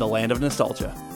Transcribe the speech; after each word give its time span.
the 0.00 0.08
land 0.08 0.32
of 0.32 0.40
nostalgia. 0.40 1.09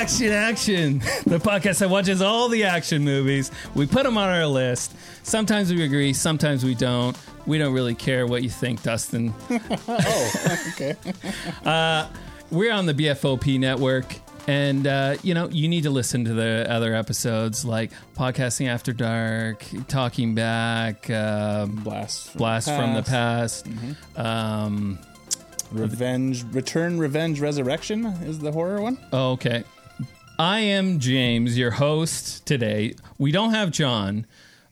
Action 0.00 0.32
Action, 0.32 0.98
the 1.26 1.38
podcast 1.38 1.80
that 1.80 1.90
watches 1.90 2.22
all 2.22 2.48
the 2.48 2.64
action 2.64 3.04
movies. 3.04 3.50
We 3.74 3.86
put 3.86 4.04
them 4.04 4.16
on 4.16 4.30
our 4.30 4.46
list. 4.46 4.96
Sometimes 5.24 5.70
we 5.70 5.84
agree, 5.84 6.14
sometimes 6.14 6.64
we 6.64 6.74
don't. 6.74 7.14
We 7.44 7.58
don't 7.58 7.74
really 7.74 7.94
care 7.94 8.26
what 8.26 8.42
you 8.42 8.48
think, 8.48 8.82
Dustin. 8.82 9.34
Oh, 9.88 10.62
okay. 10.72 10.96
We're 12.50 12.72
on 12.72 12.86
the 12.86 12.94
BFOP 12.94 13.60
network, 13.60 14.06
and 14.48 14.86
uh, 14.86 15.16
you 15.22 15.34
know 15.34 15.50
you 15.50 15.68
need 15.68 15.82
to 15.82 15.90
listen 15.90 16.24
to 16.24 16.32
the 16.32 16.66
other 16.70 16.94
episodes 16.94 17.66
like 17.66 17.92
podcasting 18.16 18.68
after 18.68 18.94
dark, 18.94 19.62
talking 19.86 20.34
back, 20.34 21.10
um, 21.10 21.72
Blast. 21.76 22.30
From 22.30 22.38
blast 22.38 22.68
from 22.68 22.94
the 22.94 23.02
past. 23.02 23.66
Mm-hmm. 23.66 24.20
Um, 24.20 24.98
Revenge. 25.70 26.44
Return. 26.52 26.98
Revenge. 26.98 27.38
Resurrection 27.38 28.06
is 28.24 28.38
the 28.38 28.50
horror 28.50 28.80
one. 28.80 28.96
Oh, 29.12 29.32
okay. 29.32 29.62
I 30.40 30.60
am 30.60 31.00
James, 31.00 31.58
your 31.58 31.72
host 31.72 32.46
today. 32.46 32.94
We 33.18 33.30
don't 33.30 33.50
have 33.50 33.70
John, 33.70 34.24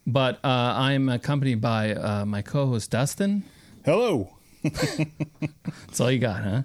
but 0.06 0.36
uh, 0.42 0.48
I'm 0.48 1.10
accompanied 1.10 1.60
by 1.60 1.92
uh, 1.92 2.24
my 2.24 2.40
co-host 2.40 2.90
Dustin. 2.90 3.44
Hello. 3.84 4.30
That's 4.62 6.00
all 6.00 6.10
you 6.10 6.20
got, 6.20 6.42
huh? 6.42 6.62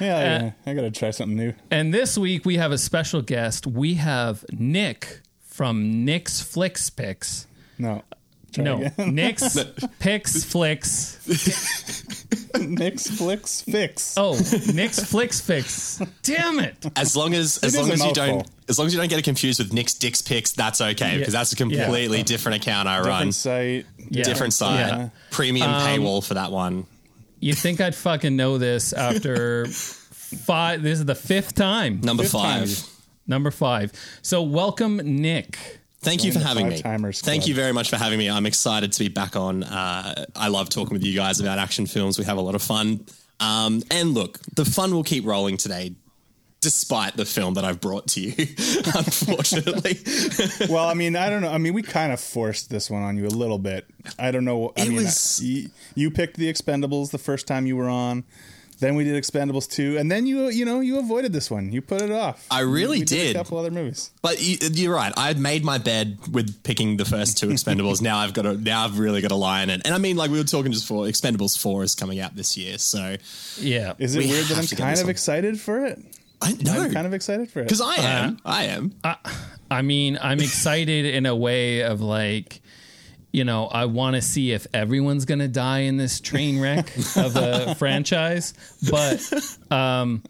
Yeah, 0.00 0.16
Uh, 0.16 0.20
yeah. 0.20 0.50
I 0.64 0.72
gotta 0.72 0.90
try 0.90 1.10
something 1.10 1.36
new. 1.36 1.52
And 1.70 1.92
this 1.92 2.16
week 2.16 2.46
we 2.46 2.56
have 2.56 2.72
a 2.72 2.78
special 2.78 3.20
guest. 3.20 3.66
We 3.66 3.94
have 3.96 4.46
Nick 4.50 5.20
from 5.42 6.06
Nick's 6.06 6.40
Flicks 6.40 6.88
Picks. 6.88 7.46
No. 7.78 8.02
Try 8.52 8.64
No, 8.64 8.82
again. 8.82 8.92
Nick's 9.14 9.58
Picks 9.98 10.44
Flicks. 10.44 11.18
Nick's 12.58 13.06
flicks 13.08 13.62
fix. 13.62 14.14
Oh, 14.16 14.38
Nick's 14.72 15.04
Flicks 15.04 15.40
Fix. 15.40 16.00
Damn 16.22 16.58
it! 16.60 16.76
As 16.96 17.16
long 17.16 17.34
as 17.34 17.58
as 17.58 17.74
is 17.74 17.80
long 17.80 17.90
as 17.90 18.04
you 18.04 18.12
don't 18.12 18.48
as 18.68 18.78
long 18.78 18.86
as 18.86 18.94
you 18.94 19.00
don't 19.00 19.08
get 19.08 19.18
it 19.18 19.24
confused 19.24 19.58
with 19.58 19.72
Nick's 19.72 19.94
Dick's 19.94 20.22
Picks, 20.22 20.52
that's 20.52 20.80
okay 20.80 21.18
because 21.18 21.32
that's 21.32 21.52
a 21.52 21.56
completely 21.56 22.22
different 22.22 22.62
account 22.62 22.88
I 22.88 23.00
run. 23.00 23.06
Different 23.28 23.34
site. 23.34 23.86
Yeah. 24.10 24.24
Different 24.24 24.52
side. 24.54 24.78
Yeah. 24.88 25.08
Premium 25.30 25.70
um, 25.70 25.82
paywall 25.82 26.26
for 26.26 26.34
that 26.34 26.50
one. 26.50 26.86
You 27.40 27.54
think 27.54 27.80
I'd 27.80 27.94
fucking 27.94 28.34
know 28.34 28.58
this 28.58 28.92
after 28.92 29.66
five? 29.66 30.82
This 30.82 30.98
is 30.98 31.04
the 31.04 31.14
fifth 31.14 31.54
time. 31.54 32.00
Number 32.00 32.24
Fifth 32.24 32.32
time. 32.32 32.66
five. 32.66 32.88
Number 33.26 33.50
five. 33.50 33.92
So 34.22 34.42
welcome, 34.42 34.96
Nick. 34.96 35.58
Thank 36.00 36.24
you 36.24 36.32
for 36.32 36.38
having 36.38 36.68
me. 36.68 36.80
Thank 37.12 37.46
you 37.48 37.54
very 37.54 37.72
much 37.72 37.90
for 37.90 37.96
having 37.96 38.18
me. 38.18 38.30
I'm 38.30 38.46
excited 38.46 38.92
to 38.92 38.98
be 39.00 39.08
back 39.08 39.34
on. 39.36 39.64
Uh, 39.64 40.26
I 40.36 40.48
love 40.48 40.68
talking 40.68 40.92
with 40.94 41.02
you 41.04 41.14
guys 41.14 41.40
about 41.40 41.58
action 41.58 41.86
films. 41.86 42.18
We 42.18 42.24
have 42.24 42.38
a 42.38 42.40
lot 42.40 42.54
of 42.54 42.62
fun. 42.62 43.04
Um, 43.40 43.82
and 43.90 44.14
look, 44.14 44.38
the 44.54 44.64
fun 44.64 44.92
will 44.94 45.02
keep 45.04 45.24
rolling 45.26 45.56
today, 45.56 45.94
despite 46.60 47.16
the 47.16 47.24
film 47.24 47.54
that 47.54 47.64
I've 47.64 47.80
brought 47.80 48.06
to 48.08 48.20
you. 48.20 48.32
unfortunately, 48.94 49.98
Well, 50.72 50.86
I 50.88 50.94
mean, 50.94 51.16
I 51.16 51.30
don't 51.30 51.42
know. 51.42 51.50
I 51.50 51.58
mean, 51.58 51.74
we 51.74 51.82
kind 51.82 52.12
of 52.12 52.20
forced 52.20 52.70
this 52.70 52.90
one 52.90 53.02
on 53.02 53.16
you 53.16 53.26
a 53.26 53.28
little 53.28 53.58
bit. 53.58 53.86
I 54.18 54.30
don't 54.30 54.44
know. 54.44 54.72
I 54.76 54.82
It 54.82 54.88
mean, 54.88 54.96
was- 55.04 55.42
you, 55.42 55.70
you 55.94 56.10
picked 56.10 56.36
the 56.36 56.52
Expendables 56.52 57.10
the 57.10 57.18
first 57.18 57.46
time 57.46 57.66
you 57.66 57.76
were 57.76 57.88
on. 57.88 58.24
Then 58.80 58.94
we 58.94 59.04
did 59.04 59.20
Expendables 59.20 59.68
2, 59.70 59.98
and 59.98 60.10
then 60.10 60.26
you 60.26 60.48
you 60.48 60.64
know 60.64 60.80
you 60.80 60.98
avoided 60.98 61.32
this 61.32 61.50
one. 61.50 61.72
You 61.72 61.82
put 61.82 62.00
it 62.00 62.12
off. 62.12 62.46
I 62.50 62.60
really 62.60 63.00
We 63.00 63.04
did. 63.04 63.34
a 63.34 63.38
couple 63.38 63.58
other 63.58 63.72
movies. 63.72 64.10
But 64.22 64.40
you, 64.40 64.56
you're 64.72 64.94
right. 64.94 65.12
I 65.16 65.26
had 65.26 65.38
made 65.38 65.64
my 65.64 65.78
bed 65.78 66.18
with 66.30 66.62
picking 66.62 66.96
the 66.96 67.04
first 67.04 67.38
two 67.38 67.48
Expendables. 67.48 68.00
now 68.02 68.18
I've 68.18 68.34
got 68.34 68.42
to. 68.42 68.56
Now 68.56 68.84
I've 68.84 68.98
really 68.98 69.20
got 69.20 69.28
to 69.28 69.36
lie 69.36 69.62
in 69.62 69.70
it. 69.70 69.82
And 69.84 69.94
I 69.94 69.98
mean, 69.98 70.16
like 70.16 70.30
we 70.30 70.38
were 70.38 70.44
talking 70.44 70.70
just 70.70 70.86
for 70.86 71.06
Expendables 71.06 71.58
Four 71.58 71.82
is 71.82 71.94
coming 71.94 72.20
out 72.20 72.36
this 72.36 72.56
year, 72.56 72.78
so 72.78 73.16
Yeah. 73.58 73.94
Is 73.98 74.14
it 74.14 74.20
We 74.20 74.28
weird 74.28 74.44
that 74.46 74.58
I'm 74.58 74.76
kind 74.76 75.00
of 75.00 75.08
excited 75.08 75.60
for 75.60 75.84
it? 75.84 75.98
I 76.40 76.52
know 76.52 76.82
I'm 76.82 76.92
kind 76.92 77.06
of 77.06 77.14
excited 77.14 77.50
for 77.50 77.60
it. 77.60 77.64
because 77.64 77.80
I 77.80 77.96
uh-huh. 77.96 78.06
am. 78.06 78.38
I 78.44 78.64
am. 78.64 78.94
I 79.70 79.82
mean, 79.82 80.18
I'm 80.20 80.40
excited 80.40 81.04
in 81.04 81.26
a 81.26 81.34
way 81.34 81.82
of 81.82 82.00
like, 82.00 82.60
you 83.32 83.44
know, 83.44 83.66
I 83.66 83.84
want 83.86 84.16
to 84.16 84.22
see 84.22 84.52
if 84.52 84.66
everyone's 84.72 85.24
going 85.24 85.40
to 85.40 85.48
die 85.48 85.80
in 85.80 85.96
this 85.96 86.20
train 86.20 86.60
wreck 86.60 86.90
of 87.16 87.36
a 87.36 87.74
franchise, 87.74 88.54
but 88.90 89.20
um, 89.70 90.22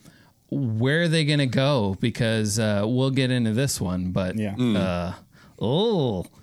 where 0.51 1.03
are 1.03 1.09
they 1.09 1.25
going 1.25 1.39
to 1.41 1.47
go? 1.47 1.97
Because 2.01 2.59
uh, 2.59 2.85
we'll 2.87 3.11
get 3.11 3.31
into 3.31 3.53
this 3.53 3.81
one, 3.81 4.11
but 4.13 4.37
Yeah. 4.37 4.55
uh, 4.57 5.13
oh. 5.61 6.27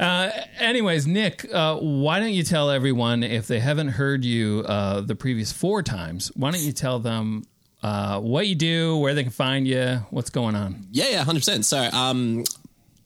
uh, 0.00 0.30
anyways, 0.58 1.06
Nick, 1.06 1.46
uh, 1.52 1.76
why 1.76 2.20
don't 2.20 2.32
you 2.32 2.42
tell 2.42 2.70
everyone 2.70 3.22
if 3.22 3.46
they 3.46 3.60
haven't 3.60 3.88
heard 3.88 4.24
you 4.24 4.64
uh, 4.66 5.00
the 5.00 5.14
previous 5.14 5.52
four 5.52 5.82
times? 5.82 6.30
Why 6.34 6.50
don't 6.50 6.62
you 6.62 6.72
tell 6.72 6.98
them 6.98 7.44
uh, 7.82 8.20
what 8.20 8.46
you 8.46 8.54
do, 8.54 8.96
where 8.98 9.14
they 9.14 9.22
can 9.22 9.32
find 9.32 9.66
you, 9.66 10.04
what's 10.10 10.30
going 10.30 10.54
on? 10.54 10.86
Yeah, 10.90 11.08
yeah, 11.10 11.24
hundred 11.24 11.40
percent. 11.40 11.64
So, 11.64 11.78
um, 11.92 12.44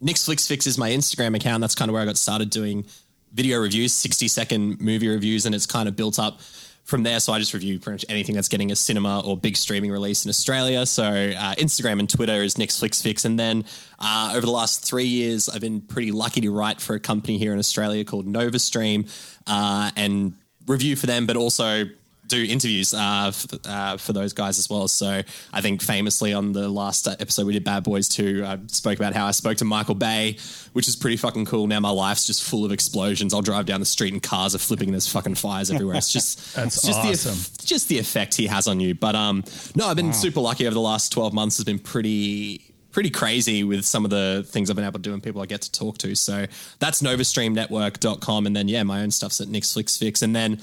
Nick's 0.05 0.27
Flicks 0.27 0.47
Fix 0.47 0.67
is 0.67 0.77
my 0.77 0.91
Instagram 0.91 1.35
account. 1.35 1.63
That's 1.63 1.75
kind 1.75 1.89
of 1.89 1.95
where 1.95 2.03
I 2.03 2.05
got 2.05 2.19
started 2.19 2.51
doing 2.51 2.85
video 3.33 3.59
reviews, 3.59 3.95
sixty 3.95 4.29
second 4.29 4.79
movie 4.79 5.09
reviews, 5.09 5.47
and 5.47 5.55
it's 5.55 5.65
kind 5.65 5.89
of 5.89 5.97
built 5.97 6.19
up 6.19 6.43
from 6.85 7.05
there. 7.05 7.19
So 7.21 7.33
I 7.33 7.39
just 7.39 7.55
review 7.55 7.81
pretty 7.81 7.95
much 7.95 8.05
anything 8.11 8.35
that's 8.35 8.49
getting 8.49 8.71
a 8.71 8.77
cinema 8.77 9.21
or 9.21 9.35
big 9.35 9.57
streaming 9.57 9.91
release 9.91 10.27
in 10.27 10.29
Australia. 10.29 10.85
So 10.85 11.05
uh, 11.05 11.55
Instagram 11.55 12.01
and 12.01 12.11
Twitter 12.11 12.43
is 12.43 12.59
Nick's 12.59 12.79
Fix, 12.79 13.25
and 13.25 13.39
then 13.39 13.65
uh, 13.99 14.33
over 14.37 14.45
the 14.45 14.53
last 14.53 14.85
three 14.85 15.07
years, 15.07 15.49
I've 15.49 15.63
been 15.63 15.81
pretty 15.81 16.13
lucky 16.13 16.43
to 16.43 16.51
write 16.51 16.83
for 16.83 16.95
a 16.95 17.01
company 17.01 17.39
here 17.39 17.55
in 17.55 17.59
Australia 17.59 18.05
called 18.05 18.27
NovaStream 18.27 19.11
uh, 19.47 19.91
and 19.97 20.35
review 20.67 20.97
for 20.97 21.07
them, 21.07 21.27
but 21.27 21.37
also 21.37 21.85
do 22.29 22.43
interviews 22.43 22.95
uh, 22.95 23.27
f- 23.29 23.47
uh, 23.67 23.97
for 23.97 24.13
those 24.13 24.33
guys 24.33 24.59
as 24.59 24.71
well. 24.71 24.89
So 24.89 25.23
I 25.53 25.61
think 25.61 25.83
famously 25.83 26.33
on 26.33 26.53
the 26.53 26.69
last 26.69 27.07
uh, 27.07 27.17
episode 27.21 27.47
we 27.47 27.53
did 27.53 27.65
Bad 27.65 27.85
Boys 27.85 28.09
2, 28.09 28.45
I 28.47 28.59
spoke 28.69 28.99
about 28.99 29.13
how 29.15 29.27
I 29.27 29.31
spoke 29.33 29.59
to 29.59 29.65
Michael 29.65 29.95
Bay, 29.95 30.39
which 30.73 30.89
is 30.89 30.97
pretty 30.97 31.17
fucking 31.17 31.45
cool. 31.45 31.67
Now 31.67 31.81
my 31.81 31.91
life's 31.91 32.27
just 32.27 32.43
full 32.43 32.65
of 32.65 32.73
explosions. 32.73 33.35
I'll 33.35 33.43
drive 33.43 33.67
down 33.67 33.81
the 33.81 33.87
street 33.87 34.13
and 34.13 34.23
cars 34.23 34.55
are 34.55 34.59
flipping 34.59 34.89
and 34.89 34.95
there's 34.95 35.09
fucking 35.09 35.35
fires 35.35 35.71
everywhere. 35.71 35.97
It's 35.97 36.13
just 36.13 36.55
That's 36.57 36.77
it's 36.77 36.87
just 36.87 37.03
the 37.03 37.09
awesome. 37.11 37.33
eff- 37.33 37.59
just 37.67 37.89
the 37.89 37.99
effect 37.99 38.35
he 38.35 38.47
has 38.47 38.67
on 38.69 38.81
you. 38.81 38.95
But 38.95 39.15
um 39.15 39.45
no, 39.75 39.87
I've 39.87 39.97
been 39.97 40.13
super 40.13 40.41
lucky 40.41 40.67
over 40.67 40.75
the 40.75 40.81
last 40.81 41.13
12 41.13 41.33
months 41.35 41.57
has 41.59 41.65
been 41.65 41.79
pretty 41.79 42.63
pretty 42.93 43.11
crazy 43.11 43.65
with 43.65 43.85
some 43.85 44.05
of 44.05 44.11
the 44.13 44.47
things 44.49 44.71
I've 44.71 44.77
been 44.77 44.85
able 44.85 45.01
to 45.01 45.03
do 45.03 45.13
and 45.13 45.21
people 45.23 45.43
I 45.43 45.47
get 45.47 45.63
to 45.63 45.73
talk 45.73 45.99
to. 45.99 46.15
So 46.15 46.47
that's 46.79 47.03
novastreamnetwork.com 47.03 48.47
and 48.47 48.55
then 48.57 48.69
yeah, 48.69 48.83
my 48.83 49.03
own 49.03 49.11
stuff's 49.11 49.41
at 49.41 49.49
Nick's 49.49 49.73
Flicks 49.73 49.97
Fix 49.97 50.23
and 50.23 50.35
then 50.35 50.61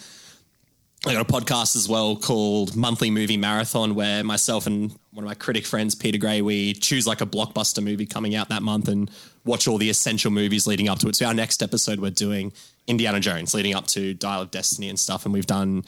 I 1.03 1.13
got 1.13 1.27
a 1.27 1.33
podcast 1.33 1.75
as 1.75 1.89
well 1.89 2.15
called 2.15 2.75
Monthly 2.75 3.09
Movie 3.09 3.35
Marathon, 3.35 3.95
where 3.95 4.23
myself 4.23 4.67
and 4.67 4.91
one 5.09 5.23
of 5.23 5.27
my 5.27 5.33
critic 5.33 5.65
friends, 5.65 5.95
Peter 5.95 6.19
Gray, 6.19 6.43
we 6.43 6.73
choose 6.73 7.07
like 7.07 7.21
a 7.21 7.25
blockbuster 7.25 7.83
movie 7.83 8.05
coming 8.05 8.35
out 8.35 8.49
that 8.49 8.61
month 8.61 8.87
and 8.87 9.09
watch 9.43 9.67
all 9.67 9.79
the 9.79 9.89
essential 9.89 10.29
movies 10.29 10.67
leading 10.67 10.87
up 10.87 10.99
to 10.99 11.07
it. 11.07 11.15
So 11.15 11.25
our 11.25 11.33
next 11.33 11.63
episode, 11.63 11.99
we're 11.99 12.11
doing 12.11 12.53
Indiana 12.85 13.19
Jones, 13.19 13.55
leading 13.55 13.73
up 13.73 13.87
to 13.87 14.13
Dial 14.13 14.43
of 14.43 14.51
Destiny 14.51 14.89
and 14.89 14.99
stuff. 14.99 15.25
And 15.25 15.33
we've 15.33 15.47
done, 15.47 15.85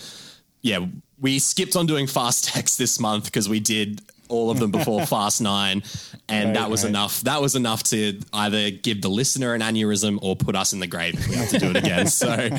yeah, 0.63 0.83
we 1.19 1.38
skipped 1.38 1.75
on 1.75 1.86
doing 1.86 2.07
Fast 2.07 2.57
X 2.57 2.75
this 2.75 3.00
month 3.00 3.25
because 3.25 3.48
we 3.48 3.60
did 3.60 4.01
all 4.29 4.49
of 4.51 4.59
them 4.59 4.71
before 4.71 5.05
Fast 5.05 5.41
Nine, 5.41 5.83
and 6.29 6.49
Right, 6.49 6.53
that 6.55 6.69
was 6.69 6.83
right. 6.83 6.89
enough. 6.89 7.21
That 7.21 7.41
was 7.41 7.55
enough 7.55 7.83
to 7.83 8.19
either 8.33 8.71
give 8.71 9.01
the 9.01 9.09
listener 9.09 9.53
an 9.53 9.61
aneurysm 9.61 10.19
or 10.21 10.35
put 10.35 10.55
us 10.55 10.73
in 10.73 10.79
the 10.79 10.87
grave 10.87 11.15
if 11.15 11.27
we 11.27 11.35
have 11.35 11.49
to 11.49 11.59
do 11.59 11.69
it 11.71 11.75
again. 11.77 12.07
so 12.07 12.49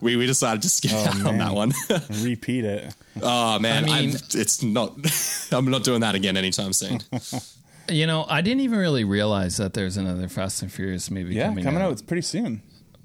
we, 0.00 0.16
we 0.16 0.26
decided 0.26 0.62
to 0.62 0.68
skip 0.68 0.92
out 0.92 1.24
on 1.26 1.38
that 1.38 1.52
one. 1.54 1.72
Repeat 2.22 2.64
it. 2.64 2.94
oh 3.22 3.58
man, 3.58 3.88
I 3.88 3.98
I 3.98 4.00
mean- 4.06 4.16
it's 4.34 4.62
not. 4.62 4.96
I'm 5.52 5.70
not 5.70 5.84
doing 5.84 6.00
that 6.00 6.14
again 6.14 6.36
anytime 6.36 6.72
soon. 6.72 7.00
You 7.88 8.06
know, 8.06 8.24
I 8.28 8.42
didn't 8.42 8.60
even 8.60 8.78
really 8.78 9.04
realize 9.04 9.56
that 9.56 9.74
there's 9.74 9.96
another 9.96 10.28
Fast 10.28 10.62
and 10.62 10.70
Furious 10.72 11.10
movie 11.10 11.34
Yeah, 11.34 11.48
coming, 11.48 11.64
coming, 11.64 11.82
out. 11.82 11.86
out. 11.86 11.92
It's 11.92 12.02
pretty 12.02 12.22
soon. 12.22 12.62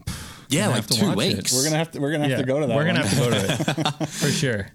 Yeah, 0.50 0.62
Gonna 0.62 0.68
like 0.72 0.76
have 0.78 0.88
to 0.88 0.94
two 0.94 1.06
watch 1.08 1.18
it. 1.26 1.52
We're 1.54 1.64
gonna 1.66 1.78
have 1.78 1.92
to. 1.92 2.00
We're 2.00 2.12
gonna 2.12 2.24
have 2.24 2.32
Yeah, 2.32 2.38
to 2.38 2.44
go 2.46 2.60
to 2.62 2.68
that. 2.68 2.76
We're 2.78 2.86
gonna 2.86 3.00
one. 3.00 3.08
have 3.10 3.18
to 3.18 3.74
go 3.76 3.84
to 3.92 4.04
it 4.04 4.08
for 4.10 4.30
sure. 4.30 4.70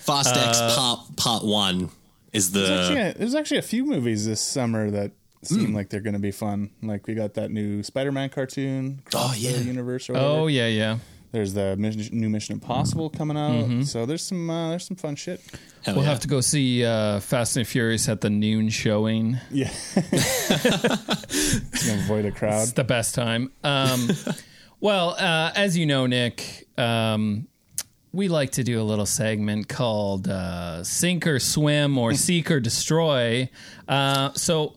Fast 0.00 0.36
X 0.36 0.58
Uh, 0.58 0.74
Part 0.76 1.16
Part 1.16 1.44
One 1.44 1.88
is 2.34 2.50
There's 2.50 2.70
actually, 2.70 3.00
a, 3.00 3.14
there's 3.14 3.34
actually 3.34 3.58
a 3.58 3.62
few 3.62 3.84
movies 3.84 4.26
this 4.26 4.40
summer 4.40 4.90
that 4.90 5.12
seem 5.42 5.74
like 5.74 5.90
they're 5.90 6.00
gonna 6.00 6.18
be 6.18 6.30
fun. 6.30 6.70
Like 6.82 7.06
we 7.06 7.14
got 7.14 7.34
that 7.34 7.50
new 7.50 7.82
Spider-Man 7.82 8.30
cartoon. 8.30 9.02
Oh, 9.06 9.10
Cross 9.10 9.34
the 9.34 9.40
yeah. 9.40 9.56
universe. 9.58 10.08
Or 10.08 10.14
whatever. 10.14 10.30
Oh 10.30 10.46
yeah, 10.46 10.66
yeah. 10.66 10.98
There's 11.32 11.52
the 11.52 11.76
mission, 11.76 12.16
new 12.16 12.28
Mission 12.28 12.52
Impossible 12.54 13.10
coming 13.10 13.36
out. 13.36 13.50
Mm-hmm. 13.50 13.82
So 13.82 14.06
there's 14.06 14.22
some 14.24 14.48
uh, 14.48 14.70
there's 14.70 14.86
some 14.86 14.96
fun 14.96 15.16
shit. 15.16 15.40
hell 15.84 15.96
We'll 15.96 16.04
yeah. 16.04 16.10
have 16.10 16.20
to 16.20 16.28
go 16.28 16.40
see 16.40 16.84
uh, 16.84 17.18
Fast 17.20 17.56
and 17.56 17.66
Furious 17.66 18.08
at 18.08 18.20
the 18.20 18.30
noon 18.30 18.68
showing. 18.68 19.38
Yeah. 19.50 19.70
It's 19.96 21.86
gonna 21.86 22.02
avoid 22.02 22.24
a 22.24 22.30
crowd. 22.30 22.62
It's 22.62 22.72
the 22.72 22.84
best 22.84 23.14
time. 23.14 23.50
Um, 23.64 24.08
well, 24.80 25.10
uh, 25.18 25.50
as 25.56 25.76
you 25.76 25.86
know, 25.86 26.06
Nick, 26.06 26.68
um, 26.78 27.48
we 28.14 28.28
like 28.28 28.52
to 28.52 28.62
do 28.62 28.80
a 28.80 28.84
little 28.84 29.06
segment 29.06 29.68
called 29.68 30.28
uh, 30.28 30.84
Sink 30.84 31.26
or 31.26 31.40
Swim 31.40 31.98
or 31.98 32.14
Seek 32.14 32.50
or 32.50 32.60
Destroy. 32.60 33.50
Uh, 33.88 34.32
so, 34.34 34.76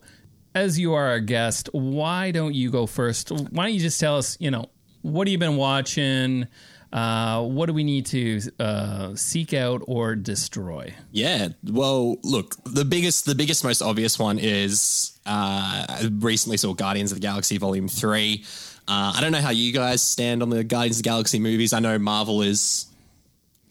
as 0.56 0.80
you 0.80 0.96
are 0.96 1.08
our 1.10 1.20
guest, 1.20 1.70
why 1.72 2.32
don't 2.32 2.56
you 2.56 2.72
go 2.72 2.88
first? 2.88 3.32
Why 3.32 3.66
don't 3.66 3.74
you 3.74 3.80
just 3.80 4.00
tell 4.00 4.18
us, 4.18 4.38
you 4.40 4.50
know, 4.50 4.66
what 5.04 5.28
have 5.28 5.32
you 5.32 5.38
been 5.38 5.56
watching? 5.56 6.48
Uh, 6.92 7.44
what 7.44 7.68
do 7.68 7.74
we 7.74 7.84
need 7.84 8.08
to 8.08 8.42
uh, 8.60 9.14
seek 9.14 9.54
out 9.54 9.84
or 9.88 10.16
destroy? 10.16 10.94
Yeah. 11.12 11.50
Well, 11.64 12.18
look, 12.24 12.56
the 12.64 12.86
biggest, 12.86 13.26
the 13.26 13.36
biggest, 13.36 13.64
most 13.64 13.84
obvious 13.84 14.18
one 14.18 14.40
is 14.40 15.20
uh, 15.28 15.86
I 15.90 16.10
recently 16.12 16.58
saw 16.58 16.74
Guardians 16.74 17.12
of 17.12 17.18
the 17.18 17.22
Galaxy 17.22 17.58
Volume 17.60 17.88
Three. 17.88 18.46
Uh, 18.88 19.14
I 19.16 19.22
don't 19.22 19.34
know 19.34 19.42
how 19.42 19.50
you 19.50 19.74
guys 19.74 20.02
stand 20.02 20.42
on 20.42 20.50
the 20.50 20.64
Guardians 20.64 20.98
of 20.98 21.04
the 21.04 21.10
Galaxy 21.10 21.40
movies. 21.40 21.74
I 21.74 21.80
know 21.80 22.00
Marvel 22.00 22.42
is 22.42 22.87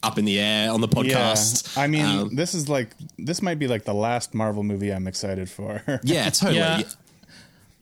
up 0.03 0.17
in 0.17 0.25
the 0.25 0.39
air 0.39 0.71
on 0.71 0.81
the 0.81 0.87
podcast. 0.87 1.75
Yeah. 1.75 1.83
I 1.83 1.87
mean, 1.87 2.05
Um, 2.05 2.35
this 2.35 2.53
is 2.53 2.69
like 2.69 2.91
this 3.17 3.41
might 3.41 3.59
be 3.59 3.67
like 3.67 3.83
the 3.85 3.93
last 3.93 4.33
Marvel 4.33 4.63
movie 4.63 4.91
I'm 4.91 5.07
excited 5.07 5.49
for. 5.49 5.81
yeah, 6.03 6.29
totally. 6.29 6.57
Yeah. 6.59 6.81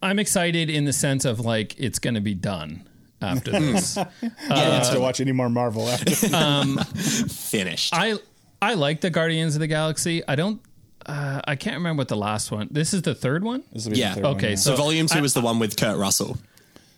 I'm 0.01 0.19
excited 0.19 0.69
in 0.69 0.85
the 0.85 0.94
sense 0.94 1.25
of 1.25 1.39
like 1.39 1.75
it's 1.79 2.00
going 2.00 2.13
to 2.15 2.21
be 2.21 2.33
done 2.33 2.88
after 3.21 3.51
this. 3.51 3.97
I 3.97 4.06
don't 4.23 4.50
have 4.50 4.91
to 4.94 5.00
watch 5.00 5.19
any 5.19 5.31
more 5.31 5.50
Marvel 5.50 5.88
after. 5.89 6.13
Um, 6.35 6.77
finished. 6.77 7.94
I 7.94 8.15
I 8.61 8.73
like 8.75 9.01
the 9.01 9.09
Guardians 9.09 9.56
of 9.56 9.59
the 9.61 9.68
Galaxy. 9.68 10.21
I 10.27 10.35
don't. 10.35 10.61
Uh, 11.06 11.39
I 11.47 11.56
can't 11.56 11.75
remember 11.77 12.01
what 12.01 12.07
the 12.07 12.15
last 12.18 12.51
one. 12.51 12.68
This 12.71 12.94
is 12.94 13.03
the 13.03 13.13
third 13.13 13.44
one. 13.44 13.63
This 13.71 13.85
will 13.85 13.91
be 13.91 13.95
the 13.95 14.00
Yeah. 14.01 14.13
third 14.15 14.23
one, 14.23 14.35
Okay, 14.38 14.50
yeah. 14.51 14.56
so, 14.56 14.71
so 14.71 14.77
Volume 14.77 15.06
Two 15.07 15.19
I- 15.19 15.23
is 15.23 15.33
the 15.35 15.41
one 15.41 15.59
with 15.59 15.77
Kurt 15.77 15.97
Russell. 15.97 16.38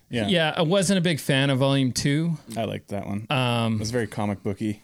yeah, 0.09 0.27
Yeah, 0.29 0.53
I 0.55 0.61
wasn't 0.61 0.97
a 0.97 1.01
big 1.01 1.19
fan 1.19 1.49
of 1.49 1.59
Volume 1.59 1.91
Two. 1.91 2.37
I 2.55 2.63
liked 2.63 2.87
that 2.89 3.05
one. 3.05 3.27
Um, 3.29 3.73
it 3.73 3.79
was 3.79 3.91
very 3.91 4.07
comic 4.07 4.43
booky. 4.43 4.81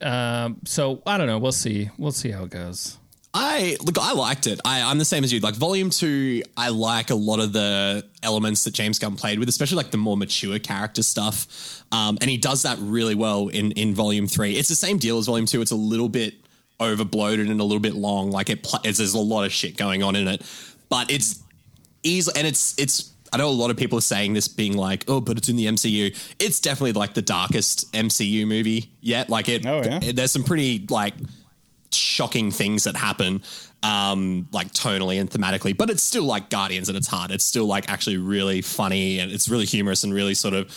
Um, 0.00 0.60
so 0.64 1.02
I 1.06 1.18
don't 1.18 1.26
know. 1.26 1.38
We'll 1.38 1.52
see. 1.52 1.90
We'll 1.98 2.12
see 2.12 2.30
how 2.30 2.44
it 2.44 2.50
goes. 2.50 2.98
I 3.38 3.76
look, 3.84 3.98
I 3.98 4.12
liked 4.12 4.46
it. 4.46 4.60
I, 4.64 4.80
I'm 4.80 4.96
the 4.96 5.04
same 5.04 5.22
as 5.22 5.30
you. 5.30 5.40
Like 5.40 5.54
volume 5.54 5.90
two, 5.90 6.42
I 6.56 6.70
like 6.70 7.10
a 7.10 7.14
lot 7.14 7.38
of 7.38 7.52
the 7.52 8.02
elements 8.22 8.64
that 8.64 8.72
James 8.72 8.98
Gunn 8.98 9.16
played 9.16 9.38
with, 9.38 9.48
especially 9.50 9.76
like 9.76 9.90
the 9.90 9.98
more 9.98 10.16
mature 10.16 10.58
character 10.58 11.02
stuff. 11.02 11.82
Um, 11.92 12.16
and 12.22 12.30
he 12.30 12.38
does 12.38 12.62
that 12.62 12.78
really 12.80 13.14
well 13.14 13.48
in 13.48 13.72
in 13.72 13.94
volume 13.94 14.26
three. 14.26 14.56
It's 14.56 14.70
the 14.70 14.74
same 14.74 14.96
deal 14.96 15.18
as 15.18 15.26
volume 15.26 15.44
two. 15.44 15.60
It's 15.60 15.70
a 15.70 15.76
little 15.76 16.08
bit 16.08 16.34
over 16.80 17.04
bloated 17.04 17.50
and 17.50 17.60
a 17.60 17.64
little 17.64 17.80
bit 17.80 17.94
long. 17.94 18.30
Like 18.30 18.48
it, 18.48 18.62
pl- 18.62 18.80
there's 18.84 19.14
a 19.14 19.18
lot 19.18 19.44
of 19.44 19.52
shit 19.52 19.76
going 19.76 20.02
on 20.02 20.16
in 20.16 20.28
it, 20.28 20.42
but 20.88 21.10
it's 21.10 21.42
easy 22.02 22.32
and 22.36 22.46
it's 22.46 22.78
it's. 22.78 23.12
I 23.32 23.38
know 23.38 23.48
a 23.48 23.50
lot 23.50 23.70
of 23.70 23.76
people 23.76 23.98
are 23.98 24.02
saying 24.02 24.34
this, 24.34 24.48
being 24.48 24.76
like, 24.76 25.04
"Oh, 25.08 25.20
but 25.20 25.36
it's 25.38 25.48
in 25.48 25.56
the 25.56 25.66
MCU." 25.66 26.14
It's 26.38 26.60
definitely 26.60 26.92
like 26.92 27.14
the 27.14 27.22
darkest 27.22 27.92
MCU 27.92 28.46
movie 28.46 28.90
yet. 29.00 29.28
Like 29.28 29.48
it, 29.48 29.66
Oh, 29.66 29.82
yeah? 29.82 30.12
there's 30.12 30.32
some 30.32 30.44
pretty 30.44 30.86
like 30.90 31.14
shocking 31.92 32.50
things 32.50 32.84
that 32.84 32.96
happen 32.96 33.42
um 33.82 34.48
like 34.52 34.70
tonally 34.72 35.20
and 35.20 35.30
thematically 35.30 35.74
but 35.76 35.88
it's 35.88 36.02
still 36.02 36.24
like 36.24 36.50
guardians 36.50 36.88
at 36.90 36.96
its 36.96 37.06
heart 37.06 37.30
it's 37.30 37.44
still 37.44 37.64
like 37.66 37.88
actually 37.88 38.16
really 38.16 38.60
funny 38.60 39.18
and 39.20 39.30
it's 39.30 39.48
really 39.48 39.64
humorous 39.64 40.02
and 40.02 40.12
really 40.12 40.34
sort 40.34 40.52
of 40.52 40.68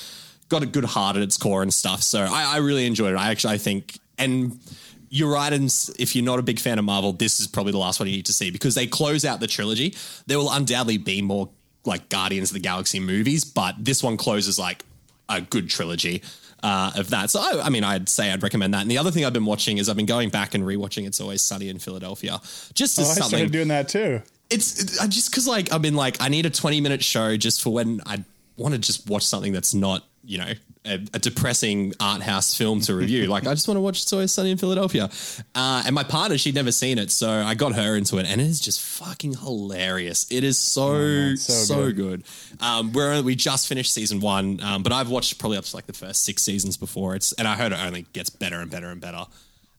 got 0.49 0.61
a 0.61 0.65
good 0.65 0.85
heart 0.85 1.15
at 1.17 1.21
its 1.23 1.35
core 1.35 1.61
and 1.63 1.73
stuff 1.73 2.01
so 2.03 2.21
i, 2.21 2.53
I 2.53 2.57
really 2.57 2.85
enjoyed 2.85 3.13
it 3.13 3.17
i 3.17 3.31
actually 3.31 3.55
i 3.55 3.57
think 3.57 3.99
and 4.17 4.59
you're 5.09 5.31
right 5.33 5.51
and 5.51 5.65
if 5.97 6.15
you're 6.15 6.23
not 6.25 6.39
a 6.39 6.43
big 6.43 6.59
fan 6.59 6.77
of 6.77 6.85
marvel 6.85 7.11
this 7.11 7.39
is 7.39 7.47
probably 7.47 7.71
the 7.71 7.79
last 7.79 7.99
one 7.99 8.07
you 8.07 8.15
need 8.15 8.27
to 8.27 8.33
see 8.33 8.51
because 8.51 8.75
they 8.75 8.85
close 8.85 9.25
out 9.25 9.39
the 9.39 9.47
trilogy 9.47 9.95
there 10.27 10.37
will 10.37 10.51
undoubtedly 10.51 10.97
be 10.99 11.21
more 11.21 11.49
like 11.89 12.07
guardians 12.07 12.51
of 12.51 12.53
the 12.53 12.59
galaxy 12.61 12.99
movies 12.99 13.43
but 13.43 13.75
this 13.77 14.01
one 14.01 14.15
closes 14.15 14.57
like 14.57 14.85
a 15.27 15.41
good 15.41 15.69
trilogy 15.69 16.23
uh, 16.63 16.91
of 16.97 17.09
that. 17.11 17.29
So, 17.29 17.39
I, 17.39 17.67
I 17.67 17.69
mean, 17.69 17.85
I'd 17.85 18.09
say 18.09 18.31
I'd 18.33 18.43
recommend 18.43 18.73
that. 18.73 18.81
And 18.81 18.91
the 18.91 18.97
other 18.97 19.11
thing 19.11 19.23
I've 19.23 19.31
been 19.31 19.45
watching 19.45 19.77
is 19.77 19.87
I've 19.87 19.95
been 19.95 20.05
going 20.05 20.29
back 20.29 20.53
and 20.55 20.63
rewatching 20.65 21.07
It's 21.07 21.21
Always 21.21 21.41
Sunny 21.41 21.69
in 21.69 21.79
Philadelphia. 21.79 22.41
Just 22.73 22.99
Oh, 22.99 23.03
as 23.03 23.11
I 23.11 23.13
something. 23.13 23.29
started 23.37 23.51
doing 23.53 23.67
that 23.69 23.87
too. 23.87 24.21
it's 24.49 24.83
it, 24.83 25.01
I 25.01 25.07
just 25.07 25.29
because 25.31 25.47
like 25.47 25.71
I've 25.71 25.81
been 25.81 25.95
like 25.95 26.17
I 26.19 26.27
need 26.27 26.45
a 26.45 26.49
20 26.49 26.81
minute 26.81 27.01
show 27.03 27.37
just 27.37 27.61
for 27.61 27.71
when 27.71 28.01
I 28.05 28.23
want 28.57 28.73
to 28.73 28.79
just 28.79 29.07
watch 29.09 29.25
something 29.25 29.53
that's 29.53 29.73
not 29.73 30.03
you 30.29 30.37
know 30.37 30.53
a, 30.85 30.93
a 31.13 31.19
depressing 31.19 31.93
art 31.99 32.21
house 32.21 32.55
film 32.55 32.79
to 32.81 32.95
review. 32.95 33.25
like 33.25 33.45
I 33.47 33.53
just 33.53 33.67
want 33.67 33.77
to 33.77 33.81
watch 33.81 34.03
It's 34.03 34.13
Always 34.13 34.31
Sunny 34.31 34.51
in 34.51 34.57
Philadelphia. 34.57 35.09
Uh, 35.55 35.83
and 35.85 35.93
my 35.93 36.03
partner 36.03 36.37
she'd 36.37 36.55
never 36.55 36.71
seen 36.71 36.99
it, 36.99 37.11
so 37.11 37.29
I 37.29 37.55
got 37.55 37.73
her 37.73 37.95
into 37.95 38.17
it, 38.19 38.27
and 38.27 38.39
it 38.39 38.45
is 38.45 38.59
just 38.59 38.79
fucking 38.79 39.33
hilarious. 39.37 40.31
It 40.31 40.43
is 40.43 40.57
so 40.57 40.93
man, 40.93 41.37
so, 41.37 41.53
so 41.53 41.91
good. 41.91 42.23
Um, 42.61 42.93
we're 42.93 43.21
we 43.23 43.35
just 43.35 43.67
finished 43.67 43.91
season 43.91 44.19
one, 44.19 44.61
um, 44.61 44.83
but 44.83 44.93
I've 44.93 45.09
watched 45.09 45.39
probably 45.39 45.57
up 45.57 45.65
to 45.65 45.75
like 45.75 45.87
the 45.87 45.93
first 45.93 46.23
six 46.23 46.43
seasons 46.43 46.77
before. 46.77 47.15
It's 47.15 47.31
and 47.33 47.47
I 47.47 47.55
heard 47.55 47.71
it 47.71 47.79
only 47.79 48.03
gets 48.13 48.29
better 48.29 48.59
and 48.59 48.69
better 48.69 48.89
and 48.89 49.01
better 49.01 49.25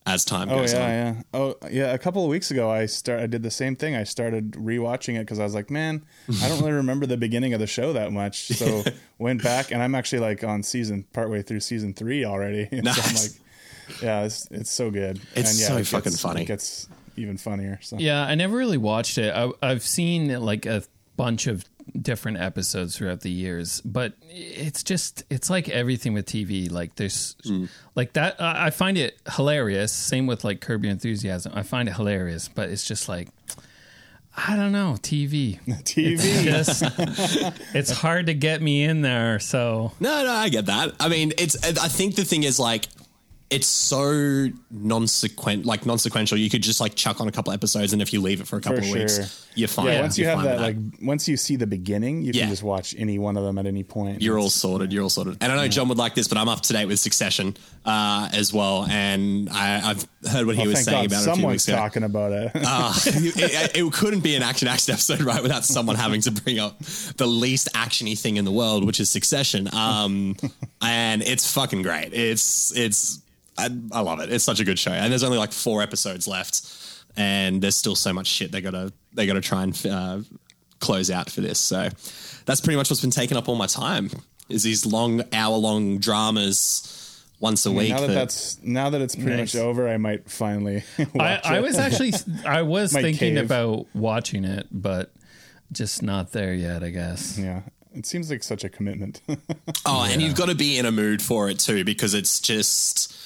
as 0.06 0.25
time 0.25 0.49
Oh 0.50 0.56
goes 0.56 0.73
yeah, 0.73 0.82
on. 0.82 0.88
yeah. 0.91 1.23
Oh 1.35 1.56
yeah. 1.70 1.93
A 1.93 1.99
couple 1.99 2.25
of 2.25 2.31
weeks 2.31 2.50
ago, 2.50 2.70
I 2.70 2.87
start. 2.87 3.20
I 3.20 3.26
did 3.26 3.43
the 3.43 3.50
same 3.50 3.76
thing. 3.76 3.94
I 3.94 4.05
started 4.05 4.52
rewatching 4.52 5.17
it 5.17 5.20
because 5.20 5.38
I 5.38 5.44
was 5.44 5.55
like, 5.55 5.70
man, 5.70 6.02
I 6.43 6.49
don't 6.49 6.58
really 6.61 6.73
remember 6.73 7.06
the 7.06 7.17
beginning 7.17 7.52
of 7.55 7.61
the 7.61 7.67
show 7.67 7.93
that 7.93 8.12
much. 8.12 8.49
So 8.61 8.82
went 9.19 9.43
back, 9.43 9.70
and 9.70 9.82
I'm 9.82 9.94
actually 9.94 10.20
like 10.20 10.43
on 10.44 10.62
season 10.62 11.05
partway 11.12 11.43
through 11.43 11.61
season 11.61 11.94
three 11.94 12.25
already. 12.25 12.64
so 12.70 12.76
I'm 12.79 13.14
like, 13.14 14.02
yeah, 14.02 14.25
it's 14.25 14.47
it's 14.50 14.70
so 14.70 14.91
good. 14.91 15.20
It's 15.35 15.50
and 15.50 15.58
yeah, 15.61 15.69
so 15.69 15.76
it 15.79 15.87
fucking 15.87 16.12
gets, 16.12 16.23
funny. 16.23 16.43
It 16.43 16.46
gets 16.46 16.88
even 17.17 17.37
funnier. 17.37 17.79
So 17.82 17.98
Yeah, 17.98 18.22
I 18.22 18.34
never 18.34 18.56
really 18.56 18.79
watched 18.79 19.19
it. 19.19 19.34
I, 19.34 19.51
I've 19.63 19.82
seen 19.82 20.29
like 20.41 20.65
a 20.67 20.82
bunch 21.17 21.46
of 21.46 21.65
different 22.01 22.39
episodes 22.39 22.97
throughout 22.97 23.20
the 23.20 23.31
years, 23.31 23.81
but 23.82 24.15
it's 24.29 24.82
just 24.82 25.25
it's 25.31 25.51
like 25.51 25.69
everything 25.69 26.15
with 26.15 26.27
TV. 26.27 26.70
Like 26.70 26.97
there's 26.97 27.37
mm. 27.44 27.69
like 27.94 28.13
that. 28.15 28.41
I 28.41 28.67
I 28.67 28.70
find 28.70 28.99
it 28.99 29.19
hilarious. 29.35 29.93
Same 29.93 30.27
with 30.27 30.44
like 30.44 30.61
Curb 30.61 30.85
Your 30.85 30.93
Enthusiasm. 30.93 31.53
I 31.55 31.63
find 31.63 31.89
it 31.89 31.94
hilarious, 31.94 32.49
but 32.49 32.70
it's 32.70 32.87
just 32.87 33.09
like 33.09 33.29
I 34.37 34.56
don't 34.56 34.73
know 34.73 34.97
TV. 35.01 35.61
TV. 35.85 36.44
Just 36.44 36.82
it's 37.75 37.91
hard 37.91 38.27
to 38.27 38.35
get 38.35 38.63
me 38.63 38.85
in 38.85 39.03
there. 39.03 39.39
So 39.39 39.93
No, 40.01 40.25
no, 40.25 40.32
I 40.32 40.49
get 40.49 40.67
that. 40.67 40.94
I 41.01 41.09
mean, 41.09 41.32
it's. 41.39 41.56
I 41.65 41.89
think 41.89 42.15
the 42.15 42.25
thing 42.25 42.44
is 42.44 42.59
like, 42.59 42.87
it's 43.51 43.67
so 43.67 44.49
non-sequent, 44.71 45.67
like 45.67 45.85
non-sequential. 45.87 46.39
You 46.39 46.49
could 46.49 46.63
just 46.63 46.81
like 46.81 46.95
chuck 46.95 47.21
on 47.21 47.29
a 47.29 47.33
couple 47.33 47.53
episodes, 47.53 47.93
and 47.93 48.01
if 48.01 48.13
you 48.13 48.21
leave 48.21 48.41
it 48.41 48.47
for 48.47 48.57
a 48.57 48.61
couple 48.61 48.79
For 48.79 48.83
of 48.83 48.89
sure. 48.89 48.99
weeks, 49.01 49.49
you're 49.57 49.69
fine. 49.69 49.87
Yeah, 49.87 50.01
once 50.03 50.17
you 50.19 50.27
have 50.27 50.43
that, 50.45 50.61
like 50.61 50.77
once 51.03 51.29
you 51.29 51.37
see 51.37 51.57
the 51.57 51.67
beginning, 51.67 52.23
you 52.23 52.31
Yeah. 52.33 52.43
can 52.43 52.51
just 52.51 52.63
watch 52.63 52.95
any 52.97 53.19
one 53.19 53.37
of 53.37 53.43
them 53.45 53.59
at 53.59 53.67
any 53.67 53.83
point. 53.83 54.23
You're 54.23 54.39
all 54.39 54.51
sorted. 54.51 54.93
You're 54.93 55.03
all 55.03 55.11
sorted. 55.11 55.39
And 55.41 55.51
I 55.51 55.57
know 55.57 55.69
John 55.69 55.89
would 55.89 55.99
like 55.99 56.15
this, 56.15 56.29
but 56.29 56.39
I'm 56.39 56.49
up 56.49 56.61
to 56.63 56.73
date 56.73 56.87
with 56.87 57.01
Succession 57.01 57.57
uh, 57.85 58.29
as 58.33 58.53
well, 58.53 58.87
and 58.89 59.49
I, 59.51 59.91
I've 59.91 60.07
heard 60.31 60.47
what 60.47 60.55
he 60.57 60.63
Oh, 60.63 60.69
was 60.69 60.85
saying 60.85 60.97
God 60.99 61.07
about 61.07 61.21
it 61.21 61.25
someone's 61.25 61.67
talking 61.67 62.03
about 62.05 62.33
it. 62.33 62.53
Uh, 62.73 62.93
it, 63.05 63.77
it 63.77 63.93
couldn't 63.93 64.21
be 64.21 64.37
an 64.37 64.43
action 64.43 64.69
action 64.69 64.93
episode, 64.93 65.23
right, 65.23 65.43
without 65.43 65.65
someone 65.65 65.97
having 65.97 66.21
to 66.21 66.31
bring 66.31 66.59
up 66.61 66.79
the 67.17 67.27
least 67.27 67.69
actiony 67.75 68.17
thing 68.19 68.37
in 68.37 68.45
the 68.45 68.53
world, 68.53 68.85
which 68.87 69.01
is 69.01 69.11
Succession. 69.11 69.69
Um, 69.75 70.37
and 70.83 71.23
it's 71.23 71.53
fucking 71.53 71.83
great. 71.83 72.13
It's 72.15 72.73
it's 72.77 73.21
I, 73.59 73.69
I 73.93 74.01
love 74.01 74.21
it. 74.21 74.33
It's 74.33 74.45
such 74.45 74.61
a 74.61 74.65
good 74.65 74.79
show, 74.79 74.93
and 74.93 75.11
there's 75.11 75.23
only 75.25 75.39
like 75.39 75.53
four 75.53 75.83
episodes 75.83 76.27
left, 76.27 76.63
and 77.17 77.61
there's 77.63 77.77
still 77.77 77.95
so 77.97 78.13
much 78.13 78.27
shit 78.27 78.53
they 78.53 78.61
gotta 78.61 78.93
they 79.13 79.27
gotta 79.27 79.41
try 79.41 79.63
and 79.65 79.87
uh, 79.87 80.21
close 80.81 81.11
out 81.11 81.29
for 81.31 81.41
this. 81.41 81.59
So 81.59 81.89
that's 82.47 82.61
pretty 82.61 82.77
much 82.77 82.89
what's 82.91 83.01
been 83.03 83.11
taking 83.11 83.37
up 83.37 83.49
all 83.49 83.57
my 83.57 83.67
time. 83.67 84.11
Is 84.49 84.63
these 84.63 84.85
long 84.87 85.23
hour 85.33 85.57
long 85.57 85.99
dramas 85.99 87.23
once 87.39 87.65
a 87.67 87.73
week. 87.73 87.91
now 87.91 88.01
that 88.01 88.07
that- 88.09 88.15
that's 88.15 88.59
now 88.63 88.91
that 88.91 89.01
it's 89.01 89.15
pretty 89.15 89.37
Nice. 89.37 89.55
much 89.55 89.63
over, 89.63 89.89
I 89.89 89.97
might 89.97 90.31
finally. 90.31 90.83
I, 90.99 91.07
watch 91.15 91.41
I 91.45 91.57
it. 91.59 91.63
was 91.63 91.79
actually 91.79 92.13
I 92.47 92.63
was 92.63 92.93
Might 92.95 93.03
thinking 93.03 93.35
cave. 93.37 93.45
about 93.45 93.87
watching 93.95 94.45
it, 94.45 94.67
but 94.71 95.13
just 95.73 96.03
not 96.03 96.33
there 96.33 96.53
yet. 96.55 96.83
I 96.83 96.91
guess. 96.91 97.39
yeah. 97.39 97.63
It 97.93 98.07
seems 98.07 98.31
like 98.31 98.43
such 98.45 98.63
a 98.65 98.69
commitment. 98.69 99.21
Oh, 99.87 100.07
and 100.09 100.21
you've 100.21 100.37
got 100.37 100.49
to 100.51 100.55
be 100.55 100.79
in 100.79 100.85
a 100.87 100.93
mood 100.93 101.23
for 101.23 101.49
it 101.49 101.59
too 101.59 101.85
because 101.85 102.13
it's 102.15 102.39
just 102.39 103.17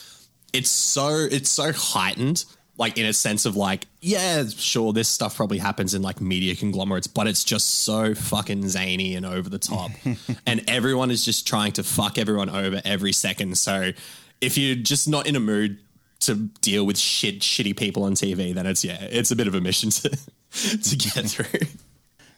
it's 0.55 0.71
so 0.71 1.09
it's 1.31 1.51
so 1.51 1.73
heightened 1.73 2.45
like 2.79 2.99
in 2.99 3.07
a 3.07 3.13
sense 3.13 3.45
of 3.45 3.57
like 3.57 3.87
yeah 4.01 4.45
sure 4.47 4.93
this 4.93 5.09
stuff 5.09 5.37
probably 5.37 5.59
happens 5.59 5.95
in 5.95 6.03
like 6.03 6.21
media 6.21 6.57
conglomerates 6.57 7.07
but 7.07 7.27
it's 7.27 7.45
just 7.45 7.83
so 7.85 8.15
fucking 8.15 8.67
zany 8.69 9.15
and 9.15 9.27
over 9.27 9.49
the 9.49 9.59
top 9.59 9.91
and 10.47 10.65
everyone 10.69 11.11
is 11.11 11.25
just 11.25 11.47
trying 11.47 11.73
to 11.73 11.83
fuck 11.83 12.19
everyone 12.19 12.49
over 12.49 12.81
every 12.85 13.13
second 13.13 13.57
so 13.59 13.93
if 14.41 14.57
you're 14.57 14.75
just 14.77 15.09
not 15.09 15.27
in 15.27 15.37
a 15.37 15.41
mood 15.41 15.79
to 16.21 16.35
deal 16.63 16.87
with 16.87 16.97
shit 16.97 17.41
shitty 17.41 17.77
people 17.77 18.05
on 18.05 18.15
TV 18.15 18.55
then 18.55 18.67
it's 18.67 18.85
yeah 18.85 18.99
it's 19.03 19.31
a 19.31 19.37
bit 19.37 19.47
of 19.47 19.55
a 19.55 19.61
mission 19.61 19.91
to 19.91 20.09
to 20.83 20.97
get 20.97 21.27
through 21.27 21.61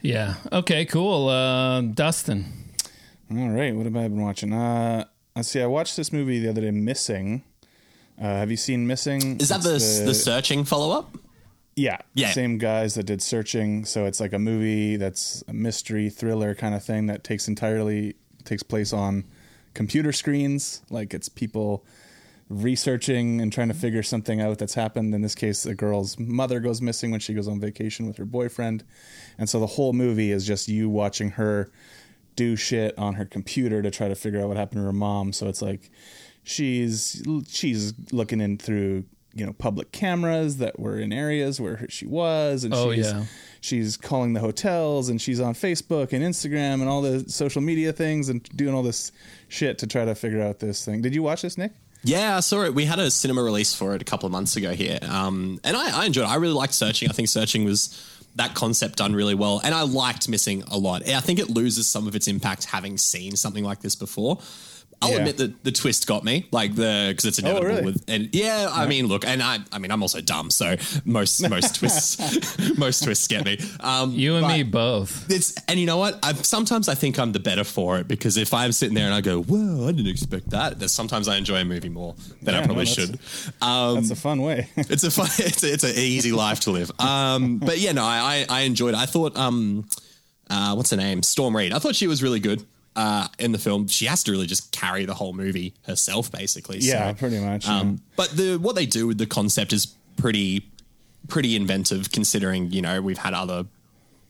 Yeah. 0.03 0.35
Okay. 0.53 0.85
Cool. 0.85 1.29
Uh, 1.29 1.81
Dustin. 1.81 2.45
All 3.31 3.49
right, 3.49 3.75
what 3.75 3.87
have 3.87 3.97
I 3.97 4.03
been 4.07 4.21
watching? 4.21 4.53
Uh, 4.53 5.05
let's 5.35 5.49
see. 5.49 5.61
I 5.61 5.67
watched 5.67 5.97
this 5.97 6.13
movie 6.13 6.39
the 6.39 6.49
other 6.49 6.61
day, 6.61 6.71
Missing. 6.71 7.43
Uh, 8.21 8.25
have 8.25 8.51
you 8.51 8.57
seen 8.57 8.87
Missing? 8.87 9.41
is 9.41 9.51
that 9.51 9.63
the 9.63 9.77
It's 9.77 10.01
the, 10.01 10.15
searching 10.15 10.65
follow-up 10.65 11.17
Yeah, 11.75 11.99
Yeah. 12.15 12.33
Same 12.33 12.59
guys 12.59 12.95
that 12.95 13.05
did 13.05 13.21
Searching. 13.21 13.85
So 13.85 14.07
it's 14.07 14.21
like 14.21 14.33
a 14.33 14.39
movie 14.39 14.97
that's 14.97 15.45
a 15.49 15.53
mystery 15.53 16.09
thriller 16.09 16.55
kind 16.55 16.75
of 16.75 16.83
thing 16.85 17.07
that 17.07 17.25
takes 17.25 17.49
entirely 17.49 18.17
takes 18.45 18.63
place 18.63 18.93
on 18.93 19.25
computer 19.75 20.13
screens. 20.13 20.83
Like 20.89 21.13
it's 21.13 21.29
people 21.29 21.85
researching 22.49 23.41
and 23.41 23.53
trying 23.53 23.69
to 23.69 23.75
figure 23.75 24.03
something 24.03 24.41
out 24.41 24.59
that's 24.59 24.75
happened. 24.75 25.15
In 25.15 25.23
this 25.23 25.35
case, 25.35 25.67
a 25.67 25.75
girl's 25.75 26.19
mother 26.19 26.61
goes 26.61 26.81
missing 26.81 27.11
when 27.11 27.21
she 27.21 27.35
goes 27.35 27.49
on 27.49 27.61
vacation 27.61 28.07
with 28.07 28.17
her 28.17 28.25
boyfriend, 28.25 28.85
and 29.39 29.49
so 29.49 29.61
the 29.61 29.67
whole 29.67 29.93
movie 29.93 30.31
is 30.33 30.47
just 30.47 30.69
you 30.69 30.89
watching 30.89 31.31
her 31.33 31.71
do 32.37 32.55
shit 32.55 32.97
on 32.99 33.15
her 33.15 33.25
computer 33.25 33.83
to 33.83 33.91
try 33.91 34.09
to 34.09 34.15
figure 34.15 34.41
out 34.41 34.49
what 34.49 34.57
happened 34.57 34.81
to 34.81 34.85
her 34.85 34.93
mom. 34.93 35.33
So 35.33 35.49
it's 35.49 35.63
like 35.63 35.91
she's 36.47 37.23
she's 37.49 37.93
looking 38.13 38.41
in 38.41 38.57
through 38.57 39.05
you 39.35 39.45
know 39.45 39.53
public 39.53 39.93
cameras 39.93 40.57
that 40.59 40.79
were 40.79 40.99
in 40.99 41.13
areas 41.13 41.61
where 41.61 41.85
she 41.91 42.07
was, 42.07 42.65
and 42.65 42.73
Oh, 42.73 42.93
she's 42.95 43.05
yeah. 43.07 43.25
she's 43.61 43.97
calling 43.97 44.33
the 44.33 44.41
hotels 44.41 45.09
and 45.11 45.21
she's 45.21 45.41
on 45.41 45.53
Facebook 45.55 46.13
and 46.13 46.25
Instagram 46.25 46.75
and 46.81 46.89
all 46.89 47.03
the 47.03 47.29
social 47.29 47.61
media 47.61 47.93
things 47.93 48.29
and 48.31 48.43
doing 48.57 48.75
all 48.75 48.83
this 48.85 49.13
shit 49.49 49.77
to 49.79 49.87
try 49.87 50.05
to 50.07 50.15
figure 50.15 50.41
out 50.41 50.61
this 50.61 50.85
thing. 50.85 51.03
Did 51.03 51.15
you 51.15 51.23
watch 51.23 51.43
this, 51.43 51.59
Nick? 51.59 51.73
Yeah, 52.05 52.37
I 52.37 52.41
saw 52.41 52.63
it. 52.63 52.73
We 52.75 52.85
had 52.85 53.01
a 53.01 53.11
cinema 53.11 53.43
release 53.43 53.75
for 53.75 53.95
it 53.97 54.01
a 54.01 54.05
couple 54.05 54.27
of 54.27 54.33
months 54.33 54.55
ago 54.57 54.73
here, 54.73 55.01
um, 55.03 55.59
and 55.65 55.77
I, 55.77 56.03
I 56.03 56.07
enjoyed 56.07 56.25
it. 56.27 56.31
I 56.31 56.37
really 56.37 56.55
liked 56.55 56.73
Searching. 56.75 57.09
I 57.09 57.13
think 57.13 57.29
Searching 57.29 57.65
was 57.65 58.01
that 58.37 58.55
concept 58.55 58.99
done 58.99 59.13
really 59.15 59.35
well, 59.35 59.61
and 59.65 59.75
I 59.75 59.83
liked 59.83 60.29
Missing 60.29 60.63
a 60.71 60.79
lot. 60.79 61.09
I 61.09 61.21
think 61.21 61.41
it 61.41 61.51
loses 61.51 61.89
some 61.89 62.07
of 62.07 62.15
its 62.15 62.29
impact 62.29 62.67
having 62.67 62.97
seen 62.97 63.35
something 63.35 63.65
like 63.65 63.81
this 63.81 63.97
before. 63.97 64.39
I'll 65.03 65.11
Yeah. 65.11 65.17
admit 65.19 65.37
that 65.37 65.63
the 65.63 65.73
twist 65.73 66.07
got 66.07 66.25
me, 66.25 66.47
like 66.53 66.75
the 66.75 67.07
because 67.11 67.27
it's 67.27 67.39
inevitable. 67.39 67.69
really? 67.69 67.83
With 67.85 68.03
and 68.09 68.31
yeah, 68.35 68.69
I 68.73 68.87
mean, 68.87 69.07
look, 69.07 69.27
and 69.27 69.43
I, 69.43 69.59
I 69.71 69.79
mean, 69.79 69.91
I'm 69.91 70.01
also 70.03 70.23
dumb, 70.23 70.51
so 70.51 70.77
most 71.05 71.47
most 71.51 71.75
twists, 71.77 72.19
most 72.79 73.05
twists 73.05 73.29
get 73.29 73.45
me. 73.45 73.59
Um, 73.81 74.13
You 74.13 74.37
and 74.37 74.47
me 74.49 74.63
both. 74.63 75.31
it's 75.31 75.53
and 75.69 75.79
you 75.79 75.85
know 75.85 75.99
what? 75.99 76.19
I 76.23 76.33
sometimes 76.35 76.89
I 76.89 76.95
think 76.95 77.19
I'm 77.19 77.33
the 77.33 77.41
better 77.41 77.63
for 77.63 77.99
it 77.99 78.09
because 78.09 78.39
if 78.39 78.55
I'm 78.55 78.73
sitting 78.73 78.95
there 78.95 79.05
and 79.05 79.15
I 79.15 79.21
go, 79.21 79.43
"Whoa, 79.43 79.87
I 79.87 79.93
didn't 79.93 80.09
expect 80.11 80.49
that," 80.51 80.79
then 80.79 80.89
sometimes 80.89 81.29
I 81.29 81.37
enjoy 81.37 81.57
a 81.61 81.65
movie 81.65 81.91
more 81.91 82.15
than 82.43 82.55
I 82.55 82.65
probably 82.65 82.87
no, 82.87 82.91
should. 82.93 83.09
that's- 83.11 83.53
Um, 83.61 83.95
That's 83.97 84.11
a 84.11 84.17
fun 84.17 84.41
way. 84.41 84.69
it's 84.77 85.05
a 85.05 85.11
fun, 85.11 85.29
it's 85.39 85.63
a, 85.63 85.73
it's 85.75 85.85
an 85.85 85.93
easy 85.97 86.33
life 86.33 86.61
to 86.61 86.71
live. 86.71 86.91
Um, 86.99 87.59
but 87.59 87.79
yeah, 87.79 87.93
no, 87.93 88.03
I 88.05 88.47
I 88.51 88.59
I 88.59 88.61
enjoyed 88.63 88.95
it. 88.95 88.99
I 88.99 89.07
thought, 89.07 89.37
um, 89.37 89.87
uh, 90.49 90.73
what's 90.75 90.91
her 90.91 90.97
name? 90.97 91.23
Storm 91.23 91.55
Reid. 91.55 91.73
I 91.75 91.79
thought 91.81 91.95
she 91.97 92.07
was 92.07 92.23
really 92.23 92.41
good. 92.41 92.65
Uh, 92.97 93.29
in 93.39 93.53
the 93.53 93.59
film, 93.59 93.87
she 93.89 94.07
has 94.07 94.25
to 94.25 94.33
really 94.33 94.47
just 94.47 94.73
carry 94.73 95.05
the 95.05 95.13
whole 95.15 95.35
movie 95.35 95.75
herself, 95.87 96.33
basically. 96.33 96.79
yeah, 96.79 97.11
So, 97.11 97.15
pretty 97.19 97.39
much. 97.39 97.69
um, 97.69 98.01
but 98.17 98.31
the 98.31 98.57
what 98.57 98.75
they 98.75 98.87
do 98.87 99.07
with 99.07 99.19
the 99.19 99.27
concept 99.27 99.73
is 99.75 99.87
pretty 100.17 100.67
pretty 101.29 101.55
inventive, 101.57 102.11
considering 102.11 102.71
you 102.71 102.81
know 102.81 103.03
we've 103.03 103.19
had 103.19 103.35
other 103.35 103.67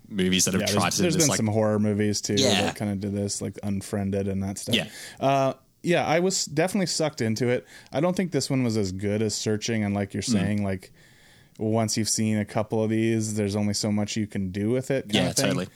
movies 0.08 0.44
that 0.46 0.54
have 0.54 0.62
yeah, 0.62 0.66
tried 0.68 0.82
there's, 0.82 0.94
to 0.94 0.98
do 0.98 1.02
there's 1.02 1.14
this. 1.14 1.22
been 1.24 1.28
Like, 1.30 1.36
some 1.36 1.46
horror 1.46 1.78
movies 1.78 2.20
too 2.20 2.34
Yeah. 2.34 2.62
that 2.62 2.76
kind 2.76 2.90
of 2.90 3.00
did 3.00 3.14
this, 3.14 3.40
like 3.40 3.58
Unfriended 3.62 4.28
and 4.28 4.42
that 4.42 4.58
stuff. 4.58 4.74
Yeah. 4.74 4.86
Uh, 5.20 5.52
yeah, 5.82 6.04
I 6.04 6.18
was 6.20 6.44
definitely 6.46 6.86
sucked 6.86 7.20
into 7.20 7.48
it. 7.48 7.66
I 7.92 8.00
don't 8.00 8.16
think 8.16 8.32
this 8.32 8.50
one 8.50 8.64
was 8.64 8.76
as 8.76 8.90
good 8.92 9.22
as 9.22 9.34
Searching, 9.36 9.84
and 9.84 9.94
like 9.94 10.12
you're 10.14 10.22
Mm. 10.24 10.32
saying, 10.32 10.64
like 10.64 10.90
once 11.58 11.96
you've 11.96 12.08
seen 12.08 12.36
a 12.38 12.44
couple 12.44 12.82
of 12.82 12.90
these, 12.90 13.34
there's 13.34 13.54
only 13.56 13.74
so 13.74 13.90
much 13.92 14.16
you 14.16 14.26
can 14.26 14.50
do 14.50 14.70
with 14.70 14.90
it. 14.90 15.04
kind 15.04 15.14
yeah, 15.14 15.28
of 15.30 15.36
thing. 15.36 15.44
totally. 15.46 15.68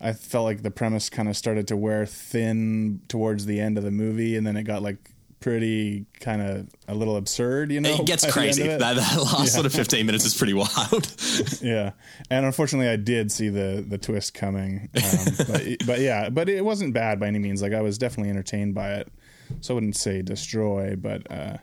I 0.00 0.12
felt 0.12 0.44
like 0.44 0.62
the 0.62 0.70
premise 0.70 1.10
kind 1.10 1.28
of 1.28 1.36
started 1.36 1.68
to 1.68 1.76
wear 1.76 2.06
thin 2.06 3.02
towards 3.08 3.46
the 3.46 3.60
end 3.60 3.76
of 3.78 3.84
the 3.84 3.90
movie, 3.90 4.36
and 4.36 4.46
then 4.46 4.56
it 4.56 4.62
got 4.64 4.82
like 4.82 5.10
pretty 5.40 6.04
kind 6.20 6.42
of 6.42 6.68
a 6.86 6.94
little 6.94 7.16
absurd. 7.16 7.70
You 7.72 7.80
know, 7.80 7.94
It 7.94 8.06
gets 8.06 8.24
by 8.24 8.30
the 8.30 8.38
end 8.40 8.46
crazy. 8.56 8.62
it. 8.62 8.78
That, 8.78 8.96
that 8.96 9.16
last 9.18 9.54
sort 9.54 9.66
of 9.66 9.72
15 9.72 10.04
minutes 10.06 10.24
is 10.24 10.34
pretty 10.36 10.52
wild. 10.54 11.14
yeah, 11.62 11.92
and 12.30 12.44
unfortunately, 12.46 12.88
I 12.88 12.96
did 12.96 13.30
see 13.32 13.48
the 13.48 13.84
the 13.86 13.98
twist 13.98 14.34
coming. 14.34 14.88
Um, 14.94 15.34
but 15.48 15.62
but 15.86 16.00
yeah, 16.00 16.30
but 16.30 16.48
it 16.48 16.64
wasn't 16.64 16.94
bad 16.94 17.20
by 17.20 17.26
any 17.26 17.38
means. 17.38 17.62
Like 17.62 17.72
I 17.72 17.80
was 17.80 17.98
definitely 17.98 18.30
entertained 18.30 18.74
by 18.74 18.94
it. 18.94 19.08
So 19.60 19.72
I 19.72 19.76
wouldn't 19.76 19.96
say 19.96 20.22
destroy, 20.22 20.94
but 20.96 21.30
uh, 21.30 21.56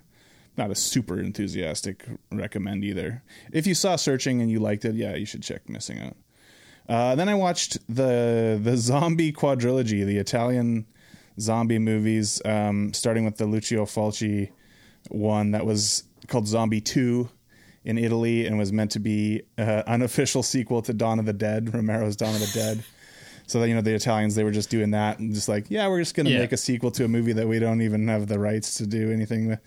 not 0.58 0.72
a 0.72 0.75
super 0.75 1.20
enthusiastic 1.20 2.06
recommend 2.32 2.84
either. 2.84 3.24
If 3.53 3.65
you 3.65 3.74
saw 3.74 3.96
Searching 3.96 4.41
and 4.41 4.51
you 4.51 4.60
liked 4.60 4.84
it, 4.86 4.96
yeah, 4.96 5.15
you 5.15 5.25
should 5.25 5.41
check 5.44 5.70
Missing 5.70 6.01
Out. 6.01 6.17
Uh, 6.89 7.15
then 7.15 7.27
I 7.29 7.36
watched 7.36 7.77
the 7.94 8.60
the 8.62 8.77
zombie 8.77 9.32
quadrilogy, 9.34 10.06
the 10.06 10.17
Italian 10.17 10.86
zombie 11.39 11.79
movies, 11.79 12.41
um, 12.46 12.94
starting 12.94 13.25
with 13.25 13.38
the 13.38 13.46
Lucio 13.46 13.86
Fulci 13.86 14.50
one 15.10 15.51
that 15.51 15.65
was 15.65 16.03
called 16.27 16.48
Zombie 16.48 16.82
Two 16.82 17.29
in 17.86 17.98
Italy 17.98 18.46
and 18.46 18.58
was 18.58 18.74
meant 18.74 18.91
to 18.91 19.00
be 19.00 19.41
uh, 19.58 19.84
unofficial 19.88 20.44
sequel 20.53 20.82
to 20.82 20.94
Dawn 20.94 21.20
of 21.20 21.25
the 21.25 21.34
Dead, 21.34 21.74
Romero's 21.74 22.15
Dawn 22.15 22.34
of 22.36 22.41
the 22.41 22.51
Dead. 22.53 22.84
So 23.50 23.62
that 23.62 23.70
you 23.70 23.75
know 23.75 23.82
the 23.82 23.94
Italians 23.94 24.36
they 24.36 24.44
were 24.44 24.51
just 24.51 24.70
doing 24.70 24.91
that 24.91 25.20
and 25.20 25.34
just 25.34 25.48
like 25.48 25.67
yeah 25.70 25.88
we're 25.88 26.00
just 26.01 26.15
gonna 26.15 26.29
Yeah. 26.29 26.39
make 26.39 26.51
a 26.51 26.58
sequel 26.58 26.91
to 26.91 27.06
a 27.06 27.08
movie 27.08 27.32
that 27.32 27.48
we 27.48 27.60
don't 27.60 27.82
even 27.82 28.06
have 28.10 28.27
the 28.27 28.38
rights 28.39 28.74
to 28.75 28.86
do 28.86 29.10
anything 29.10 29.48
with. 29.48 29.60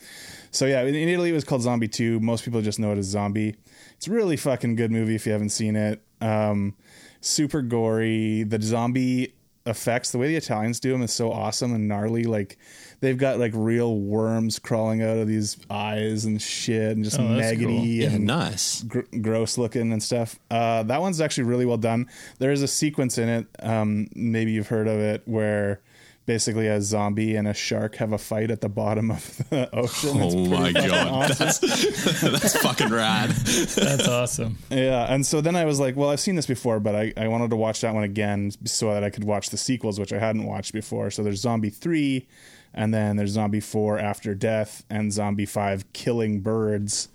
So 0.51 0.67
yeah, 0.67 0.83
in 0.83 0.95
in 0.95 1.09
Italy 1.09 1.31
it 1.31 1.33
was 1.35 1.45
called 1.45 1.63
Zombie 1.63 1.89
Two. 1.89 2.21
Most 2.21 2.45
people 2.45 2.61
just 2.61 2.79
know 2.79 2.93
it 2.93 2.99
as 2.99 3.07
Zombie. 3.07 3.57
It's 3.97 4.07
a 4.07 4.11
really 4.11 4.37
fucking 4.37 4.77
good 4.77 4.91
movie 4.91 5.15
if 5.15 5.25
you 5.25 5.33
haven't 5.33 5.49
seen 5.51 5.77
it. 5.77 6.03
Um, 6.21 6.75
super 7.21 7.63
gory. 7.63 8.43
The 8.45 8.61
zombie 8.61 9.35
effects, 9.67 10.11
the 10.11 10.19
way 10.19 10.29
the 10.29 10.37
Italians 10.37 10.81
do 10.81 10.91
them, 10.93 11.03
is 11.03 11.13
so 11.13 11.31
awesome 11.31 11.75
and 11.75 11.87
gnarly. 11.87 12.25
Like 12.25 12.59
they've 13.01 13.17
got 13.17 13.39
like 13.39 13.53
real 13.55 13.97
worms 13.99 14.59
crawling 14.59 15.03
out 15.03 15.19
of 15.19 15.29
these 15.29 15.57
eyes 15.71 16.25
and 16.25 16.41
shit, 16.41 16.93
and 16.97 17.05
just 17.05 17.19
Oh, 17.21 17.29
maggoty 17.29 17.65
cool. 17.77 17.85
yeah, 17.85 18.11
and 18.11 18.27
nice. 18.27 18.83
gr- 18.83 19.01
gross 19.21 19.59
looking 19.59 19.93
and 19.93 20.03
stuff. 20.03 20.39
Uh, 20.51 20.83
that 20.85 21.01
one's 21.01 21.21
actually 21.21 21.45
really 21.45 21.67
well 21.67 21.77
done. 21.79 22.09
There 22.39 22.53
is 22.53 22.63
a 22.63 22.69
sequence 22.69 23.19
in 23.19 23.29
it, 23.29 23.47
um, 23.61 24.09
maybe 24.15 24.53
you've 24.53 24.69
heard 24.69 24.89
of 24.89 24.99
it, 24.99 25.23
where 25.27 25.81
basically 26.27 26.69
a 26.69 26.81
zombie 26.81 27.35
and 27.35 27.49
a 27.49 27.55
shark 27.55 27.97
have 27.97 28.13
a 28.13 28.19
fight 28.19 28.51
at 28.51 28.61
the 28.61 28.69
bottom 28.69 29.11
of 29.11 29.37
the 29.51 29.69
ocean. 29.75 30.11
Oh 30.21 30.31
pretty 30.31 30.49
my 30.49 30.73
god, 30.73 31.09
awesome. 31.09 31.47
that's 31.47 32.21
that's 32.23 32.57
fucking 32.63 32.89
rad. 32.91 33.31
That's 33.31 34.07
awesome. 34.09 34.59
Yeah, 34.71 35.13
and 35.13 35.25
so 35.27 35.41
then 35.41 35.57
I 35.57 35.65
was 35.65 35.81
like, 35.81 35.97
well, 35.97 36.11
I've 36.11 36.21
seen 36.21 36.37
this 36.37 36.47
before, 36.47 36.79
but 36.81 36.95
I, 36.95 37.13
I 37.17 37.29
wanted 37.29 37.51
to 37.51 37.57
watch 37.57 37.81
that 37.81 37.95
one 37.95 38.05
again 38.05 38.53
so 38.65 38.93
that 38.93 39.03
I 39.05 39.11
could 39.11 39.25
watch 39.25 39.51
the 39.51 39.57
sequels, 39.57 39.99
which 39.99 40.13
I 40.13 40.19
hadn't 40.19 40.45
watched 40.45 40.73
before. 40.73 41.11
So 41.11 41.23
there's 41.23 41.41
Zombie 41.41 41.71
3, 41.71 42.27
and 42.75 42.95
then 42.95 43.17
there's 43.17 43.31
Zombie 43.33 43.61
4 43.61 43.99
After 43.99 44.35
Death, 44.35 44.85
and 44.89 45.13
Zombie 45.13 45.47
5 45.47 45.93
Killing 45.93 46.41
Birds. 46.41 47.09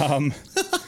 Um, 0.00 0.32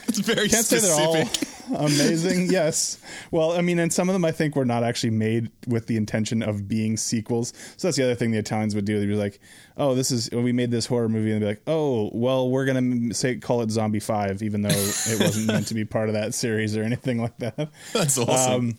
It's 0.08 0.20
very 0.20 0.48
Can't 0.48 0.64
say 0.64 0.78
specific. 0.78 0.92
they're 0.92 1.50
all 1.50 1.57
amazing. 1.76 2.50
yes. 2.50 2.98
Well, 3.30 3.52
I 3.52 3.60
mean, 3.60 3.78
and 3.78 3.92
some 3.92 4.08
of 4.08 4.12
them 4.12 4.24
I 4.24 4.32
think 4.32 4.56
were 4.56 4.64
not 4.64 4.84
actually 4.84 5.10
made 5.10 5.50
with 5.66 5.86
the 5.86 5.96
intention 5.96 6.42
of 6.42 6.68
being 6.68 6.96
sequels. 6.96 7.52
So 7.76 7.88
that's 7.88 7.96
the 7.96 8.04
other 8.04 8.14
thing 8.14 8.30
the 8.30 8.38
Italians 8.38 8.74
would 8.74 8.84
do. 8.84 8.98
They'd 8.98 9.06
be 9.06 9.14
like, 9.14 9.40
"Oh, 9.76 9.94
this 9.94 10.10
is 10.10 10.30
we 10.30 10.52
made 10.52 10.70
this 10.70 10.86
horror 10.86 11.08
movie," 11.08 11.32
and 11.32 11.40
they'd 11.42 11.46
be 11.46 11.50
like, 11.52 11.62
"Oh, 11.66 12.10
well, 12.12 12.50
we're 12.50 12.66
gonna 12.66 13.14
say 13.14 13.36
call 13.36 13.62
it 13.62 13.70
Zombie 13.70 14.00
Five, 14.00 14.42
even 14.42 14.62
though 14.62 14.68
it 14.70 15.20
wasn't 15.20 15.46
meant 15.46 15.66
to 15.68 15.74
be 15.74 15.84
part 15.84 16.08
of 16.08 16.14
that 16.14 16.34
series 16.34 16.76
or 16.76 16.82
anything 16.82 17.20
like 17.20 17.36
that." 17.38 17.70
That's 17.92 18.18
awesome. 18.18 18.78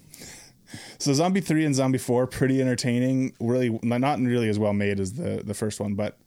So 1.00 1.14
Zombie 1.14 1.42
Three 1.42 1.66
and 1.66 1.74
Zombie 1.76 1.98
Four, 1.98 2.28
pretty 2.28 2.62
entertaining. 2.62 3.34
Really, 3.40 3.80
not 3.84 4.20
really 4.20 4.50
as 4.50 4.60
well 4.60 4.74
made 4.74 5.00
as 5.00 5.14
the 5.14 5.42
the 5.44 5.54
first 5.54 5.80
one, 5.80 5.96
but 5.96 6.18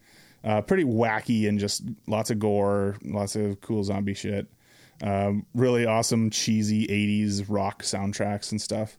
uh, 0.45 0.61
pretty 0.63 0.85
wacky 0.85 1.49
and 1.49 1.59
just 1.59 1.83
lots 2.07 2.31
of 2.31 2.39
gore, 2.39 2.97
lots 3.05 3.37
of 3.37 3.61
cool 3.61 3.85
zombie 3.85 4.15
shit. 4.15 4.49
Um, 5.03 5.47
really 5.55 5.85
awesome, 5.85 6.31
cheesy 6.31 6.87
'80s 6.87 7.45
rock 7.49 7.83
soundtracks 7.83 8.51
and 8.53 8.61
stuff. 8.61 8.97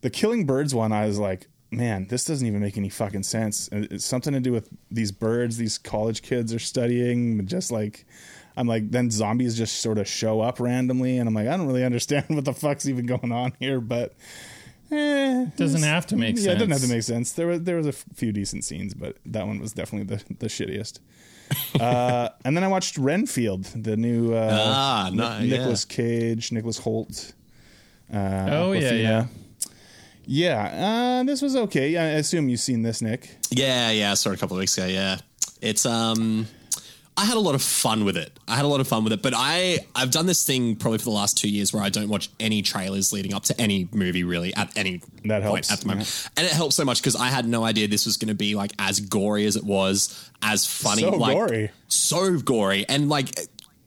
The 0.00 0.10
Killing 0.10 0.44
Birds 0.44 0.74
one, 0.74 0.92
I 0.92 1.06
was 1.06 1.18
like, 1.18 1.46
man, 1.70 2.06
this 2.08 2.24
doesn't 2.24 2.46
even 2.46 2.60
make 2.60 2.76
any 2.76 2.88
fucking 2.88 3.22
sense. 3.22 3.68
It's 3.72 4.04
something 4.04 4.32
to 4.32 4.40
do 4.40 4.52
with 4.52 4.68
these 4.90 5.12
birds 5.12 5.56
these 5.56 5.78
college 5.78 6.22
kids 6.22 6.52
are 6.52 6.58
studying. 6.58 7.46
Just 7.46 7.70
like, 7.70 8.06
I'm 8.56 8.66
like, 8.66 8.90
then 8.90 9.10
zombies 9.10 9.56
just 9.56 9.80
sort 9.80 9.98
of 9.98 10.08
show 10.08 10.40
up 10.40 10.58
randomly, 10.60 11.18
and 11.18 11.28
I'm 11.28 11.34
like, 11.34 11.46
I 11.48 11.56
don't 11.56 11.66
really 11.66 11.84
understand 11.84 12.24
what 12.28 12.44
the 12.44 12.52
fuck's 12.52 12.88
even 12.88 13.06
going 13.06 13.30
on 13.32 13.52
here, 13.60 13.80
but. 13.80 14.14
Eh, 14.90 15.46
Doesn't 15.56 15.82
have 15.82 16.06
to 16.06 16.16
make 16.16 16.36
sense. 16.36 16.46
yeah, 16.46 16.52
it 16.52 16.58
doesn't 16.58 16.70
have 16.70 16.80
to 16.82 16.88
make 16.88 17.02
sense. 17.02 17.32
There 17.32 17.48
was 17.48 17.62
there 17.62 17.76
was 17.76 17.88
a 17.88 17.92
few 17.92 18.30
decent 18.30 18.64
scenes, 18.64 18.94
but 18.94 19.16
that 19.26 19.44
one 19.46 19.58
was 19.58 19.72
definitely 19.72 20.16
the 20.16 20.22
the 20.38 20.46
shittiest. 20.46 21.00
uh, 21.80 22.28
and 22.44 22.56
then 22.56 22.64
I 22.64 22.68
watched 22.68 22.98
Renfield, 22.98 23.64
the 23.74 23.96
new 23.96 24.34
uh, 24.34 24.48
Ah, 24.52 25.08
Ni- 25.10 25.16
no, 25.16 25.38
yeah. 25.38 25.56
Nicolas 25.58 25.84
Cage, 25.84 26.52
Nicholas 26.52 26.78
Hoult. 26.80 27.32
Uh, 28.12 28.48
Oh, 28.50 28.72
yeah, 28.72 28.92
yeah. 28.92 29.26
Yeah, 30.28 31.20
uh, 31.20 31.24
this 31.24 31.40
was 31.40 31.54
okay. 31.54 31.96
I 31.96 32.04
assume 32.18 32.48
you've 32.48 32.58
seen 32.60 32.82
this, 32.82 33.00
Nick. 33.00 33.36
Yeah, 33.50 33.90
yeah, 33.92 34.10
I 34.10 34.14
saw 34.14 34.30
it 34.30 34.34
a 34.34 34.38
couple 34.38 34.56
of 34.56 34.60
weeks 34.60 34.76
ago. 34.76 34.86
Yeah, 34.88 35.18
it's 35.60 35.86
um, 35.86 36.48
I 37.18 37.24
had 37.24 37.36
a 37.36 37.40
lot 37.40 37.54
of 37.54 37.62
fun 37.62 38.04
with 38.04 38.16
it. 38.18 38.38
I 38.46 38.56
had 38.56 38.64
a 38.66 38.68
lot 38.68 38.80
of 38.80 38.86
fun 38.88 39.02
with 39.02 39.12
it, 39.12 39.22
but 39.22 39.32
I 39.34 39.78
I've 39.94 40.10
done 40.10 40.26
this 40.26 40.44
thing 40.44 40.76
probably 40.76 40.98
for 40.98 41.04
the 41.04 41.10
last 41.10 41.38
two 41.38 41.48
years 41.48 41.72
where 41.72 41.82
I 41.82 41.88
don't 41.88 42.08
watch 42.08 42.28
any 42.38 42.60
trailers 42.62 43.12
leading 43.12 43.32
up 43.32 43.44
to 43.44 43.58
any 43.60 43.88
movie 43.92 44.22
really 44.22 44.54
at 44.54 44.76
any 44.76 44.98
That 45.24 45.42
point 45.42 45.66
helps, 45.66 45.72
at 45.72 45.80
the 45.80 45.86
moment, 45.88 46.28
and 46.36 46.46
it 46.46 46.52
helps 46.52 46.76
so 46.76 46.84
much 46.84 47.00
because 47.00 47.16
I 47.16 47.28
had 47.28 47.48
no 47.48 47.64
idea 47.64 47.88
this 47.88 48.04
was 48.04 48.16
going 48.18 48.28
to 48.28 48.34
be 48.34 48.54
like 48.54 48.72
as 48.78 49.00
gory 49.00 49.46
as 49.46 49.56
it 49.56 49.64
was, 49.64 50.30
as 50.42 50.66
funny, 50.66 51.02
So 51.02 51.10
like 51.16 51.36
gory. 51.36 51.70
so 51.88 52.38
gory, 52.38 52.84
and 52.88 53.08
like 53.08 53.34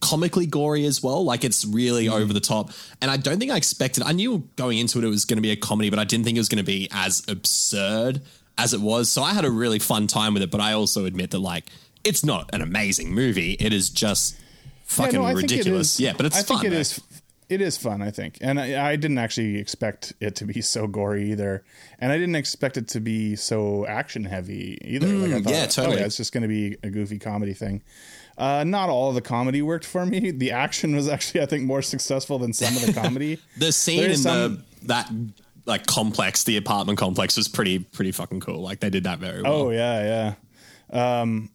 comically 0.02 0.46
gory 0.48 0.86
as 0.86 1.04
well. 1.04 1.24
Like 1.24 1.44
it's 1.44 1.66
really 1.66 2.06
Mm. 2.06 2.14
over 2.22 2.32
the 2.34 2.40
top. 2.40 2.72
And 3.02 3.12
I 3.12 3.18
don't 3.18 3.38
think 3.38 3.52
I 3.52 3.58
expected. 3.58 4.02
I 4.04 4.14
knew 4.14 4.48
going 4.56 4.78
into 4.78 4.98
it 4.98 5.04
it 5.04 5.08
was 5.10 5.26
going 5.26 5.38
to 5.38 5.42
be 5.42 5.52
a 5.52 5.56
comedy, 5.58 5.90
but 5.90 6.00
I 6.00 6.04
didn't 6.06 6.24
think 6.26 6.38
it 6.38 6.40
was 6.40 6.48
going 6.50 6.64
to 6.64 6.64
be 6.64 6.88
as 6.92 7.22
absurd 7.28 8.22
as 8.58 8.74
it 8.74 8.80
was. 8.82 9.10
So 9.12 9.22
I 9.24 9.34
had 9.34 9.44
a 9.46 9.52
really 9.52 9.78
fun 9.80 10.08
time 10.08 10.34
with 10.34 10.42
it. 10.44 10.52
But 10.52 10.62
I 10.62 10.72
also 10.74 11.04
admit 11.06 11.32
that 11.32 11.40
like 11.40 11.66
it's 12.03 12.24
not 12.25 12.50
an 12.53 12.62
amazing 12.62 13.13
movie. 13.13 13.53
It 13.60 13.74
is 13.74 13.89
just 13.89 14.36
fucking 14.86 15.15
Yeah, 15.15 15.20
no, 15.22 15.25
I 15.25 15.34
think 15.34 15.44
it 15.51 15.56
ridiculous. 15.56 16.00
Yeah, 16.00 16.13
but 16.15 16.25
it's 16.25 16.38
I 16.38 16.44
fun. 16.44 16.60
think 16.62 16.74
it 16.74 16.77
is. 16.79 17.01
It 17.50 17.62
is 17.62 17.77
fun, 17.77 18.03
I 18.03 18.12
think, 18.12 18.38
and 18.41 18.60
I, 18.60 18.91
I 18.91 18.96
didn't 18.96 19.18
actually 19.18 19.58
expect 19.58 20.13
it 20.20 20.36
to 20.36 20.46
be 20.46 20.62
so 20.62 20.86
gory 20.86 21.32
either, 21.32 21.63
and 21.98 22.12
I 22.12 22.18
didn't 22.20 22.36
expect 22.36 22.77
it 22.77 22.88
to 22.89 23.00
be 23.00 23.36
so 23.36 23.88
action 23.88 24.24
heavy 24.24 24.77
either. 24.84 25.08
like 25.08 25.32
I 25.32 25.41
thought, 25.41 25.44
Mm, 25.46 25.50
yeah, 25.56 25.65
totally. 25.65 25.96
Oh, 25.96 26.00
yeah, 26.01 26.06
it's 26.06 26.18
just 26.18 26.32
going 26.32 26.44
to 26.44 26.48
be 26.48 26.77
a 26.84 26.91
goofy 26.91 27.18
comedy 27.18 27.53
thing. 27.56 27.82
Uh, 28.38 28.63
not 28.63 28.89
all 28.89 29.10
of 29.10 29.15
the 29.15 29.22
comedy 29.22 29.63
worked 29.63 29.84
for 29.86 30.06
me. 30.06 30.29
The 30.29 30.51
action 30.51 30.96
was 30.96 31.10
actually, 31.10 31.41
I 31.41 31.48
think, 31.48 31.63
more 31.63 31.82
successful 31.82 32.38
than 32.38 32.53
some 32.53 32.75
of 32.77 32.86
the 32.86 32.94
comedy. 32.94 33.39
The 33.58 33.72
scene 33.72 33.98
There 33.98 34.06
in 34.06 34.12
is 34.12 34.24
the 34.25 34.62
that 34.84 35.12
like 35.65 35.88
complex, 35.88 36.44
the 36.44 36.56
apartment 36.56 37.00
complex, 37.00 37.36
was 37.36 37.48
pretty 37.48 37.79
pretty 37.79 38.12
fucking 38.12 38.41
cool. 38.41 38.62
Like 38.62 38.79
they 38.79 38.91
did 38.91 39.06
that 39.06 39.18
very 39.18 39.41
well. 39.41 39.53
Oh 39.53 39.70
yeah, 39.72 40.36
yeah. 40.94 41.22
Um, 41.22 41.50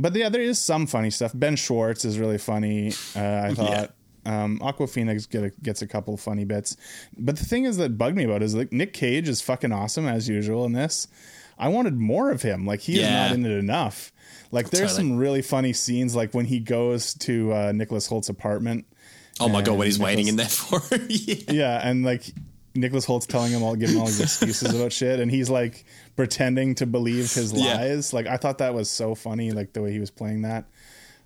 but 0.00 0.14
yeah, 0.14 0.28
there 0.28 0.42
is 0.42 0.58
some 0.58 0.86
funny 0.86 1.10
stuff. 1.10 1.32
Ben 1.34 1.56
Schwartz 1.56 2.04
is 2.04 2.18
really 2.18 2.38
funny. 2.38 2.92
Uh, 3.14 3.48
I 3.50 3.54
thought. 3.54 3.94
Um, 4.26 4.58
Awkwafina 4.58 5.28
get 5.30 5.44
a, 5.44 5.50
gets 5.62 5.80
a 5.80 5.86
couple 5.86 6.14
funny 6.18 6.44
bits, 6.44 6.76
but 7.16 7.36
the 7.36 7.44
thing 7.44 7.64
is 7.64 7.78
that 7.78 7.96
bugged 7.96 8.18
me 8.18 8.24
about 8.24 8.42
is 8.42 8.54
like 8.54 8.70
Nick 8.70 8.92
Cage 8.92 9.26
is 9.28 9.40
fucking 9.40 9.72
awesome 9.72 10.06
as 10.06 10.28
usual 10.28 10.66
in 10.66 10.72
this. 10.72 11.08
I 11.58 11.68
wanted 11.68 11.98
more 11.98 12.30
of 12.30 12.42
him. 12.42 12.66
Like 12.66 12.80
he 12.80 13.00
is 13.00 13.08
not 13.08 13.32
in 13.32 13.46
it 13.46 13.50
enough. 13.50 14.12
Like 14.50 14.70
there's 14.70 14.92
Totally. 14.92 15.08
some 15.10 15.16
really 15.18 15.42
funny 15.42 15.72
scenes, 15.72 16.14
like 16.14 16.34
when 16.34 16.44
he 16.44 16.60
goes 16.60 17.14
to 17.14 17.52
uh, 17.52 17.72
Nicholas 17.72 18.08
Hoult's 18.08 18.28
apartment. 18.28 18.86
Oh 19.38 19.48
my 19.48 19.62
god, 19.62 19.78
what 19.78 19.86
he's 19.86 19.98
waiting 19.98 20.28
in 20.28 20.36
there 20.36 20.48
for 20.48 20.80
yeah. 21.08 21.34
Yeah, 21.48 21.88
and 21.88 22.04
like 22.04 22.24
Nicholas 22.74 23.06
Hoult's 23.06 23.26
telling 23.26 23.52
him 23.52 23.62
all, 23.62 23.74
giving 23.76 23.98
all 23.98 24.06
these 24.06 24.20
excuses 24.20 24.74
about 24.74 24.92
shit, 24.92 25.20
and 25.20 25.30
he's 25.30 25.48
like 25.48 25.84
pretending 26.20 26.74
to 26.74 26.86
believe 26.86 27.32
his 27.32 27.52
Yeah. 27.52 27.76
lies. 27.76 28.12
Like 28.12 28.26
I 28.26 28.36
thought 28.36 28.58
that 28.58 28.74
was 28.74 28.90
so 28.90 29.14
funny, 29.14 29.52
like 29.52 29.72
the 29.72 29.80
way 29.82 29.92
he 29.92 29.98
was 30.00 30.10
playing 30.10 30.42
that. 30.42 30.64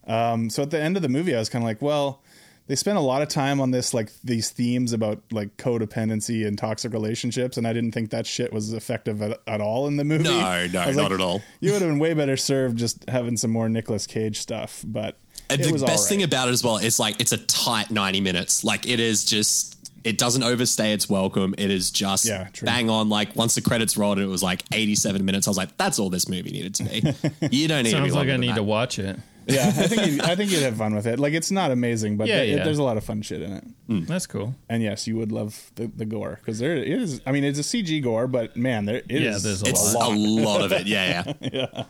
Um, 0.06 0.50
so 0.50 0.62
at 0.62 0.70
the 0.70 0.80
end 0.80 0.96
of 0.96 1.02
the 1.02 1.08
movie, 1.08 1.34
I 1.34 1.38
was 1.38 1.48
kind 1.48 1.64
of 1.64 1.66
like, 1.66 1.82
well, 1.82 2.22
they 2.66 2.76
spent 2.76 2.96
a 2.96 3.00
lot 3.00 3.20
of 3.22 3.28
time 3.28 3.60
on 3.60 3.72
this, 3.72 3.92
like 3.92 4.10
these 4.22 4.50
themes 4.50 4.92
about 4.92 5.20
like 5.32 5.56
codependency 5.56 6.46
and 6.46 6.56
toxic 6.56 6.92
relationships, 6.92 7.56
and 7.56 7.66
I 7.66 7.72
didn't 7.72 7.92
think 7.92 8.10
that 8.10 8.26
shit 8.26 8.52
was 8.52 8.72
effective 8.72 9.20
at, 9.20 9.40
at 9.46 9.60
all 9.60 9.86
in 9.88 9.96
the 9.96 10.04
movie. 10.04 10.24
No, 10.24 10.66
no, 10.72 10.90
not 10.92 11.12
at 11.12 11.20
all. 11.20 11.42
You 11.60 11.72
would 11.72 11.82
have 11.82 11.90
been 11.90 11.98
way 11.98 12.14
better 12.14 12.36
served 12.36 12.78
just 12.78 13.08
having 13.10 13.36
some 13.36 13.50
more 13.50 13.68
Nicolas 13.68 14.06
Cage 14.06 14.38
stuff, 14.40 14.82
but 14.86 15.16
And 15.50 15.62
the 15.62 15.72
best 15.72 15.82
right. 15.82 15.98
thing 16.08 16.22
about 16.22 16.48
it 16.48 16.52
as 16.52 16.62
well 16.64 16.78
is 16.78 16.98
like 17.00 17.20
it's 17.20 17.32
a 17.32 17.38
tight 17.38 17.90
90 17.90 18.20
minutes. 18.20 18.62
Like 18.64 18.86
it 18.88 19.00
is 19.00 19.24
just 19.24 19.73
it 20.04 20.18
doesn't 20.18 20.42
overstay 20.42 20.92
its 20.92 21.08
welcome. 21.08 21.54
It 21.58 21.70
is 21.70 21.90
just 21.90 22.24
Yeah, 22.26 22.48
bang 22.62 22.90
on. 22.90 23.08
Like 23.08 23.34
once 23.34 23.54
the 23.54 23.62
credits 23.62 23.96
rolled 23.96 24.18
and 24.18 24.26
it 24.26 24.30
was 24.30 24.42
like 24.42 24.62
87 24.72 25.24
minutes, 25.24 25.46
I 25.48 25.50
was 25.50 25.56
like, 25.56 25.76
that's 25.76 25.98
all 25.98 26.10
this 26.10 26.28
movie 26.28 26.50
needed 26.52 26.74
to 26.76 26.84
be. 26.84 27.48
You 27.56 27.68
don't 27.68 27.84
need 27.84 27.90
to 27.92 27.96
Sounds 27.96 28.14
like 28.14 28.28
I 28.28 28.36
need 28.36 28.50
that. 28.50 28.56
to 28.56 28.62
watch 28.62 28.98
it. 28.98 29.18
yeah, 29.46 29.66
I 29.66 29.86
think 29.88 30.06
you, 30.12 30.20
I 30.22 30.34
think 30.36 30.50
you'd 30.50 30.62
have 30.62 30.76
fun 30.76 30.94
with 30.94 31.06
it. 31.06 31.18
Like 31.18 31.32
it's 31.34 31.50
not 31.50 31.70
amazing, 31.70 32.16
but 32.16 32.28
Yeah, 32.28 32.36
there- 32.36 32.46
yeah. 32.46 32.64
there's 32.64 32.78
a 32.78 32.82
lot 32.82 32.96
of 32.96 33.04
fun 33.04 33.22
shit 33.22 33.42
in 33.42 33.52
it. 33.52 34.06
That's 34.06 34.26
cool. 34.26 34.54
And 34.68 34.82
yes, 34.82 35.06
you 35.06 35.16
would 35.16 35.32
love 35.32 35.70
the, 35.74 35.86
the 35.86 36.04
gore 36.06 36.38
because 36.40 36.58
there 36.58 36.76
it 36.76 36.88
is. 36.88 37.20
I 37.26 37.32
mean, 37.32 37.44
it's 37.44 37.58
a 37.58 37.62
CG 37.62 38.02
gore, 38.02 38.26
but 38.26 38.56
man, 38.56 38.84
there 38.86 38.96
it 38.96 39.04
Yeah, 39.10 39.30
is 39.36 39.42
there's 39.42 39.62
a 39.62 39.66
It's 39.66 39.94
lot. 39.94 40.12
a 40.12 40.16
lot 40.18 40.60
of 40.62 40.72
it. 40.72 40.86
Yeah, 40.86 41.32
yeah. 41.40 41.84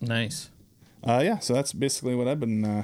Nice. 0.00 0.48
Uh, 1.02 1.20
yeah, 1.24 1.38
so 1.38 1.54
that's 1.54 1.72
basically 1.72 2.14
what 2.14 2.28
I've 2.28 2.40
been. 2.40 2.64
Uh, 2.64 2.82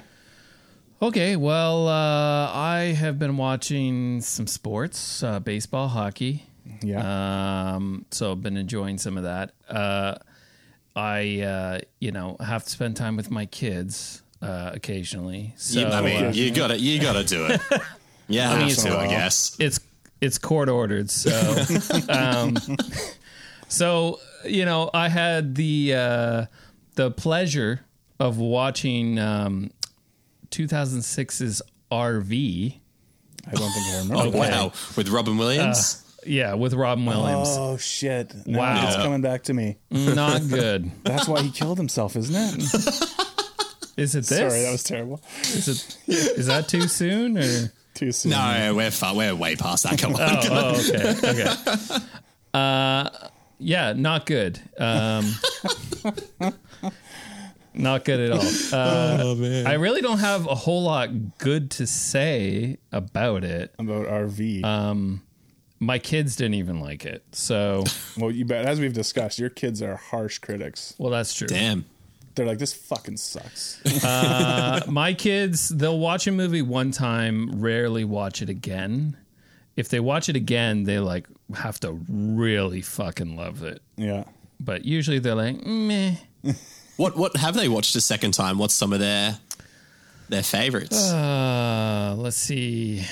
Okay, 1.02 1.36
well, 1.36 1.88
uh, 1.88 2.50
I 2.52 2.94
have 2.98 3.18
been 3.18 3.36
watching 3.36 4.22
some 4.22 4.46
sports, 4.46 5.22
uh, 5.22 5.40
baseball, 5.40 5.88
hockey. 5.88 6.44
yeah, 6.82 7.74
Um, 7.74 8.06
so 8.10 8.32
I've 8.32 8.42
been 8.42 8.56
enjoying 8.56 8.96
some 8.96 9.18
of 9.18 9.24
that. 9.24 9.52
Uh, 9.68 10.14
I, 10.94 11.40
uh, 11.42 11.80
you 12.00 12.12
know, 12.12 12.36
have 12.40 12.64
to 12.64 12.70
spend 12.70 12.96
time 12.96 13.14
with 13.16 13.30
my 13.30 13.44
kids 13.44 14.22
uh, 14.40 14.70
occasionally. 14.72 15.52
So 15.58 15.80
You- 15.80 15.86
I 15.86 16.00
mean, 16.00 16.24
uh, 16.24 16.30
you 16.32 16.50
got 16.50 16.68
to 16.68 16.78
you 16.78 17.00
got 17.00 17.12
to 17.14 17.24
do 17.24 17.46
it. 17.46 17.60
Yeah, 18.28 18.50
I 18.50 18.52
mean, 18.54 18.60
have 18.62 18.70
it's- 18.78 18.82
to, 18.84 18.98
I 18.98 19.06
guess. 19.06 19.56
it's 19.60 19.78
it's 20.20 20.36
court 20.38 20.68
ordered. 20.68 21.10
So, 21.12 21.30
um, 22.08 22.56
so 23.68 24.18
you 24.44 24.64
know, 24.64 24.90
I 24.92 25.08
had 25.08 25.54
the 25.54 25.94
uh, 25.94 26.46
the 26.96 27.12
pleasure 27.12 27.82
of 28.18 28.38
watching 28.38 29.20
um, 29.20 29.70
2006's 30.50 31.62
RV. 31.90 32.74
I 33.46 33.50
don't 33.50 33.58
think 33.72 33.86
I 33.86 33.98
Oh 33.98 34.02
remember. 34.08 34.30
that. 34.38 34.50
wow, 34.52 34.72
with 34.96 35.08
Robin 35.08 35.36
Williams. 35.36 36.02
Yeah, 36.26 36.54
with 36.54 36.74
Robin 36.74 37.06
Williams. 37.06 37.48
Oh 37.50 37.76
shit! 37.76 38.34
Now 38.46 38.58
Wow. 38.58 38.86
it's 38.88 38.96
coming 38.96 39.20
back 39.20 39.44
to 39.44 39.54
me. 39.54 39.76
Not 39.90 40.48
good. 40.48 40.90
That's 41.04 41.28
why 41.28 41.42
he 41.42 41.50
killed 41.50 41.78
himself, 41.78 42.16
isn't 42.16 42.34
it? 42.34 42.56
Is 43.96 44.14
it 44.14 44.24
this? 44.24 44.28
Sorry, 44.52 44.62
that 44.62 44.72
was 44.72 44.82
terrible. 44.82 45.22
Is 45.42 45.68
it? 45.68 45.98
Is 46.08 46.46
that 46.48 46.68
too 46.68 46.88
soon? 46.88 47.38
Or? 47.38 47.72
Too 47.94 48.12
soon. 48.12 48.32
no, 48.32 48.74
we're 48.76 48.90
far, 48.90 49.14
we're 49.14 49.34
way 49.34 49.56
past 49.56 49.84
that. 49.84 49.98
Come 49.98 50.16
on. 50.16 50.20
Oh, 50.20 50.76
okay. 50.76 51.14
Okay. 51.30 51.96
Uh, 52.52 53.08
yeah, 53.58 53.94
not 53.94 54.26
good. 54.26 54.60
Um, 54.78 55.32
not 57.76 58.04
good 58.04 58.20
at 58.20 58.30
all. 58.32 58.42
Uh, 58.72 59.18
Oh 59.22 59.34
man. 59.34 59.66
I 59.66 59.74
really 59.74 60.00
don't 60.00 60.18
have 60.18 60.46
a 60.46 60.54
whole 60.54 60.82
lot 60.84 61.38
good 61.38 61.70
to 61.72 61.86
say 61.86 62.78
about 62.92 63.44
it. 63.44 63.74
About 63.78 64.06
RV. 64.06 64.64
Uh, 64.64 65.18
My 65.78 65.98
kids 65.98 66.36
didn't 66.36 66.54
even 66.54 66.80
like 66.80 67.04
it. 67.04 67.22
So, 67.32 67.84
well, 68.18 68.30
you 68.30 68.44
bet. 68.44 68.64
As 68.66 68.80
we've 68.80 68.92
discussed, 68.94 69.38
your 69.38 69.50
kids 69.50 69.82
are 69.82 69.96
harsh 69.96 70.38
critics. 70.38 70.94
well, 70.98 71.10
that's 71.10 71.34
true. 71.34 71.46
Damn. 71.46 71.84
They're 72.34 72.46
like, 72.46 72.58
this 72.58 72.74
fucking 72.74 73.16
sucks. 73.16 73.80
My 74.86 75.14
kids, 75.16 75.70
they'll 75.70 75.98
watch 75.98 76.26
a 76.26 76.32
movie 76.32 76.60
one 76.62 76.90
time, 76.90 77.60
rarely 77.62 78.04
watch 78.04 78.42
it 78.42 78.50
again. 78.50 79.16
If 79.74 79.88
they 79.88 80.00
watch 80.00 80.28
it 80.28 80.36
again, 80.36 80.84
they 80.84 80.98
like 80.98 81.26
have 81.54 81.80
to 81.80 81.92
really 82.08 82.82
fucking 82.82 83.36
love 83.36 83.62
it. 83.62 83.80
yeah. 83.96 84.24
But 84.60 84.84
usually 84.86 85.18
they're 85.18 85.34
like, 85.34 85.64
meh. 85.66 86.14
What 86.96 87.16
what 87.16 87.36
have 87.36 87.54
they 87.54 87.68
watched 87.68 87.94
a 87.96 88.00
second 88.00 88.32
time? 88.32 88.58
What's 88.58 88.74
some 88.74 88.92
of 88.92 89.00
their 89.00 89.38
their 90.28 90.42
favorites? 90.42 91.10
Uh, 91.10 92.14
let's 92.16 92.36
see. 92.36 93.04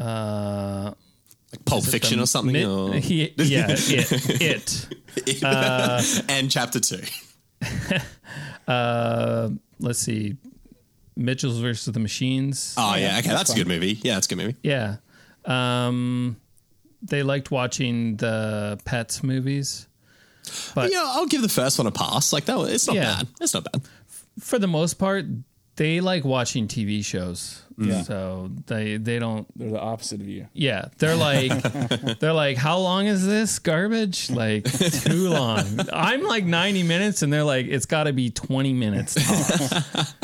Uh, 0.00 0.92
like 1.52 1.64
Pulp 1.64 1.84
Fiction 1.84 2.18
or 2.20 2.26
something? 2.26 2.52
Mid- 2.52 2.66
or- 2.66 2.96
yeah, 2.96 3.66
it. 3.68 4.88
it. 5.16 6.24
and 6.30 6.50
chapter 6.50 6.80
two. 6.80 7.02
Uh, 8.66 9.50
let's 9.78 9.98
see. 9.98 10.36
Mitchells 11.16 11.58
versus 11.58 11.92
the 11.92 12.00
Machines. 12.00 12.74
Oh 12.78 12.94
yeah, 12.96 13.18
okay, 13.18 13.28
that's, 13.28 13.52
a 13.52 13.54
good 13.56 13.68
movie. 13.68 13.98
Yeah, 14.02 14.14
that's 14.14 14.26
a 14.26 14.30
good 14.30 14.38
movie. 14.38 14.56
Yeah. 14.62 14.96
Um, 15.44 16.36
they 17.02 17.22
liked 17.22 17.50
watching 17.50 18.16
the 18.16 18.80
Pets 18.84 19.22
movies. 19.22 19.86
But 20.74 20.92
Yeah, 20.92 21.02
I'll 21.06 21.26
give 21.26 21.42
the 21.42 21.48
first 21.48 21.78
one 21.78 21.86
a 21.86 21.90
pass. 21.90 22.32
Like 22.32 22.44
that, 22.46 22.58
was, 22.58 22.70
it's 22.72 22.86
not 22.86 22.96
Yeah. 22.96 23.16
bad. 23.16 23.28
It's 23.40 23.54
not 23.54 23.64
bad. 23.70 23.82
for 24.40 24.58
the 24.58 24.66
most 24.66 24.94
part, 24.94 25.24
they 25.76 26.00
like 26.00 26.24
watching 26.24 26.68
TV 26.68 27.04
shows. 27.04 27.60
So 28.04 28.52
they 28.66 28.98
they 28.98 29.18
don't 29.18 29.48
They're 29.58 29.70
the 29.72 29.80
opposite 29.80 30.20
of 30.20 30.28
you. 30.28 30.46
yeah, 30.52 30.90
they're 30.98 31.16
like 31.16 31.50
they're 32.20 32.32
like 32.32 32.56
how 32.56 32.78
long 32.78 33.06
is 33.06 33.26
this 33.26 33.58
garbage? 33.58 34.30
Like 34.30 34.62
too 35.02 35.28
long. 35.30 35.80
I'm 35.92 36.22
like 36.22 36.44
90 36.44 36.84
minutes 36.84 37.22
and 37.22 37.32
they're 37.32 37.42
like 37.42 37.66
it's 37.66 37.86
got 37.86 38.04
to 38.04 38.12
be 38.12 38.30
20 38.30 38.72
minutes. 38.74 39.16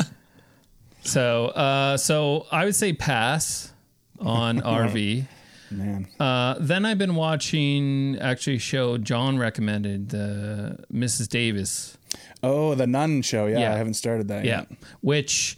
so 1.03 1.47
uh 1.47 1.97
so 1.97 2.45
I 2.51 2.65
would 2.65 2.75
say 2.75 2.93
pass 2.93 3.73
on 4.19 4.61
RV. 4.61 5.25
Man. 5.71 6.07
Uh, 6.19 6.55
then 6.59 6.85
I've 6.85 6.97
been 6.97 7.15
watching 7.15 8.17
actually 8.19 8.57
a 8.57 8.59
show 8.59 8.97
John 8.97 9.37
recommended, 9.37 10.09
the 10.09 10.77
Mrs. 10.93 11.27
Davis. 11.29 11.97
Oh, 12.43 12.75
the 12.75 12.87
Nun 12.87 13.21
show. 13.21 13.45
Yeah, 13.47 13.59
Yeah. 13.59 13.73
I 13.73 13.77
haven't 13.77 13.93
started 13.95 14.27
that 14.29 14.43
Yeah, 14.45 14.65
yet. 14.69 14.77
which 15.01 15.57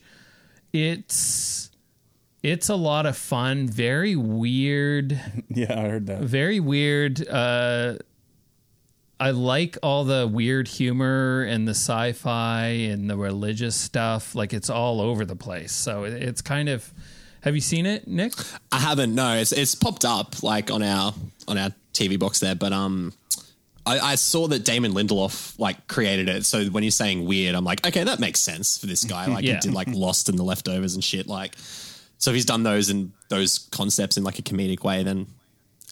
it's 0.72 1.72
it's 2.42 2.68
a 2.70 2.76
lot 2.76 3.06
of 3.06 3.16
fun. 3.18 3.68
Very 3.68 4.16
weird. 4.16 5.20
Yeah, 5.50 5.80
I 5.80 5.88
heard 5.90 6.08
that. 6.08 6.22
Very 6.24 6.60
weird. 6.60 7.26
Uh, 7.28 7.98
I 9.20 9.32
like 9.32 9.78
all 9.84 10.04
the 10.04 10.28
weird 10.28 10.68
humor 10.68 11.44
and 11.44 11.66
the 11.68 11.72
sci-fi 11.76 12.66
and 12.66 13.10
the 13.10 13.16
religious 13.16 13.76
stuff. 13.76 14.36
Like 14.36 14.52
it's 14.54 14.70
all 14.70 15.00
over 15.00 15.24
the 15.26 15.36
place. 15.36 15.72
So 15.72 16.04
it, 16.04 16.14
it's 16.14 16.42
kind 16.42 16.70
of. 16.70 16.92
Have 17.44 17.56
you 17.56 17.62
seen 17.62 17.86
it, 17.86 18.08
Nick? 18.08 18.34
I 18.72 18.80
haven't. 18.80 19.14
No, 19.16 19.36
it's 19.38 19.52
it's 19.52 19.76
popped 19.76 20.06
up 20.06 20.42
like 20.44 20.72
on 20.72 20.82
our 20.82 21.14
on 21.48 21.58
our 21.58 21.70
TV 21.94 22.18
box 22.20 22.40
there, 22.40 22.56
but 22.56 22.74
um. 22.74 23.14
I, 23.86 24.00
I 24.00 24.16
saw 24.16 24.48
that 24.48 24.64
Damon 24.64 24.94
Lindelof 24.94 25.60
like 25.60 25.90
created 25.90 26.30
it, 26.30 26.46
so 26.46 26.64
when 26.68 26.86
you're 26.86 26.92
saying 26.92 27.26
weird, 27.26 27.54
I'm 27.54 27.66
like, 27.66 27.86
okay, 27.86 28.06
that 28.06 28.18
makes 28.18 28.40
sense 28.40 28.78
for 28.78 28.86
this 28.86 29.04
guy. 29.04 29.26
Like 29.26 29.44
Yeah. 29.44 29.56
he 29.56 29.60
did 29.60 29.74
like 29.74 29.90
Lost 29.90 30.30
and 30.30 30.40
The 30.40 30.44
Leftovers 30.44 30.94
and 30.96 31.04
shit. 31.04 31.28
Like, 31.28 31.56
so 32.18 32.32
if 32.32 32.36
he's 32.36 32.46
done 32.46 32.64
those 32.64 32.90
and 32.90 33.12
those 33.28 33.68
concepts 33.74 34.16
in 34.16 34.24
like 34.24 34.40
a 34.40 34.42
comedic 34.42 34.86
way, 34.86 35.04
then 35.04 35.28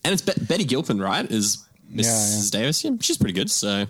and 0.05 0.13
it's 0.13 0.21
Be- 0.21 0.45
Betty 0.45 0.63
Gilpin, 0.63 1.01
right? 1.01 1.29
Is 1.29 1.65
Mrs. 1.93 2.49
Davis? 2.49 2.81
Yeah, 2.81 2.91
she's 3.01 3.17
pretty 3.17 3.33
good. 3.33 3.51
So 3.51 3.87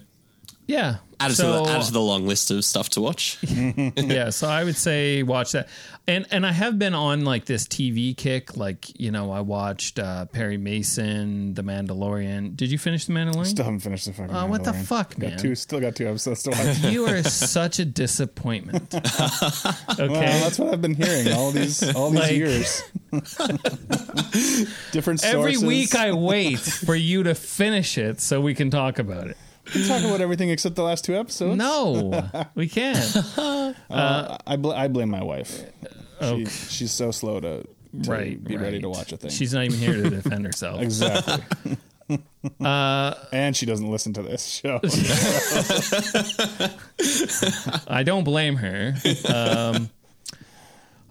Yeah. 0.67 0.97
added 1.19 1.36
so, 1.36 1.43
to 1.43 1.65
the 1.65 1.71
added 1.76 1.88
to 1.88 1.91
the 1.93 2.02
long 2.02 2.26
list 2.28 2.50
of 2.52 2.63
stuff 2.63 2.89
to 2.91 3.02
watch. 3.02 3.38
yeah, 3.43 4.30
so 4.30 4.47
I 4.47 4.63
would 4.63 4.76
say 4.78 5.21
watch 5.24 5.52
that. 5.52 5.67
And 6.08 6.26
and 6.32 6.45
I 6.45 6.52
have 6.52 6.80
been 6.80 6.93
on 6.95 7.26
like 7.26 7.45
this 7.45 7.65
TV 7.65 8.15
kick. 8.15 8.56
Like 8.58 9.00
you 9.00 9.12
know, 9.12 9.32
I 9.32 9.41
watched 9.41 10.00
uh, 10.00 10.26
Perry 10.26 10.58
Mason, 10.58 11.54
The 11.54 11.62
Mandalorian. 11.62 12.56
Did 12.56 12.71
you 12.71 12.78
finish 12.78 13.06
The 13.06 13.13
Mandalorian? 13.13 13.45
Still 13.45 13.65
haven't 13.65 13.82
finished 13.82 14.06
the 14.06 14.13
fucking. 14.13 14.36
Oh, 14.36 14.45
what 14.47 14.63
the 14.63 14.71
Mandalorian. 14.71 14.86
fuck, 14.86 15.19
got? 15.19 15.38
Two, 15.39 15.54
still 15.56 15.80
got 15.80 15.95
two 15.95 16.08
episodes 16.08 16.43
to 16.43 16.52
watch. 16.52 16.80
you 16.91 17.06
are 17.06 17.21
such 17.30 17.80
a 17.80 17.86
disappointment. 17.86 18.93
Okay. 18.93 19.02
Well, 20.00 20.39
that's 20.41 20.58
what 20.58 20.74
I've 20.74 20.82
been 20.82 20.95
hearing 20.95 21.32
all 21.34 21.52
these 21.52 21.84
all 21.95 22.10
these 22.10 22.19
Like- 22.21 22.32
years. 22.32 22.82
Different 24.91 25.19
sources. 25.19 25.24
Every 25.24 25.58
week 25.58 25.95
I 25.95 26.13
wait 26.13 26.60
for 26.60 26.95
you 26.95 27.24
to 27.24 27.36
finish 27.36 27.97
it 27.97 28.19
so 28.21 28.41
we 28.41 28.54
can 28.56 28.69
talk 28.69 29.00
about 29.00 29.28
it. 29.28 29.38
We 29.76 29.88
talk 29.88 30.04
about 30.04 30.21
everything 30.21 30.50
except 30.50 30.76
the 30.76 30.84
last 30.84 31.06
two 31.06 31.15
episodes. 31.15 31.58
No, 31.58 32.30
we 32.56 32.67
can't. 32.67 32.97
I 33.38 34.56
bl- 34.58 34.71
I 34.74 34.88
blame 34.88 35.10
my 35.10 35.24
wife. 35.24 35.63
She, 36.19 36.26
Okay. 36.26 36.45
She's 36.45 36.91
so 36.91 37.10
slow 37.12 37.39
to, 37.39 37.63
to 38.04 38.12
right. 38.12 38.43
be 38.43 38.56
ready 38.58 38.80
to 38.80 38.89
watch 38.89 39.12
a 39.12 39.17
thing. 39.17 39.32
She's 39.32 39.54
not 39.54 39.65
even 39.65 39.80
here 39.80 39.93
to 40.04 40.10
defend 40.10 40.45
herself. 40.45 40.82
exactly. 40.84 41.78
Uh, 42.60 43.13
and 43.32 43.56
she 43.56 43.65
doesn't 43.65 43.89
listen 43.89 44.12
to 44.12 44.21
this 44.21 44.45
show. 44.45 44.82
I 47.88 48.04
don't 48.04 48.24
blame 48.26 48.56
her. 48.58 48.95
Um, 49.34 49.89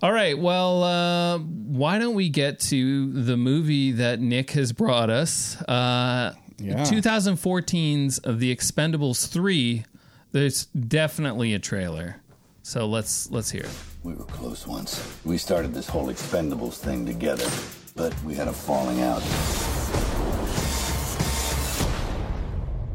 all 0.02 0.12
right. 0.12 0.38
Well, 0.38 0.82
uh, 0.82 1.38
why 1.38 1.98
don't 1.98 2.14
we 2.14 2.28
get 2.28 2.60
to 2.60 3.12
the 3.12 3.36
movie 3.36 3.92
that 3.92 4.20
Nick 4.20 4.50
has 4.50 4.72
brought 4.72 5.08
us? 5.08 5.60
Uh, 5.62 6.34
Yeah. 6.60 6.84
2014's 6.84 8.20
The 8.24 8.54
Expendables 8.54 9.26
3. 9.28 9.84
There's 10.32 10.66
definitely 10.66 11.54
a 11.54 11.58
trailer. 11.58 12.16
So 12.62 12.86
let's 12.86 13.30
let's 13.30 13.50
hear 13.50 13.62
it. 13.62 13.70
We 14.02 14.14
were 14.14 14.24
close 14.24 14.66
once. 14.66 15.18
We 15.24 15.38
started 15.38 15.72
this 15.72 15.88
whole 15.88 16.08
Expendables 16.08 16.74
thing 16.74 17.06
together, 17.06 17.48
but 17.96 18.14
we 18.22 18.34
had 18.34 18.48
a 18.48 18.52
falling 18.52 19.00
out. 19.00 19.22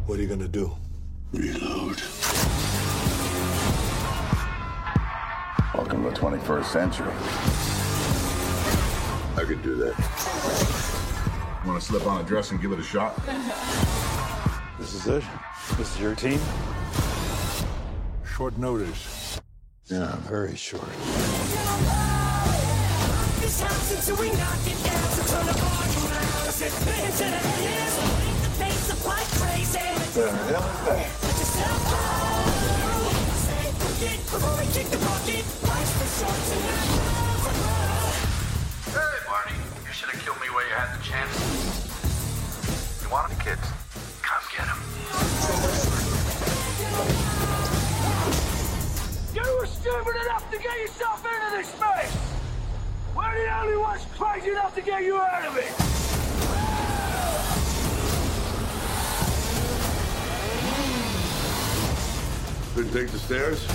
What 0.05 0.19
are 0.19 0.21
you 0.21 0.27
gonna 0.27 0.47
do? 0.47 0.71
Reload. 1.31 2.01
Welcome 5.73 6.03
to 6.03 6.09
the 6.11 6.15
21st 6.15 6.65
century. 6.65 7.13
I 9.35 9.43
could 9.45 9.61
do 9.61 9.75
that. 9.75 10.94
Want 11.65 11.81
to 11.81 11.85
slip 11.87 12.05
on 12.05 12.21
a 12.21 12.23
dress 12.23 12.51
and 12.51 12.61
give 12.61 12.71
it 12.71 12.79
a 12.79 12.83
shot? 12.83 13.19
This 14.77 14.93
is 14.93 15.07
it? 15.07 15.23
This 15.77 15.95
is 15.95 16.01
your 16.01 16.15
team? 16.15 16.39
Short 18.35 18.57
notice. 18.57 19.39
Yeah. 19.85 20.17
Very 20.27 20.55
short. 20.55 20.83
The 30.13 30.31
hell 30.31 30.63
is 30.63 30.85
that? 30.85 32.05
Hey, 38.91 39.19
Barney. 39.25 39.57
You 39.85 39.91
should 39.93 40.09
have 40.09 40.21
killed 40.23 40.39
me 40.41 40.47
while 40.49 40.67
you 40.67 40.73
had 40.73 40.97
the 40.97 41.03
chance. 41.03 41.54
You 43.15 43.21
want 43.21 43.31
the 43.37 43.43
kids? 43.45 43.61
Come 44.23 44.43
get 44.51 44.67
them. 44.67 44.79
You 49.33 49.57
were 49.57 49.67
stupid 49.67 50.15
enough 50.25 50.51
to 50.51 50.57
get 50.57 50.77
yourself 50.81 51.25
into 51.25 51.49
this 51.55 51.67
space! 51.69 52.13
We're 53.15 53.37
the 53.41 53.57
only 53.61 53.77
ones 53.77 54.05
crazy 54.17 54.49
enough 54.49 54.75
to 54.75 54.81
get 54.81 55.03
you 55.05 55.17
out 55.17 55.45
of 55.45 55.55
it! 55.55 55.71
Couldn't 62.75 62.91
take 62.91 63.11
the 63.11 63.19
stairs? 63.19 63.65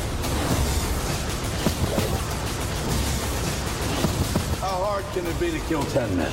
How 4.60 4.84
hard 4.84 5.04
can 5.14 5.26
it 5.26 5.40
be 5.40 5.50
to 5.50 5.60
kill 5.60 5.82
10 5.84 6.14
men? 6.14 6.30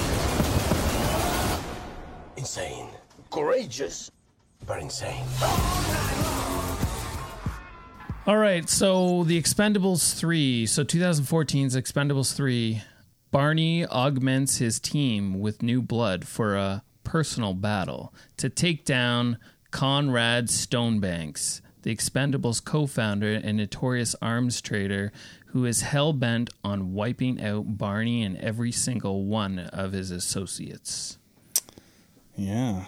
Insane. 2.56 2.88
Courageous, 3.30 4.10
but 4.66 4.80
insane. 4.80 5.22
All 8.26 8.38
right, 8.38 8.66
so 8.70 9.24
the 9.24 9.38
Expendables 9.38 10.18
3, 10.18 10.64
so 10.64 10.82
2014's 10.82 11.76
Expendables 11.76 12.34
3, 12.34 12.80
Barney 13.30 13.84
augments 13.84 14.56
his 14.56 14.80
team 14.80 15.38
with 15.38 15.62
new 15.62 15.82
blood 15.82 16.26
for 16.26 16.56
a 16.56 16.82
personal 17.04 17.52
battle 17.52 18.14
to 18.38 18.48
take 18.48 18.86
down 18.86 19.36
Conrad 19.70 20.46
Stonebanks, 20.46 21.60
the 21.82 21.94
Expendables 21.94 22.64
co-founder 22.64 23.34
and 23.34 23.58
notorious 23.58 24.16
arms 24.22 24.62
trader 24.62 25.12
who 25.48 25.66
is 25.66 25.82
hell-bent 25.82 26.48
on 26.64 26.94
wiping 26.94 27.38
out 27.44 27.76
Barney 27.76 28.22
and 28.22 28.38
every 28.38 28.72
single 28.72 29.26
one 29.26 29.58
of 29.58 29.92
his 29.92 30.10
associates. 30.10 31.18
Yeah. 32.36 32.84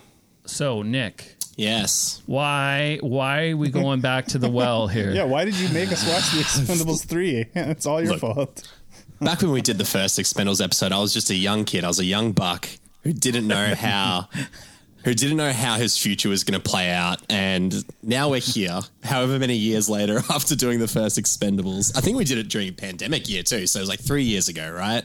So, 0.46 0.82
Nick, 0.82 1.36
Yes. 1.56 2.22
why 2.26 2.98
why 3.02 3.48
are 3.50 3.56
we 3.56 3.68
going 3.70 4.00
back 4.00 4.26
to 4.28 4.38
the 4.38 4.48
well 4.50 4.86
here? 4.96 5.10
Yeah. 5.10 5.24
Why 5.24 5.44
did 5.44 5.54
you 5.56 5.68
make 5.70 5.90
us 5.92 6.06
watch 6.08 6.30
the 6.32 6.38
Expendables 6.42 7.04
three? 7.06 7.46
It's 7.54 7.84
all 7.86 8.02
your 8.02 8.16
fault. 8.18 8.70
Back 9.20 9.42
when 9.42 9.50
we 9.50 9.60
did 9.62 9.78
the 9.78 9.84
first 9.84 10.18
Expendables 10.18 10.62
episode, 10.62 10.92
I 10.92 10.98
was 11.00 11.12
just 11.12 11.30
a 11.30 11.34
young 11.34 11.64
kid. 11.64 11.82
I 11.84 11.88
was 11.88 11.98
a 11.98 12.04
young 12.04 12.32
buck 12.32 12.68
who 13.02 13.12
didn't 13.12 13.48
know 13.48 13.74
how 13.74 14.28
who 15.08 15.14
didn't 15.14 15.38
know 15.38 15.52
how 15.52 15.76
his 15.76 15.96
future 15.96 16.28
was 16.28 16.44
going 16.44 16.60
to 16.60 16.68
play 16.70 16.90
out. 16.90 17.22
And 17.30 17.74
now 18.02 18.28
we're 18.28 18.40
here, 18.40 18.80
however 19.02 19.38
many 19.38 19.56
years 19.56 19.88
later, 19.88 20.18
after 20.30 20.54
doing 20.54 20.80
the 20.80 20.86
first 20.86 21.16
Expendables. 21.18 21.96
I 21.96 22.02
think 22.02 22.18
we 22.18 22.24
did 22.24 22.36
it 22.36 22.50
during 22.50 22.68
a 22.68 22.72
pandemic 22.72 23.26
year 23.26 23.42
too, 23.42 23.66
so 23.66 23.78
it 23.78 23.80
was 23.82 23.88
like 23.88 24.00
three 24.00 24.24
years 24.24 24.48
ago, 24.48 24.70
right? 24.70 25.02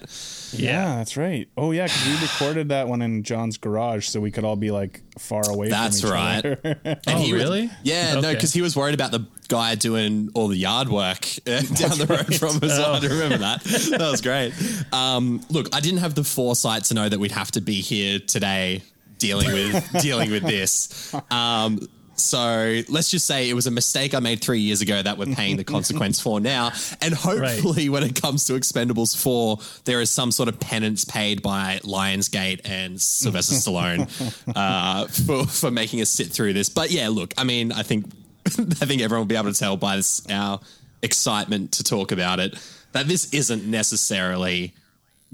Yeah, 0.51 0.97
that's 0.97 1.15
right. 1.15 1.47
Oh 1.55 1.71
yeah, 1.71 1.85
because 1.85 2.05
we 2.05 2.21
recorded 2.21 2.69
that 2.69 2.89
one 2.89 3.01
in 3.01 3.23
John's 3.23 3.57
garage, 3.57 4.07
so 4.07 4.19
we 4.19 4.29
could 4.29 4.43
all 4.43 4.57
be 4.57 4.71
like 4.71 5.01
far 5.17 5.49
away. 5.49 5.69
That's 5.69 6.01
from 6.01 6.09
each 6.09 6.13
right. 6.13 6.45
Other. 6.45 6.79
And 6.83 6.99
Oh, 7.07 7.17
he 7.19 7.31
was- 7.33 7.41
really? 7.41 7.69
yeah, 7.83 8.19
no, 8.19 8.33
because 8.33 8.51
he 8.51 8.61
was 8.61 8.75
worried 8.75 8.93
about 8.93 9.11
the 9.11 9.25
guy 9.47 9.75
doing 9.75 10.29
all 10.33 10.49
the 10.49 10.57
yard 10.57 10.89
work 10.89 11.25
uh, 11.47 11.61
down 11.75 11.97
the 11.97 12.05
road 12.09 12.35
from 12.35 12.57
us. 12.57 12.77
Oh. 12.77 12.93
I 12.93 12.99
do 12.99 13.07
remember 13.07 13.37
that. 13.37 13.63
That 13.63 14.11
was 14.11 14.19
great. 14.21 14.53
Um, 14.91 15.41
look, 15.49 15.73
I 15.73 15.79
didn't 15.79 15.99
have 15.99 16.13
the 16.13 16.23
foresight 16.25 16.83
to 16.85 16.93
know 16.93 17.07
that 17.07 17.19
we'd 17.19 17.31
have 17.31 17.51
to 17.51 17.61
be 17.61 17.81
here 17.81 18.19
today 18.19 18.83
dealing 19.23 19.51
with 19.51 20.01
dealing 20.01 20.29
with 20.31 20.43
this. 20.43 21.15
Um, 21.31 21.79
So 22.15 22.81
let's 22.89 23.09
just 23.09 23.25
say 23.25 23.49
it 23.49 23.55
was 23.55 23.65
a 23.65 23.71
mistake 23.71 24.13
I 24.13 24.19
made 24.19 24.39
three 24.39 24.59
years 24.59 24.81
ago 24.81 25.01
that 25.01 25.17
we're 25.17 25.33
paying 25.33 25.57
the 25.57 25.63
consequence 25.63 26.21
for 26.21 26.39
now. 26.39 26.71
And 27.01 27.11
hopefully, 27.11 27.89
when 27.89 28.03
it 28.03 28.21
comes 28.21 28.45
to 28.45 28.53
Expendables 28.53 29.17
4, 29.19 29.57
there 29.85 29.99
is 29.99 30.11
some 30.11 30.31
sort 30.31 30.47
of 30.47 30.59
penance 30.59 31.05
paid 31.05 31.41
by 31.41 31.79
Lionsgate 31.83 32.61
and 32.65 33.01
Sylvester 33.01 33.55
Stallone 33.55 34.01
uh, 34.55 35.07
for, 35.07 35.47
for 35.47 35.71
making 35.71 36.01
us 36.01 36.09
sit 36.11 36.27
through 36.27 36.53
this. 36.53 36.69
But 36.69 36.91
yeah, 36.91 37.09
look, 37.09 37.33
I 37.35 37.45
mean, 37.45 37.71
I 37.71 37.81
think 37.81 38.05
I 38.45 38.85
think 38.85 39.01
everyone 39.01 39.21
will 39.21 39.33
be 39.33 39.35
able 39.35 39.51
to 39.51 39.59
tell 39.59 39.75
by 39.77 39.95
this, 39.95 40.21
our 40.29 40.59
excitement 41.01 41.71
to 41.73 41.83
talk 41.83 42.11
about 42.11 42.39
it 42.39 42.53
that 42.91 43.07
this 43.07 43.33
isn't 43.33 43.65
necessarily 43.65 44.73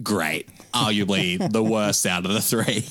great. 0.02 0.48
Arguably 0.74 1.52
the 1.52 1.62
worst 1.64 2.06
out 2.06 2.26
of 2.26 2.32
the 2.32 2.42
three. 2.42 2.86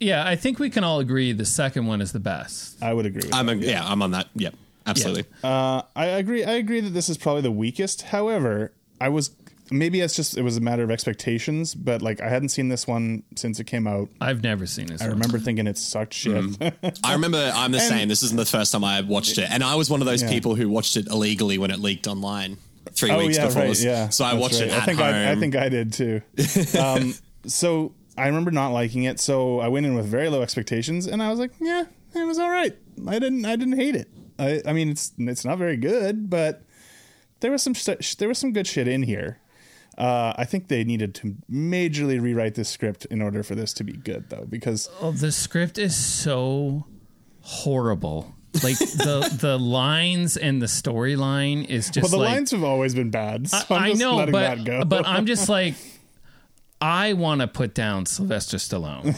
Yeah, 0.00 0.26
I 0.26 0.34
think 0.36 0.58
we 0.58 0.70
can 0.70 0.82
all 0.82 0.98
agree 1.00 1.32
the 1.32 1.44
second 1.44 1.86
one 1.86 2.00
is 2.00 2.12
the 2.12 2.20
best. 2.20 2.82
I 2.82 2.92
would 2.94 3.06
agree. 3.06 3.22
With 3.24 3.34
I'm 3.34 3.46
that, 3.46 3.56
a, 3.58 3.60
yeah, 3.60 3.86
I'm 3.86 4.00
on 4.02 4.12
that. 4.12 4.28
Yep, 4.34 4.54
absolutely. 4.86 5.24
Uh, 5.44 5.82
I 5.94 6.06
agree. 6.06 6.42
I 6.44 6.52
agree 6.52 6.80
that 6.80 6.90
this 6.90 7.08
is 7.08 7.18
probably 7.18 7.42
the 7.42 7.50
weakest. 7.52 8.02
However, 8.02 8.72
I 9.00 9.10
was 9.10 9.30
maybe 9.70 10.00
it's 10.00 10.16
just 10.16 10.36
it 10.38 10.42
was 10.42 10.56
a 10.56 10.60
matter 10.60 10.82
of 10.82 10.90
expectations, 10.90 11.74
but 11.74 12.00
like 12.02 12.20
I 12.20 12.28
hadn't 12.28 12.48
seen 12.48 12.68
this 12.68 12.86
one 12.86 13.22
since 13.36 13.60
it 13.60 13.64
came 13.64 13.86
out. 13.86 14.08
I've 14.20 14.42
never 14.42 14.64
seen 14.66 14.86
this. 14.86 15.02
I 15.02 15.04
one. 15.08 15.14
remember 15.18 15.38
thinking 15.38 15.66
it 15.66 15.76
sucked 15.78 16.14
shit. 16.14 16.34
I 17.04 17.12
remember 17.12 17.52
I'm 17.54 17.70
the 17.72 17.78
And- 17.78 17.88
same. 17.88 18.08
This 18.08 18.22
isn't 18.22 18.36
the 18.38 18.46
first 18.46 18.72
time 18.72 18.84
I 18.84 19.02
watched 19.02 19.36
it, 19.38 19.50
and 19.50 19.62
I 19.62 19.74
was 19.74 19.90
one 19.90 20.00
of 20.00 20.06
those 20.06 20.22
Yeah. 20.22 20.30
people 20.30 20.54
who 20.54 20.68
watched 20.70 20.96
it 20.96 21.08
illegally 21.08 21.58
when 21.58 21.70
it 21.70 21.78
leaked 21.78 22.06
online 22.06 22.56
three 22.92 23.10
oh 23.10 23.18
weeks 23.18 23.36
yeah, 23.36 23.46
before. 23.46 23.62
right, 23.62 23.68
this. 23.68 23.84
yeah. 23.84 24.08
So 24.08 24.24
I 24.24 24.30
That's 24.30 24.40
watched 24.42 24.60
it 24.60 24.70
right. 24.70 24.72
at 24.72 24.82
I 24.82 24.84
think 24.86 24.98
home. 24.98 25.14
I, 25.14 25.30
I 25.32 25.36
think 25.36 25.56
I 25.56 25.68
did 25.68 25.92
too. 25.92 26.22
Um, 26.80 27.14
so 27.46 27.92
I 28.20 28.26
remember 28.26 28.50
not 28.50 28.68
liking 28.72 29.04
it. 29.04 29.18
So 29.20 29.60
I 29.60 29.68
went 29.68 29.86
in 29.86 29.94
with 29.94 30.06
very 30.06 30.28
low 30.28 30.42
expectations, 30.42 31.06
and 31.06 31.22
I 31.22 31.30
was 31.30 31.38
like, 31.38 31.52
yeah, 31.60 31.84
it 32.14 32.24
was 32.26 32.38
all 32.38 32.50
right. 32.50 32.76
I 33.08 33.18
didn't 33.18 33.44
I 33.44 33.56
didn't 33.56 33.76
hate 33.76 33.96
it. 33.96 34.08
I, 34.38 34.62
I 34.66 34.72
mean, 34.72 34.88
it's 34.90 35.12
it's 35.18 35.44
not 35.44 35.58
very 35.58 35.76
good, 35.76 36.30
but 36.30 36.62
there 37.40 37.50
was 37.50 37.62
some 37.62 37.74
st- 37.74 38.16
there 38.18 38.28
was 38.28 38.38
some 38.38 38.52
good 38.52 38.66
shit 38.66 38.86
in 38.88 39.02
here. 39.02 39.38
Uh, 39.98 40.32
I 40.38 40.44
think 40.44 40.68
they 40.68 40.82
needed 40.84 41.14
to 41.16 41.36
majorly 41.50 42.20
rewrite 42.20 42.54
this 42.54 42.68
script 42.70 43.04
in 43.06 43.20
order 43.20 43.42
for 43.42 43.54
this 43.54 43.72
to 43.74 43.84
be 43.84 43.92
good, 43.92 44.30
though, 44.30 44.46
because 44.48 44.88
Oh, 45.00 45.10
the 45.12 45.30
script 45.32 45.76
is 45.78 45.94
so 45.94 46.86
horrible. 47.42 48.34
Like 48.62 48.78
the 48.78 49.36
the 49.40 49.58
lines 49.60 50.36
and 50.36 50.60
the 50.60 50.66
storyline 50.66 51.66
is 51.68 51.88
just 51.90 52.04
well, 52.04 52.10
the 52.10 52.16
like 52.24 52.34
lines 52.34 52.50
have 52.52 52.64
always 52.64 52.94
been 52.94 53.10
bad. 53.10 53.48
So 53.48 53.74
I, 53.74 53.90
I 53.90 53.92
know, 53.92 54.16
letting 54.16 54.32
but 54.32 54.40
that 54.56 54.64
go. 54.64 54.84
but 54.84 55.06
I'm 55.06 55.26
just 55.26 55.48
like 55.48 55.74
I 56.80 57.12
want 57.12 57.40
to 57.42 57.46
put 57.46 57.74
down 57.74 58.06
Sylvester 58.06 58.56
Stallone 58.56 59.14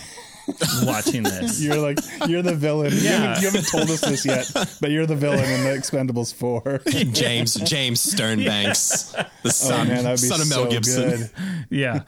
watching 0.87 1.23
this. 1.23 1.61
You're 1.63 1.77
like 1.77 1.99
you're 2.27 2.43
the 2.43 2.55
villain. 2.57 2.93
You, 2.93 3.09
haven't, 3.09 3.41
you 3.43 3.47
haven't 3.51 3.69
told 3.69 3.89
us 3.91 4.01
this 4.01 4.25
yet, 4.27 4.51
but 4.81 4.91
you're 4.91 5.07
the 5.07 5.15
villain 5.17 5.45
in 5.45 5.65
the 5.65 5.71
Expendables 5.71 6.35
Four. 6.35 6.81
James 7.13 7.55
James 7.55 8.05
Stonebanks, 8.05 9.13
the 9.43 9.51
son, 9.51 9.91
Oh, 9.91 10.03
man, 10.03 10.17
son 10.17 10.41
of 10.41 10.49
Mel 10.49 10.65
so 10.65 10.71
Gibson. 10.71 11.11
good. 11.11 11.31
yeah, 11.71 12.01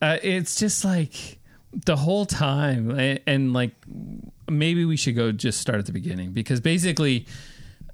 uh, 0.00 0.18
it's 0.22 0.56
just 0.56 0.84
like 0.84 1.38
the 1.86 1.96
whole 1.96 2.24
time, 2.26 2.90
and, 2.90 3.20
and 3.26 3.52
like 3.52 3.72
maybe 4.48 4.84
we 4.84 4.96
should 4.96 5.16
go 5.16 5.32
just 5.32 5.60
start 5.60 5.78
at 5.80 5.86
the 5.86 5.92
beginning 5.92 6.30
because 6.32 6.60
basically, 6.60 7.26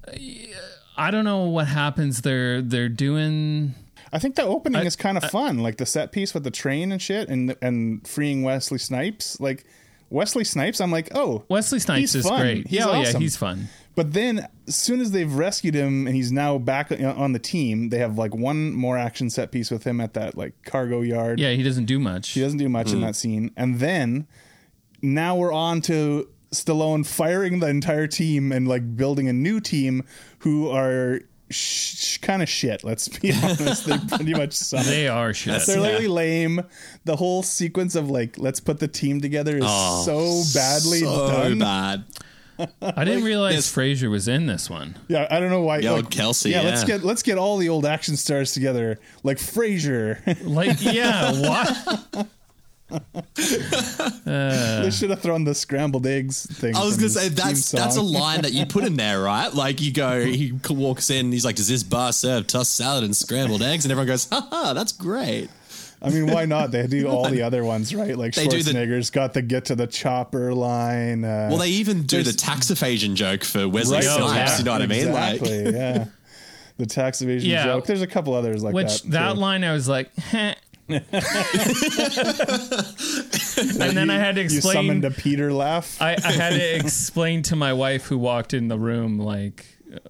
uh, 0.07 0.11
I 0.97 1.09
don't 1.09 1.25
know 1.25 1.45
what 1.45 1.65
happens. 1.67 2.21
They're 2.21 2.61
they're 2.61 2.89
doing. 2.89 3.73
I 4.13 4.19
think 4.19 4.35
the 4.35 4.43
opening 4.43 4.81
I- 4.81 4.85
is 4.85 4.95
kind 4.95 5.17
of 5.17 5.23
fun, 5.25 5.59
like 5.59 5.77
the 5.77 5.85
set 5.85 6.11
piece 6.11 6.33
with 6.33 6.43
the 6.43 6.51
train 6.51 6.91
and 6.91 7.01
shit, 7.01 7.29
and 7.29 7.55
and 7.61 8.07
freeing 8.07 8.43
Wesley 8.43 8.77
Snipes. 8.77 9.39
Like 9.39 9.65
Wesley 10.09 10.43
Snipes, 10.43 10.81
I'm 10.81 10.91
like, 10.91 11.09
oh, 11.15 11.45
Wesley 11.49 11.79
Snipes 11.79 11.99
he's 11.99 12.15
is 12.15 12.27
fun. 12.27 12.41
great. 12.41 12.67
He's 12.67 12.79
yeah, 12.79 12.87
oh, 12.87 13.01
yeah, 13.01 13.17
he's 13.17 13.37
fun. 13.37 13.69
But 13.95 14.13
then, 14.13 14.47
as 14.67 14.75
soon 14.75 15.01
as 15.01 15.11
they've 15.11 15.33
rescued 15.33 15.75
him 15.75 16.07
and 16.07 16.15
he's 16.15 16.31
now 16.31 16.57
back 16.57 16.91
on 16.91 17.33
the 17.33 17.39
team, 17.39 17.89
they 17.89 17.97
have 17.97 18.17
like 18.17 18.33
one 18.33 18.73
more 18.73 18.97
action 18.97 19.29
set 19.29 19.51
piece 19.51 19.69
with 19.69 19.83
him 19.83 19.99
at 19.99 20.13
that 20.13 20.37
like 20.37 20.53
cargo 20.63 21.01
yard. 21.01 21.39
Yeah, 21.39 21.51
he 21.51 21.63
doesn't 21.63 21.85
do 21.85 21.99
much. 21.99 22.29
He 22.29 22.41
doesn't 22.41 22.59
do 22.59 22.69
much 22.69 22.91
in 22.91 22.99
mm. 22.99 23.05
that 23.05 23.15
scene. 23.15 23.51
And 23.57 23.79
then 23.79 24.27
now 25.01 25.35
we're 25.35 25.53
on 25.53 25.81
to 25.81 26.29
Stallone 26.51 27.05
firing 27.05 27.59
the 27.59 27.67
entire 27.67 28.07
team 28.07 28.51
and 28.51 28.67
like 28.67 28.95
building 28.95 29.27
a 29.27 29.33
new 29.33 29.59
team 29.59 30.03
who 30.39 30.69
are 30.69 31.21
sh- 31.51 31.95
sh- 31.97 32.17
kind 32.19 32.41
of 32.41 32.49
shit. 32.49 32.83
Let's 32.83 33.07
be 33.07 33.31
honest. 33.43 33.85
They 33.85 33.97
pretty 33.97 34.33
much 34.33 34.53
suck. 34.53 34.85
They 34.85 35.07
are 35.07 35.33
shit. 35.33 35.61
They're 35.65 35.79
really 35.81 36.07
lame. 36.07 36.61
The 37.05 37.15
whole 37.15 37.43
sequence 37.43 37.95
of 37.95 38.09
like 38.09 38.37
let's 38.37 38.59
put 38.59 38.79
the 38.79 38.87
team 38.87 39.21
together 39.21 39.57
is 39.57 39.63
Oh, 39.65 40.03
so 40.03 40.57
badly 40.59 40.99
so 40.99 41.27
done. 41.27 41.59
bad. 41.59 42.03
I 42.81 43.05
didn't 43.05 43.23
realize 43.23 43.55
this, 43.55 43.73
Frasier 43.75 44.11
was 44.11 44.27
in 44.27 44.45
this 44.45 44.69
one. 44.69 44.95
Yeah, 45.07 45.27
I 45.31 45.39
don't 45.39 45.49
know 45.49 45.63
why. 45.63 45.79
Yeah, 45.79 45.91
like, 45.93 46.03
old 46.05 46.11
Kelsey, 46.11 46.51
Yeah, 46.51 46.61
let's 46.61 46.83
get 46.83 47.03
let's 47.03 47.23
get 47.23 47.39
all 47.39 47.57
the 47.57 47.69
old 47.69 47.85
action 47.87 48.15
stars 48.17 48.53
together, 48.53 48.99
like 49.23 49.37
Frasier. 49.37 50.19
Like, 50.45 50.77
yeah, 50.81 51.31
what? 51.31 52.27
They 54.25 54.89
should 54.91 55.09
have 55.09 55.21
thrown 55.21 55.43
the 55.43 55.55
scrambled 55.55 56.05
eggs 56.07 56.45
thing. 56.45 56.75
I 56.75 56.83
was 56.83 56.97
gonna 56.97 57.09
say 57.09 57.29
that's 57.29 57.71
that's 57.71 57.95
a 57.97 58.01
line 58.01 58.41
that 58.41 58.53
you 58.53 58.65
put 58.65 58.83
in 58.83 58.95
there, 58.95 59.21
right? 59.21 59.53
Like 59.53 59.81
you 59.81 59.91
go, 59.93 60.23
he 60.25 60.53
walks 60.69 61.09
in, 61.09 61.31
he's 61.31 61.45
like, 61.45 61.55
"Does 61.55 61.67
this 61.67 61.83
bar 61.83 62.13
serve 62.13 62.47
tossed 62.47 62.75
salad 62.75 63.03
and 63.03 63.15
scrambled 63.15 63.61
eggs?" 63.61 63.85
And 63.85 63.91
everyone 63.91 64.07
goes, 64.07 64.27
"Ha 64.29 64.47
ha, 64.49 64.73
that's 64.73 64.91
great." 64.91 65.49
I 66.03 66.09
mean, 66.09 66.25
why 66.31 66.45
not? 66.45 66.71
They 66.71 66.87
do 66.87 67.07
all 67.09 67.29
the 67.29 67.43
other 67.43 67.63
ones, 67.63 67.93
right? 67.93 68.17
Like 68.17 68.33
They 68.33 68.47
do 68.47 68.63
the- 68.63 68.71
Schwarzenegger's 68.71 69.11
got 69.11 69.33
the 69.33 69.43
get 69.43 69.65
to 69.65 69.75
the 69.75 69.85
chopper 69.85 70.51
line. 70.53 71.23
Uh, 71.23 71.47
Well, 71.51 71.59
they 71.59 71.69
even 71.69 72.03
do 72.03 72.23
the 72.23 72.33
tax 72.33 72.71
evasion 72.71 73.15
joke 73.15 73.43
for 73.43 73.69
Wesley 73.69 73.97
Right, 73.97 74.05
Snipes. 74.05 74.33
yeah. 74.35 74.57
You 74.57 74.63
know 74.63 74.71
what 74.71 74.81
I 74.81 74.87
mean? 74.87 75.11
Like, 75.11 75.41
yeah. 75.45 76.05
The 76.77 76.87
tax 76.87 77.21
evasion 77.21 77.47
Yeah. 77.51 77.65
joke. 77.65 77.85
There's 77.85 78.01
a 78.01 78.07
couple 78.07 78.33
others 78.33 78.63
like 78.63 78.73
Which 78.73 79.03
that. 79.03 79.11
that 79.11 79.33
too. 79.33 79.39
line 79.39 79.63
I 79.63 79.73
was 79.73 79.87
like, 79.87 80.15
Heh. 80.17 80.55
And 80.93 81.03
then 83.97 84.09
I 84.09 84.17
had 84.17 84.35
to 84.35 84.41
you 84.41 84.45
explain. 84.45 84.75
summoned 84.75 85.05
a 85.05 85.11
Peter 85.11 85.51
laugh. 85.53 86.01
I, 86.01 86.15
I 86.23 86.31
had 86.31 86.49
to 86.51 86.75
explain 86.79 87.43
to 87.43 87.55
my 87.55 87.73
wife 87.73 88.05
who 88.05 88.17
walked 88.17 88.53
in 88.53 88.67
the 88.67 88.77
room, 88.79 89.19
like, 89.19 89.65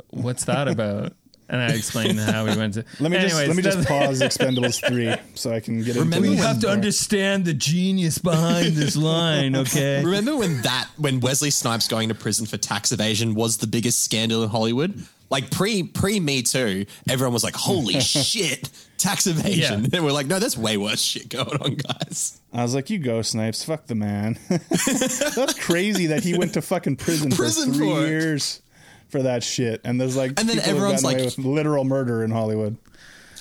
what's 0.09 0.45
that 0.45 0.67
about? 0.67 1.13
And 1.49 1.59
I 1.59 1.71
explained 1.75 2.17
how 2.17 2.45
we 2.45 2.55
went 2.55 2.75
to. 2.75 2.85
let 3.01 3.11
me 3.11 3.17
just 3.19 3.35
let 3.35 3.53
me 3.57 3.61
just 3.61 3.85
pause 3.85 4.21
Expendables 4.21 4.79
three 4.87 5.13
so 5.35 5.51
I 5.53 5.59
can 5.59 5.83
get 5.83 5.95
Remember 5.97 6.15
into 6.17 6.29
we 6.29 6.35
this 6.37 6.45
have 6.45 6.59
to 6.61 6.67
more. 6.67 6.73
understand 6.75 7.43
the 7.43 7.53
genius 7.53 8.19
behind 8.19 8.77
this 8.77 8.95
line, 8.95 9.55
okay? 9.57 10.01
remember 10.01 10.37
when 10.37 10.61
that 10.61 10.87
when 10.95 11.19
Wesley 11.19 11.49
Snipes 11.49 11.89
going 11.89 12.07
to 12.07 12.15
prison 12.15 12.45
for 12.45 12.55
tax 12.55 12.93
evasion 12.93 13.35
was 13.35 13.57
the 13.57 13.67
biggest 13.67 14.01
scandal 14.01 14.43
in 14.43 14.49
Hollywood? 14.49 15.05
Like 15.31 15.49
pre 15.49 15.83
pre 15.83 16.19
Me 16.19 16.43
Too, 16.43 16.85
everyone 17.09 17.33
was 17.33 17.43
like, 17.43 17.55
"Holy 17.55 17.99
shit, 18.01 18.69
tax 18.99 19.25
evasion!" 19.25 19.81
Yeah. 19.85 19.89
And 19.93 20.05
we're 20.05 20.11
like, 20.11 20.27
"No, 20.27 20.37
there's 20.37 20.57
way 20.57 20.77
worse 20.77 21.01
shit 21.01 21.29
going 21.29 21.57
on, 21.61 21.75
guys." 21.75 22.39
I 22.53 22.61
was 22.63 22.75
like, 22.75 22.89
you 22.89 22.99
go, 22.99 23.21
Snipes. 23.21 23.63
Fuck 23.63 23.87
the 23.87 23.95
man. 23.95 24.37
That's 24.49 25.57
crazy 25.65 26.07
that 26.07 26.21
he 26.23 26.37
went 26.37 26.53
to 26.55 26.61
fucking 26.61 26.97
prison, 26.97 27.31
Prison 27.31 27.71
for 27.71 27.77
three 27.77 27.87
for 27.89 28.01
years 28.05 28.61
for 29.09 29.23
that 29.23 29.41
shit. 29.43 29.81
And 29.85 29.99
there's 29.99 30.17
like, 30.17 30.37
And 30.37 30.49
then 30.49 30.59
everyone's 30.59 31.01
gotten 31.01 31.15
away 31.19 31.25
like- 31.25 31.37
with 31.37 31.45
literal 31.45 31.83
murder 31.85 32.23
in 32.23 32.31
Hollywood. 32.31 32.77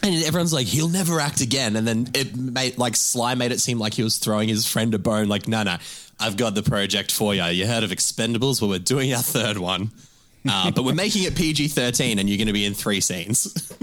And 0.02 0.14
everyone's 0.24 0.52
like, 0.52 0.66
he'll 0.66 0.88
never 0.88 1.20
act 1.20 1.40
again. 1.42 1.76
And 1.76 1.86
then 1.86 2.08
it 2.14 2.34
made 2.36 2.78
like 2.78 2.96
Sly 2.96 3.34
made 3.34 3.52
it 3.52 3.60
seem 3.60 3.78
like 3.78 3.92
he 3.94 4.02
was 4.02 4.16
throwing 4.18 4.48
his 4.48 4.66
friend 4.66 4.94
a 4.94 4.98
bone. 4.98 5.28
Like, 5.28 5.46
no, 5.46 5.62
no, 5.64 5.76
I've 6.18 6.36
got 6.36 6.54
the 6.54 6.62
project 6.62 7.12
for 7.12 7.34
you. 7.34 7.44
You 7.46 7.66
heard 7.66 7.82
of 7.84 7.90
Expendables? 7.90 8.60
Well, 8.62 8.70
we're 8.70 8.78
doing 8.78 9.12
our 9.12 9.22
third 9.22 9.58
one, 9.58 9.90
uh, 10.48 10.70
but 10.70 10.84
we're 10.84 10.94
making 10.94 11.24
it 11.24 11.34
PG 11.34 11.68
thirteen, 11.68 12.18
and 12.18 12.28
you're 12.28 12.38
going 12.38 12.46
to 12.46 12.52
be 12.52 12.64
in 12.64 12.74
three 12.74 13.00
scenes. 13.00 13.72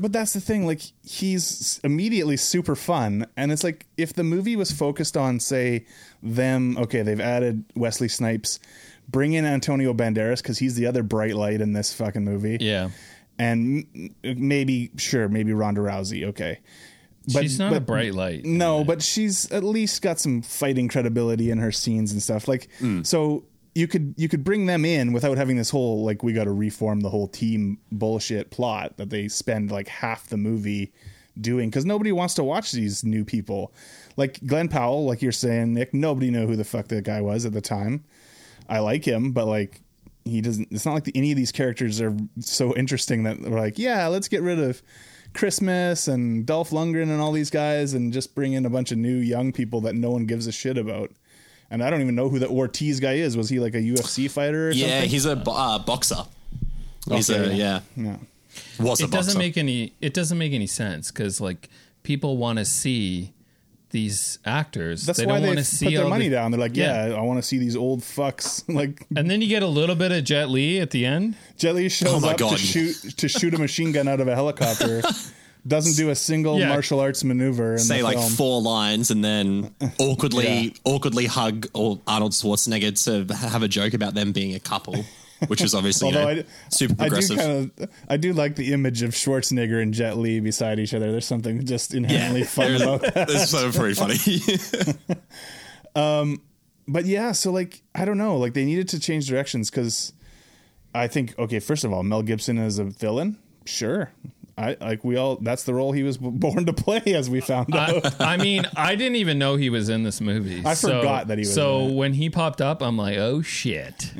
But 0.00 0.12
that's 0.12 0.32
the 0.32 0.40
thing. 0.40 0.64
Like, 0.64 0.80
he's 1.04 1.80
immediately 1.82 2.36
super 2.36 2.76
fun. 2.76 3.26
And 3.36 3.50
it's 3.50 3.64
like, 3.64 3.84
if 3.96 4.12
the 4.12 4.22
movie 4.22 4.54
was 4.54 4.70
focused 4.70 5.16
on, 5.16 5.40
say, 5.40 5.86
them, 6.22 6.76
okay, 6.78 7.02
they've 7.02 7.20
added 7.20 7.64
Wesley 7.74 8.08
Snipes, 8.08 8.60
bring 9.08 9.32
in 9.32 9.44
Antonio 9.44 9.92
Banderas 9.92 10.40
because 10.40 10.58
he's 10.58 10.76
the 10.76 10.86
other 10.86 11.02
bright 11.02 11.34
light 11.34 11.60
in 11.60 11.72
this 11.72 11.92
fucking 11.92 12.24
movie. 12.24 12.58
Yeah. 12.60 12.90
And 13.40 14.12
maybe, 14.22 14.90
sure, 14.96 15.28
maybe 15.28 15.52
Ronda 15.52 15.80
Rousey. 15.80 16.26
Okay. 16.28 16.60
She's 17.28 17.58
not 17.58 17.72
a 17.74 17.80
bright 17.80 18.14
light. 18.14 18.44
No, 18.44 18.84
but 18.84 19.02
she's 19.02 19.50
at 19.52 19.62
least 19.62 20.00
got 20.00 20.18
some 20.18 20.42
fighting 20.42 20.88
credibility 20.88 21.50
in 21.50 21.58
her 21.58 21.72
scenes 21.72 22.12
and 22.12 22.22
stuff. 22.22 22.48
Like 22.48 22.68
so 23.02 23.44
you 23.78 23.86
could 23.86 24.12
you 24.16 24.28
could 24.28 24.42
bring 24.42 24.66
them 24.66 24.84
in 24.84 25.12
without 25.12 25.36
having 25.36 25.56
this 25.56 25.70
whole 25.70 26.04
like 26.04 26.24
we 26.24 26.32
got 26.32 26.44
to 26.44 26.52
reform 26.52 27.00
the 27.00 27.10
whole 27.10 27.28
team 27.28 27.78
bullshit 27.92 28.50
plot 28.50 28.96
that 28.96 29.08
they 29.08 29.28
spend 29.28 29.70
like 29.70 29.86
half 29.86 30.26
the 30.26 30.36
movie 30.36 30.92
doing 31.40 31.70
cuz 31.70 31.84
nobody 31.84 32.10
wants 32.10 32.34
to 32.34 32.42
watch 32.42 32.72
these 32.72 33.04
new 33.04 33.24
people. 33.24 33.72
Like 34.16 34.44
Glen 34.44 34.68
Powell, 34.68 35.06
like 35.06 35.22
you're 35.22 35.30
saying, 35.30 35.74
Nick, 35.74 35.94
nobody 35.94 36.28
knew 36.32 36.48
who 36.48 36.56
the 36.56 36.64
fuck 36.64 36.88
that 36.88 37.04
guy 37.04 37.20
was 37.20 37.46
at 37.46 37.52
the 37.52 37.60
time. 37.60 38.02
I 38.68 38.80
like 38.80 39.04
him, 39.04 39.30
but 39.30 39.46
like 39.46 39.80
he 40.24 40.40
doesn't 40.40 40.68
it's 40.72 40.84
not 40.84 40.94
like 40.94 41.04
the, 41.04 41.16
any 41.16 41.30
of 41.30 41.36
these 41.36 41.52
characters 41.52 42.00
are 42.00 42.16
so 42.40 42.74
interesting 42.74 43.22
that 43.22 43.40
we're 43.40 43.60
like, 43.60 43.78
yeah, 43.78 44.08
let's 44.08 44.26
get 44.26 44.42
rid 44.42 44.58
of 44.58 44.82
Christmas 45.34 46.08
and 46.08 46.44
Dolph 46.44 46.70
Lundgren 46.70 47.10
and 47.12 47.20
all 47.20 47.30
these 47.30 47.50
guys 47.50 47.94
and 47.94 48.12
just 48.12 48.34
bring 48.34 48.54
in 48.54 48.66
a 48.66 48.70
bunch 48.70 48.90
of 48.90 48.98
new 48.98 49.16
young 49.16 49.52
people 49.52 49.80
that 49.82 49.94
no 49.94 50.10
one 50.10 50.26
gives 50.26 50.48
a 50.48 50.52
shit 50.52 50.76
about. 50.76 51.12
And 51.70 51.82
I 51.82 51.90
don't 51.90 52.00
even 52.00 52.14
know 52.14 52.28
who 52.28 52.38
the 52.38 52.48
Ortiz 52.48 53.00
guy 53.00 53.14
is. 53.14 53.36
Was 53.36 53.48
he 53.48 53.60
like 53.60 53.74
a 53.74 53.78
UFC 53.80 54.30
fighter? 54.30 54.68
Or 54.68 54.70
Yeah, 54.72 54.88
something? 55.00 55.10
he's 55.10 55.26
a 55.26 55.32
uh, 55.32 55.78
boxer. 55.78 56.24
He's 57.10 57.30
Okay, 57.30 57.50
a 57.52 57.54
yeah. 57.54 57.80
yeah. 57.96 58.16
Was 58.80 59.00
a 59.00 59.04
it 59.04 59.10
doesn't 59.10 59.38
make 59.38 59.56
any 59.56 59.92
it 60.00 60.14
doesn't 60.14 60.36
make 60.38 60.52
any 60.52 60.66
sense 60.66 61.10
because 61.10 61.40
like 61.40 61.68
people 62.02 62.36
want 62.36 62.58
to 62.58 62.64
see 62.64 63.32
these 63.90 64.38
actors. 64.44 65.06
That's 65.06 65.18
they 65.18 65.24
why 65.26 65.38
don't 65.40 65.50
they 65.50 65.56
put 65.56 65.64
see 65.66 65.96
their 65.96 66.06
money 66.08 66.28
the- 66.28 66.34
down. 66.36 66.50
They're 66.50 66.60
like, 66.60 66.76
yeah, 66.76 67.14
I 67.16 67.20
want 67.22 67.38
to 67.38 67.42
see 67.42 67.56
these 67.58 67.76
old 67.76 68.00
fucks. 68.00 68.62
like 68.74 69.06
And 69.16 69.30
then 69.30 69.40
you 69.40 69.48
get 69.48 69.62
a 69.62 69.66
little 69.66 69.94
bit 69.94 70.12
of 70.12 70.24
Jet 70.24 70.50
Li 70.50 70.80
at 70.80 70.90
the 70.90 71.06
end. 71.06 71.36
Jet 71.56 71.74
Li 71.74 71.88
shows 71.88 72.12
Oh 72.14 72.20
my 72.20 72.32
up 72.32 72.36
to 72.38 72.58
shoot 72.58 72.96
to 73.16 73.28
shoot 73.28 73.54
a 73.54 73.58
machine 73.58 73.92
gun 73.92 74.06
out 74.08 74.20
of 74.20 74.28
a 74.28 74.34
helicopter. 74.34 75.02
Doesn't 75.66 75.96
do 75.96 76.10
a 76.10 76.14
single 76.14 76.58
Yeah. 76.58 76.68
martial 76.68 77.00
arts 77.00 77.24
maneuver. 77.24 77.72
In 77.74 77.78
say 77.78 77.98
the 77.98 78.04
like 78.04 78.18
film. 78.18 78.30
four 78.32 78.62
lines 78.62 79.10
and 79.10 79.22
then 79.24 79.74
awkwardly 79.98 80.74
awkwardly 80.84 81.26
hug 81.26 81.66
or 81.74 82.00
Arnold 82.06 82.32
Schwarzenegger 82.32 82.94
to 83.28 83.34
have 83.34 83.62
a 83.62 83.68
joke 83.68 83.92
about 83.94 84.14
them 84.14 84.32
being 84.32 84.54
a 84.54 84.60
couple, 84.60 85.04
which 85.48 85.60
is 85.60 85.74
obviously 85.74 86.08
you 86.08 86.14
know, 86.14 86.28
I, 86.28 86.44
super 86.70 86.94
I 86.94 87.08
do 87.08 87.10
progressive. 87.10 87.36
kind 87.38 87.70
of, 87.78 87.90
I 88.08 88.16
do 88.16 88.32
like 88.32 88.56
the 88.56 88.72
image 88.72 89.02
of 89.02 89.10
Schwarzenegger 89.10 89.82
and 89.82 89.92
Jet 89.92 90.16
Li 90.16 90.40
beside 90.40 90.78
each 90.78 90.94
other. 90.94 91.10
There's 91.12 91.26
something 91.26 91.66
just 91.66 91.92
inherently 91.92 92.42
fun 92.44 92.66
there's- 92.78 92.82
about 92.82 93.00
that. 93.14 93.30
It's 93.30 93.50
so 93.50 93.66
of 93.66 93.74
pretty 93.76 93.94
funny. 93.94 94.16
Um, 95.94 96.40
but 96.86 97.04
yeah, 97.06 97.32
so 97.32 97.50
like 97.52 97.82
I 97.94 98.04
don't 98.04 98.18
know, 98.18 98.36
like 98.36 98.54
they 98.54 98.64
needed 98.64 98.88
to 98.90 99.00
change 99.00 99.28
directions 99.28 99.70
because 99.70 100.12
I 100.94 101.08
think 101.08 101.38
okay, 101.38 101.58
first 101.60 101.84
of 101.84 101.92
all, 101.92 102.02
Mel 102.02 102.22
Gibson 102.22 102.58
as 102.58 102.78
a 102.78 102.84
villain, 102.84 103.38
sure. 103.66 104.10
I 104.58 104.76
like 104.80 105.04
we 105.04 105.16
all 105.16 105.36
that's 105.36 105.62
the 105.64 105.72
role 105.74 105.92
he 105.92 106.02
was 106.02 106.18
born 106.20 106.66
to 106.66 106.72
play, 106.72 107.00
as 107.06 107.30
we 107.30 107.40
found 107.40 107.74
out. 107.74 108.20
I, 108.20 108.34
I 108.34 108.36
mean, 108.36 108.66
I 108.76 108.96
didn't 108.96 109.16
even 109.16 109.38
know 109.38 109.56
he 109.56 109.70
was 109.70 109.88
in 109.88 110.02
this 110.02 110.20
movie. 110.20 110.62
I 110.64 110.74
So- 110.74 110.98
forgot 110.98 111.28
that 111.28 111.38
he 111.38 111.42
was 111.42 111.54
So 111.54 111.80
in 111.80 111.90
it. 111.90 111.94
when 111.94 112.12
he 112.14 112.28
popped 112.30 112.60
up, 112.60 112.82
I'm 112.82 112.96
like, 112.96 113.16
oh 113.18 113.40
shit, 113.42 114.12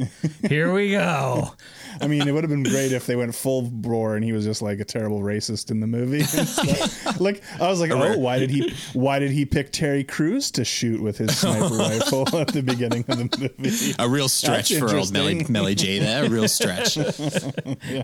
here 0.49 0.73
we 0.73 0.93
go. 0.93 1.53
I 2.01 2.07
mean, 2.07 2.29
it 2.29 2.33
would 2.33 2.45
have 2.45 2.51
been 2.51 2.63
great 2.63 2.93
if 2.93 3.07
they 3.07 3.17
went 3.17 3.35
full 3.35 3.63
bore 3.63 4.15
and 4.15 4.25
he 4.25 4.33
was 4.33 4.45
just 4.45 4.63
like 4.63 4.79
a 4.79 4.85
terrible 4.85 5.21
racist 5.21 5.73
in 5.73 5.81
the 5.81 5.87
movie. 5.89 6.21
and 7.09 7.21
like 7.21 7.43
I 7.61 7.67
was 7.69 7.81
like, 7.81 7.91
oh, 7.91 8.17
why 8.19 8.39
did 8.39 8.51
he? 8.51 8.73
Why 8.93 9.19
did 9.19 9.33
he 9.33 9.45
pick 9.45 9.73
Terry 9.73 10.05
Crews 10.05 10.53
to 10.53 10.65
shoot 10.65 11.03
with 11.03 11.19
his 11.19 11.37
sniper 11.37 11.75
rifle 11.75 12.37
at 12.39 12.49
the 12.49 12.63
beginning 12.63 13.05
of 13.09 13.17
the 13.19 13.53
movie? 13.59 13.95
a 13.99 14.09
real 14.09 14.29
stretch 14.29 14.69
That's 14.69 14.79
for 14.93 14.97
old 14.97 15.13
Melly, 15.13 15.33
interesting. 15.33 15.53
Melly 15.53 15.75
G 15.75 15.99
there. 15.99 16.25
A 16.27 16.29
real 16.29 16.47
stretch. 16.47 16.97
Uh, 16.99 18.03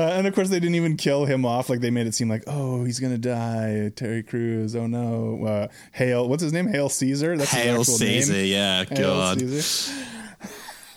and 0.00 0.26
of 0.26 0.34
course, 0.34 0.48
they 0.48 0.58
didn't 0.60 0.74
even 0.76 0.96
kill 0.96 1.24
him 1.24 1.44
off. 1.44 1.68
Like 1.68 1.80
they 1.80 1.90
made 1.90 2.06
it 2.06 2.14
seem 2.14 2.28
like, 2.28 2.44
oh, 2.46 2.84
he's 2.84 2.98
gonna 3.00 3.18
die. 3.18 3.90
Terry 3.94 4.22
Crews. 4.22 4.74
Oh 4.74 4.86
no. 4.86 5.44
Uh, 5.44 5.68
Hale. 5.92 6.28
What's 6.28 6.42
his 6.42 6.52
name? 6.52 6.66
Hale 6.66 6.88
Caesar. 6.88 7.36
That's 7.36 7.50
his 7.52 7.62
Hail 7.62 7.80
actual 7.80 7.94
Caesar, 7.98 8.32
name. 8.32 8.46
yeah, 8.52 8.84
Hail 8.84 9.14
God. 9.14 9.38
Caesar. 9.40 10.04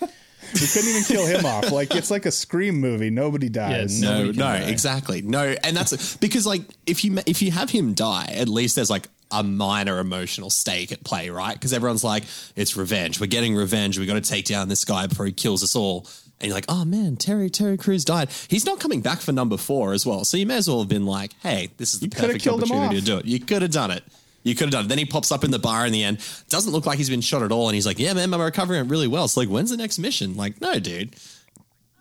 we 0.00 0.60
couldn't 0.72 0.88
even 0.90 1.02
kill 1.04 1.26
him 1.26 1.44
off. 1.44 1.70
Like 1.72 1.94
it's 1.94 2.10
like 2.10 2.26
a 2.26 2.30
scream 2.30 2.76
movie. 2.80 3.10
Nobody 3.10 3.48
dies. 3.48 4.00
Yeah, 4.02 4.08
No, 4.10 4.18
Nobody 4.20 4.38
no, 4.38 4.44
die. 4.44 4.58
exactly. 4.70 5.22
No, 5.22 5.54
and 5.64 5.76
that's 5.76 6.16
because 6.16 6.46
like 6.46 6.62
if 6.86 7.04
you 7.04 7.18
if 7.26 7.42
you 7.42 7.50
have 7.50 7.70
him 7.70 7.94
die, 7.94 8.32
at 8.34 8.48
least 8.48 8.76
there's 8.76 8.90
like 8.90 9.08
a 9.32 9.42
minor 9.42 9.98
emotional 9.98 10.50
stake 10.50 10.92
at 10.92 11.02
play, 11.02 11.30
right? 11.30 11.52
Because 11.54 11.72
everyone's 11.72 12.04
like, 12.04 12.22
it's 12.54 12.76
revenge. 12.76 13.20
We're 13.20 13.26
getting 13.26 13.56
revenge. 13.56 13.98
We 13.98 14.06
got 14.06 14.14
to 14.14 14.20
take 14.20 14.44
down 14.44 14.68
this 14.68 14.84
guy 14.84 15.08
before 15.08 15.26
he 15.26 15.32
kills 15.32 15.64
us 15.64 15.74
all. 15.74 16.06
And 16.40 16.48
you're 16.48 16.54
like, 16.54 16.66
oh 16.68 16.84
man, 16.84 17.16
Terry 17.16 17.48
Terry 17.48 17.78
Crews 17.78 18.04
died. 18.04 18.28
He's 18.48 18.66
not 18.66 18.78
coming 18.78 19.00
back 19.00 19.20
for 19.20 19.32
number 19.32 19.56
four 19.56 19.92
as 19.92 20.04
well. 20.04 20.24
So 20.24 20.36
you 20.36 20.46
may 20.46 20.56
as 20.56 20.68
well 20.68 20.80
have 20.80 20.88
been 20.88 21.06
like, 21.06 21.32
hey, 21.42 21.70
this 21.78 21.94
is 21.94 22.00
the 22.00 22.06
You 22.06 22.10
perfect 22.10 22.46
opportunity 22.46 23.00
to 23.00 23.04
do 23.04 23.16
it. 23.18 23.24
You 23.24 23.40
could 23.40 23.62
have 23.62 23.70
done 23.70 23.90
it. 23.90 24.04
You 24.42 24.54
could 24.54 24.66
have 24.66 24.72
done 24.72 24.84
it. 24.84 24.88
Then 24.88 24.98
he 24.98 25.06
pops 25.06 25.32
up 25.32 25.44
in 25.44 25.50
the 25.50 25.58
bar 25.58 25.86
in 25.86 25.92
the 25.92 26.04
end. 26.04 26.18
Doesn't 26.48 26.72
look 26.72 26.86
like 26.86 26.98
he's 26.98 27.10
been 27.10 27.20
shot 27.20 27.42
at 27.42 27.50
all. 27.50 27.68
And 27.68 27.74
he's 27.74 27.86
like, 27.86 27.98
yeah, 27.98 28.12
man, 28.12 28.32
I'm 28.32 28.40
recovering 28.40 28.84
it 28.84 28.88
really 28.88 29.08
well. 29.08 29.24
It's 29.24 29.36
like, 29.36 29.48
when's 29.48 29.70
the 29.70 29.76
next 29.76 29.98
mission? 29.98 30.36
Like, 30.36 30.60
no, 30.60 30.78
dude. 30.78 31.16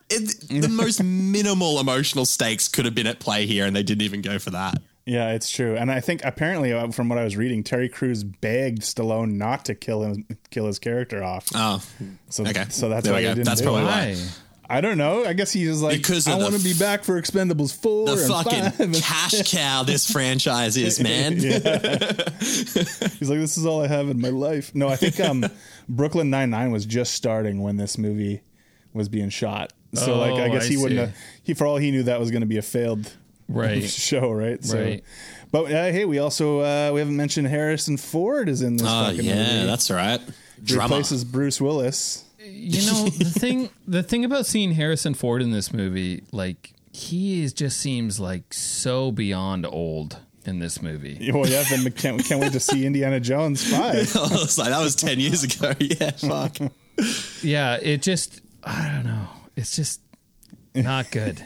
It, 0.09 0.47
the 0.49 0.67
most 0.71 1.01
minimal 1.01 1.79
emotional 1.79 2.25
stakes 2.25 2.67
could 2.67 2.85
have 2.85 2.93
been 2.93 3.07
at 3.07 3.19
play 3.19 3.47
here, 3.47 3.65
and 3.65 3.75
they 3.75 3.81
didn't 3.81 4.03
even 4.03 4.21
go 4.21 4.37
for 4.37 4.51
that. 4.51 4.77
Yeah, 5.05 5.33
it's 5.33 5.51
true. 5.51 5.75
And 5.75 5.91
I 5.91 5.99
think 5.99 6.21
apparently, 6.25 6.73
uh, 6.73 6.89
from 6.89 7.09
what 7.09 7.19
I 7.19 7.23
was 7.23 7.37
reading, 7.37 7.63
Terry 7.63 7.89
Crews 7.89 8.23
begged 8.23 8.81
Stallone 8.81 9.33
not 9.33 9.65
to 9.65 9.75
kill 9.75 10.01
him, 10.03 10.25
kill 10.49 10.65
his 10.65 10.79
character 10.79 11.23
off. 11.23 11.47
Oh, 11.53 11.83
so 12.29 12.43
okay. 12.47 12.65
So 12.69 12.89
that's 12.89 13.03
There 13.05 13.13
why 13.13 13.21
go. 13.21 13.29
didn't 13.35 13.45
That's 13.45 13.61
do 13.61 13.65
probably 13.67 13.83
it. 13.83 13.85
why. 13.85 14.15
I 14.67 14.81
don't 14.81 14.97
know. 14.97 15.23
I 15.23 15.33
guess 15.33 15.51
he 15.51 15.67
was 15.67 15.83
like, 15.83 15.97
Because 15.97 16.27
I 16.27 16.33
want 16.37 16.55
to 16.55 16.63
be 16.63 16.73
back 16.73 17.03
for 17.03 17.21
Expendables 17.21 17.79
four. 17.79 18.07
The 18.07 18.17
fucking 18.17 18.93
cash 18.99 19.43
cow 19.51 19.83
this 19.83 20.11
franchise 20.11 20.75
is, 20.75 20.99
man. 20.99 21.33
He's 22.39 22.75
like, 23.29 23.39
this 23.39 23.57
is 23.59 23.65
all 23.67 23.83
I 23.83 23.87
have 23.87 24.09
in 24.09 24.19
my 24.19 24.29
life. 24.29 24.73
No, 24.73 24.87
I 24.87 24.95
think 24.95 25.19
um, 25.19 25.45
Brooklyn 25.87 26.31
Nine 26.31 26.49
Nine 26.49 26.71
was 26.71 26.85
just 26.87 27.13
starting 27.13 27.61
when 27.61 27.77
this 27.77 27.99
movie 27.99 28.41
was 28.91 29.07
being 29.09 29.29
shot. 29.29 29.71
So 29.93 30.17
like, 30.17 30.33
I 30.33 30.49
Oh, 30.49 30.51
guess 30.51 30.65
I 30.65 30.69
he 30.69 30.77
wouldn't. 30.77 30.99
Have, 30.99 31.15
he 31.43 31.53
for 31.53 31.67
all 31.67 31.77
he 31.77 31.91
knew, 31.91 32.03
that 32.03 32.19
was 32.19 32.31
going 32.31 32.41
to 32.41 32.47
be 32.47 32.57
a 32.57 32.61
failed 32.63 33.13
Right. 33.47 33.83
show, 33.89 34.31
right? 34.31 34.63
So, 34.63 34.81
Right. 34.81 35.03
But 35.51 35.65
uh, 35.71 35.91
hey, 35.91 36.05
we 36.05 36.19
also 36.19 36.59
uh, 36.59 36.91
we 36.93 36.99
haven't 36.99 37.15
mentioned 37.15 37.47
Harrison 37.47 37.97
Ford 37.97 38.49
is 38.49 38.61
in 38.61 38.77
this. 38.77 38.87
Oh, 38.89 39.05
fucking 39.05 39.23
yeah, 39.23 39.35
movie. 39.53 39.65
that's 39.67 39.89
right. 39.89 40.19
Drummer. 40.63 40.83
replaces 40.95 41.23
Bruce 41.23 41.61
Willis. 41.61 42.25
You 42.39 42.85
know 42.91 43.05
the 43.09 43.25
thing. 43.25 43.69
The 43.87 44.03
thing 44.03 44.25
about 44.25 44.45
seeing 44.45 44.73
Harrison 44.73 45.13
Ford 45.13 45.41
in 45.41 45.51
this 45.51 45.71
movie, 45.71 46.23
like 46.31 46.73
he 46.91 47.43
is 47.43 47.53
just 47.53 47.79
seems 47.79 48.19
like 48.19 48.53
so 48.53 49.11
beyond 49.11 49.65
old 49.65 50.17
in 50.45 50.59
this 50.59 50.81
movie. 50.81 51.31
Well, 51.33 51.47
yeah, 51.47 51.63
then 51.69 51.83
we 51.83 51.91
can't, 51.91 52.17
we 52.17 52.23
can't 52.23 52.39
wait 52.41 52.51
to 52.53 52.59
see 52.59 52.85
Indiana 52.85 53.19
Jones 53.19 53.63
five. 53.69 54.13
Was 54.15 54.57
like, 54.57 54.69
that 54.69 54.79
was 54.79 54.95
10 54.95 55.19
years 55.19 55.43
ago. 55.43 55.73
Yeah, 55.79 56.11
fuck. 56.11 56.57
Yeah, 57.41 57.75
it 57.81 58.01
just 58.01 58.41
I 58.63 58.89
don't 58.89 59.05
know. 59.05 59.27
It's 59.55 59.75
just 59.75 60.01
not 60.75 61.11
good. 61.11 61.41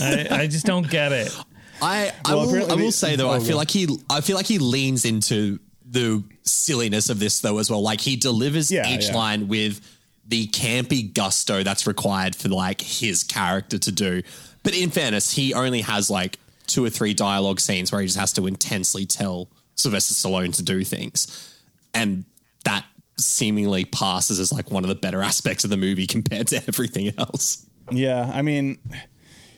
I, 0.00 0.26
I 0.30 0.46
just 0.46 0.66
don't 0.66 0.88
get 0.88 1.12
it. 1.12 1.36
I, 1.82 2.12
I 2.24 2.34
Well, 2.34 2.42
will, 2.42 2.48
apparently 2.48 2.72
I 2.72 2.84
will 2.84 2.92
say 2.92 3.16
though, 3.16 3.30
oh, 3.30 3.34
I 3.34 3.40
feel 3.40 3.56
like 3.56 3.70
he, 3.70 3.88
I 4.10 4.20
feel 4.20 4.36
like 4.36 4.46
he 4.46 4.58
leans 4.58 5.04
into 5.04 5.58
the 5.84 6.22
silliness 6.42 7.10
of 7.10 7.18
this 7.18 7.40
though 7.40 7.58
as 7.58 7.70
well. 7.70 7.82
Like 7.82 8.00
he 8.00 8.16
delivers 8.16 8.70
Yeah, 8.70 8.88
each 8.88 9.08
yeah. 9.08 9.14
line 9.16 9.48
with 9.48 9.80
the 10.26 10.46
campy 10.48 11.12
gusto 11.12 11.62
that's 11.62 11.86
required 11.86 12.34
for 12.34 12.48
like 12.48 12.80
his 12.80 13.22
character 13.22 13.78
to 13.78 13.92
do. 13.92 14.22
But 14.62 14.74
in 14.76 14.90
fairness, 14.90 15.32
he 15.32 15.52
only 15.52 15.82
has 15.82 16.08
like 16.10 16.38
two 16.66 16.82
or 16.84 16.90
three 16.90 17.12
dialogue 17.12 17.60
scenes 17.60 17.92
where 17.92 18.00
he 18.00 18.06
just 18.06 18.18
has 18.18 18.32
to 18.34 18.46
intensely 18.46 19.04
tell 19.04 19.48
Sylvester 19.74 20.14
Stallone 20.14 20.54
to 20.56 20.62
do 20.62 20.82
things, 20.84 21.54
and 21.92 22.24
that 22.64 22.86
seemingly 23.18 23.84
passes 23.84 24.40
as 24.40 24.50
like 24.52 24.70
one 24.70 24.82
of 24.84 24.88
the 24.88 24.94
better 24.94 25.20
aspects 25.30 25.64
of 25.64 25.70
the 25.70 25.76
movie 25.76 26.06
compared 26.06 26.46
to 26.48 26.56
everything 26.68 27.12
else. 27.18 27.66
Yeah, 27.90 28.30
I 28.32 28.42
mean, 28.42 28.78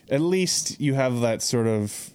at 0.09 0.21
least 0.21 0.79
you 0.79 0.93
have 0.93 1.21
that 1.21 1.41
sort 1.41 1.67
of 1.67 2.11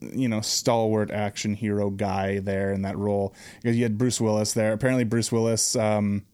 you 0.00 0.28
know 0.28 0.40
stalwart 0.40 1.12
action 1.12 1.54
hero 1.54 1.88
guy 1.88 2.40
there 2.40 2.72
in 2.72 2.82
that 2.82 2.98
role 2.98 3.34
because 3.62 3.76
you 3.76 3.84
had 3.84 3.96
Bruce 3.98 4.20
Willis 4.20 4.52
there. 4.54 4.72
Apparently, 4.72 5.04
Bruce 5.04 5.30
Willis. 5.30 5.76
Um, 5.76 6.24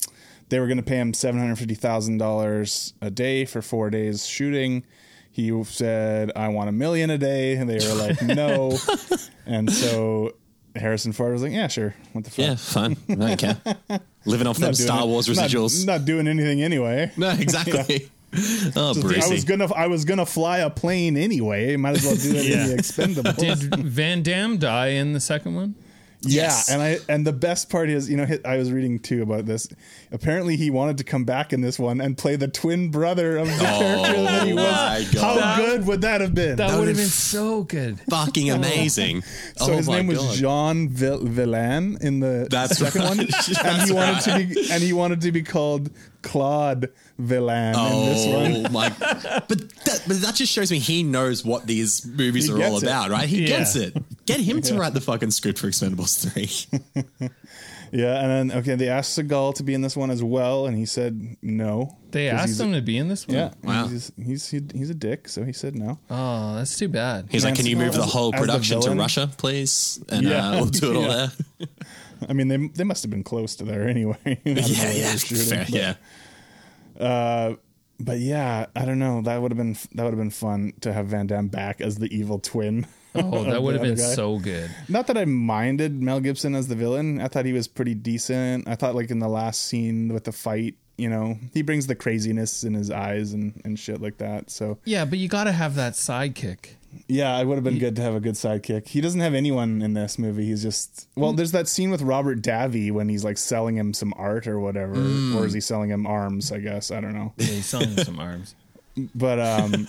they 0.49 0.59
were 0.61 0.67
going 0.67 0.79
to 0.79 0.83
pay 0.83 0.97
him 0.97 1.13
seven 1.13 1.39
hundred 1.41 1.57
fifty 1.57 1.75
thousand 1.75 2.17
dollars 2.19 2.95
a 3.03 3.11
day 3.11 3.45
for 3.45 3.61
four 3.61 3.91
days 3.91 4.27
shooting. 4.27 4.85
He 5.31 5.63
said, 5.65 6.33
"I 6.35 6.49
want 6.49 6.71
a 6.71 6.73
million 6.73 7.11
a 7.11 7.19
day," 7.19 7.57
and 7.57 7.69
they 7.69 7.87
were 7.87 7.95
like, 7.95 8.23
"No." 8.23 8.79
and 9.47 9.71
so 9.71 10.33
Harrison 10.75 11.13
Ford 11.13 11.33
was 11.35 11.43
like, 11.43 11.53
"Yeah, 11.53 11.69
sure. 11.69 11.95
What 12.13 12.25
the 12.25 12.31
fuck?" 12.31 12.45
Yeah, 12.47 12.55
fine. 12.57 12.97
I 13.11 13.15
don't 13.15 13.37
care. 13.39 14.01
Living 14.25 14.47
off 14.47 14.57
them 14.59 14.73
Star 14.73 15.03
it- 15.03 15.07
Wars 15.07 15.29
not- 15.29 15.51
residuals. 15.51 15.87
Not, 15.87 16.07
doing 16.07 16.27
anything 16.27 16.63
anyway. 16.63 17.13
No, 17.19 17.29
exactly. 17.31 18.09
Oh, 18.77 18.95
I 18.95 19.29
was 19.31 19.45
gonna 19.45 19.73
I 19.73 19.87
was 19.87 20.05
gonna 20.05 20.27
fly 20.27 20.59
a 20.59 20.69
plane 20.71 21.17
anyway. 21.17 21.77
Might 21.77 21.97
as 21.97 22.05
well 22.05 22.15
do 22.17 22.35
it 22.39 22.45
Yeah. 22.47 22.65
in 22.65 22.77
the 22.77 22.83
Expendables. 22.83 23.37
Did 23.39 23.75
Van 23.87 24.23
Damme 24.23 24.59
die 24.59 24.89
in 24.89 25.13
the 25.15 25.21
second 25.21 25.55
one? 25.55 25.75
Yes. 26.23 26.67
Yeah, 26.69 26.75
and 26.75 26.83
I 26.83 26.99
and 27.09 27.25
the 27.27 27.33
best 27.33 27.71
part 27.71 27.89
is, 27.89 28.11
you 28.11 28.17
know, 28.17 28.27
I 28.45 28.57
was 28.57 28.73
reading 28.73 28.99
too 28.99 29.23
about 29.23 29.47
this. 29.47 29.69
Apparently, 30.11 30.57
he 30.57 30.69
wanted 30.71 30.99
to 30.99 31.05
come 31.05 31.25
back 31.25 31.53
in 31.53 31.61
this 31.61 31.79
one 31.79 32.01
and 32.01 32.19
play 32.19 32.35
the 32.35 32.49
twin 32.49 32.91
brother 32.91 33.37
of 33.37 33.47
the 33.47 33.55
oh 33.55 33.79
character 33.79 34.23
that 34.23 34.47
he 34.47 34.53
Oh 34.53 34.57
was. 34.57 35.15
God. 35.15 35.41
How 35.41 35.57
good 35.57 35.87
would 35.87 36.01
that 36.01 36.21
have 36.21 36.35
been? 36.35 36.57
That, 36.57 36.67
would 36.67 36.71
have 36.73 36.81
would've 36.81 36.97
been 36.97 37.07
so 37.07 37.63
good. 37.63 38.01
fucking 38.11 38.51
oh. 38.51 38.57
amazing. 38.57 39.23
so 39.57 39.73
oh 39.73 39.77
his 39.77 39.89
name 39.89 40.09
was 40.09 40.19
God. 40.19 40.35
Jean 40.35 40.89
Vill- 40.89 41.21
Vilain 41.25 42.03
in 42.03 42.19
the 42.19 42.49
That's 42.51 42.79
second 42.79 43.01
right. 43.03 43.09
one, 43.17 43.21
and 43.65 43.83
he 43.83 43.93
wanted 43.93 44.21
to 44.23 44.39
be 44.55 44.71
and 44.73 44.83
he 44.83 44.93
wanted 44.93 45.21
to 45.21 45.31
be 45.31 45.43
called 45.45 45.91
Claude 46.23 46.91
Vilain 47.21 47.75
in 47.77 48.07
this 48.09 48.27
oh 48.27 48.33
one. 48.35 48.67
Oh 48.67 48.71
my! 48.71 48.89
But 48.99 49.49
that, 49.85 50.03
but 50.09 50.21
that 50.23 50.35
just 50.35 50.53
shows 50.53 50.71
me 50.73 50.81
he 50.81 51.05
knows 51.05 51.45
what 51.45 51.67
these 51.67 52.05
movies 52.05 52.47
He 52.47 52.53
are 52.53 52.57
all 52.65 52.71
gets 52.73 52.83
it. 52.83 52.87
about, 52.87 53.11
right? 53.11 53.29
He 53.29 53.43
Yeah. 53.43 53.59
gets 53.59 53.77
it. 53.77 53.97
Get 54.29 54.41
him 54.41 54.61
to 54.63 54.75
write 54.79 54.95
the 54.95 55.01
fucking 55.01 55.31
script 55.33 55.59
for 55.59 55.67
Expendables 55.69 56.15
three. 56.31 57.31
Yeah, 57.91 58.21
and 58.21 58.51
then 58.51 58.59
okay, 58.59 58.75
they 58.75 58.91
asked 58.91 59.19
Seagal 59.19 59.55
to 59.55 59.63
be 59.63 59.73
in 59.73 59.81
this 59.81 59.97
one 59.97 60.11
as 60.11 60.23
well, 60.23 60.67
and 60.67 60.77
he 60.77 60.85
said 60.85 61.39
no. 61.41 61.97
They 62.11 62.29
asked 62.29 62.49
he's- 62.49 62.61
him 62.61 62.75
to 62.75 62.83
be 62.83 62.99
in 62.99 63.09
this 63.09 63.27
one. 63.27 63.37
Yeah, 63.39 63.55
Wow. 63.65 63.87
He's 63.89 64.13
he's, 64.23 64.47
he, 64.51 64.61
he's 64.75 64.91
a 64.91 64.95
dick, 64.95 65.27
so 65.27 65.43
he 65.43 65.55
said 65.55 65.75
no. 65.75 65.99
Oh, 66.11 66.55
that's 66.57 66.77
too 66.77 66.89
bad. 66.89 67.29
He's 67.31 67.47
like, 67.47 67.55
"Can 67.55 67.65
you 67.65 67.79
move 67.79 67.95
the 67.95 68.03
whole 68.03 68.35
as 68.35 68.41
the 68.43 68.47
production 68.47 68.83
to? 68.83 68.91
Russia, 68.91 69.31
please? 69.39 70.05
And 70.11 70.27
Yeah. 70.27 70.51
uh, 70.51 70.55
we'll 70.57 70.67
do 70.67 70.91
it 70.91 70.97
all 70.97 71.03
Yeah. 71.05 71.29
there." 71.61 71.69
I 72.29 72.35
mean, 72.35 72.49
they 72.49 72.59
they 72.59 72.85
must 72.85 73.03
have 73.05 73.11
been 73.11 73.25
close 73.25 73.57
to 73.57 73.65
there 73.65 73.89
anyway. 73.89 74.19
I 74.27 74.35
don't 74.35 74.45
know 74.45 74.53
yeah, 74.67 74.83
where 74.85 74.93
they 74.93 75.01
yeah, 75.01 75.17
shooting, 75.17 75.47
fair, 75.47 75.65
but- 75.65 75.75
yeah. 75.75 75.95
Uh, 77.01 77.55
but 77.99 78.19
yeah, 78.19 78.67
I 78.77 78.85
don't 78.85 78.99
know. 78.99 79.23
That 79.23 79.41
would 79.41 79.51
have 79.51 79.57
been 79.57 79.79
that 79.95 80.03
would 80.05 80.13
have 80.13 80.19
been 80.19 80.29
fun 80.31 80.75
to 80.83 80.93
have 80.93 81.07
Van 81.07 81.27
Damme 81.27 81.49
back 81.49 81.81
as 81.81 81.97
the 81.97 82.15
evil 82.15 82.39
twin. 82.39 82.87
Oh, 83.23 83.45
that 83.51 83.63
would 83.63 83.75
have 83.75 83.83
been 83.83 83.97
guy. 83.97 84.15
so 84.15 84.39
good. 84.39 84.71
Not 84.89 85.07
that 85.09 85.17
I 85.19 85.25
minded 85.25 86.03
Mel 86.03 86.21
Gibson 86.21 86.55
as 86.55 86.69
the 86.69 86.75
villain. 86.77 87.21
I 87.21 87.29
thought 87.29 87.45
he 87.45 87.53
was 87.53 87.69
pretty 87.69 87.95
decent. 87.95 88.69
I 88.69 88.75
thought 88.75 88.95
like 88.95 89.11
in 89.11 89.19
the 89.19 89.29
last 89.29 89.63
scene 89.67 90.13
with 90.13 90.25
the 90.25 90.33
fight, 90.33 90.75
you 90.97 91.09
know, 91.09 91.39
he 91.55 91.63
brings 91.63 91.87
the 91.87 91.95
craziness 91.95 92.65
in 92.65 92.75
his 92.75 92.91
eyes 92.91 93.33
and 93.33 93.61
and 93.65 93.79
shit 93.79 94.01
like 94.01 94.19
that. 94.19 94.51
So 94.51 94.79
Yeah, 94.85 95.05
but 95.05 95.19
you 95.19 95.29
got 95.29 95.45
to 95.45 95.53
have 95.53 95.75
that 95.77 95.93
sidekick. 95.93 96.71
yeah, 97.07 97.39
it 97.39 97.45
would 97.47 97.55
have 97.57 97.65
been 97.65 97.79
good 97.79 97.95
to 97.97 98.03
have 98.03 98.15
a 98.15 98.21
good 98.21 98.35
sidekick. 98.35 98.89
He 98.89 99.01
doesn't 99.01 99.21
have 99.21 99.35
anyone 99.35 99.81
in 99.83 99.93
this 99.95 100.19
movie. 100.19 100.47
He's 100.47 100.63
just 100.63 101.07
well. 101.15 101.33
There's 101.33 101.53
that 101.53 101.69
scene 101.69 101.91
with 101.91 102.03
Robert 102.03 102.41
Davi 102.43 102.91
when 102.91 103.09
he's 103.09 103.25
like 103.25 103.39
selling 103.39 103.77
him 103.77 103.93
some 103.95 104.13
art 104.17 104.47
or 104.49 104.59
whatever, 104.59 104.95
or 105.37 105.47
is 105.47 105.53
he 105.53 105.61
selling 105.61 105.91
him 105.91 106.07
arms? 106.07 106.51
I 106.51 106.59
guess 106.59 106.91
I 106.91 107.01
don't 107.01 107.13
know. 107.15 107.33
Yeah, 107.37 107.47
he's 107.47 107.67
selling 107.67 107.91
him 107.91 108.05
some 108.05 108.19
arms. 108.19 108.55
But 109.15 109.39
um, 109.39 109.87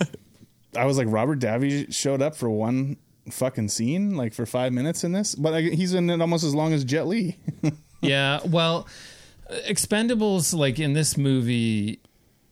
I 0.76 0.84
was 0.84 0.96
like, 0.96 1.08
Robert 1.10 1.40
Davi 1.40 1.92
showed 1.92 2.22
up 2.22 2.36
for 2.36 2.48
one 2.48 2.96
fucking 3.30 3.68
scene, 3.68 4.16
like 4.16 4.32
for 4.34 4.46
five 4.46 4.72
minutes 4.72 5.04
in 5.04 5.12
this, 5.12 5.34
but 5.34 5.54
I, 5.54 5.60
he's 5.62 5.94
in 5.94 6.08
it 6.10 6.20
almost 6.20 6.44
as 6.44 6.54
long 6.54 6.72
as 6.72 6.84
Jet 6.84 7.06
Li. 7.06 7.36
yeah, 8.00 8.40
well, 8.46 8.86
Expendables, 9.68 10.54
like 10.54 10.78
in 10.78 10.92
this 10.92 11.16
movie, 11.16 12.00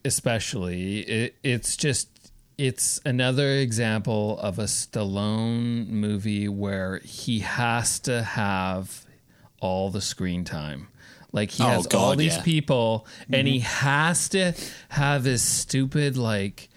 especially, 0.05 0.99
it, 1.01 1.35
it's 1.43 1.77
just 1.77 2.09
it's 2.57 2.99
another 3.05 3.51
example 3.51 4.37
of 4.39 4.59
a 4.59 4.65
Stallone 4.65 5.87
movie 5.87 6.49
where 6.49 6.99
he 6.99 7.39
has 7.39 7.99
to 8.01 8.21
have 8.21 9.05
all 9.61 9.89
the 9.89 10.01
screen 10.01 10.43
time. 10.43 10.87
Like 11.31 11.51
he 11.51 11.63
Oh, 11.63 11.67
has 11.67 11.87
all 11.87 12.15
these 12.15 12.35
yeah. 12.37 12.43
people, 12.43 13.05
and 13.31 13.47
he 13.47 13.59
Mm-hmm. 13.59 13.85
has 13.87 14.29
to 14.29 14.53
have 14.89 15.23
his 15.25 15.41
stupid 15.41 16.17
like 16.17 16.68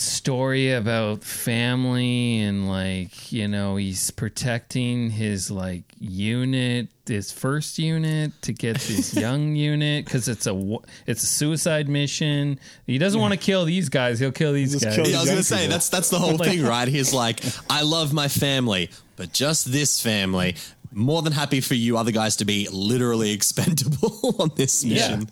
story 0.00 0.72
about 0.72 1.22
family 1.24 2.40
and 2.40 2.68
like 2.68 3.32
you 3.32 3.48
know 3.48 3.76
he's 3.76 4.10
protecting 4.10 5.10
his 5.10 5.50
like 5.50 5.82
unit 5.98 6.88
his 7.06 7.32
first 7.32 7.78
unit 7.78 8.30
to 8.42 8.52
get 8.52 8.76
this 8.80 9.14
young 9.16 9.56
unit 9.56 10.04
because 10.04 10.28
it's 10.28 10.46
a 10.46 10.76
it's 11.06 11.22
a 11.22 11.26
suicide 11.26 11.88
mission 11.88 12.58
he 12.86 12.98
doesn't 12.98 13.20
want 13.20 13.32
to 13.32 13.38
kill 13.38 13.64
these 13.64 13.88
guys 13.88 14.18
he'll 14.20 14.30
kill 14.32 14.52
these 14.52 14.72
Just 14.72 14.84
guys 14.84 14.94
kill 14.96 15.06
Yeah, 15.08 15.18
I 15.18 15.20
was 15.22 15.30
gonna 15.30 15.42
say 15.42 15.56
people. 15.62 15.72
that's 15.72 15.88
that's 15.88 16.10
the 16.10 16.18
whole 16.18 16.36
Like- 16.36 16.48
thing, 16.50 16.62
right? 16.64 16.86
He's 16.88 17.12
like, 17.14 17.40
I 17.70 17.82
love 17.82 18.12
my 18.12 18.28
family, 18.28 18.90
but 19.16 19.32
just 19.32 19.70
this 19.72 20.00
family. 20.00 20.54
More 20.92 21.22
than 21.22 21.32
happy 21.32 21.60
for 21.60 21.74
you 21.74 21.98
other 21.98 22.12
guys 22.12 22.36
to 22.36 22.44
be 22.44 22.68
literally 22.70 23.32
expendable 23.38 24.36
on 24.38 24.50
this 24.56 24.84
mission. 24.84 25.28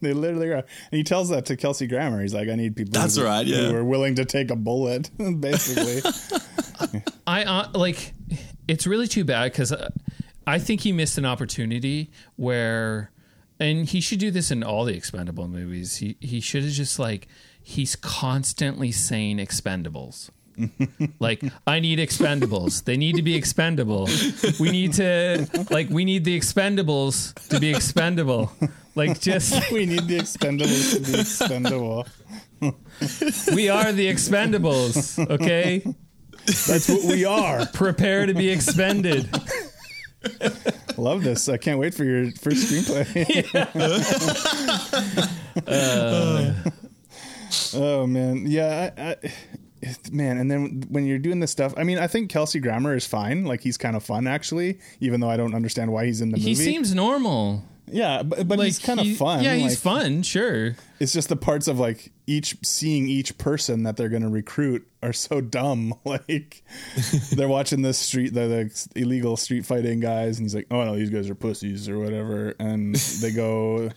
they 0.00 0.12
literally 0.12 0.48
are. 0.48 0.56
And 0.56 0.64
he 0.90 1.04
tells 1.04 1.28
that 1.30 1.46
to 1.46 1.56
Kelsey 1.56 1.86
Grammer. 1.86 2.20
He's 2.20 2.34
like, 2.34 2.48
I 2.48 2.54
need 2.54 2.76
people 2.76 2.92
That's 2.92 3.16
who, 3.16 3.24
right, 3.24 3.46
yeah. 3.46 3.68
who 3.68 3.76
are 3.76 3.84
willing 3.84 4.14
to 4.16 4.24
take 4.24 4.50
a 4.50 4.56
bullet, 4.56 5.10
basically. 5.40 6.02
I 7.26 7.44
uh, 7.44 7.68
like 7.74 8.14
it's 8.66 8.86
really 8.86 9.08
too 9.08 9.24
bad 9.24 9.52
because 9.52 9.72
uh, 9.72 9.90
I 10.46 10.58
think 10.58 10.82
he 10.82 10.92
missed 10.92 11.18
an 11.18 11.26
opportunity 11.26 12.10
where, 12.36 13.10
and 13.60 13.86
he 13.86 14.00
should 14.00 14.18
do 14.18 14.30
this 14.30 14.50
in 14.50 14.62
all 14.62 14.84
the 14.84 14.94
expendable 14.94 15.48
movies. 15.48 15.96
He 15.96 16.16
he 16.20 16.40
should 16.40 16.64
have 16.64 16.72
just 16.72 16.98
like 16.98 17.28
he's 17.62 17.96
constantly 17.96 18.92
saying 18.92 19.38
expendables. 19.38 20.30
Like 21.18 21.42
I 21.66 21.80
need 21.80 21.98
expendables. 21.98 22.84
They 22.84 22.96
need 22.96 23.16
to 23.16 23.22
be 23.22 23.34
expendable. 23.34 24.08
We 24.58 24.70
need 24.70 24.94
to 24.94 25.46
like 25.70 25.88
we 25.90 26.04
need 26.04 26.24
the 26.24 26.38
expendables 26.38 27.34
to 27.48 27.60
be 27.60 27.70
expendable. 27.70 28.52
Like 28.94 29.20
just 29.20 29.70
we 29.72 29.86
need 29.86 30.08
the 30.08 30.18
expendables 30.18 30.94
to 30.94 31.12
be 31.12 31.20
expendable. 31.20 32.06
we 33.54 33.68
are 33.68 33.92
the 33.92 34.10
expendables, 34.10 35.18
okay? 35.30 35.84
That's 36.46 36.88
what 36.88 37.04
we 37.04 37.24
are. 37.24 37.66
Prepare 37.66 38.26
to 38.26 38.34
be 38.34 38.48
expended. 38.48 39.28
Love 40.96 41.22
this. 41.22 41.48
I 41.48 41.58
can't 41.58 41.78
wait 41.78 41.94
for 41.94 42.04
your 42.04 42.32
first 42.32 42.72
screenplay. 42.72 43.06
Uh, 45.66 46.54
oh 47.74 48.06
man, 48.06 48.44
yeah, 48.46 48.90
I, 48.96 49.02
I, 49.02 49.16
man. 50.10 50.38
And 50.38 50.50
then 50.50 50.84
when 50.88 51.06
you're 51.06 51.18
doing 51.18 51.40
this 51.40 51.50
stuff, 51.50 51.74
I 51.76 51.84
mean, 51.84 51.98
I 51.98 52.06
think 52.06 52.30
Kelsey 52.30 52.60
Grammer 52.60 52.94
is 52.94 53.06
fine. 53.06 53.44
Like 53.44 53.60
he's 53.60 53.76
kind 53.76 53.96
of 53.96 54.02
fun 54.02 54.26
actually, 54.26 54.78
even 55.00 55.20
though 55.20 55.30
I 55.30 55.36
don't 55.36 55.54
understand 55.54 55.92
why 55.92 56.06
he's 56.06 56.20
in 56.20 56.30
the 56.30 56.36
movie. 56.36 56.50
He 56.50 56.54
seems 56.54 56.94
normal. 56.94 57.64
yeah, 57.86 58.22
but, 58.22 58.46
but 58.48 58.58
he's 58.60 58.78
kind 58.78 59.00
of 59.00 59.16
fun. 59.16 59.42
Yeah, 59.42 59.54
he's 59.54 59.72
Like, 59.84 60.02
fun. 60.02 60.22
Sure. 60.22 60.76
It's 61.00 61.12
just 61.12 61.28
the 61.28 61.36
parts 61.36 61.68
of 61.68 61.78
like 61.78 62.12
each 62.26 62.56
seeing 62.62 63.08
each 63.08 63.38
person 63.38 63.84
that 63.84 63.96
they're 63.96 64.08
going 64.08 64.22
to 64.22 64.28
recruit 64.28 64.86
are 65.02 65.12
so 65.12 65.40
dumb. 65.40 65.94
Like 66.04 66.62
they're 67.32 67.48
watching 67.48 67.82
this 67.82 67.98
street, 67.98 68.32
the, 68.32 68.70
the 68.94 69.00
illegal 69.00 69.36
street 69.36 69.66
fighting 69.66 70.00
guys, 70.00 70.38
and 70.38 70.44
he's 70.44 70.54
like, 70.54 70.66
"Oh 70.70 70.82
no, 70.84 70.96
these 70.96 71.10
guys 71.10 71.28
are 71.28 71.34
pussies 71.34 71.88
or 71.88 71.98
whatever." 71.98 72.54
And 72.58 72.94
they 72.94 73.30
go, 73.30 73.90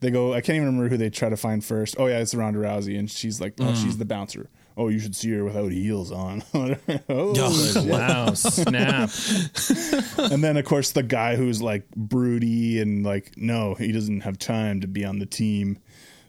they 0.00 0.10
go. 0.10 0.32
I 0.32 0.40
can't 0.40 0.56
even 0.56 0.66
remember 0.66 0.88
who 0.88 0.96
they 0.96 1.10
try 1.10 1.28
to 1.28 1.36
find 1.36 1.64
first. 1.64 1.96
Oh 1.98 2.06
yeah, 2.06 2.18
it's 2.18 2.34
Ronda 2.34 2.60
Rousey, 2.60 2.98
and 2.98 3.10
she's 3.10 3.40
like, 3.40 3.54
"Oh, 3.60 3.74
she's 3.74 3.96
mm. 3.96 3.98
the 3.98 4.04
bouncer." 4.04 4.48
Oh, 4.78 4.86
you 4.86 5.00
should 5.00 5.16
see 5.16 5.32
her 5.32 5.44
without 5.44 5.72
heels 5.72 6.12
on. 6.12 6.44
oh, 6.54 6.76
oh 7.08 7.72
shit. 7.72 7.84
Wow. 7.84 8.32
Snap. 8.34 9.10
and 10.30 10.44
then 10.44 10.56
of 10.56 10.64
course 10.64 10.92
the 10.92 11.02
guy 11.02 11.34
who's 11.34 11.60
like 11.60 11.90
broody 11.96 12.80
and 12.80 13.04
like 13.04 13.36
no 13.36 13.74
he 13.74 13.90
doesn't 13.90 14.20
have 14.20 14.38
time 14.38 14.80
to 14.80 14.86
be 14.86 15.04
on 15.04 15.18
the 15.18 15.26
team 15.26 15.78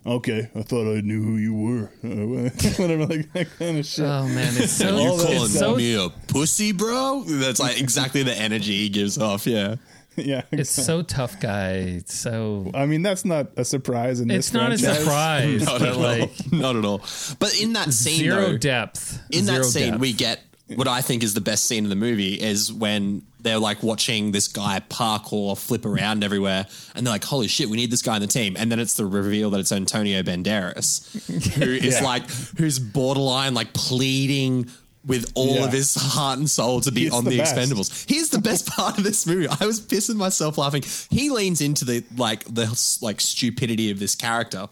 okay 0.06 0.50
i 0.56 0.62
thought 0.62 0.92
i 0.92 1.02
knew 1.02 1.22
who 1.22 1.36
you 1.36 1.54
were 1.54 1.92
whatever 2.02 3.06
like 3.06 3.32
that 3.34 3.48
kind 3.60 3.78
of 3.78 3.86
shit 3.86 4.06
Oh 4.06 4.28
man, 4.28 4.54
it's 4.56 4.72
so 4.72 4.98
You 4.98 5.10
All 5.10 5.18
calling 5.20 5.44
it's 5.44 5.60
so 5.60 5.76
me 5.76 5.96
a 5.96 6.10
pussy, 6.28 6.72
bro? 6.72 7.24
That's 7.26 7.60
like 7.60 7.80
exactly 7.80 8.24
the 8.24 8.34
energy 8.34 8.78
he 8.78 8.90
gives 8.90 9.18
off. 9.18 9.46
Yeah. 9.46 9.76
Yeah 10.20 10.44
it's 10.52 10.70
so 10.70 11.02
tough, 11.02 11.40
guy. 11.40 12.02
So 12.06 12.72
i 12.74 12.86
mean 12.86 13.02
that's 13.02 13.26
not 13.26 13.48
a 13.58 13.66
surprise 13.66 14.20
in 14.20 14.28
this 14.28 14.48
it's 14.48 14.54
not 14.54 14.72
a 14.72 14.78
surprise, 14.78 15.66
Not 15.66 15.80
but 15.80 15.90
at 15.90 15.96
all. 16.22 16.30
Not 16.52 16.76
at 16.76 16.86
all. 16.86 17.02
But 17.40 17.60
in 17.62 17.74
that 17.74 17.94
scene, 17.94 18.20
zero 18.20 18.42
though, 18.52 18.58
depth. 18.58 19.22
in 19.32 19.46
Zero 19.46 19.58
that 19.60 19.64
scene, 19.66 19.90
depth. 19.92 20.02
we 20.02 20.14
get 20.14 20.42
what 20.76 20.88
I 20.88 21.02
think 21.02 21.24
is 21.24 21.34
the 21.34 21.42
best 21.42 21.66
scene 21.66 21.84
in 21.84 21.90
the 21.90 21.96
movie 21.96 22.36
is 22.36 22.72
when 22.72 23.24
they're 23.42 23.58
like 23.58 23.82
watching 23.82 24.32
this 24.34 24.48
guy 24.48 24.80
parkour, 24.90 25.58
flip 25.58 25.84
around 25.86 26.24
everywhere, 26.24 26.68
and 26.94 27.08
they're 27.08 27.14
like, 27.14 27.24
"Holy 27.24 27.48
shit, 27.48 27.70
we 27.70 27.78
need 27.78 27.90
this 27.90 28.02
guy 28.04 28.16
on 28.16 28.22
the 28.22 28.28
team!" 28.28 28.56
And 28.60 28.72
then 28.72 28.80
it's 28.80 28.94
the 28.96 29.06
reveal 29.06 29.50
that 29.52 29.60
it's 29.60 29.72
Antonio 29.72 30.22
Banderas, 30.22 31.56
who 31.56 31.64
is 31.72 31.96
Yeah. 32.00 32.04
like, 32.04 32.30
who's 32.58 32.78
borderline 32.78 33.54
like 33.56 33.74
pleading 33.74 34.70
with 35.10 35.30
all 35.36 35.56
Yeah. 35.56 35.66
of 35.66 35.74
his 35.74 35.96
heart 35.96 36.40
and 36.40 36.50
soul 36.50 36.80
to 36.82 36.92
be 36.92 37.10
on 37.10 37.26
the 37.26 37.32
the. 37.32 37.40
Expendables. 37.40 38.06
Here's 38.10 38.30
the 38.30 38.40
best 38.40 38.68
part 38.76 38.98
of 38.98 39.04
this 39.04 39.26
movie. 39.28 39.48
I 39.60 39.66
was 39.66 39.82
pissing 39.82 40.16
myself 40.16 40.58
laughing. 40.58 40.84
He 41.10 41.30
leans 41.30 41.60
into 41.60 41.84
the 41.84 42.06
like 42.16 42.46
the 42.46 42.68
like 43.02 43.20
stupidity 43.20 43.92
of 43.92 44.00
this 44.00 44.16
character 44.16 44.70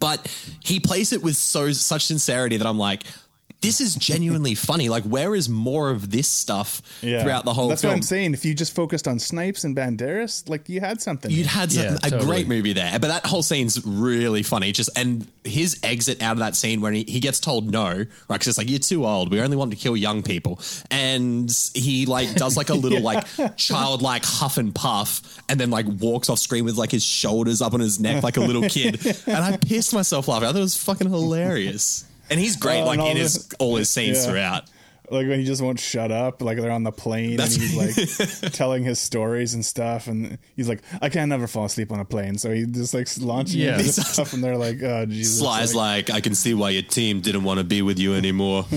but 0.00 0.26
he 0.60 0.80
plays 0.80 1.12
it 1.12 1.22
with 1.22 1.36
so 1.36 1.72
such 1.72 2.04
sincerity 2.04 2.56
that 2.58 2.66
I'm 2.66 2.78
like, 2.78 3.04
this 3.64 3.80
is 3.80 3.94
genuinely 3.96 4.54
funny. 4.70 4.88
Like, 4.88 5.04
where 5.04 5.34
is 5.34 5.48
more 5.48 5.90
of 5.90 6.10
this 6.10 6.28
stuff 6.28 6.80
throughout 7.00 7.44
the 7.44 7.52
whole 7.54 7.64
film? 7.64 7.68
that's 7.70 7.80
film? 7.82 7.90
what 7.92 7.96
i'm 7.96 8.02
saying 8.02 8.34
if 8.34 8.44
you 8.44 8.54
just 8.54 8.74
focused 8.74 9.08
on 9.08 9.18
snipes 9.18 9.64
and 9.64 9.74
banderas 9.76 10.48
like 10.48 10.68
you 10.68 10.80
had 10.80 11.00
something 11.02 11.30
You'd 11.30 11.46
had 11.46 11.72
some- 11.72 11.84
Yeah, 11.84 11.94
a 11.96 12.10
totally. 12.10 12.24
great 12.26 12.48
movie 12.48 12.72
there, 12.72 12.98
but 12.98 13.08
that 13.08 13.26
whole 13.26 13.42
scene's 13.42 13.84
really 13.84 14.42
funny. 14.42 14.72
Just 14.72 14.90
and 14.96 15.26
his 15.44 15.78
exit 15.82 16.22
out 16.22 16.32
of 16.32 16.38
that 16.38 16.54
scene 16.56 16.80
when 16.80 16.94
he, 16.94 17.04
he 17.04 17.20
gets 17.20 17.40
told 17.40 17.70
no, 17.70 17.88
right? 17.88 18.06
Because 18.28 18.48
it's 18.48 18.58
like 18.58 18.70
you're 18.70 18.78
too 18.78 19.04
old. 19.06 19.30
We 19.30 19.40
only 19.40 19.56
want 19.56 19.70
to 19.72 19.76
kill 19.76 19.96
young 19.96 20.22
people, 20.22 20.60
and 20.90 21.50
he 21.74 22.06
like 22.06 22.34
does 22.34 22.56
like 22.56 22.70
a 22.70 22.74
little 22.74 23.00
like 23.10 23.24
childlike 23.56 24.24
huff 24.24 24.56
and 24.58 24.74
puff, 24.74 25.42
and 25.48 25.58
then 25.60 25.70
like 25.70 25.86
walks 26.00 26.28
off 26.30 26.38
screen 26.38 26.64
with 26.64 26.76
like 26.76 26.90
his 26.90 27.04
shoulders 27.04 27.60
up 27.62 27.74
on 27.74 27.80
his 27.80 27.98
neck 28.00 28.22
like 28.22 28.36
a 28.36 28.40
little 28.40 28.68
kid, 28.68 29.04
and 29.26 29.36
I 29.36 29.56
pissed 29.56 29.92
myself 29.94 30.28
laughing. 30.28 30.48
I 30.48 30.52
thought 30.52 30.58
it 30.58 30.62
was 30.62 30.76
fucking 30.82 31.08
hilarious, 31.10 32.04
and 32.30 32.40
he's 32.40 32.56
great 32.56 32.80
Oh, 32.80 32.86
like 32.86 32.94
and 32.94 33.02
all 33.02 33.10
in 33.10 33.16
his 33.16 33.46
the- 33.48 33.56
all 33.58 33.76
his 33.76 33.88
scenes 33.90 34.24
Yeah. 34.24 34.30
throughout. 34.30 34.64
like 35.10 35.26
when 35.28 35.38
he 35.38 35.44
just 35.44 35.60
won't 35.60 35.78
shut 35.78 36.10
up 36.10 36.40
like 36.40 36.56
they're 36.58 36.70
on 36.70 36.82
the 36.82 36.90
plane 36.90 37.36
That's- 37.36 37.56
and 37.56 37.62
he's 37.64 38.40
like 38.42 38.52
telling 38.54 38.84
his 38.84 38.98
stories 38.98 39.52
and 39.52 39.62
stuff 39.64 40.06
and 40.06 40.38
he's 40.56 40.66
like 40.66 40.80
i 41.02 41.10
can't 41.10 41.28
never 41.28 41.46
fall 41.46 41.66
asleep 41.66 41.92
on 41.92 42.00
a 42.00 42.06
plane 42.06 42.38
so 42.38 42.50
he 42.50 42.64
just 42.64 42.94
like 42.94 43.06
launching 43.20 43.60
Yeah. 43.60 43.76
into 43.78 43.92
stuff 43.92 44.32
and 44.32 44.42
they're 44.42 44.56
like 44.56 44.82
oh 44.82 45.04
jesus 45.04 45.40
Sly's 45.40 45.74
like, 45.74 46.08
I 46.08 46.22
can 46.22 46.34
see 46.34 46.54
why 46.54 46.70
your 46.70 46.80
team 46.82 47.20
didn't 47.20 47.44
want 47.44 47.58
to 47.58 47.64
be 47.64 47.82
with 47.82 47.98
you 47.98 48.14
anymore. 48.14 48.64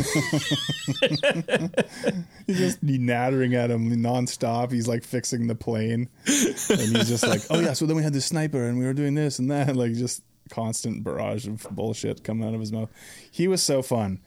he's 2.45 2.57
just 2.57 2.83
nattering 2.83 3.55
at 3.55 3.71
him 3.71 3.89
nonstop 3.95 4.71
he's 4.71 4.87
like 4.87 5.03
fixing 5.05 5.47
the 5.47 5.55
plane 5.55 6.09
and 6.25 6.97
he's 6.97 7.07
just 7.07 7.25
like 7.25 7.41
oh 7.49 7.59
yeah 7.59 7.71
so 7.73 7.85
then 7.85 7.95
we 7.95 8.03
had 8.03 8.13
this 8.13 8.25
sniper 8.25 8.67
and 8.67 8.77
we 8.77 8.85
were 8.85 8.93
doing 8.93 9.15
this 9.15 9.39
and 9.39 9.49
that 9.51 9.75
like 9.77 9.93
just 9.93 10.23
constant 10.47 11.03
barrage 11.03 11.47
of 11.47 11.65
bullshit 11.71 12.23
coming 12.23 12.47
out 12.47 12.53
of 12.53 12.59
his 12.59 12.71
mouth 12.71 12.89
he 13.31 13.47
was 13.47 13.61
so 13.63 13.81
fun 13.81 14.19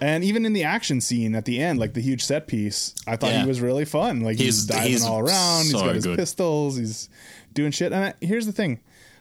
And 0.00 0.24
even 0.24 0.44
in 0.44 0.54
the 0.54 0.64
action 0.64 1.00
scene 1.00 1.36
at 1.36 1.44
the 1.44 1.60
end, 1.62 1.78
like 1.78 1.94
the 1.94 2.00
huge 2.00 2.24
set 2.24 2.48
piece, 2.48 2.94
I 3.06 3.14
thought 3.14 3.30
Yeah. 3.30 3.42
he 3.42 3.48
was 3.48 3.60
really 3.60 3.84
fun. 3.84 4.20
Like 4.22 4.36
he's, 4.36 4.56
He's- 4.56 4.66
diving 4.66 4.90
he's 4.90 5.04
all 5.04 5.20
around. 5.20 5.64
He's 5.64 5.72
got 5.72 5.94
his 5.94 6.04
good. 6.04 6.18
pistols. 6.18 6.76
He's 6.76 7.08
doing 7.54 7.70
shit. 7.70 7.92
And 7.92 8.06
I, 8.06 8.14
here's 8.20 8.44
the 8.44 8.52
thing, 8.52 8.80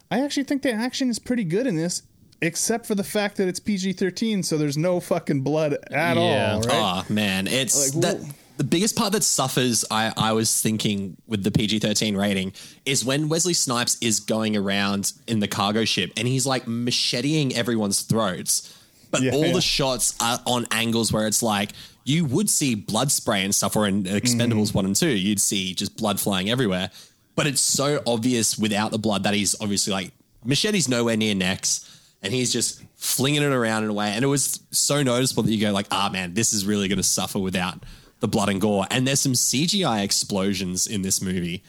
I 0.09 0.19
actually 0.23 0.45
think 0.45 0.63
the 0.63 0.73
action 0.73 1.09
is 1.11 1.19
pretty 1.19 1.43
good 1.43 1.67
in 1.67 1.75
this, 1.75 2.01
except 2.41 2.87
for 2.87 2.95
the 2.95 3.03
fact 3.03 3.37
that 3.37 3.47
it's 3.47 3.59
PG 3.59 3.93
thirteen, 3.93 4.41
so 4.41 4.57
there's 4.57 4.77
no 4.77 4.99
fucking 4.99 5.41
blood 5.41 5.73
at 5.91 6.17
Yeah. 6.17 6.53
all. 6.55 6.61
Right? 6.61 7.05
Oh 7.09 7.13
man, 7.13 7.45
it's 7.45 7.93
Like, 7.93 8.01
that 8.01 8.17
whoa. 8.19 8.29
The 8.58 8.64
biggest 8.64 8.95
part 8.95 9.14
that 9.14 9.24
suffers. 9.24 9.86
I 9.89 10.12
I 10.18 10.34
was 10.34 10.62
thinking 10.62 11.18
with 11.28 11.43
the 11.43 11.51
PG 11.51 11.80
thirteen 11.80 12.18
rating 12.18 12.53
is 12.86 13.05
when 13.05 13.30
Wesley 13.30 13.53
Snipes 13.53 13.97
is 14.01 14.20
going 14.20 14.58
around 14.58 15.14
in 15.28 15.39
the 15.39 15.47
cargo 15.47 15.86
ship 15.86 16.12
and 16.18 16.28
he's 16.28 16.45
like 16.45 16.66
macheteing 16.66 17.53
everyone's 17.53 18.01
throats, 18.01 18.74
but 19.12 19.22
Yeah, 19.22 19.32
all 19.32 19.45
yeah. 19.47 19.53
the 19.53 19.62
shots 19.62 20.16
are 20.22 20.39
on 20.45 20.66
angles 20.72 21.14
where 21.14 21.28
it's 21.28 21.43
like 21.43 21.72
you 22.03 22.26
would 22.26 22.49
see 22.49 22.74
blood 22.76 23.12
spray 23.12 23.43
and 23.43 23.53
stuff, 23.53 23.76
or 23.76 23.88
in 23.88 24.03
Expendables 24.03 24.74
one 24.74 24.86
and 24.86 24.95
two, 24.95 25.10
you'd 25.10 25.41
see 25.41 25.74
just 25.74 25.97
blood 25.97 26.20
flying 26.20 26.49
everywhere. 26.49 26.89
But 27.36 27.47
it's 27.47 27.62
so 27.62 28.01
obvious 28.08 28.58
without 28.58 28.91
the 28.91 28.97
blood 28.97 29.24
that 29.24 29.34
he's 29.34 29.55
obviously 29.62 29.93
like 29.93 30.12
machete's 30.43 30.88
nowhere 30.88 31.18
near 31.18 31.36
necks 31.36 31.84
and 32.24 32.34
he's 32.34 32.51
just 32.51 32.82
flinging 32.95 33.43
it 33.43 33.51
around 33.51 33.84
in 33.84 33.89
a 33.89 33.93
way. 33.93 34.10
And 34.10 34.24
it 34.24 34.28
was 34.28 34.62
so 34.72 35.03
noticeable 35.03 35.43
that 35.43 35.51
you 35.51 35.62
go 35.62 35.72
like, 35.72 35.86
ah, 35.91 36.10
man, 36.12 36.34
this 36.34 36.51
is 36.53 36.66
really 36.66 36.88
going 36.88 36.97
to 36.97 37.03
suffer 37.03 37.38
without 37.38 37.84
the 38.20 38.28
blood 38.28 38.49
and 38.49 38.59
gore. 38.61 38.86
And 38.91 39.07
there's 39.07 39.20
some 39.22 39.34
CGI 39.34 40.03
explosions 40.03 40.88
in 40.88 41.01
this 41.01 41.22
movie 41.22 41.63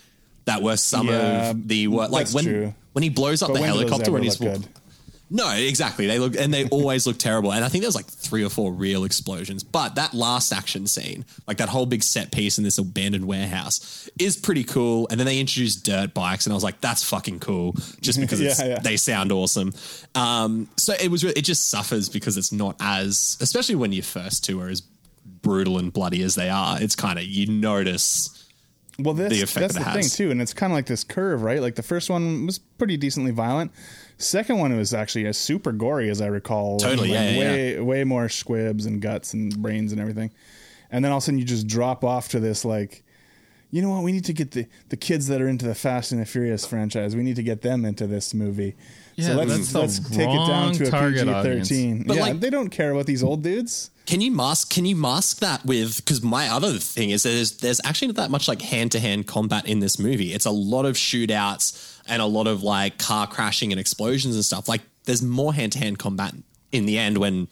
that 0.46 0.62
were 0.62 0.76
some 0.76 1.08
Yeah, 1.08 1.50
of 1.50 1.68
the 1.68 1.88
wor- 1.88 2.08
like 2.08 2.28
when 2.30 2.44
true. 2.44 2.74
when 2.94 3.02
he 3.02 3.10
blows 3.10 3.42
up 3.42 3.48
But 3.48 3.60
the 3.60 3.66
helicopter 3.66 4.10
when 4.10 4.22
he's 4.22 4.36
good? 4.36 4.66
no, 5.30 5.50
exactly. 5.54 6.06
They 6.06 6.18
look 6.18 6.34
and 6.36 6.54
they 6.54 6.64
always 6.70 7.06
look 7.06 7.18
terrible. 7.18 7.52
And 7.52 7.62
I 7.62 7.68
think 7.68 7.82
there's 7.82 7.94
like 7.94 8.06
three 8.06 8.42
or 8.42 8.48
four 8.48 8.72
real 8.72 9.04
explosions. 9.04 9.62
But 9.62 9.96
that 9.96 10.14
last 10.14 10.50
action 10.52 10.86
scene, 10.86 11.26
like 11.46 11.58
that 11.58 11.68
whole 11.68 11.84
big 11.84 12.02
set 12.02 12.32
piece 12.32 12.56
in 12.56 12.64
this 12.64 12.78
abandoned 12.78 13.26
warehouse, 13.26 14.08
is 14.18 14.38
pretty 14.38 14.64
cool. 14.64 15.06
And 15.10 15.20
then 15.20 15.26
they 15.26 15.38
introduced 15.38 15.84
dirt 15.84 16.14
bikes, 16.14 16.46
and 16.46 16.52
I 16.52 16.54
was 16.54 16.64
like, 16.64 16.80
that's 16.80 17.04
fucking 17.04 17.40
cool, 17.40 17.74
just 18.00 18.18
because 18.24 18.40
it's, 18.40 18.58
Yeah, 18.58 18.68
yeah. 18.68 18.78
they 18.78 18.96
sound 18.96 19.30
awesome. 19.32 19.74
Um, 20.14 20.66
so 20.78 20.94
it 20.98 21.10
was. 21.10 21.24
It 21.24 21.42
just 21.42 21.68
suffers 21.68 22.08
because 22.08 22.38
it's 22.38 22.52
not 22.52 22.76
as, 22.80 23.36
especially 23.42 23.74
when 23.74 23.92
your 23.92 24.04
first 24.04 24.46
two 24.46 24.58
are 24.62 24.68
as 24.70 24.80
brutal 25.42 25.78
and 25.78 25.92
bloody 25.92 26.22
as 26.22 26.34
they 26.34 26.48
are. 26.48 26.80
It's 26.80 26.96
kind 26.96 27.18
of 27.18 27.24
you 27.24 27.46
notice. 27.46 28.46
Well, 28.98 29.14
this, 29.14 29.30
the 29.32 29.42
effect 29.42 29.60
that's 29.60 29.74
that 29.74 29.94
the 29.94 30.02
thing 30.02 30.10
too, 30.10 30.30
and 30.30 30.42
it's 30.42 30.52
kind 30.52 30.72
of 30.72 30.76
like 30.76 30.86
this 30.86 31.04
curve, 31.04 31.42
right? 31.42 31.60
Like 31.60 31.76
the 31.76 31.82
first 31.84 32.10
one 32.10 32.46
was 32.46 32.58
pretty 32.58 32.96
decently 32.96 33.30
violent. 33.30 33.70
Second 34.16 34.58
one 34.58 34.76
was 34.76 34.92
actually 34.92 35.26
a 35.26 35.32
super 35.32 35.70
gory, 35.70 36.10
as 36.10 36.20
I 36.20 36.26
recall. 36.26 36.78
Totally, 36.78 37.10
Like, 37.10 37.14
yeah, 37.16 37.30
yeah, 37.30 37.40
way 37.40 37.80
way 37.80 38.04
more 38.04 38.28
squibs 38.28 38.86
and 38.86 39.00
guts 39.00 39.32
and 39.34 39.56
brains 39.62 39.92
and 39.92 40.00
everything. 40.00 40.32
And 40.90 41.04
then 41.04 41.12
all 41.12 41.18
of 41.18 41.22
a 41.22 41.26
sudden, 41.26 41.38
you 41.38 41.44
just 41.44 41.68
drop 41.68 42.02
off 42.02 42.28
to 42.30 42.40
this 42.40 42.64
like, 42.64 43.04
you 43.70 43.82
know 43.82 43.90
what? 43.90 44.02
We 44.02 44.10
need 44.10 44.24
to 44.24 44.32
get 44.32 44.50
the 44.50 44.66
the 44.88 44.96
kids 44.96 45.28
that 45.28 45.40
are 45.40 45.46
into 45.46 45.66
the 45.66 45.76
Fast 45.76 46.10
and 46.10 46.20
the 46.20 46.26
Furious 46.26 46.66
franchise. 46.66 47.14
We 47.14 47.22
need 47.22 47.36
to 47.36 47.42
get 47.44 47.62
them 47.62 47.84
into 47.84 48.08
this 48.08 48.34
movie. 48.34 48.74
Yeah, 49.18 49.26
so 49.28 49.34
let's 49.34 49.50
that's 49.72 49.74
let's 49.74 49.98
take 50.10 50.28
it 50.28 50.46
down 50.46 50.72
to 50.74 50.86
a 50.86 50.90
target 50.90 51.24
PG 51.26 51.30
audience. 51.34 51.68
thirteen. 51.68 52.04
But, 52.06 52.16
Yeah, 52.16 52.22
like- 52.22 52.40
they 52.40 52.50
don't 52.50 52.68
care 52.70 52.92
about 52.92 53.06
these 53.06 53.22
old 53.22 53.42
dudes. 53.42 53.90
Can 54.06 54.20
you 54.22 54.30
mask? 54.30 54.70
Can 54.70 54.86
you 54.86 54.96
mask 54.96 55.40
that 55.40 55.66
with? 55.66 55.96
Because 55.96 56.22
my 56.22 56.48
other 56.48 56.74
thing 56.78 57.10
is 57.10 57.24
there's 57.24 57.58
there's 57.58 57.80
actually 57.84 58.08
not 58.08 58.16
that 58.16 58.30
much 58.30 58.48
like 58.48 58.62
hand 58.62 58.92
to 58.92 59.00
hand 59.00 59.26
combat 59.26 59.66
in 59.66 59.80
this 59.80 59.98
movie. 59.98 60.32
It's 60.32 60.46
a 60.46 60.50
lot 60.50 60.86
of 60.86 60.94
shootouts 60.96 61.98
and 62.06 62.22
a 62.22 62.26
lot 62.26 62.46
of 62.46 62.62
like 62.62 62.96
car 62.98 63.26
crashing 63.26 63.70
and 63.72 63.78
explosions 63.80 64.34
and 64.34 64.44
stuff. 64.44 64.66
Like 64.68 64.80
there's 65.04 65.20
more 65.22 65.52
hand 65.52 65.72
to 65.72 65.78
hand 65.78 65.98
combat 65.98 66.32
in 66.72 66.86
the 66.86 66.96
end 66.96 67.18
when 67.18 67.48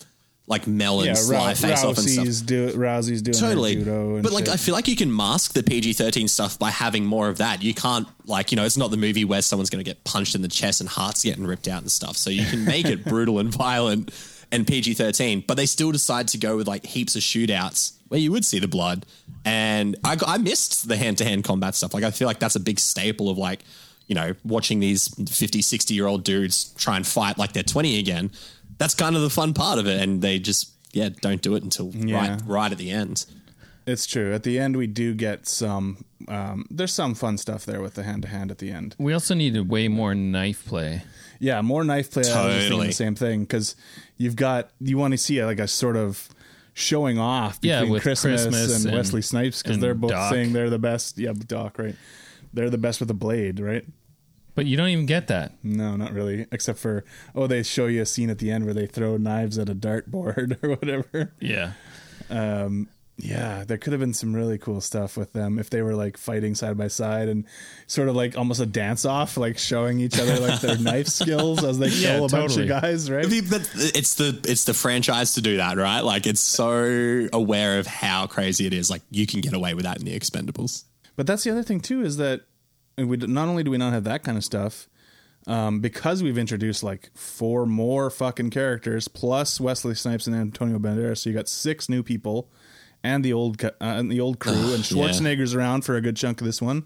like 0.48 0.66
Mel 0.66 1.00
and 1.00 1.08
Yeah, 1.08 1.14
Sly 1.14 1.48
Rou- 1.48 1.54
face 1.56 1.82
off 1.84 1.98
and 1.98 2.08
stuff. 2.08 2.24
Rousey's 2.24 2.40
do 2.42 2.72
Rousey's 2.72 3.22
doing 3.22 3.36
Totally, 3.36 3.74
judo 3.76 4.14
and 4.14 4.22
but 4.22 4.32
like 4.32 4.46
shit. 4.46 4.54
I 4.54 4.56
feel 4.56 4.74
like 4.74 4.86
you 4.86 4.94
can 4.96 5.14
mask 5.14 5.54
the 5.54 5.62
PG 5.62 5.94
thirteen 5.94 6.28
stuff 6.28 6.58
by 6.58 6.70
having 6.70 7.04
more 7.04 7.28
of 7.28 7.38
that. 7.38 7.62
You 7.62 7.74
can't 7.74 8.06
like 8.26 8.52
you 8.52 8.56
know 8.56 8.64
it's 8.64 8.76
not 8.76 8.90
the 8.90 8.96
movie 8.96 9.24
where 9.24 9.42
someone's 9.42 9.70
going 9.70 9.84
to 9.84 9.88
get 9.88 10.04
punched 10.04 10.34
in 10.34 10.42
the 10.42 10.48
chest 10.48 10.80
and 10.80 10.88
hearts 10.88 11.24
getting 11.24 11.46
ripped 11.46 11.66
out 11.68 11.82
and 11.82 11.90
stuff. 11.90 12.16
So 12.16 12.30
you 12.30 12.44
can 12.46 12.64
make 12.64 12.86
it 12.86 13.04
brutal 13.08 13.38
and 13.40 13.52
violent 13.52 14.12
and 14.52 14.66
PG 14.66 14.94
thirteen, 14.94 15.42
but 15.46 15.56
they 15.56 15.66
still 15.66 15.90
decide 15.90 16.28
to 16.28 16.38
go 16.38 16.56
with 16.56 16.68
like 16.68 16.86
heaps 16.86 17.16
of 17.16 17.22
shootouts 17.22 17.94
where 18.08 18.20
you 18.20 18.30
would 18.30 18.44
see 18.44 18.60
the 18.60 18.68
blood. 18.68 19.04
And 19.44 19.96
I 20.04 20.16
I 20.26 20.38
missed 20.38 20.86
the 20.88 20.96
hand 20.96 21.18
to 21.18 21.24
hand 21.24 21.42
combat 21.44 21.74
stuff. 21.74 21.92
Like 21.92 22.04
I 22.04 22.10
feel 22.12 22.26
like 22.28 22.38
that's 22.38 22.54
a 22.56 22.60
big 22.60 22.78
staple 22.78 23.28
of 23.30 23.36
like 23.38 23.64
you 24.06 24.14
know 24.14 24.34
watching 24.44 24.78
these 24.78 25.08
50, 25.28 25.60
60 25.62 25.92
year 25.92 26.06
old 26.06 26.22
dudes 26.22 26.72
try 26.74 26.96
and 26.96 27.04
fight 27.04 27.36
like 27.38 27.52
they're 27.52 27.64
twenty 27.64 27.98
again. 27.98 28.30
That's 28.78 28.94
kind 28.94 29.16
of 29.16 29.22
the 29.22 29.30
fun 29.30 29.54
part 29.54 29.78
of 29.78 29.86
it, 29.86 30.00
and 30.00 30.20
they 30.22 30.38
just 30.38 30.70
yeah 30.92 31.08
don't 31.20 31.42
do 31.42 31.54
it 31.54 31.62
until 31.62 31.90
Yeah. 31.94 32.16
right 32.32 32.40
right 32.46 32.72
at 32.72 32.78
the 32.78 32.90
end. 32.90 33.26
It's 33.86 34.04
true. 34.06 34.34
At 34.34 34.42
the 34.42 34.58
end, 34.58 34.76
we 34.76 34.86
do 34.88 35.14
get 35.14 35.46
some. 35.46 36.04
Um, 36.26 36.66
there's 36.70 36.92
some 36.92 37.14
fun 37.14 37.38
stuff 37.38 37.64
there 37.64 37.80
with 37.80 37.94
the 37.94 38.02
hand 38.02 38.22
to 38.22 38.28
hand 38.28 38.50
at 38.50 38.58
the 38.58 38.70
end. 38.72 38.96
We 38.98 39.12
also 39.12 39.32
needed 39.34 39.68
way 39.68 39.86
more 39.86 40.12
knife 40.14 40.66
play. 40.66 41.02
Yeah, 41.38 41.60
more 41.62 41.84
knife 41.84 42.10
play. 42.10 42.22
I 42.22 42.24
was 42.24 42.32
just 42.32 42.42
thinking 42.54 42.68
Totally. 42.70 42.86
the 42.88 42.92
same 42.94 43.14
thing 43.14 43.40
because 43.42 43.76
you've 44.16 44.34
got 44.34 44.70
you 44.80 44.98
want 44.98 45.12
to 45.12 45.18
see 45.18 45.44
like 45.44 45.60
a 45.60 45.68
sort 45.68 45.96
of 45.96 46.28
showing 46.74 47.18
off 47.18 47.58
Yeah, 47.62 47.76
between 47.80 47.92
with 47.92 48.02
Christmas, 48.02 48.42
Christmas 48.42 48.76
and, 48.78 48.86
and- 48.86 48.96
Wesley 48.96 49.22
Snipes 49.22 49.62
because 49.62 49.78
they're 49.78 49.94
both 49.94 50.10
Doc. 50.10 50.32
saying 50.32 50.52
they're 50.52 50.68
the 50.70 50.78
best. 50.80 51.16
Yeah, 51.16 51.32
Doc, 51.46 51.78
right? 51.78 51.94
They're 52.52 52.70
the 52.70 52.78
best 52.78 52.98
with 53.00 53.10
a 53.10 53.14
blade, 53.14 53.60
right? 53.60 53.84
But 54.56 54.66
you 54.66 54.76
don't 54.76 54.88
even 54.88 55.06
get 55.06 55.28
that. 55.28 55.52
No, 55.62 55.94
not 55.94 56.12
really. 56.12 56.46
Except 56.50 56.78
for 56.80 57.04
oh, 57.36 57.46
they 57.46 57.62
show 57.62 57.86
you 57.86 58.02
a 58.02 58.06
scene 58.06 58.30
at 58.30 58.38
the 58.38 58.50
end 58.50 58.64
where 58.64 58.74
they 58.74 58.86
throw 58.86 59.16
knives 59.16 59.58
at 59.58 59.68
a 59.68 59.74
dartboard 59.76 60.58
or 60.64 60.70
whatever. 60.70 61.32
Yeah. 61.40 61.72
um 62.30 62.88
yeah 63.18 63.64
there 63.66 63.78
could 63.78 63.94
have 63.94 64.00
been 64.00 64.12
some 64.12 64.34
really 64.36 64.58
cool 64.58 64.78
stuff 64.78 65.16
with 65.16 65.32
them 65.32 65.58
if 65.58 65.70
they 65.70 65.80
were 65.80 65.94
like 65.94 66.18
fighting 66.18 66.54
side 66.54 66.76
by 66.76 66.86
side 66.86 67.28
and 67.30 67.46
sort 67.86 68.10
of 68.10 68.14
like 68.14 68.36
almost 68.36 68.60
a 68.60 68.66
dance 68.66 69.06
off 69.06 69.38
like 69.38 69.56
showing 69.56 70.00
each 70.00 70.18
other 70.20 70.38
like 70.38 70.60
their 70.60 70.76
knife 70.80 71.06
skills 71.06 71.64
as 71.64 71.78
they 71.78 71.88
Yeah, 71.88 72.16
kill 72.16 72.26
a 72.26 72.28
bunch 72.28 72.58
of 72.58 72.68
guys 72.68 73.10
right 73.10 73.24
I 73.24 73.28
mean, 73.28 73.46
But 73.48 73.70
it's 73.74 74.16
the 74.16 74.38
it's 74.46 74.64
the 74.64 74.74
franchise 74.74 75.32
to 75.34 75.40
do 75.40 75.56
that, 75.56 75.78
right? 75.78 76.00
Like 76.00 76.26
it's 76.26 76.42
so 76.42 77.26
aware 77.32 77.78
of 77.78 77.86
how 77.86 78.26
crazy 78.26 78.66
it 78.66 78.74
is. 78.74 78.90
Like 78.90 79.00
you 79.10 79.26
can 79.26 79.40
get 79.40 79.54
away 79.54 79.72
with 79.72 79.84
that 79.84 79.98
in 79.98 80.04
the 80.04 80.18
Expendables. 80.18 80.84
but 81.16 81.26
that's 81.26 81.42
the 81.44 81.50
other 81.52 81.62
thing 81.62 81.80
too 81.80 82.02
is 82.02 82.18
that 82.18 82.42
we 82.96 83.16
not 83.16 83.48
only 83.48 83.62
do 83.62 83.70
we 83.70 83.78
not 83.78 83.92
have 83.92 84.04
that 84.04 84.22
kind 84.24 84.38
of 84.38 84.44
stuff 84.44 84.88
um, 85.46 85.80
because 85.80 86.22
we've 86.22 86.38
introduced 86.38 86.82
like 86.82 87.10
four 87.14 87.66
more 87.66 88.10
fucking 88.10 88.50
characters 88.50 89.06
plus 89.08 89.60
Wesley 89.60 89.94
Snipes 89.94 90.26
and 90.26 90.34
Antonio 90.34 90.78
Banderas, 90.78 91.18
so 91.18 91.30
you 91.30 91.36
got 91.36 91.48
six 91.48 91.88
new 91.88 92.02
people 92.02 92.50
and 93.04 93.24
the 93.24 93.32
old 93.32 93.62
uh, 93.64 93.70
and 93.80 94.10
the 94.10 94.20
old 94.20 94.38
crew, 94.40 94.52
and 94.74 94.90
yeah. 94.90 95.04
Schwarzenegger's 95.08 95.54
around 95.54 95.82
for 95.84 95.94
a 95.96 96.00
good 96.00 96.16
chunk 96.16 96.40
of 96.40 96.46
this 96.46 96.60
one. 96.62 96.84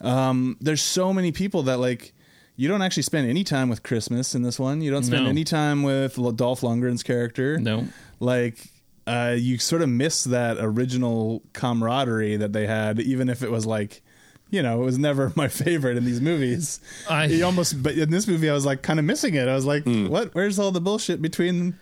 Um, 0.00 0.56
there's 0.60 0.82
so 0.82 1.12
many 1.12 1.32
people 1.32 1.62
that 1.64 1.78
like 1.78 2.12
you 2.56 2.68
don't 2.68 2.82
actually 2.82 3.04
spend 3.04 3.28
any 3.30 3.44
time 3.44 3.68
with 3.68 3.82
Christmas 3.82 4.34
in 4.34 4.42
this 4.42 4.58
one. 4.58 4.80
You 4.80 4.90
don't 4.90 5.04
spend 5.04 5.24
No. 5.24 5.30
any 5.30 5.44
time 5.44 5.82
with 5.84 6.16
Dolph 6.36 6.60
Lundgren's 6.62 7.02
character. 7.04 7.58
No. 7.58 7.86
like 8.20 8.58
uh, 9.06 9.34
you 9.38 9.56
sort 9.58 9.80
of 9.80 9.88
miss 9.88 10.24
that 10.24 10.58
original 10.60 11.42
camaraderie 11.54 12.36
that 12.36 12.52
they 12.52 12.66
had, 12.66 13.00
even 13.00 13.28
if 13.28 13.42
it 13.42 13.50
was 13.50 13.64
like. 13.64 14.02
You 14.50 14.62
know, 14.62 14.80
it 14.80 14.84
was 14.84 14.98
never 14.98 15.32
my 15.36 15.48
favorite 15.48 15.96
in 15.96 16.04
these 16.04 16.20
movies. 16.20 16.80
I- 17.08 17.26
You 17.26 17.44
almost, 17.44 17.82
but 17.82 17.94
in 17.94 18.10
this 18.10 18.26
movie, 18.26 18.48
I 18.48 18.54
was 18.54 18.64
like 18.66 18.82
kind 18.82 18.98
of 18.98 19.04
missing 19.04 19.34
it. 19.34 19.46
I 19.48 19.54
was 19.54 19.66
like, 19.66 19.84
"What? 19.84 20.34
Where's 20.34 20.58
all 20.58 20.70
the 20.70 20.80
bullshit 20.80 21.20
between 21.20 21.74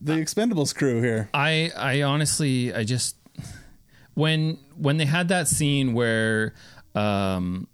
the 0.00 0.12
Expendables 0.14 0.74
crew 0.74 1.00
here?" 1.02 1.28
I 1.34 1.72
I 1.76 2.02
honestly 2.02 2.72
I 2.72 2.84
just 2.84 3.16
when 4.14 4.58
when 4.76 4.96
they 4.96 5.04
had 5.06 5.28
that 5.28 5.48
scene 5.48 5.92
where 5.92 6.54
um 6.94 7.68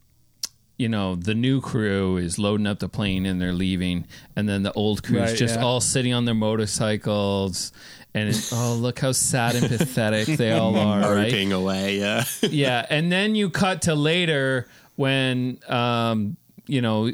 you 0.76 0.88
know 0.88 1.14
the 1.14 1.34
new 1.34 1.60
crew 1.60 2.16
is 2.16 2.38
loading 2.38 2.66
up 2.66 2.80
the 2.80 2.88
plane 2.88 3.24
and 3.26 3.40
they're 3.40 3.52
leaving 3.52 4.04
and 4.36 4.48
then 4.48 4.62
the 4.62 4.72
old 4.72 5.02
crew 5.02 5.22
is 5.22 5.30
Right, 5.30 5.38
just 5.38 5.54
yeah. 5.56 5.62
all 5.64 5.80
sitting 5.80 6.12
on 6.12 6.24
their 6.24 6.34
motorcycles 6.34 7.72
and 8.14 8.48
oh 8.52 8.74
look 8.80 8.98
how 9.00 9.12
sad 9.12 9.56
and 9.56 9.66
pathetic 9.68 10.26
they 10.38 10.52
all 10.52 10.76
are 10.78 11.14
right 11.14 11.50
away, 11.52 11.98
yeah. 11.98 12.24
yeah, 12.42 12.86
and 12.88 13.10
then 13.10 13.34
you 13.34 13.50
cut 13.50 13.82
to 13.82 13.94
later 13.94 14.68
when 14.96 15.58
um, 15.68 16.36
you 16.66 16.80
know 16.80 17.10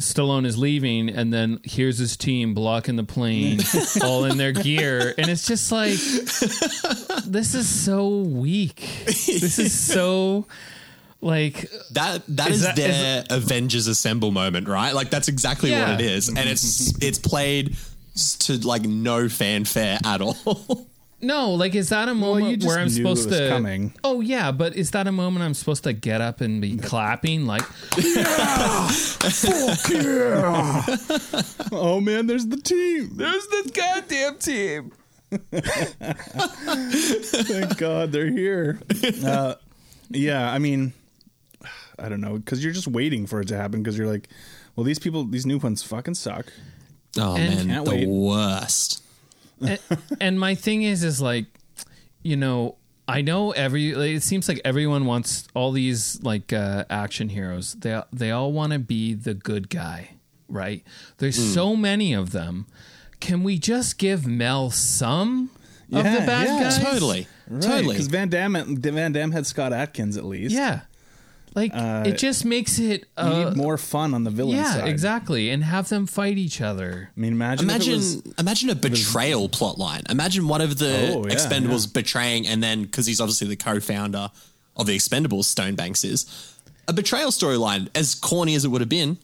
Stallone 0.00 0.44
is 0.44 0.58
leaving, 0.58 1.08
and 1.08 1.32
then 1.32 1.60
here's 1.62 1.98
his 1.98 2.16
team 2.16 2.52
blocking 2.52 2.96
the 2.96 3.04
plane, 3.04 3.60
all 4.02 4.24
in 4.24 4.36
their 4.38 4.50
gear, 4.50 5.14
and 5.16 5.28
it's 5.30 5.46
just 5.46 5.70
like 5.70 5.92
this 7.26 7.54
is 7.54 7.68
so 7.68 8.18
weak. 8.22 8.80
This 9.06 9.58
is 9.60 9.72
so 9.78 10.46
like 11.20 11.70
That 11.92 12.22
that 12.28 12.50
Is 12.50 12.56
is, 12.56 12.62
that- 12.64 12.78
is 12.78 12.84
their 12.86 13.24
Avengers 13.30 13.86
Assemble 13.86 14.32
moment, 14.32 14.66
right? 14.68 14.92
Like 14.94 15.10
that's 15.10 15.28
exactly 15.28 15.70
Yeah. 15.70 15.92
what 15.92 16.00
it 16.00 16.06
is, 16.06 16.28
and 16.28 16.40
it's 16.48 17.00
it's 17.02 17.18
played 17.20 17.76
to 18.14 18.58
like 18.66 18.82
no 18.82 19.28
fanfare 19.28 19.98
at 20.04 20.20
all. 20.20 20.86
no, 21.20 21.50
like 21.52 21.74
is 21.74 21.88
that 21.88 22.08
a 22.08 22.14
moment 22.14 22.62
you 22.62 22.68
where 22.68 22.78
I'm 22.78 22.88
supposed 22.88 23.28
to? 23.30 23.48
coming. 23.48 23.92
Oh 24.04 24.20
yeah, 24.20 24.52
but 24.52 24.76
is 24.76 24.92
that 24.92 25.06
a 25.06 25.12
moment 25.12 25.44
I'm 25.44 25.54
supposed 25.54 25.84
to 25.84 25.92
get 25.92 26.20
up 26.20 26.40
and 26.40 26.60
be 26.60 26.76
clapping 26.76 27.46
like? 27.46 27.62
yeah, 27.98 28.88
fuck 28.88 29.90
yeah! 29.90 30.84
Oh 31.72 32.00
man, 32.00 32.26
there's 32.26 32.46
the 32.46 32.56
team. 32.56 33.10
There's 33.16 33.46
the 33.48 33.70
goddamn 33.74 34.38
team. 34.38 34.92
Thank 37.44 37.76
God 37.78 38.12
they're 38.12 38.30
here. 38.30 38.80
Uh, 39.24 39.54
yeah, 40.10 40.52
I 40.52 40.58
mean, 40.58 40.92
I 41.98 42.08
don't 42.08 42.20
know 42.20 42.36
because 42.38 42.62
you're 42.62 42.72
just 42.72 42.88
waiting 42.88 43.26
for 43.26 43.40
it 43.40 43.48
to 43.48 43.56
happen 43.56 43.82
because 43.82 43.98
you're 43.98 44.06
like, 44.06 44.28
well, 44.76 44.84
these 44.84 44.98
people, 44.98 45.24
these 45.24 45.46
new 45.46 45.58
ones 45.58 45.82
fucking 45.82 46.14
suck. 46.14 46.46
Oh 47.18 47.36
And- 47.36 47.66
man, 47.68 47.84
the 47.84 47.90
wait. 47.90 48.08
worst. 48.08 49.02
and, 49.60 49.78
and 50.20 50.40
my 50.40 50.54
thing 50.54 50.82
is 50.82 51.04
is 51.04 51.20
like 51.20 51.46
you 52.22 52.36
know 52.36 52.74
i 53.06 53.20
know 53.22 53.52
every 53.52 53.94
like, 53.94 54.10
it 54.10 54.22
seems 54.22 54.48
like 54.48 54.60
everyone 54.64 55.06
wants 55.06 55.46
all 55.54 55.70
these 55.70 56.20
like 56.22 56.52
uh 56.52 56.84
action 56.90 57.28
heroes 57.28 57.74
they 57.74 58.02
they 58.12 58.30
all 58.32 58.50
want 58.52 58.72
to 58.72 58.78
be 58.80 59.14
the 59.14 59.32
good 59.32 59.70
guy 59.70 60.10
right 60.48 60.82
there's 61.18 61.36
Hmm. 61.36 61.52
so 61.54 61.76
many 61.76 62.12
of 62.12 62.32
them 62.32 62.66
can 63.20 63.44
we 63.44 63.56
just 63.58 63.96
give 63.96 64.26
mel 64.26 64.70
some 64.70 65.50
of 65.92 66.02
the 66.02 66.18
bad 66.26 66.46
yeah. 66.48 66.62
guys 66.64 66.78
Totally, 66.82 67.28
Right, 67.48 67.62
totally. 67.62 67.88
because 67.94 68.08
Van 68.08 68.28
Damme, 68.28 68.76
Van 68.80 69.12
Damme 69.12 69.30
had 69.30 69.46
Scott 69.46 69.72
Adkins 69.72 70.16
at 70.16 70.24
least. 70.24 70.52
yeah 70.54 70.80
like 71.54 71.72
it 71.74 72.18
just 72.18 72.44
makes 72.44 72.78
it 72.78 73.06
uh, 73.16 73.44
need 73.50 73.56
more 73.56 73.78
fun 73.78 74.12
on 74.14 74.24
the 74.24 74.30
villain 74.30 74.56
yeah 74.56 74.72
side. 74.74 74.88
exactly 74.88 75.50
and 75.50 75.62
have 75.64 75.88
them 75.88 76.06
fight 76.06 76.36
each 76.38 76.60
other 76.60 77.10
I 77.16 77.20
mean, 77.20 77.32
imagine, 77.32 77.68
if 77.68 77.70
it 77.70 77.74
Imagine, 77.74 77.94
was- 77.96 78.34
imagine 78.38 78.70
a 78.70 78.74
betrayal 78.74 79.48
plot 79.48 79.78
line. 79.78 80.02
Imagine 80.10 80.48
one 80.48 80.60
of 80.60 80.78
the 80.78 81.12
Oh, 81.14 81.26
yeah, 81.26 81.34
Expendables 81.34 81.86
yeah. 81.86 81.92
betraying, 81.94 82.46
and 82.46 82.62
then 82.62 82.82
because 82.82 83.06
he's 83.06 83.20
obviously 83.20 83.46
the 83.48 83.56
co-founder 83.56 84.30
of 84.76 84.86
the 84.86 84.96
Expendables, 84.96 85.44
Stonebanks 85.44 86.04
is 86.04 86.26
a 86.88 86.92
betrayal 86.92 87.30
storyline. 87.30 87.88
As 87.94 88.14
corny 88.14 88.54
as 88.56 88.64
it 88.64 88.68
would 88.68 88.80
have 88.80 88.88
been, 88.88 89.16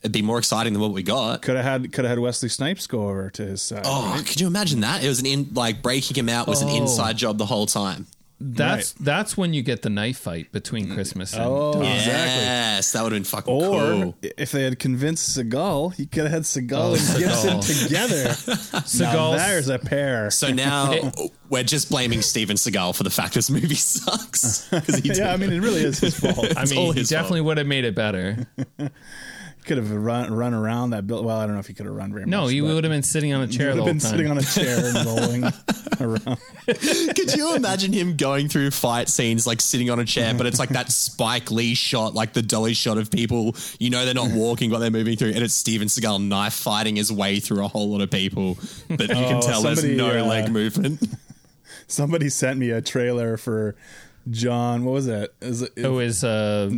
it'd 0.00 0.12
be 0.12 0.22
more 0.22 0.38
exciting 0.38 0.72
than 0.72 0.80
what 0.82 0.92
we 0.92 1.02
got. 1.02 1.42
could 1.42 1.56
have 1.56 1.64
had 1.64 1.92
could 1.92 2.04
have 2.04 2.10
had 2.12 2.18
Wesley 2.18 2.48
Snipes 2.48 2.86
go 2.86 3.08
over 3.08 3.30
to 3.30 3.42
his 3.44 3.60
side. 3.62 3.82
Oh, 3.84 4.20
could 4.26 4.40
you 4.40 4.46
imagine 4.46 4.80
that? 4.80 5.04
It 5.04 5.08
was 5.08 5.20
an 5.20 5.26
in 5.26 5.50
like 5.52 5.82
breaking 5.82 6.16
him 6.16 6.28
out 6.30 6.48
was 6.48 6.62
an 6.62 6.68
Oh. 6.70 6.76
inside 6.76 7.16
job 7.18 7.36
the 7.38 7.46
whole 7.46 7.66
time. 7.66 8.06
That's 8.46 8.92
that's 8.92 9.36
when 9.36 9.54
you 9.54 9.62
get 9.62 9.80
the 9.82 9.88
knife 9.90 10.18
fight 10.18 10.52
between 10.52 10.92
christmas 10.92 11.32
and 11.32 11.42
Oh, 11.44 11.72
Dom. 11.72 11.82
exactly. 11.82 12.42
Yes, 12.44 12.92
that 12.92 13.02
would 13.02 13.12
have 13.12 13.16
been 13.16 13.24
fucking 13.24 13.54
Or 13.54 13.80
cool. 13.80 14.14
if 14.22 14.52
they 14.52 14.64
had 14.64 14.78
convinced 14.78 15.38
Seagal, 15.38 15.94
he 15.94 16.04
could 16.06 16.24
have 16.24 16.32
had 16.32 16.42
Seagal 16.42 16.72
Oh, 16.74 16.94
and 16.94 17.18
Gibson 17.18 17.58
Seagal. 17.60 18.98
together. 18.98 19.04
now 19.04 19.36
there's 19.36 19.68
a 19.68 19.78
pair. 19.78 20.30
So 20.30 20.52
now 20.52 21.10
we're 21.48 21.62
just 21.62 21.88
blaming 21.90 22.20
Steven 22.22 22.56
Seagal 22.56 22.96
for 22.96 23.02
the 23.02 23.10
fact 23.10 23.34
this 23.34 23.48
movie 23.50 23.74
sucks. 23.74 24.68
he 25.02 25.12
yeah, 25.14 25.32
I 25.32 25.36
mean, 25.38 25.52
it 25.52 25.60
really 25.60 25.82
is 25.84 25.98
his 26.00 26.18
fault. 26.18 26.56
I 26.56 26.64
mean, 26.66 26.92
he 26.92 27.00
his 27.00 27.08
definitely 27.08 27.40
would 27.42 27.58
have 27.58 27.66
made 27.66 27.84
it 27.84 27.94
better. 27.94 28.46
Could 29.64 29.78
have 29.78 29.90
run 29.90 30.32
run 30.32 30.54
around 30.54 30.90
that 30.90 31.06
building. 31.06 31.26
Well, 31.26 31.38
I 31.38 31.46
don't 31.46 31.54
know 31.54 31.60
if 31.60 31.66
he 31.66 31.74
could 31.74 31.86
have 31.86 31.94
run 31.94 32.12
very 32.12 32.26
No, 32.26 32.42
much. 32.42 32.52
he 32.52 32.60
but 32.60 32.74
would 32.74 32.84
have 32.84 32.92
been 32.92 33.02
sitting 33.02 33.32
on 33.32 33.42
a 33.42 33.46
he 33.46 33.56
chair 33.56 33.74
would 33.74 33.78
the 33.78 33.82
have 33.82 33.84
whole 33.84 33.92
been 33.92 33.98
time. 33.98 34.10
sitting 34.10 34.30
on 34.30 34.38
a 34.38 34.42
chair 34.42 34.78
and 34.94 35.06
rolling 35.06 35.44
around. 36.00 36.38
Could 37.16 37.34
you 37.34 37.54
imagine 37.56 37.92
him 37.92 38.16
going 38.16 38.48
through 38.48 38.70
fight 38.70 39.08
scenes 39.08 39.46
like 39.46 39.60
sitting 39.60 39.90
on 39.90 39.98
a 39.98 40.04
chair, 40.04 40.34
but 40.34 40.46
it's 40.46 40.58
like 40.58 40.70
that 40.70 40.90
Spike 40.92 41.50
Lee 41.50 41.74
shot, 41.74 42.14
like 42.14 42.32
the 42.32 42.42
dolly 42.42 42.74
shot 42.74 42.98
of 42.98 43.10
people. 43.10 43.54
You 43.78 43.90
know 43.90 44.04
they're 44.04 44.14
not 44.14 44.30
walking, 44.30 44.70
but 44.70 44.78
they're 44.80 44.90
moving 44.90 45.16
through, 45.16 45.30
and 45.30 45.38
it's 45.42 45.54
Steven 45.54 45.88
Seagal 45.88 46.22
knife 46.26 46.54
fighting 46.54 46.96
his 46.96 47.10
way 47.12 47.40
through 47.40 47.64
a 47.64 47.68
whole 47.68 47.88
lot 47.90 48.00
of 48.00 48.10
people, 48.10 48.58
but 48.88 49.00
you 49.02 49.06
can 49.08 49.36
Oh, 49.36 49.40
tell 49.40 49.62
there's 49.62 49.82
no 49.84 50.10
uh, 50.18 50.24
leg 50.24 50.50
movement. 50.50 51.02
Somebody 51.86 52.28
sent 52.28 52.58
me 52.58 52.70
a 52.70 52.80
trailer 52.80 53.36
for 53.36 53.76
John. 54.30 54.84
What 54.84 54.92
was 54.92 55.06
it? 55.06 55.34
Is 55.40 55.62
it 55.62 55.72
It 55.76 55.88
was 55.88 56.24
uh, 56.24 56.70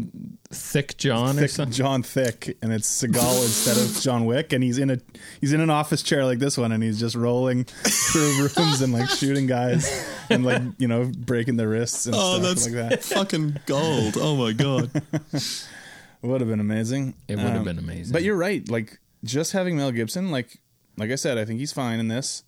Thick 0.51 0.97
John 0.97 1.39
or 1.39 1.49
something. 1.49 1.73
John 1.73 2.03
Thick, 2.03 2.57
and 2.63 2.73
it's 2.73 2.89
Seagal 3.03 3.43
instead 3.43 3.77
of 3.77 4.03
John 4.03 4.25
Wick, 4.27 4.53
and 4.53 4.63
he's 4.65 4.79
in 4.79 4.91
a 4.91 4.99
he's 5.41 5.53
in 5.53 5.61
an 5.61 5.71
office 5.71 6.03
chair 6.03 6.25
like 6.25 6.39
this 6.39 6.59
one, 6.59 6.73
and 6.73 6.83
he's 6.83 6.99
just 6.99 7.15
rolling 7.15 7.65
through 7.65 8.49
rooms 8.57 8.81
and 8.81 8.93
like 8.93 9.09
shooting 9.09 9.47
guys 9.47 10.09
and 10.31 10.45
like 10.45 10.63
you 10.79 10.89
know 10.89 11.11
breaking 11.17 11.57
their 11.57 11.69
wrists 11.69 12.07
and 12.07 12.15
oh, 12.17 12.35
stuff 12.35 12.43
that's 12.43 12.65
like 12.65 12.75
that. 12.75 13.05
fucking 13.05 13.61
gold. 13.67 14.17
Oh 14.21 14.37
my 14.37 14.53
god. 14.53 14.91
Would 16.23 16.41
have 16.41 16.51
been 16.51 16.61
amazing. 16.61 17.15
It 17.29 17.37
would 17.37 17.45
have 17.45 17.63
been 17.63 17.79
amazing. 17.79 18.13
But 18.13 18.25
you're 18.25 18.37
right. 18.37 18.69
Like 18.69 18.99
just 19.23 19.53
having 19.53 19.77
Mel 19.77 19.93
Gibson, 19.93 20.33
like 20.33 20.59
like 20.97 21.13
I 21.13 21.15
said, 21.15 21.39
I 21.39 21.45
think 21.45 21.61
he's 21.61 21.73
fine 21.73 22.01
in 22.01 22.09
this. 22.09 22.43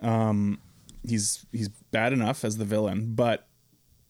Um, 0.00 0.60
he's 1.04 1.44
he's 1.50 1.68
bad 1.68 2.12
enough 2.12 2.44
as 2.44 2.58
the 2.58 2.64
villain, 2.64 3.14
but 3.16 3.47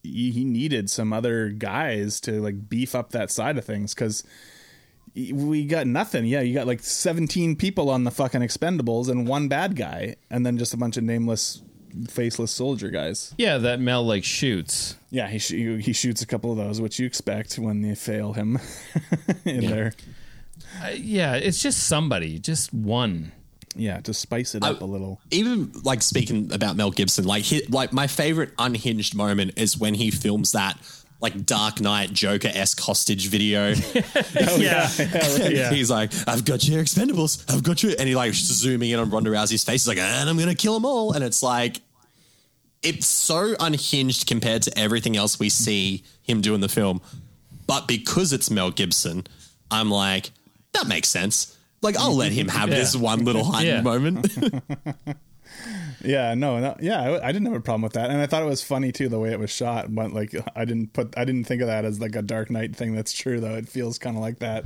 he, 0.03 0.31
he 0.31 0.45
needed 0.45 0.91
some 0.91 1.13
other 1.13 1.49
guys 1.51 2.21
to 2.23 2.41
like 2.41 2.69
beef 2.69 2.95
up 2.95 3.11
that 3.11 3.31
side 3.31 3.59
of 3.59 3.65
things 3.65 3.95
because 3.95 4.25
we 5.15 5.65
got 5.65 5.87
nothing. 5.87 6.25
Yeah, 6.27 6.41
you 6.41 6.55
got 6.55 6.67
like 6.67 6.81
17 6.83 7.57
people 7.57 7.91
on 7.91 8.05
the 8.05 8.11
fucking 8.11 8.41
Expendables 8.41 9.09
and 9.09 9.27
one 9.27 9.49
bad 9.49 9.75
guy, 9.77 10.17
and 10.31 10.45
then 10.47 10.59
just 10.59 10.75
a 10.75 10.77
bunch 10.77 10.97
of 10.97 11.05
nameless, 11.05 11.63
faceless 12.09 12.53
soldier 12.53 12.91
guys. 12.91 13.35
Yeah, 13.39 13.59
that 13.59 13.81
Mel 13.81 14.05
like 14.05 14.25
shoots. 14.25 14.97
Yeah, 15.11 15.29
he 15.29 15.39
sh- 15.39 15.83
he 15.85 15.93
shoots 15.93 16.23
a 16.23 16.27
couple 16.27 16.53
of 16.53 16.59
those, 16.59 16.81
which 16.81 16.99
you 17.01 17.07
expect 17.07 17.59
when 17.59 17.83
they 17.83 17.95
fail 17.95 18.35
him 18.35 18.59
in 19.45 19.67
there. 19.67 19.93
Uh, 20.83 20.91
yeah, 20.95 21.35
it's 21.35 21.63
just 21.63 21.85
somebody, 21.85 22.39
just 22.39 22.73
one. 22.73 23.33
Yeah, 23.75 24.01
to 24.01 24.15
spice 24.15 24.55
it 24.55 24.63
up 24.65 24.81
I- 24.83 24.85
a 24.85 24.89
little. 24.89 25.21
Even 25.31 25.73
like 25.85 26.03
speaking 26.03 26.53
about 26.53 26.77
Mel 26.77 26.91
Gibson, 26.91 27.25
like 27.25 27.45
he, 27.45 27.65
like 27.67 27.93
my 27.93 28.07
favorite 28.07 28.53
unhinged 28.59 29.15
moment 29.15 29.53
is 29.57 29.79
when 29.79 29.95
he 29.95 30.11
films 30.11 30.53
that 30.53 30.79
like 31.21 31.45
Dark 31.45 31.81
Knight 31.81 32.13
Joker 32.13 32.51
esque 32.53 32.81
hostage 32.81 33.29
video. 33.29 33.69
yeah. 34.57 34.89
yeah. 34.99 35.71
He's 35.73 35.91
like, 35.91 36.13
I've 36.29 36.45
got 36.45 36.67
your 36.67 36.83
expendables. 36.83 37.45
I've 37.53 37.63
got 37.63 37.83
you. 37.83 37.95
And 37.99 38.09
he 38.09 38.15
like 38.15 38.35
zooming 38.35 38.91
in 38.91 39.01
on 39.01 39.11
Ronda 39.11 39.31
Rousey's 39.31 39.65
face. 39.65 39.85
He's 39.85 39.89
like, 39.89 39.99
and 39.99 40.29
I'm 40.31 40.37
going 40.37 40.49
to 40.49 40.55
kill 40.55 40.75
them 40.75 40.85
all. 40.85 41.13
And 41.13 41.25
it's 41.25 41.43
like, 41.43 41.81
it's 42.83 43.07
so 43.07 43.57
unhinged 43.59 44.29
compared 44.29 44.63
to 44.63 44.79
everything 44.79 45.17
else 45.17 45.41
we 45.41 45.49
see 45.49 46.05
him 46.23 46.41
do 46.41 46.55
in 46.55 46.61
the 46.61 46.69
film. 46.69 47.01
But 47.67 47.89
because 47.89 48.33
it's 48.33 48.51
Mel 48.51 48.71
Gibson, 48.71 49.27
I'm 49.71 49.91
like, 49.91 50.31
that 50.73 50.87
makes 50.87 51.09
sense. 51.09 51.58
Like, 51.83 51.97
I'll 51.97 52.17
let 52.17 52.33
him 52.33 52.49
have 52.59 52.69
Yeah. 52.71 52.77
this 52.77 52.97
one 52.97 53.25
little 53.25 53.51
Yeah. 53.61 53.81
moment. 53.83 54.27
Yeah, 56.03 56.35
no, 56.35 56.61
no 56.61 56.77
yeah, 56.81 57.01
I, 57.01 57.29
I 57.29 57.33
didn't 57.33 57.47
have 57.47 57.57
a 57.57 57.61
problem 57.61 57.83
with 57.83 57.95
that, 57.95 58.11
and 58.11 58.21
I 58.21 58.27
thought 58.27 58.43
it 58.43 58.47
was 58.47 58.63
funny 58.63 58.93
too 58.93 59.09
the 59.09 59.19
way 59.19 59.33
it 59.33 59.39
was 59.39 59.51
shot. 59.51 59.95
But 59.95 60.13
like, 60.13 60.35
I 60.55 60.65
didn't 60.65 60.93
put, 60.93 61.15
I 61.17 61.25
didn't 61.25 61.45
think 61.45 61.61
of 61.61 61.69
that 61.69 61.85
as 61.85 62.01
like 62.01 62.15
a 62.15 62.23
Dark 62.23 62.51
Knight 62.51 62.77
thing. 62.77 62.95
That's 62.95 63.13
true 63.13 63.41
though. 63.41 63.55
It 63.55 63.69
feels 63.69 63.99
kind 63.99 64.17
of 64.17 64.23
like 64.23 64.39
that. 64.39 64.65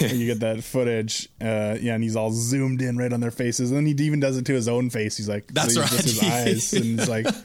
you 0.00 0.26
get 0.26 0.40
that 0.40 0.62
footage, 0.62 1.28
uh, 1.40 1.76
yeah, 1.80 1.94
and 1.94 2.02
he's 2.02 2.16
all 2.16 2.30
zoomed 2.32 2.82
in 2.82 2.96
right 2.96 3.12
on 3.12 3.20
their 3.20 3.30
faces, 3.30 3.70
and 3.70 3.78
then 3.78 3.86
he 3.86 4.04
even 4.04 4.20
does 4.20 4.36
it 4.36 4.44
to 4.46 4.52
his 4.52 4.68
own 4.68 4.90
face. 4.90 5.16
He's 5.16 5.28
like, 5.28 5.46
That's 5.48 5.74
so 5.74 5.82
he's 5.82 6.02
just 6.02 6.22
right. 6.22 6.46
his 6.46 6.72
eyes, 6.72 6.72
and 6.74 6.84
he's 6.84 7.08
like. 7.08 7.26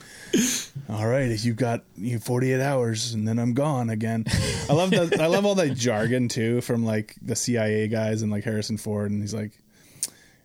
All 0.89 1.05
right, 1.05 1.29
you've 1.45 1.57
got 1.57 1.83
you 1.95 2.17
48 2.17 2.59
hours, 2.59 3.13
and 3.13 3.27
then 3.27 3.37
I'm 3.37 3.53
gone 3.53 3.91
again. 3.91 4.25
I 4.67 4.73
love 4.73 4.89
that. 4.89 5.19
I 5.19 5.27
love 5.27 5.45
all 5.45 5.53
that 5.55 5.75
jargon 5.75 6.27
too 6.27 6.61
from 6.61 6.83
like 6.83 7.15
the 7.21 7.35
CIA 7.35 7.87
guys 7.87 8.23
and 8.23 8.31
like 8.31 8.43
Harrison 8.43 8.77
Ford, 8.77 9.11
and 9.11 9.21
he's 9.21 9.33
like, 9.33 9.51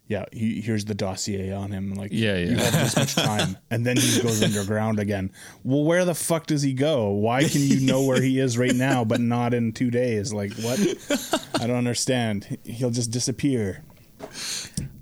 yeah, 0.09 0.25
he, 0.33 0.61
here's 0.61 0.87
the 0.87 0.95
dossier 0.95 1.53
on 1.53 1.71
him. 1.71 1.95
Like, 1.95 2.11
Yeah, 2.13 2.37
yeah. 2.39 2.51
you 2.51 2.57
have 2.57 2.73
this 2.73 2.97
much 2.97 3.15
time, 3.15 3.57
and 3.71 3.87
then 3.87 3.97
he 3.99 4.21
goes 4.23 4.43
underground 4.43 4.99
again. 4.99 5.31
Well, 5.63 5.85
where 5.85 6.05
the 6.05 6.15
fuck 6.15 6.47
does 6.47 6.63
he 6.63 6.73
go? 6.73 7.11
Why 7.11 7.45
can 7.45 7.61
you 7.61 7.81
know 7.87 8.05
where 8.05 8.21
he 8.23 8.39
is 8.41 8.57
right 8.59 8.75
now, 8.75 9.05
but 9.05 9.21
not 9.21 9.53
in 9.55 9.73
two 9.73 9.91
days? 9.91 10.33
Like, 10.33 10.53
what? 10.55 10.81
I 11.61 11.67
don't 11.67 11.77
understand. 11.77 12.59
He'll 12.65 12.91
just 12.91 13.11
disappear. 13.11 13.85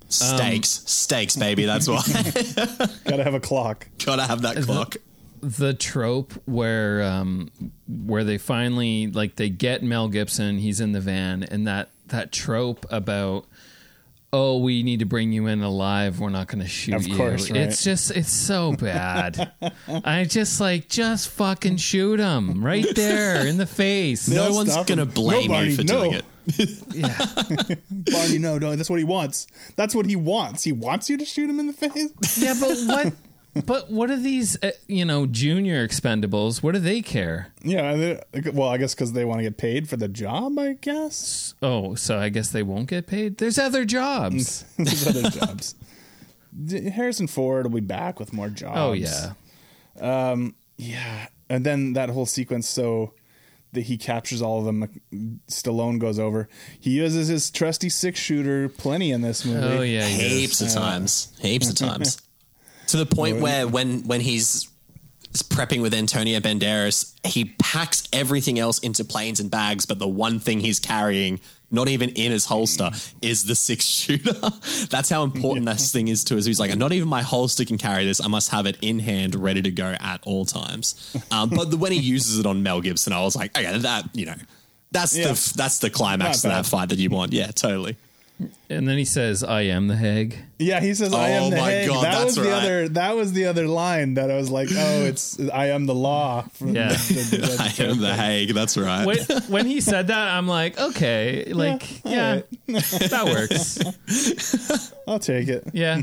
Stakes. 0.08 0.82
Stakes, 0.86 1.36
baby. 1.36 1.64
That's 1.64 1.88
why. 1.88 2.02
Gotta 3.04 3.24
have 3.24 3.34
a 3.34 3.40
clock. 3.40 3.88
Gotta 4.04 4.22
have 4.22 4.42
that 4.42 4.62
clock. 4.62 4.96
the 5.40 5.74
trope 5.74 6.32
where 6.46 7.02
um 7.02 7.50
where 7.88 8.24
they 8.24 8.38
finally 8.38 9.08
like 9.08 9.36
they 9.36 9.48
get 9.50 9.82
Mel 9.82 10.08
Gibson, 10.08 10.58
he's 10.58 10.80
in 10.80 10.92
the 10.92 11.00
van, 11.00 11.42
and 11.44 11.66
that 11.66 11.90
that 12.08 12.30
trope 12.32 12.86
about 12.90 13.46
oh 14.32 14.58
we 14.58 14.82
need 14.82 14.98
to 15.00 15.04
bring 15.06 15.32
you 15.32 15.46
in 15.46 15.62
alive, 15.62 16.20
we're 16.20 16.30
not 16.30 16.48
going 16.48 16.62
to 16.62 16.68
shoot 16.68 16.94
Of 16.94 17.06
you. 17.06 17.16
course, 17.16 17.50
right. 17.50 17.60
It's 17.60 17.82
just 17.82 18.10
it's 18.10 18.30
so 18.30 18.72
bad. 18.72 19.52
I 19.88 20.24
just 20.24 20.60
like 20.60 20.88
just 20.88 21.28
fucking 21.30 21.76
shoot 21.78 22.20
him 22.20 22.64
right 22.64 22.86
there 22.94 23.46
in 23.46 23.56
the 23.56 23.66
face. 23.66 24.28
No 24.28 24.44
They'll 24.44 24.54
one's 24.54 24.74
going 24.84 24.98
to 24.98 25.06
blame 25.06 25.50
Nobody, 25.50 25.70
you 25.70 25.76
for 25.76 25.84
no. 25.84 26.00
doing 26.04 26.12
it. 26.14 26.24
Yeah. 26.94 27.18
Barney, 27.90 28.38
no, 28.38 28.56
no, 28.58 28.76
that's 28.76 28.88
what 28.88 29.00
he 29.00 29.04
wants. 29.04 29.48
That's 29.74 29.94
what 29.96 30.06
he 30.06 30.14
wants. 30.14 30.62
He 30.62 30.70
wants 30.70 31.10
you 31.10 31.16
to 31.18 31.24
shoot 31.24 31.50
him 31.50 31.58
in 31.58 31.66
the 31.66 31.72
face. 31.72 32.38
Yeah, 32.38 32.54
but 32.60 32.76
what? 32.86 33.12
But 33.64 33.90
what 33.90 34.10
are 34.10 34.18
these, 34.20 34.62
uh, 34.62 34.72
you 34.86 35.04
know, 35.04 35.26
junior 35.26 35.86
expendables? 35.86 36.62
What 36.62 36.72
do 36.74 36.78
they 36.80 37.00
care? 37.00 37.52
Yeah, 37.62 37.94
they- 37.94 38.50
well, 38.52 38.68
I 38.68 38.76
guess 38.76 38.94
because 38.94 39.12
they 39.12 39.24
want 39.24 39.38
to 39.38 39.42
get 39.44 39.56
paid 39.56 39.88
for 39.88 39.96
the 39.96 40.08
job. 40.08 40.58
I 40.58 40.74
guess 40.74 41.54
Oh, 41.62 41.94
so 41.94 42.18
I 42.18 42.28
guess 42.28 42.50
they 42.50 42.62
won't 42.62 42.88
get 42.88 43.06
paid. 43.06 43.38
There's 43.38 43.58
other 43.58 43.84
jobs. 43.84 44.64
there's 44.76 45.06
other 45.06 45.30
jobs. 45.46 45.74
Harrison 46.92 47.26
Ford 47.26 47.66
will 47.66 47.80
be 47.80 47.80
back 47.86 48.18
with 48.18 48.32
more 48.32 48.48
jobs. 48.48 48.78
Oh 48.78 48.92
yeah. 48.92 49.32
um, 50.00 50.54
Yeah, 50.76 51.28
and 51.48 51.64
then 51.64 51.92
that 51.94 52.10
whole 52.10 52.26
sequence, 52.26 52.68
so 52.68 53.12
that 53.72 53.82
he 53.82 53.98
captures 53.98 54.40
all 54.40 54.60
of 54.60 54.64
them. 54.64 55.40
Stallone 55.50 55.98
goes 55.98 56.18
over. 56.18 56.48
He 56.80 56.90
uses 56.90 57.28
his 57.28 57.50
trusty 57.50 57.88
six 57.90 58.18
shooter 58.18 58.68
plenty 58.70 59.10
in 59.10 59.20
this 59.20 59.44
movie. 59.44 59.66
Oh 59.78 59.82
yeah. 59.82 60.06
he 60.06 60.22
is. 60.22 60.32
Heaps 60.32 60.60
of 60.62 60.72
times. 60.72 61.32
Heaps 61.40 61.68
of 61.70 61.74
times. 61.76 62.20
to 62.88 62.96
the 62.96 63.06
point 63.06 63.40
where 63.40 63.66
when 63.68 64.02
when 64.06 64.20
he's 64.20 64.68
prepping 65.32 65.82
with 65.82 65.92
Antonio 65.92 66.40
Banderas, 66.40 67.14
he 67.26 67.44
packs 67.58 68.08
everything 68.12 68.58
else 68.58 68.78
into 68.78 69.04
planes 69.04 69.38
and 69.40 69.50
bags, 69.50 69.84
but 69.86 69.98
the 69.98 70.08
one 70.08 70.40
thing 70.40 70.60
he's 70.60 70.80
carrying, 70.80 71.40
not 71.70 71.88
even 71.88 72.08
in 72.10 72.32
his 72.32 72.46
holster, 72.46 72.90
is 73.20 73.44
the 73.44 73.54
six 73.54 73.84
shooter. 73.84 74.32
That's 74.90 75.10
how 75.10 75.24
important 75.24 75.66
this 75.66 75.92
thing 75.92 76.08
is 76.08 76.24
to 76.24 76.38
us. 76.38 76.46
He's 76.46 76.58
like, 76.58 76.74
not 76.76 76.92
even 76.92 77.08
my 77.08 77.20
holster 77.22 77.66
can 77.66 77.76
carry 77.76 78.06
this. 78.06 78.18
I 78.24 78.28
must 78.28 78.50
have 78.50 78.64
it 78.64 78.78
in 78.80 78.98
hand, 78.98 79.34
ready 79.34 79.60
to 79.60 79.70
go 79.70 79.94
at 80.00 80.20
all 80.24 80.46
times. 80.46 81.14
Um, 81.30 81.50
but 81.50 81.70
the, 81.70 81.76
when 81.76 81.92
he 81.92 81.98
uses 81.98 82.38
it 82.38 82.46
on 82.46 82.62
Mel 82.62 82.80
Gibson, 82.80 83.12
I 83.12 83.20
was 83.22 83.36
like, 83.36 83.56
okay, 83.58 83.76
that 83.78 84.08
you 84.14 84.24
know, 84.26 84.36
that's 84.90 85.14
Yeah. 85.14 85.32
the 85.32 85.52
that's 85.56 85.80
the 85.80 85.90
climax 85.90 86.40
to 86.42 86.48
that 86.48 86.64
fight 86.64 86.88
that 86.88 86.98
you 86.98 87.10
want. 87.10 87.34
Yeah, 87.34 87.48
totally. 87.50 87.96
And 88.68 88.86
then 88.86 88.98
he 88.98 89.04
says, 89.06 89.42
"I 89.42 89.62
am 89.62 89.86
the 89.88 89.96
Hague." 89.96 90.36
Yeah, 90.58 90.80
he 90.80 90.92
says, 90.92 91.14
"I 91.14 91.30
Oh 91.32 91.44
am 91.44 91.50
the 91.50 91.56
my 91.56 91.70
Hague." 91.70 91.88
God, 91.88 92.04
that 92.04 92.12
that's 92.12 92.24
was 92.24 92.34
the 92.34 92.42
right. 92.42 92.52
other. 92.52 92.88
That 92.90 93.16
was 93.16 93.32
the 93.32 93.46
other 93.46 93.66
line 93.66 94.14
that 94.14 94.30
I 94.30 94.36
was 94.36 94.50
like, 94.50 94.68
"Oh, 94.72 95.04
it's 95.04 95.38
I 95.50 95.68
am 95.68 95.86
the 95.86 95.94
law." 95.94 96.42
From 96.54 96.74
Yeah. 96.74 96.88
the- 96.88 96.96
the- 96.96 97.56
I 97.82 97.84
am 97.84 97.98
the 98.00 98.14
Hague. 98.14 98.52
That's 98.52 98.76
right. 98.76 99.06
when, 99.06 99.18
when 99.48 99.66
he 99.66 99.80
said 99.80 100.08
that, 100.08 100.34
I'm 100.34 100.46
like, 100.48 100.78
okay, 100.78 101.50
like, 101.54 102.04
yeah, 102.04 102.40
that 102.66 103.24
works. 103.24 103.78
I'll 105.08 105.18
take 105.18 105.48
it. 105.48 105.64
Yeah, 105.72 106.02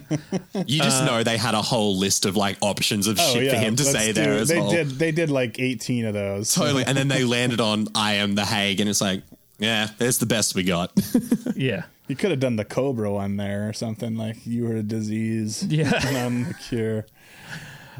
You 0.66 0.80
just 0.82 1.04
uh, 1.04 1.06
know 1.06 1.24
they 1.24 1.38
had 1.38 1.54
a 1.56 1.62
whole 1.62 1.98
list 1.98 2.26
of 2.26 2.36
like 2.36 2.58
options 2.62 3.06
of 3.08 3.20
oh, 3.20 3.34
shit 3.34 3.52
for 3.52 3.58
him 3.58 3.76
to 3.76 3.84
Oh, 3.84 3.86
say 3.92 4.08
do 4.08 4.14
there 4.24 4.34
as 4.34 4.48
they 4.48 4.60
well. 4.60 4.72
did. 4.72 4.90
They 4.92 5.12
did 5.12 5.30
like 5.30 5.60
eighteen 5.60 6.06
of 6.06 6.14
those. 6.14 6.54
Totally. 6.54 6.84
And 6.88 6.98
then 6.98 7.08
they 7.10 7.24
landed 7.26 7.60
on 7.62 7.88
I 7.96 8.14
am 8.16 8.36
the 8.36 8.46
Hague, 8.46 8.80
and 8.80 8.90
it's 8.90 9.02
like, 9.02 9.22
yeah, 9.64 9.88
it's 10.00 10.18
the 10.18 10.26
best 10.26 10.56
we 10.56 10.64
got. 10.64 10.92
yeah. 11.56 11.84
You 12.08 12.18
could 12.18 12.32
have 12.32 12.42
done 12.42 12.58
the 12.58 12.66
Cobra 12.66 13.12
one 13.12 13.38
there 13.38 13.70
or 13.70 13.74
something 13.74 14.18
like 14.18 14.46
you 14.46 14.66
were 14.66 14.76
a 14.76 14.84
disease. 14.84 15.64
Yeah. 15.64 15.92
and 16.06 16.18
I'm 16.18 16.44
the 16.46 16.54
cure. 16.54 17.06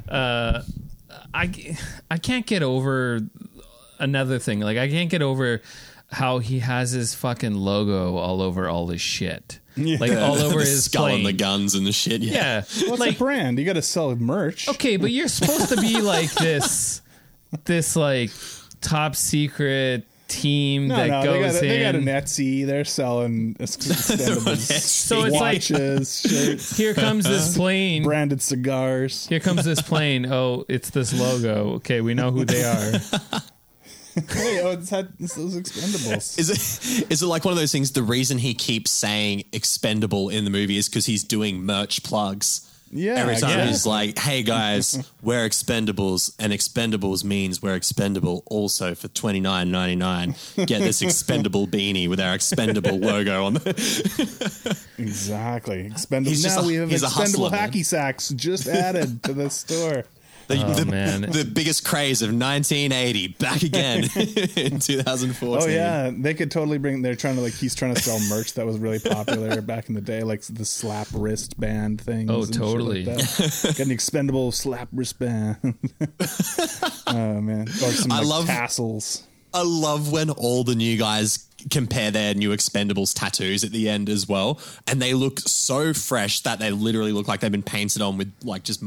Uh, 0.10 0.62
I, 1.34 1.78
I 2.12 2.18
can't 2.18 2.46
get 2.46 2.64
over 2.64 3.22
another 4.00 4.40
thing. 4.40 4.60
Like, 4.60 4.78
I 4.78 4.90
can't 4.90 5.10
get 5.10 5.22
over 5.22 5.62
how 6.12 6.40
he 6.40 6.60
has 6.60 6.92
his 6.92 7.16
fucking 7.16 7.56
logo 7.56 8.18
all 8.18 8.42
over 8.42 8.68
all 8.68 8.88
his 8.88 9.02
shit. 9.02 9.60
Like, 9.78 10.12
all 10.12 10.36
over 10.36 10.60
the 10.60 10.66
his 10.66 10.86
skull 10.86 11.06
plane. 11.06 11.20
and 11.20 11.26
the 11.26 11.34
guns 11.34 11.74
and 11.74 11.88
the 11.88 11.94
shit. 11.94 12.22
Yeah. 12.22 12.64
Yeah. 12.76 12.90
What's 12.90 13.00
like, 13.00 13.16
a 13.16 13.18
brand? 13.18 13.58
You 13.58 13.66
got 13.66 13.74
to 13.74 13.82
sell 13.82 14.14
merch. 14.18 14.68
okay, 14.68 14.98
but 14.98 15.12
you're 15.12 15.30
supposed 15.30 15.70
to 15.70 15.80
be 15.80 16.02
like 16.02 16.32
this, 16.34 17.02
this 17.64 17.96
like 17.96 18.32
top 18.82 19.16
secret 19.16 20.06
team 20.42 20.88
No, 20.88 20.96
that 20.96 21.08
no, 21.10 21.22
they 21.22 21.40
goes 21.42 21.54
got, 21.54 21.62
a- 21.62 21.66
in. 21.66 21.70
they 21.70 21.80
got 21.84 21.96
an 21.96 22.06
Etsy. 22.06 22.66
They're 22.66 22.86
selling 22.86 23.56
So 23.66 25.24
it's 25.26 25.34
like- 25.34 25.34
watches, 25.34 26.22
shirts, 26.22 26.78
Here 26.84 26.94
comes 26.94 27.26
this 27.26 27.56
plane. 27.58 28.04
branded 28.04 28.42
cigars. 28.42 29.28
Here 29.28 29.40
comes 29.40 29.64
this 29.66 29.82
plane. 29.82 30.26
Oh, 30.26 30.66
it's 30.68 30.90
this 30.90 31.18
logo. 31.18 31.76
Okay, 31.76 32.02
we 32.02 32.14
know 32.14 32.32
who 32.32 32.46
they 32.46 32.64
are. 32.64 32.92
hey, 34.16 34.62
oh, 34.64 34.72
it's 34.72 34.90
had 34.90 35.10
it's 35.20 35.36
those 35.36 35.56
expendables. 35.56 36.38
Is 36.40 36.50
it 36.50 37.12
is 37.12 37.22
it 37.24 37.26
like 37.28 37.46
one 37.46 37.52
of 37.52 37.58
those 37.60 37.72
things? 37.72 37.92
The 37.92 38.04
reason 38.04 38.38
he 38.38 38.54
keeps 38.54 38.92
saying 38.92 39.44
expendable 39.52 40.30
in 40.30 40.44
the 40.44 40.50
movie 40.52 40.78
is 40.78 40.88
because 40.90 41.06
he's 41.06 41.24
doing 41.24 41.64
merch 41.66 42.04
plugs. 42.04 42.70
Yeah, 42.96 43.16
Every 43.16 43.36
time 43.38 43.68
he's 43.68 43.86
like, 43.86 44.18
"Hey 44.18 44.44
guys, 44.44 45.10
we're 45.22 45.48
expendables, 45.48 46.34
and 46.40 46.54
expendables 46.54 47.24
means 47.24 47.62
we're 47.62 47.76
expendable." 47.76 48.44
Also 48.48 48.96
for 48.96 49.08
twenty 49.10 49.40
nine 49.40 49.72
ninety 49.72 49.96
nine, 49.96 50.36
get 50.56 50.80
this 50.80 51.02
expendable 51.02 51.68
beanie 51.68 52.08
with 52.08 52.20
our 52.20 52.36
expendable 52.36 52.98
logo 52.98 53.46
on. 53.46 53.54
The- 53.56 54.78
Exactly. 54.98 55.88
Expendable. 55.88 56.30
He's 56.32 56.46
now 56.46 56.62
a- 56.62 56.66
we 56.68 56.76
have 56.76 56.90
he's 56.90 57.04
a 57.04 57.08
expendable 57.08 57.50
hustler, 57.50 57.80
hacky 57.80 57.86
sacks 57.86 58.30
just 58.30 58.68
added 58.68 59.24
to 59.24 59.34
the 59.34 59.50
store. 59.50 60.06
The, 60.48 60.62
Oh, 60.66 60.74
the, 60.74 60.86
man. 60.86 61.22
the 61.22 61.46
biggest 61.46 61.86
craze 61.86 62.22
of 62.22 62.28
1980 62.30 63.28
back 63.40 63.64
again 63.64 64.04
in 64.56 64.80
2014. 64.80 65.64
Oh 65.64 65.72
yeah, 65.72 66.12
they 66.14 66.34
could 66.34 66.52
totally 66.52 66.78
bring. 66.78 67.02
They're 67.02 67.16
trying 67.16 67.36
to 67.36 67.42
like 67.42 67.54
he's 67.54 67.74
trying 67.76 67.96
to 67.96 68.02
sell 68.02 68.20
merch 68.30 68.54
that 68.56 68.66
was 68.66 68.78
really 68.78 69.00
popular 69.00 69.62
back 69.62 69.88
in 69.90 69.96
the 69.96 70.02
day, 70.02 70.22
like 70.24 70.42
the 70.42 70.66
slap 70.66 71.08
wristband 71.14 72.02
thing. 72.02 72.30
Oh, 72.30 72.46
totally. 72.46 73.04
Got 73.06 73.80
an 73.80 73.92
expendable 73.92 74.52
slap 74.52 74.90
wristband. 74.92 75.58
oh 77.08 77.42
man, 77.42 77.68
or 77.68 77.92
some 77.92 78.12
I 78.12 78.20
like, 78.20 78.28
love- 78.28 78.46
tassels. 78.48 79.24
I 79.56 79.62
love 79.64 80.12
when 80.12 80.32
all 80.32 80.64
the 80.64 80.74
new 80.74 80.98
guys 80.98 81.48
compare 81.70 82.10
their 82.10 82.34
new 82.34 82.50
Expendables 82.50 83.14
tattoos 83.14 83.64
at 83.64 83.72
the 83.72 83.88
end 83.88 84.10
as 84.10 84.28
well, 84.28 84.60
and 84.88 85.00
they 85.00 85.14
look 85.14 85.40
so 85.42 85.94
fresh 85.94 86.40
that 86.42 86.58
they 86.58 86.72
literally 86.72 87.12
look 87.12 87.28
like 87.28 87.40
they've 87.40 87.52
been 87.52 87.62
painted 87.62 88.02
on 88.02 88.18
with 88.18 88.34
like 88.44 88.64
just 88.64 88.84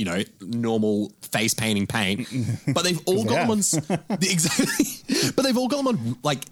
you 0.00 0.06
know 0.06 0.22
normal 0.40 1.12
face 1.20 1.52
painting 1.52 1.86
paint. 1.86 2.26
But 2.74 2.84
they've 2.84 3.00
all 3.04 3.22
they 3.22 3.28
got 3.28 3.40
them 3.42 3.50
on 3.50 3.58
the- 3.58 4.28
exactly. 4.30 5.30
But 5.36 5.42
they've 5.44 5.56
all 5.58 5.68
got 5.68 5.76
them 5.84 5.88
on 5.88 6.16
like 6.22 6.44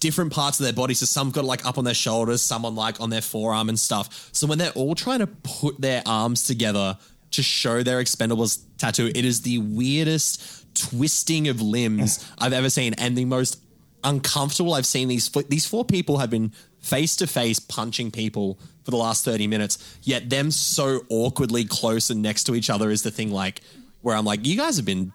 different 0.00 0.32
parts 0.32 0.58
of 0.58 0.64
their 0.64 0.72
body. 0.72 0.94
So 0.94 1.04
some 1.04 1.30
got 1.30 1.44
like 1.44 1.66
up 1.66 1.76
on 1.76 1.84
their 1.84 1.94
shoulders, 1.94 2.40
some 2.40 2.64
on 2.64 2.74
like 2.74 3.00
on 3.02 3.10
their 3.10 3.20
forearm 3.20 3.68
and 3.68 3.78
stuff. 3.78 4.30
So 4.32 4.46
when 4.46 4.56
they're 4.56 4.70
all 4.70 4.94
trying 4.94 5.18
to 5.18 5.26
put 5.26 5.78
their 5.80 6.02
arms 6.06 6.44
together 6.44 6.96
to 7.32 7.42
show 7.42 7.82
their 7.82 8.02
Expendables 8.02 8.62
tattoo, 8.78 9.10
it 9.14 9.24
is 9.24 9.42
the 9.42 9.58
weirdest 9.58 10.64
twisting 10.74 11.48
of 11.48 11.60
limbs 11.60 12.24
I've 12.38 12.54
ever 12.54 12.70
seen, 12.70 12.94
and 12.94 13.18
the 13.18 13.26
most 13.26 13.60
uncomfortable 14.02 14.72
I've 14.72 14.86
seen. 14.86 15.08
These 15.08 15.28
these 15.48 15.66
four 15.66 15.84
people 15.84 16.18
have 16.18 16.30
been 16.30 16.52
face 16.80 17.16
to 17.16 17.26
face 17.26 17.58
punching 17.58 18.12
people 18.12 18.58
for 18.84 18.90
the 18.90 18.96
last 18.96 19.24
thirty 19.24 19.46
minutes, 19.46 19.98
yet 20.02 20.30
them 20.30 20.50
so 20.50 21.00
awkwardly 21.08 21.64
close 21.64 22.10
and 22.10 22.22
next 22.22 22.44
to 22.44 22.54
each 22.54 22.70
other 22.70 22.90
is 22.90 23.02
the 23.02 23.10
thing. 23.10 23.30
Like 23.30 23.60
where 24.02 24.14
I'm 24.16 24.24
like, 24.24 24.46
you 24.46 24.56
guys 24.56 24.76
have 24.76 24.84
been, 24.84 25.12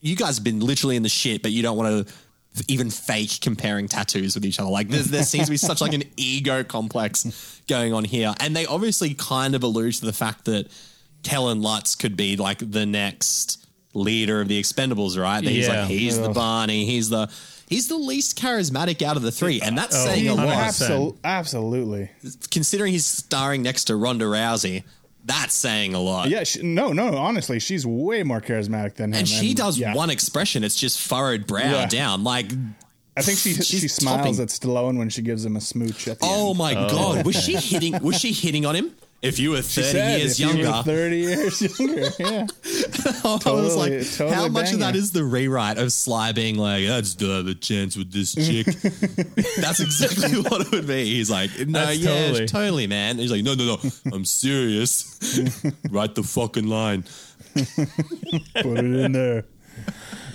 you 0.00 0.16
guys 0.16 0.36
have 0.38 0.44
been 0.44 0.60
literally 0.60 0.96
in 0.96 1.02
the 1.02 1.08
shit, 1.08 1.42
but 1.42 1.52
you 1.52 1.62
don't 1.62 1.76
want 1.76 2.06
to. 2.08 2.14
Even 2.68 2.88
fake 2.88 3.40
comparing 3.42 3.86
tattoos 3.86 4.34
with 4.34 4.46
each 4.46 4.58
other. 4.58 4.70
Like 4.70 4.88
there's, 4.88 5.08
there 5.08 5.24
seems 5.24 5.44
to 5.44 5.50
be 5.50 5.58
such 5.58 5.82
like 5.82 5.92
an 5.92 6.04
ego 6.16 6.64
complex 6.64 7.60
going 7.68 7.92
on 7.92 8.02
here, 8.04 8.32
and 8.40 8.56
they 8.56 8.64
obviously 8.64 9.12
kind 9.12 9.54
of 9.54 9.62
allude 9.62 9.92
to 9.96 10.06
the 10.06 10.12
fact 10.14 10.46
that 10.46 10.70
Kellen 11.22 11.60
Lutz 11.60 11.94
could 11.94 12.16
be 12.16 12.36
like 12.36 12.58
the 12.70 12.86
next 12.86 13.66
leader 13.92 14.40
of 14.40 14.48
the 14.48 14.58
Expendables, 14.58 15.20
right? 15.22 15.44
That 15.44 15.50
he's 15.50 15.66
Yeah. 15.68 15.80
like 15.82 15.90
he's 15.90 16.18
the 16.18 16.30
Barney, 16.30 16.86
he's 16.86 17.10
the 17.10 17.28
he's 17.68 17.88
the 17.88 17.96
least 17.96 18.38
charismatic 18.38 19.02
out 19.02 19.16
of 19.16 19.22
the 19.22 19.32
three, 19.32 19.60
and 19.60 19.76
that's 19.76 19.96
oh, 19.96 20.06
saying 20.06 20.28
a 20.28 20.34
lot. 20.34 20.48
Absol- 20.48 21.16
absolutely. 21.24 22.10
Considering 22.50 22.92
he's 22.92 23.06
starring 23.06 23.62
next 23.62 23.84
to 23.84 23.96
Ronda 23.96 24.24
Rousey, 24.24 24.84
that's 25.24 25.54
saying 25.54 25.94
a 25.94 26.00
lot. 26.00 26.28
Yeah. 26.28 26.44
She, 26.44 26.62
no, 26.62 26.92
no. 26.92 27.16
Honestly, 27.16 27.58
she's 27.58 27.86
way 27.86 28.22
more 28.22 28.40
charismatic 28.40 28.94
than 28.94 29.12
him. 29.12 29.18
And 29.20 29.28
she 29.28 29.54
does 29.54 29.78
yeah. 29.78 29.94
one 29.94 30.10
expression; 30.10 30.64
it's 30.64 30.76
just 30.76 31.00
furrowed 31.00 31.46
brow 31.46 31.62
Yeah. 31.62 31.86
down. 31.86 32.24
Like, 32.24 32.52
I 33.16 33.22
think 33.22 33.38
she 33.38 33.54
she 33.54 33.88
smiles 33.88 34.38
topping- 34.38 34.42
at 34.42 34.48
Stallone 34.48 34.98
when 34.98 35.08
she 35.08 35.22
gives 35.22 35.44
him 35.44 35.56
a 35.56 35.60
smooch 35.60 36.06
at 36.08 36.20
the 36.20 36.26
oh 36.26 36.50
end. 36.50 36.58
my 36.58 36.74
oh. 36.74 36.88
god, 36.88 37.26
was 37.26 37.36
she 37.36 37.56
hitting? 37.56 37.98
Was 38.02 38.20
she 38.20 38.32
hitting 38.32 38.64
on 38.64 38.76
him? 38.76 38.94
If 39.26 39.38
you 39.38 39.50
were 39.50 39.62
thirty 39.62 39.88
said, 39.88 40.18
years 40.20 40.32
if 40.32 40.40
you 40.40 40.46
were 40.48 40.62
younger, 40.62 40.82
thirty 40.82 41.18
years 41.18 41.78
younger. 41.78 42.10
Yeah. 42.18 42.46
I 43.24 43.50
was 43.52 43.76
like, 43.76 43.92
totally 44.10 44.34
how 44.34 44.48
much 44.48 44.72
of 44.72 44.78
that 44.80 44.94
is 44.96 45.12
the 45.12 45.24
rewrite 45.24 45.78
of 45.78 45.92
Sly 45.92 46.32
being 46.32 46.56
like, 46.56 46.84
I 46.88 47.00
just 47.00 47.18
don't 47.18 47.30
have 47.30 47.46
a 47.46 47.54
chance 47.54 47.96
with 47.96 48.12
this 48.12 48.34
chick? 48.34 48.66
That's 49.58 49.80
exactly 49.80 50.40
what 50.50 50.62
it 50.62 50.70
would 50.72 50.86
be. 50.86 51.04
He's 51.04 51.30
like, 51.30 51.50
no, 51.66 51.84
That's 51.86 51.98
yeah, 51.98 52.08
totally- 52.28 52.46
totally. 52.46 52.86
man. 52.86 53.18
He's 53.18 53.30
like, 53.32 53.42
no, 53.44 53.54
no, 53.54 53.76
no, 53.76 53.90
I'm 54.12 54.24
serious. 54.24 55.18
Write 55.90 56.14
the 56.14 56.22
fucking 56.22 56.66
line. 56.68 57.04
Put 57.54 58.78
it 58.78 58.84
in 58.84 59.12
there. 59.12 59.44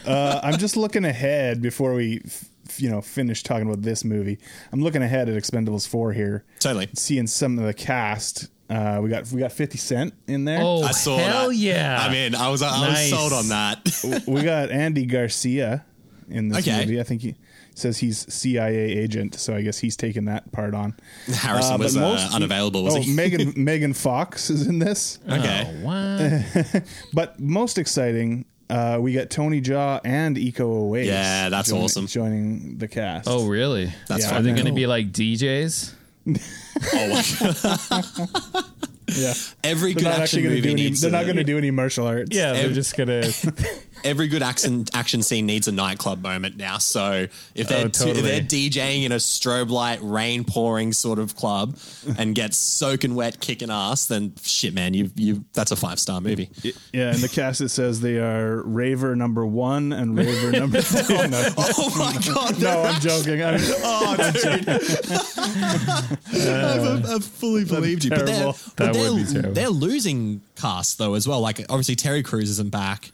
Uh, 0.05 0.39
I'm 0.43 0.57
just 0.57 0.75
looking 0.77 1.05
ahead 1.05 1.61
before 1.61 1.93
we, 1.93 2.21
f- 2.25 2.49
you 2.77 2.89
know, 2.89 3.01
finish 3.01 3.43
talking 3.43 3.67
about 3.67 3.81
this 3.83 4.03
movie. 4.03 4.39
I'm 4.71 4.81
looking 4.81 5.03
ahead 5.03 5.29
at 5.29 5.35
Expendables 5.35 5.87
four 5.87 6.13
here, 6.13 6.43
Totally. 6.59 6.89
seeing 6.95 7.27
some 7.27 7.59
of 7.59 7.65
the 7.65 7.73
cast. 7.73 8.47
Uh, 8.71 9.01
we 9.01 9.09
got 9.09 9.29
we 9.31 9.39
got 9.41 9.51
50 9.51 9.77
Cent 9.77 10.13
in 10.27 10.45
there. 10.45 10.61
Oh, 10.61 10.81
I 10.81 10.91
saw 10.91 11.17
hell 11.17 11.49
that. 11.49 11.55
yeah! 11.55 11.97
I 12.07 12.09
mean, 12.11 12.35
I 12.35 12.47
was, 12.49 12.61
I 12.61 12.69
Nice. 12.87 13.11
was 13.11 13.19
sold 13.19 13.33
on 13.33 13.49
that. 13.49 14.23
we 14.27 14.41
got 14.43 14.71
Andy 14.71 15.05
Garcia 15.05 15.83
in 16.29 16.47
this 16.49 16.65
Okay. 16.67 16.79
movie. 16.85 16.99
I 16.99 17.03
think 17.03 17.21
he 17.21 17.35
says 17.75 17.97
he's 17.97 18.31
CIA 18.33 18.75
agent, 18.97 19.35
so 19.35 19.53
I 19.55 19.61
guess 19.61 19.77
he's 19.79 19.97
taking 19.97 20.25
that 20.25 20.49
part 20.53 20.73
on. 20.73 20.93
Harrison 21.33 21.75
Uh, 21.75 21.77
was 21.79 21.97
uh, 21.97 21.99
most- 21.99 22.33
unavailable, 22.33 22.83
was 22.83 22.95
oh, 22.95 23.01
he? 23.01 23.11
Megan 23.15 23.53
Megan 23.57 23.93
Fox 23.93 24.49
is 24.49 24.65
in 24.67 24.79
this. 24.79 25.19
okay. 25.29 25.65
Oh, 25.67 25.85
what? 25.85 26.83
But 27.13 27.39
most 27.41 27.77
exciting, 27.77 28.45
uh, 28.69 28.99
we 29.01 29.11
got 29.11 29.29
Tony 29.29 29.59
Jaa 29.61 29.99
and 30.05 30.37
Iko 30.37 30.87
Uwais. 30.89 31.07
Yeah, 31.07 31.49
that's 31.49 31.69
joining- 31.69 31.83
awesome. 31.83 32.07
Joining 32.07 32.77
the 32.77 32.87
cast. 32.87 33.27
Oh, 33.27 33.47
really? 33.47 33.91
That's 34.07 34.23
Yeah, 34.25 34.37
Are 34.37 34.41
they 34.41 34.53
going 34.53 34.65
to 34.67 34.71
be 34.71 34.87
like 34.87 35.11
DJs? 35.11 35.95
Oh, 36.27 37.07
my- 37.07 37.23
god. 37.39 38.65
yeah. 39.15 39.33
every 39.63 39.93
They're 39.93 40.03
good 40.03 40.07
action 40.07 40.21
actually 40.23 40.41
going 40.43 40.55
to 40.55 40.55
movie 40.57 40.61
do 40.61 40.69
any. 40.71 40.83
needs 40.83 41.01
They're 41.01 41.11
not 41.11 41.23
going 41.25 41.35
to 41.37 41.43
do 41.43 41.57
any 41.57 41.71
martial 41.71 42.07
arts. 42.07 42.35
Yeah, 42.35 42.53
they're 42.53 42.65
Ev- 42.65 42.73
just 42.73 42.95
gonna. 42.95 43.21
every 44.03 44.27
good 44.27 44.43
action 44.43 44.85
action 44.93 45.23
scene 45.23 45.45
needs 45.45 45.67
a 45.67 45.71
nightclub 45.71 46.21
moment 46.21 46.57
now. 46.57 46.77
So 46.77 47.27
if 47.55 47.67
they're 47.67 47.85
Oh, 47.85 48.07
if 48.07 48.23
they're. 48.23 48.41
DJing 48.41 49.03
in 49.05 49.11
a 49.11 49.15
strobe 49.15 49.69
light, 49.69 49.99
rain 50.01 50.43
pouring 50.43 50.93
sort 50.93 51.19
of 51.19 51.35
club 51.35 51.77
and 52.17 52.35
get 52.35 52.53
soaking 52.53 53.15
wet, 53.15 53.39
kicking 53.39 53.69
ass, 53.69 54.05
then 54.07 54.33
shit, 54.41 54.73
man, 54.73 54.93
you 54.93 55.11
you 55.15 55.43
that's 55.53 55.71
a 55.71 55.75
five 55.75 55.99
star 55.99 56.21
movie. 56.21 56.49
Yeah, 56.91 57.13
in 57.13 57.21
the 57.21 57.29
cast 57.29 57.61
it 57.61 57.69
says 57.69 58.01
they 58.01 58.17
are 58.17 58.61
Raver 58.63 59.15
number 59.15 59.45
one 59.45 59.93
and 59.93 60.17
Raver 60.17 60.51
number 60.59 60.81
two. 60.81 60.97
Oh, 61.09 61.25
no. 61.27 61.49
Oh 61.57 61.95
my 61.97 62.33
god! 62.33 62.59
no, 62.61 62.81
I'm 62.83 62.99
joking. 63.01 63.43
I'm, 63.43 63.59
Oh, 63.83 64.31
dude. 64.33 64.69
I've, 64.69 66.17
I've 66.33 67.05
uh, 67.05 67.19
fully 67.19 67.65
believed 67.65 68.03
you. 68.03 68.09
But 68.09 68.25
they're, 68.25 68.35
terrible. 68.35 68.57
but 68.75 68.93
they're, 68.93 69.13
would 69.13 69.27
be 69.27 69.33
terrible. 69.33 69.53
they're 69.53 69.69
losing 69.69 70.41
cast 70.55 70.97
though 70.97 71.13
as 71.15 71.27
well. 71.27 71.41
Like 71.41 71.59
obviously 71.69 71.95
Terry 71.95 72.23
Crews 72.23 72.49
isn't 72.49 72.71
back. 72.71 73.11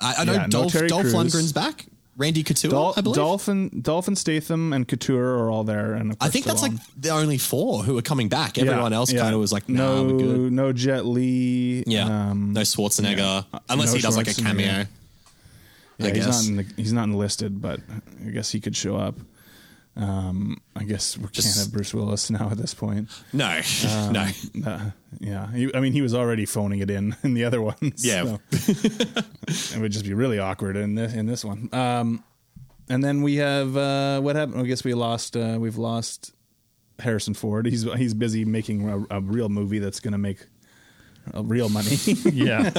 I, 0.00 0.14
I 0.18 0.24
know 0.24 0.32
Yeah, 0.32 0.42
no 0.42 0.48
Dolph, 0.48 0.72
Dolph. 0.72 1.06
Lundgren's 1.06 1.52
back. 1.52 1.86
Randy 2.18 2.42
Couture, 2.42 2.70
Dol- 2.70 2.94
I 2.96 3.02
believe. 3.02 3.16
Dolphin, 3.16 3.80
Dolphin 3.82 4.16
Statham 4.16 4.72
and 4.72 4.88
Couture 4.88 5.34
are 5.38 5.50
all 5.50 5.64
there, 5.64 5.92
and 5.92 6.12
of 6.12 6.16
I 6.18 6.28
think 6.30 6.46
that's 6.46 6.62
like 6.62 6.72
the 6.98 7.10
only 7.10 7.36
four 7.36 7.82
who 7.82 7.98
are 7.98 8.02
coming 8.02 8.30
back. 8.30 8.56
Everyone 8.56 8.90
Yeah, 8.92 8.96
else 8.96 9.12
yeah. 9.12 9.20
kind 9.20 9.34
of 9.34 9.40
was 9.40 9.52
like, 9.52 9.68
nah, 9.68 10.02
no, 10.02 10.48
no 10.48 10.72
Jet 10.72 11.04
Li. 11.04 11.84
Yeah, 11.86 12.30
um, 12.30 12.54
no 12.54 12.62
Schwarzenegger, 12.62 13.18
yeah. 13.18 13.58
unless 13.68 13.90
No 13.90 13.96
he 13.96 14.00
does 14.00 14.16
like 14.16 14.28
a 14.28 14.34
cameo. 14.34 14.64
Yeah, 14.66 16.06
I 16.06 16.10
he's 16.10 16.24
guess. 16.24 16.48
not 16.48 16.64
the, 16.66 16.72
he's 16.82 16.92
not 16.94 17.04
enlisted, 17.04 17.60
but 17.60 17.80
I 18.26 18.30
guess 18.30 18.50
he 18.50 18.60
could 18.60 18.74
show 18.76 18.96
up. 18.96 19.14
Um, 19.96 20.60
I 20.74 20.84
guess 20.84 21.16
we 21.16 21.22
can't 21.24 21.32
Just- 21.34 21.58
have 21.58 21.72
Bruce 21.72 21.94
Willis 21.94 22.28
now 22.38 22.50
at 22.50 22.58
this 22.58 22.74
point. 22.74 23.08
No, 23.32 23.60
Um, 23.88 24.12
no. 24.12 24.28
uh, 24.66 24.90
yeah, 25.20 25.50
he, 25.52 25.74
I 25.74 25.80
mean, 25.80 25.94
he 25.94 26.02
was 26.02 26.12
already 26.14 26.44
phoning 26.44 26.80
it 26.80 26.90
in 26.90 27.16
in 27.22 27.32
the 27.34 27.44
other 27.44 27.62
ones. 27.62 28.04
Yeah. 28.04 28.24
so 28.24 28.40
it 29.48 29.78
would 29.80 29.92
just 29.92 30.04
be 30.04 30.12
really 30.14 30.38
awkward 30.38 30.76
in 30.76 30.94
this 30.96 31.14
in 31.14 31.24
this 31.26 31.44
one. 31.44 31.70
Um, 31.72 32.22
and 32.90 33.02
then 33.02 33.22
we 33.22 33.36
have 33.36 33.76
uh, 33.76 34.20
what 34.20 34.36
happened? 34.36 34.60
I 34.60 34.64
guess 34.64 34.84
we 34.84 34.92
lost. 34.94 35.36
Uh, 35.36 35.56
we've 35.58 35.78
lost 35.78 36.32
Harrison 36.98 37.32
Ford. 37.34 37.64
He's 37.66 37.82
he's 37.94 38.12
busy 38.14 38.44
making 38.44 38.88
a, 38.88 39.16
a 39.16 39.20
real 39.22 39.48
movie 39.48 39.78
that's 39.78 40.00
going 40.00 40.12
to 40.12 40.18
make 40.18 40.44
uh, 41.34 41.42
real 41.42 41.68
money. 41.70 41.96
Yeah. 42.32 42.70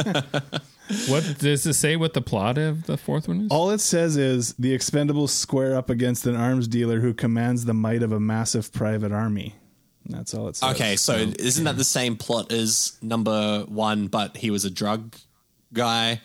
What 1.07 1.37
does 1.39 1.65
it 1.65 1.73
say? 1.73 1.95
What 1.95 2.13
the 2.13 2.21
plot 2.21 2.57
of 2.57 2.85
the 2.85 2.97
fourth 2.97 3.27
one 3.27 3.41
is? 3.41 3.47
All 3.51 3.69
it 3.71 3.79
says 3.79 4.17
is 4.17 4.53
the 4.53 4.75
Expendables 4.75 5.29
square 5.29 5.75
up 5.75 5.89
against 5.89 6.25
an 6.25 6.35
arms 6.35 6.67
dealer 6.67 6.99
who 6.99 7.13
commands 7.13 7.65
the 7.65 7.73
might 7.73 8.03
of 8.03 8.11
a 8.11 8.19
massive 8.19 8.71
private 8.71 9.11
army. 9.11 9.55
That's 10.05 10.33
all 10.33 10.47
it 10.47 10.55
says. 10.55 10.75
Okay, 10.75 10.95
so 10.95 11.15
oh. 11.15 11.33
isn't 11.39 11.65
that 11.65 11.77
the 11.77 11.83
same 11.83 12.15
plot 12.15 12.51
as 12.51 12.97
number 13.01 13.65
one, 13.67 14.07
but 14.07 14.37
he 14.37 14.51
was 14.51 14.65
a 14.65 14.69
drug 14.69 15.15
guy? 15.73 16.21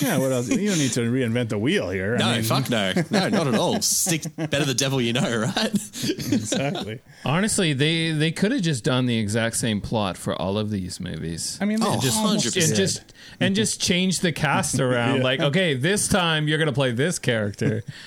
yeah, 0.00 0.18
what 0.18 0.30
else? 0.30 0.48
You 0.50 0.68
don't 0.68 0.78
need 0.78 0.92
to 0.92 1.00
reinvent 1.00 1.48
the 1.48 1.58
wheel 1.58 1.88
here. 1.88 2.14
I 2.16 2.18
No, 2.18 2.32
mean- 2.32 2.42
fuck 2.42 2.68
no. 2.68 2.92
No, 3.10 3.28
not 3.30 3.46
at 3.48 3.54
all. 3.54 3.80
Stick 3.80 4.24
better 4.36 4.64
the 4.66 4.74
devil 4.74 5.00
you 5.00 5.12
know, 5.14 5.36
right? 5.54 5.72
exactly. 5.72 7.00
Honestly, 7.24 7.72
they 7.72 8.12
they 8.12 8.30
could 8.30 8.52
have 8.52 8.60
just 8.62 8.84
done 8.84 9.06
the 9.06 9.16
exact 9.18 9.56
same 9.56 9.80
plot 9.80 10.16
for 10.18 10.34
all 10.40 10.58
of 10.58 10.70
these 10.70 11.00
movies. 11.00 11.58
I 11.60 11.64
mean, 11.64 11.78
Oh, 11.82 11.92
they 11.94 12.00
just, 12.00 12.18
100%. 12.18 12.66
and 12.66 12.74
just 12.76 13.14
and 13.40 13.54
just 13.54 13.80
change 13.80 14.20
the 14.20 14.32
cast 14.32 14.78
around. 14.80 15.18
Yeah. 15.18 15.22
Like, 15.24 15.40
okay, 15.40 15.74
this 15.74 16.08
time 16.08 16.46
you're 16.46 16.58
gonna 16.58 16.72
play 16.72 16.92
this 16.92 17.18
character. 17.18 17.82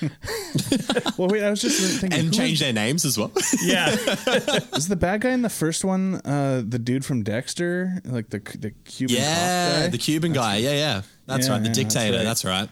well, 1.18 1.28
wait, 1.28 1.42
I 1.42 1.50
was 1.50 1.60
just 1.60 2.00
thinking. 2.00 2.18
and 2.18 2.28
who 2.28 2.34
change 2.34 2.60
their 2.60 2.72
names 2.72 3.04
as 3.04 3.18
well. 3.18 3.32
Yeah, 3.62 3.90
was, 3.90 4.68
is 4.76 4.88
the 4.88 4.96
bad 4.96 5.22
guy 5.22 5.30
in 5.30 5.42
the 5.42 5.50
first 5.50 5.84
one? 5.84 6.16
Uh, 6.24 6.62
the 6.66 6.78
dude 6.78 7.04
from 7.04 7.22
Dexter, 7.22 8.00
like 8.04 8.30
the 8.30 8.38
the 8.58 8.70
Cuban 8.84 9.16
cop 9.16 9.24
yeah, 9.24 9.80
guy? 9.82 9.88
the 9.88 9.98
Cuban 9.98 10.32
guy. 10.32 10.56
Yeah, 10.64 10.72
yeah. 10.72 11.02
That's 11.26 11.46
Yeah, 11.46 11.52
right. 11.54 11.58
The 11.62 11.68
yeah, 11.68 11.74
that's 11.74 11.78
dictator. 11.94 12.16
right. 12.18 12.24
That's 12.24 12.44
right. 12.44 12.68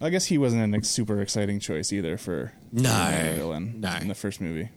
I 0.00 0.10
guess 0.10 0.26
he 0.26 0.38
wasn't 0.38 0.74
a 0.76 0.84
super 0.84 1.20
exciting 1.20 1.58
choice 1.60 1.92
either 1.92 2.16
for 2.16 2.52
No, 2.72 3.32
villain 3.36 3.80
no. 3.80 3.96
in 4.00 4.08
the 4.08 4.14
first 4.14 4.40
movie. 4.40 4.68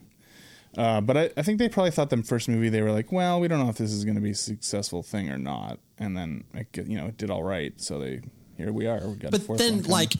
Uh, 0.76 1.00
but 1.00 1.16
I, 1.16 1.30
I 1.36 1.42
think 1.42 1.58
they 1.58 1.68
probably 1.68 1.90
thought 1.90 2.08
the 2.10 2.22
first 2.22 2.48
movie 2.48 2.68
they 2.70 2.80
were 2.82 2.90
like, 2.92 3.12
well, 3.12 3.38
we 3.40 3.46
don't 3.46 3.58
know 3.62 3.68
if 3.68 3.76
this 3.76 3.92
is 3.92 4.04
going 4.04 4.14
to 4.14 4.20
be 4.22 4.30
a 4.30 4.34
successful 4.34 5.02
thing 5.02 5.30
or 5.30 5.36
not, 5.38 5.78
and 5.98 6.16
then 6.16 6.44
it, 6.54 6.72
get- 6.72 6.86
you 6.86 6.96
know 6.96 7.06
it 7.06 7.18
did 7.18 7.30
all 7.30 7.42
right, 7.42 7.78
so 7.80 7.98
they 7.98 8.22
here 8.56 8.72
we 8.72 8.86
are. 8.86 9.06
We 9.06 9.14
got 9.16 9.28
a 9.28 9.30
But 9.32 9.42
fourth 9.42 9.58
then, 9.58 9.76
coming. 9.76 9.90
like, 9.90 10.14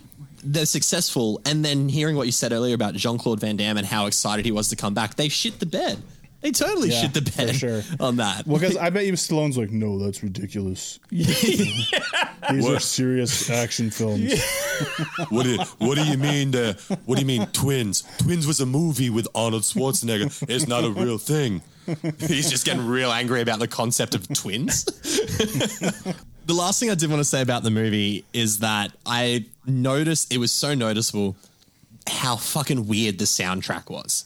they're 0.44 0.66
successful, 0.66 1.40
and 1.46 1.64
then 1.64 1.88
hearing 1.88 2.16
what 2.16 2.26
you 2.26 2.32
said 2.32 2.52
earlier 2.52 2.74
about 2.74 2.94
Jean 2.94 3.16
Claude 3.18 3.40
Van 3.40 3.56
Damme 3.56 3.78
and 3.78 3.86
how 3.86 4.06
excited 4.06 4.44
he 4.44 4.52
was 4.52 4.68
to 4.68 4.76
come 4.76 4.92
back, 4.94 5.14
they 5.16 5.28
shit 5.30 5.58
the 5.58 5.66
bed. 5.66 6.02
They 6.42 6.50
totally 6.50 6.90
Yeah, 6.90 7.00
shit 7.02 7.14
the 7.14 7.30
for 7.30 7.36
bed 7.46 7.54
sure. 7.56 7.82
on 8.00 8.16
that. 8.16 8.46
Well, 8.46 8.58
because 8.60 8.76
I 8.76 8.90
bet 8.90 9.06
you 9.06 9.12
Stallone's 9.12 9.56
like, 9.56 9.70
no, 9.70 9.98
that's 9.98 10.22
ridiculous. 10.22 10.98
These 11.10 12.68
are 12.68 12.80
serious 12.80 13.48
action 13.48 13.90
films. 13.90 14.34
what, 15.30 15.44
do, 15.44 15.56
what 15.78 15.96
do 15.96 16.04
you 16.04 16.18
mean? 16.18 16.50
The, 16.50 16.76
what 17.06 17.14
do 17.14 17.20
you 17.20 17.26
mean 17.26 17.46
twins? 17.52 18.02
Twins 18.18 18.46
was 18.46 18.60
a 18.60 18.66
movie 18.66 19.08
with 19.08 19.28
Arnold 19.34 19.62
Schwarzenegger. 19.62 20.44
It's 20.48 20.66
not 20.66 20.84
a 20.84 20.90
real 20.90 21.18
thing. 21.18 21.62
He's 22.18 22.50
just 22.50 22.64
getting 22.64 22.86
real 22.86 23.10
angry 23.12 23.40
about 23.40 23.60
the 23.60 23.68
concept 23.68 24.14
of 24.16 24.26
twins. 24.34 24.84
the 26.46 26.54
last 26.54 26.80
thing 26.80 26.90
I 26.90 26.94
did 26.94 27.08
want 27.10 27.20
to 27.20 27.24
say 27.24 27.40
about 27.42 27.62
the 27.62 27.70
movie 27.70 28.24
is 28.32 28.58
that 28.58 28.92
I 29.06 29.46
noticed 29.66 30.32
it 30.32 30.38
was 30.38 30.50
so 30.52 30.74
noticeable 30.74 31.36
how 32.08 32.34
fucking 32.36 32.88
weird 32.88 33.18
the 33.18 33.24
soundtrack 33.26 33.88
was. 33.90 34.24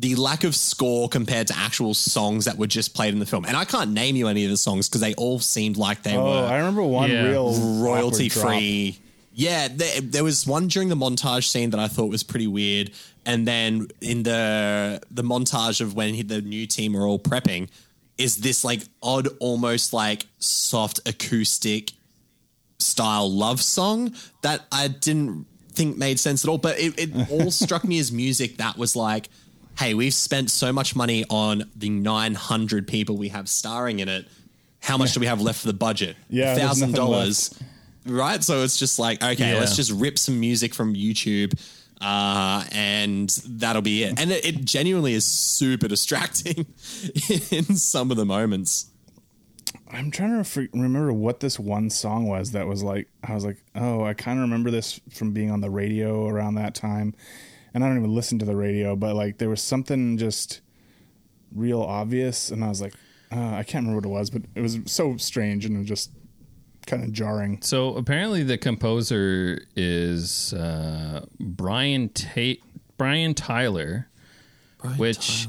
The 0.00 0.14
lack 0.14 0.44
of 0.44 0.54
score 0.54 1.08
compared 1.08 1.48
to 1.48 1.56
actual 1.58 1.92
songs 1.92 2.44
that 2.44 2.56
were 2.56 2.68
just 2.68 2.94
played 2.94 3.12
in 3.14 3.18
the 3.18 3.26
film. 3.26 3.44
And 3.44 3.56
I 3.56 3.64
can't 3.64 3.90
name 3.90 4.14
you 4.14 4.28
any 4.28 4.44
of 4.44 4.50
the 4.50 4.56
songs 4.56 4.88
because 4.88 5.00
they 5.00 5.14
all 5.14 5.40
seemed 5.40 5.76
like 5.76 6.04
they 6.04 6.16
Oh, 6.16 6.24
were 6.24 6.46
I 6.46 6.56
remember 6.58 6.82
one 6.84 7.10
Yeah. 7.10 7.24
real 7.24 7.52
royalty 7.80 8.26
awkward 8.26 8.40
drop. 8.42 8.54
free. 8.58 8.98
Yeah, 9.34 9.68
there, 9.68 10.00
there 10.00 10.24
was 10.24 10.46
one 10.46 10.68
during 10.68 10.88
the 10.88 10.94
montage 10.96 11.44
scene 11.48 11.70
that 11.70 11.80
I 11.80 11.88
thought 11.88 12.10
was 12.10 12.22
pretty 12.22 12.46
weird, 12.46 12.90
and 13.26 13.46
then 13.46 13.88
in 14.00 14.22
the 14.24 15.00
the 15.10 15.22
montage 15.22 15.80
of 15.80 15.94
when 15.94 16.14
he, 16.14 16.22
the 16.22 16.42
new 16.42 16.66
team 16.66 16.96
are 16.96 17.06
all 17.06 17.18
prepping, 17.20 17.68
is 18.18 18.36
this 18.38 18.64
like 18.64 18.82
odd, 19.02 19.28
almost 19.40 19.92
like 19.92 20.26
soft 20.38 21.00
acoustic 21.06 21.92
style 22.78 23.30
love 23.30 23.60
song 23.62 24.12
that 24.42 24.62
I 24.72 24.88
didn't 24.88 25.46
think 25.72 25.96
made 25.96 26.18
sense 26.20 26.44
at 26.44 26.48
all. 26.48 26.58
But 26.58 26.78
it, 26.78 26.98
it 26.98 27.30
all 27.30 27.50
struck 27.64 27.84
me 27.84 27.98
as 27.98 28.10
music 28.10 28.56
that 28.58 28.76
was 28.76 28.96
like, 28.96 29.28
hey, 29.78 29.94
we've 29.94 30.14
spent 30.14 30.50
so 30.50 30.72
much 30.72 30.96
money 30.96 31.24
on 31.30 31.70
the 31.76 31.88
900 31.88 32.88
people 32.88 33.16
we 33.16 33.28
have 33.28 33.48
starring 33.48 34.00
in 34.00 34.08
it. 34.08 34.26
How 34.80 34.96
much 34.96 35.12
do 35.12 35.20
we 35.20 35.26
have 35.26 35.40
left 35.40 35.60
for 35.60 35.66
the 35.66 35.72
budget? 35.72 36.16
Yeah, 36.28 36.54
thousand 36.54 36.94
dollars, 36.94 37.56
Right, 38.06 38.42
so 38.42 38.62
it's 38.62 38.78
just 38.78 38.98
like 38.98 39.22
okay, 39.22 39.52
Yeah. 39.52 39.58
let's 39.60 39.76
just 39.76 39.90
rip 39.92 40.18
some 40.18 40.38
music 40.40 40.74
from 40.74 40.94
YouTube, 40.94 41.52
uh, 42.00 42.64
and 42.72 43.28
that'll 43.46 43.82
be 43.82 44.04
it. 44.04 44.18
And 44.18 44.30
it, 44.30 44.44
it 44.46 44.64
genuinely 44.64 45.14
is 45.14 45.24
super 45.24 45.88
distracting 45.88 46.66
in 47.50 47.64
some 47.76 48.10
of 48.10 48.16
the 48.16 48.24
moments. 48.24 48.86
I'm 49.90 50.10
trying 50.10 50.42
to 50.42 50.68
remember 50.72 51.12
what 51.12 51.40
this 51.40 51.58
one 51.58 51.90
song 51.90 52.26
was 52.26 52.52
that 52.52 52.66
was 52.66 52.82
like. 52.82 53.08
I 53.24 53.34
was 53.34 53.44
like, 53.44 53.58
oh, 53.74 54.04
I 54.04 54.14
kind 54.14 54.38
of 54.38 54.42
remember 54.42 54.70
this 54.70 55.00
from 55.12 55.32
being 55.32 55.50
on 55.50 55.60
the 55.60 55.70
radio 55.70 56.26
around 56.28 56.54
that 56.54 56.74
time, 56.74 57.14
and 57.78 57.84
I 57.84 57.88
don't 57.90 57.98
even 57.98 58.12
listen 58.12 58.40
to 58.40 58.44
the 58.44 58.56
radio, 58.56 58.96
but 58.96 59.14
like 59.14 59.38
there 59.38 59.48
was 59.48 59.62
something 59.62 60.18
just 60.18 60.62
real 61.54 61.80
obvious, 61.80 62.50
and 62.50 62.64
I 62.64 62.68
was 62.68 62.82
like, 62.82 62.92
uh, 63.30 63.54
I 63.54 63.62
can't 63.62 63.86
remember 63.86 63.98
what 63.98 64.04
it 64.04 64.20
was, 64.20 64.30
but 64.30 64.42
it 64.56 64.62
was 64.62 64.80
so 64.86 65.16
strange 65.16 65.64
and 65.64 65.86
just 65.86 66.10
kind 66.86 67.04
of 67.04 67.12
jarring. 67.12 67.62
So 67.62 67.94
apparently, 67.94 68.42
the 68.42 68.58
composer 68.58 69.60
is 69.76 70.52
uh, 70.54 71.24
Brian 71.38 72.08
Ta- 72.08 72.60
Brian 72.96 73.34
Tyler, 73.34 74.08
which 74.96 75.46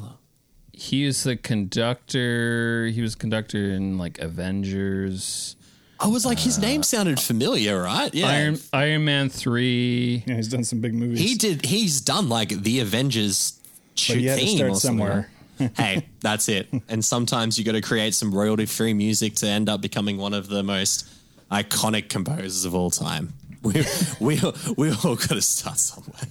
he 0.71 1.05
is 1.05 1.23
the 1.23 1.35
conductor. 1.35 2.85
He 2.93 3.01
was 3.01 3.15
conductor 3.15 3.71
in 3.71 3.97
like 3.97 4.19
Avengers, 4.19 5.55
I 6.01 6.07
was 6.07 6.25
like, 6.25 6.39
his 6.39 6.57
name 6.59 6.81
sounded 6.83 7.19
familiar, 7.19 7.81
right? 7.81 8.13
Yeah, 8.13 8.27
Iron 8.27 8.57
Iron 8.73 9.05
Man 9.05 9.29
three. 9.29 10.23
Yeah, 10.25 10.35
he's 10.35 10.47
done 10.47 10.63
some 10.63 10.79
big 10.79 10.93
movies. 10.93 11.19
he 11.19 11.35
did. 11.35 11.65
He's 11.65 11.99
done 12.01 12.29
like 12.29 12.49
the 12.49 12.79
Avengers 12.79 13.59
But 14.07 14.17
he 14.17 14.25
had 14.27 14.39
to 14.39 14.45
theme 14.45 14.57
start 14.57 14.71
or 14.71 14.75
something. 14.75 14.97
somewhere. 14.99 15.29
hey, 15.77 16.07
that's 16.21 16.47
it. 16.47 16.69
And 16.87 17.03
sometimes 17.03 17.59
you 17.59 17.65
got 17.65 17.73
to 17.73 17.81
create 17.81 18.13
some 18.15 18.33
royalty-free 18.33 18.93
music 18.93 19.35
to 19.35 19.47
end 19.47 19.67
up 19.67 19.81
becoming 19.81 20.17
one 20.17 20.33
of 20.33 20.47
the 20.47 20.63
most 20.63 21.05
iconic 21.51 22.07
composers 22.07 22.63
of 22.65 22.73
all 22.73 22.89
time. 22.91 23.33
We 23.61 23.83
we 24.21 24.39
we 24.77 24.91
all 25.03 25.15
got 25.17 25.31
to 25.31 25.41
start 25.41 25.77
somewhere. 25.79 26.21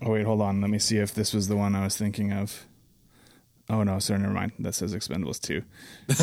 Oh 0.00 0.12
wait, 0.12 0.24
hold 0.24 0.40
on. 0.40 0.62
Let 0.62 0.70
me 0.70 0.78
see 0.78 0.96
if 0.96 1.12
this 1.12 1.34
was 1.34 1.48
the 1.48 1.56
one 1.56 1.74
I 1.74 1.84
was 1.84 1.98
thinking 1.98 2.32
of. 2.32 2.64
Oh 3.72 3.84
no, 3.84 3.98
sorry, 4.00 4.18
never 4.20 4.32
mind. 4.34 4.52
That 4.58 4.74
says 4.74 4.94
Expendables 4.94 5.40
2. 5.40 5.62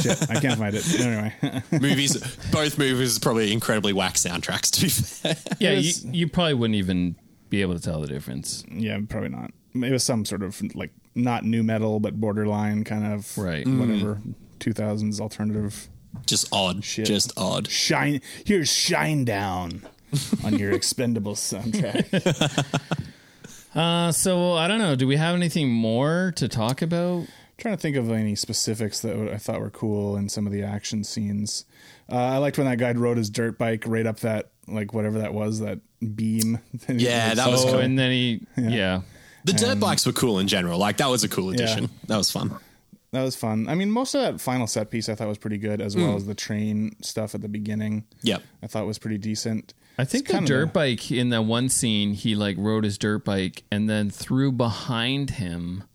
Shit, 0.01 0.29
I 0.29 0.39
can't 0.39 0.59
find 0.59 0.75
it. 0.75 0.83
Anyway. 0.99 1.63
Movies, 1.71 2.17
both 2.51 2.77
movies, 2.77 3.15
are 3.17 3.19
probably 3.21 3.53
incredibly 3.53 3.93
whack 3.93 4.15
soundtracks. 4.15 4.69
To 4.71 4.81
be 4.81 4.89
fair, 4.89 5.35
Yeah, 5.59 5.69
It 5.71 6.03
you, 6.03 6.11
you 6.11 6.27
probably 6.27 6.55
wouldn't 6.55 6.75
even 6.75 7.15
be 7.49 7.61
able 7.61 7.73
to 7.75 7.81
tell 7.81 8.01
the 8.01 8.07
difference. 8.07 8.65
yeah, 8.69 8.99
probably 9.07 9.29
not. 9.29 9.51
It 9.73 9.91
was 9.91 10.03
some 10.03 10.25
sort 10.25 10.43
of 10.43 10.61
like 10.75 10.91
not 11.15 11.45
new 11.45 11.63
metal, 11.63 11.99
but 12.01 12.19
borderline 12.19 12.83
kind 12.83 13.05
of 13.13 13.37
Right. 13.37 13.65
whatever 13.65 14.19
2000s 14.59 15.19
alternative 15.21 15.87
just 16.25 16.47
odd, 16.51 16.83
Shit. 16.83 17.05
just 17.05 17.31
odd. 17.37 17.69
shine. 17.69 18.21
Here's 18.45 18.69
Shinedown. 18.69 19.83
on 20.43 20.57
your 20.57 20.73
Expendables 20.73 21.37
soundtrack. 21.39 22.83
Uh, 23.75 24.11
so 24.11 24.53
I 24.53 24.67
don't 24.67 24.79
know. 24.79 24.95
Do 24.95 25.05
we 25.05 25.17
have 25.17 25.35
anything 25.35 25.69
more 25.69 26.33
to 26.37 26.47
talk 26.47 26.81
about? 26.81 27.27
Trying 27.57 27.75
to 27.75 27.81
think 27.81 27.95
of 27.95 28.09
any 28.11 28.35
specifics 28.35 28.99
that 29.01 29.15
I 29.33 29.37
thought 29.37 29.59
were 29.59 29.69
cool 29.69 30.15
in 30.15 30.29
some 30.29 30.45
of 30.45 30.53
the 30.53 30.63
action 30.63 31.03
scenes. 31.03 31.65
Uh, 32.11 32.15
I 32.15 32.37
liked 32.37 32.57
when 32.57 32.67
that 32.67 32.77
guy 32.77 32.91
rode 32.93 33.17
his 33.17 33.29
dirt 33.29 33.57
bike 33.57 33.83
right 33.87 34.05
up 34.05 34.19
that 34.21 34.51
like 34.67 34.93
whatever 34.93 35.19
that 35.19 35.33
was 35.33 35.59
that 35.59 35.79
beam. 36.15 36.59
Yeah, 36.89 37.33
that 37.33 37.47
was 37.49 37.65
oh, 37.65 37.71
cool. 37.71 37.79
and 37.79 37.97
then 37.97 38.11
he, 38.11 38.41
yeah. 38.57 39.01
The 39.45 39.53
dirt 39.53 39.79
bikes 39.79 40.05
were 40.05 40.11
cool 40.11 40.39
in 40.39 40.47
general. 40.47 40.77
Like 40.77 40.97
that 40.97 41.09
was 41.09 41.23
a 41.23 41.29
cool 41.29 41.49
addition. 41.51 41.89
That 42.07 42.17
was 42.17 42.29
fun. 42.31 42.55
That 43.11 43.23
was 43.23 43.35
fun. 43.37 43.69
I 43.69 43.75
mean, 43.75 43.89
most 43.89 44.13
of 44.13 44.21
that 44.21 44.41
final 44.41 44.67
set 44.67 44.91
piece 44.91 45.07
I 45.07 45.15
thought 45.15 45.29
was 45.29 45.37
pretty 45.37 45.57
good, 45.57 45.79
as 45.79 45.95
well 45.95 46.09
Mm. 46.13 46.15
as 46.17 46.25
the 46.25 46.35
train 46.35 46.95
stuff 47.01 47.33
at 47.33 47.41
the 47.41 47.47
beginning. 47.47 48.03
Yep. 48.23 48.43
I 48.61 48.67
thought 48.67 48.85
was 48.85 48.99
pretty 48.99 49.17
decent. 49.17 49.73
I 49.97 50.03
think 50.03 50.29
It's 50.29 50.37
the 50.39 50.45
dirt 50.45 50.63
a- 50.69 50.71
bike 50.73 51.09
in 51.11 51.29
that 51.29 51.43
one 51.43 51.69
scene, 51.69 52.13
he 52.13 52.35
like 52.35 52.57
rode 52.59 52.83
his 52.83 52.97
dirt 52.97 53.23
bike 53.23 53.63
and 53.71 53.89
then 53.89 54.09
threw 54.09 54.51
behind 54.51 55.31
him 55.31 55.83
h- 55.83 55.87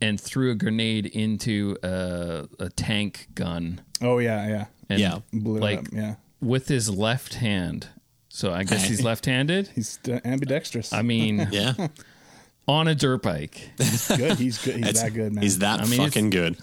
and 0.00 0.20
threw 0.20 0.50
a 0.50 0.54
grenade 0.54 1.06
into 1.06 1.76
a, 1.82 2.46
a 2.58 2.68
tank 2.70 3.28
gun. 3.34 3.80
Oh 4.00 4.18
yeah, 4.18 4.46
yeah, 4.48 4.66
And 4.88 5.00
Yeah. 5.00 5.18
blew 5.32 5.56
it 5.56 5.60
like 5.62 5.78
up. 5.80 5.86
Yeah, 5.92 6.14
with 6.40 6.68
his 6.68 6.88
left 6.90 7.34
hand. 7.34 7.88
So 8.28 8.52
I 8.52 8.62
guess 8.62 8.86
he's 8.86 9.02
left-handed. 9.02 9.68
he's 9.74 9.98
uh, 10.08 10.20
ambidextrous. 10.24 10.92
I 10.92 11.02
mean, 11.02 11.48
Yeah. 11.52 11.72
on 12.68 12.86
a 12.86 12.94
dirt 12.94 13.22
bike. 13.22 13.70
good. 13.76 14.38
He's 14.38 14.58
good. 14.64 14.76
He's 14.84 15.00
that 15.02 15.12
good, 15.14 15.32
man. 15.34 15.42
He's 15.42 15.58
that 15.58 15.80
I 15.80 15.86
mean, 15.86 15.98
fucking 15.98 16.30
good. 16.30 16.56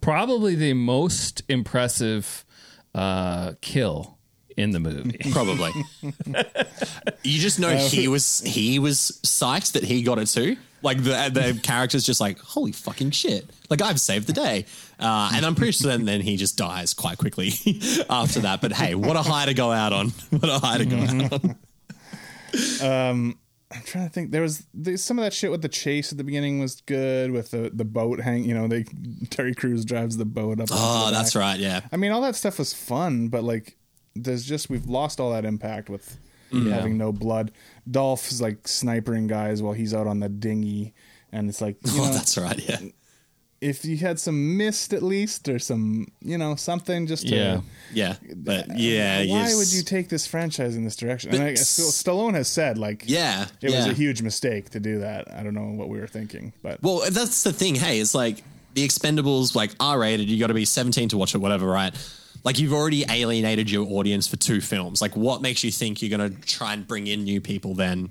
Probably 0.00 0.54
the 0.54 0.74
most 0.74 1.42
impressive 1.48 2.44
uh, 2.94 3.54
kill 3.60 4.18
in 4.56 4.70
the 4.70 4.78
movie. 4.80 5.18
Probably. 5.32 5.72
you 7.24 7.38
just 7.40 7.58
know 7.58 7.74
he 7.76 8.06
was 8.08 8.40
he 8.40 8.78
was 8.78 9.18
psyched 9.24 9.72
that 9.72 9.84
he 9.84 10.02
got 10.02 10.18
it 10.18 10.26
too. 10.26 10.56
Like 10.82 10.98
the 10.98 11.30
the 11.32 11.60
character's 11.62 12.04
just 12.04 12.20
like, 12.20 12.38
holy 12.38 12.72
fucking 12.72 13.10
shit! 13.10 13.48
Like 13.68 13.82
I've 13.82 14.00
saved 14.00 14.26
the 14.26 14.32
day, 14.32 14.66
uh, 15.00 15.32
and 15.34 15.44
I'm 15.44 15.54
pretty 15.54 15.72
sure 15.72 15.90
then, 15.90 16.04
then 16.04 16.20
he 16.20 16.36
just 16.36 16.56
dies 16.56 16.94
quite 16.94 17.18
quickly 17.18 17.48
after 18.10 18.40
that. 18.40 18.60
But 18.60 18.72
hey, 18.72 18.94
what 18.94 19.16
a 19.16 19.22
high 19.22 19.46
to 19.46 19.54
go 19.54 19.72
out 19.72 19.92
on! 19.92 20.12
What 20.30 20.48
a 20.48 20.58
high 20.58 20.78
to 20.78 20.86
go 20.86 20.98
out 20.98 21.32
on! 22.82 23.34
I'm 23.70 23.82
trying 23.82 24.06
to 24.06 24.12
think. 24.12 24.30
There 24.30 24.40
was 24.40 24.66
there's 24.72 25.02
some 25.02 25.18
of 25.18 25.24
that 25.24 25.34
shit 25.34 25.50
with 25.50 25.60
the 25.60 25.68
chase 25.68 26.10
at 26.10 26.18
the 26.18 26.24
beginning 26.24 26.58
was 26.58 26.80
good. 26.80 27.32
With 27.32 27.50
the 27.50 27.70
the 27.72 27.84
boat 27.84 28.20
hang, 28.20 28.44
you 28.44 28.54
know, 28.54 28.66
they 28.66 28.84
Terry 29.30 29.54
Crews 29.54 29.84
drives 29.84 30.16
the 30.16 30.24
boat 30.24 30.60
up. 30.60 30.68
Oh, 30.70 31.10
that's 31.10 31.36
right. 31.36 31.58
Yeah, 31.58 31.82
I 31.92 31.96
mean, 31.96 32.10
all 32.10 32.22
that 32.22 32.34
stuff 32.36 32.58
was 32.58 32.72
fun, 32.72 33.28
but 33.28 33.44
like, 33.44 33.76
there's 34.14 34.46
just 34.46 34.70
we've 34.70 34.86
lost 34.86 35.20
all 35.20 35.32
that 35.32 35.44
impact 35.44 35.90
with 35.90 36.18
Mm. 36.52 36.70
having 36.70 36.98
no 36.98 37.12
blood. 37.12 37.52
Dolph's 37.90 38.40
like 38.40 38.62
snipering 38.64 39.28
guys 39.28 39.62
while 39.62 39.74
he's 39.74 39.94
out 39.94 40.06
on 40.06 40.20
the 40.20 40.28
dinghy, 40.28 40.94
and 41.32 41.48
it's 41.48 41.60
like, 41.60 41.76
you 41.84 41.92
oh, 42.00 42.06
know, 42.06 42.12
that's 42.12 42.38
right. 42.38 42.58
Yeah, 42.58 42.78
if 43.60 43.84
you 43.84 43.96
had 43.96 44.20
some 44.20 44.56
mist 44.56 44.92
at 44.92 45.02
least, 45.02 45.48
or 45.48 45.58
some, 45.58 46.06
you 46.20 46.38
know, 46.38 46.54
something 46.54 47.06
just 47.06 47.26
to. 47.28 47.34
Yeah. 47.34 47.60
yeah, 47.92 48.14
but 48.36 48.78
yeah. 48.78 49.18
Why 49.18 49.24
yes. 49.24 49.56
would 49.56 49.72
you 49.72 49.82
take 49.82 50.08
this 50.08 50.26
franchise 50.26 50.76
in 50.76 50.84
this 50.84 50.96
direction? 50.96 51.34
And 51.34 51.42
I, 51.42 51.52
Stallone 51.52 52.34
has 52.34 52.48
said 52.48 52.78
like, 52.78 53.04
Yeah, 53.06 53.46
it 53.60 53.70
was 53.70 53.86
a 53.86 53.92
huge 53.92 54.22
mistake 54.22 54.70
to 54.70 54.80
do 54.80 55.00
that. 55.00 55.32
I 55.32 55.42
don't 55.42 55.54
know 55.54 55.76
what 55.76 55.88
we 55.88 55.98
were 55.98 56.06
thinking, 56.06 56.52
but 56.62 56.82
Well, 56.82 57.02
that's 57.10 57.42
the 57.42 57.52
thing. 57.52 57.74
Hey, 57.74 58.00
it's 58.00 58.14
like 58.14 58.42
the 58.74 58.86
Expendables, 58.86 59.54
like 59.54 59.72
R 59.80 59.98
rated. 59.98 60.28
You 60.28 60.38
got 60.38 60.48
to 60.48 60.54
be 60.54 60.64
seventeen 60.64 61.08
to 61.10 61.18
watch 61.18 61.34
it, 61.34 61.38
whatever, 61.38 61.66
right? 61.66 61.94
Like 62.44 62.58
you've 62.58 62.72
already 62.72 63.04
alienated 63.08 63.70
your 63.70 63.86
audience 63.86 64.26
for 64.26 64.36
two 64.36 64.60
films. 64.60 65.00
Like, 65.02 65.16
what 65.16 65.42
makes 65.42 65.64
you 65.64 65.70
think 65.70 66.00
you're 66.02 66.16
going 66.16 66.30
to 66.34 66.40
try 66.42 66.72
and 66.72 66.86
bring 66.86 67.06
in 67.06 67.24
new 67.24 67.40
people 67.40 67.74
then 67.74 68.10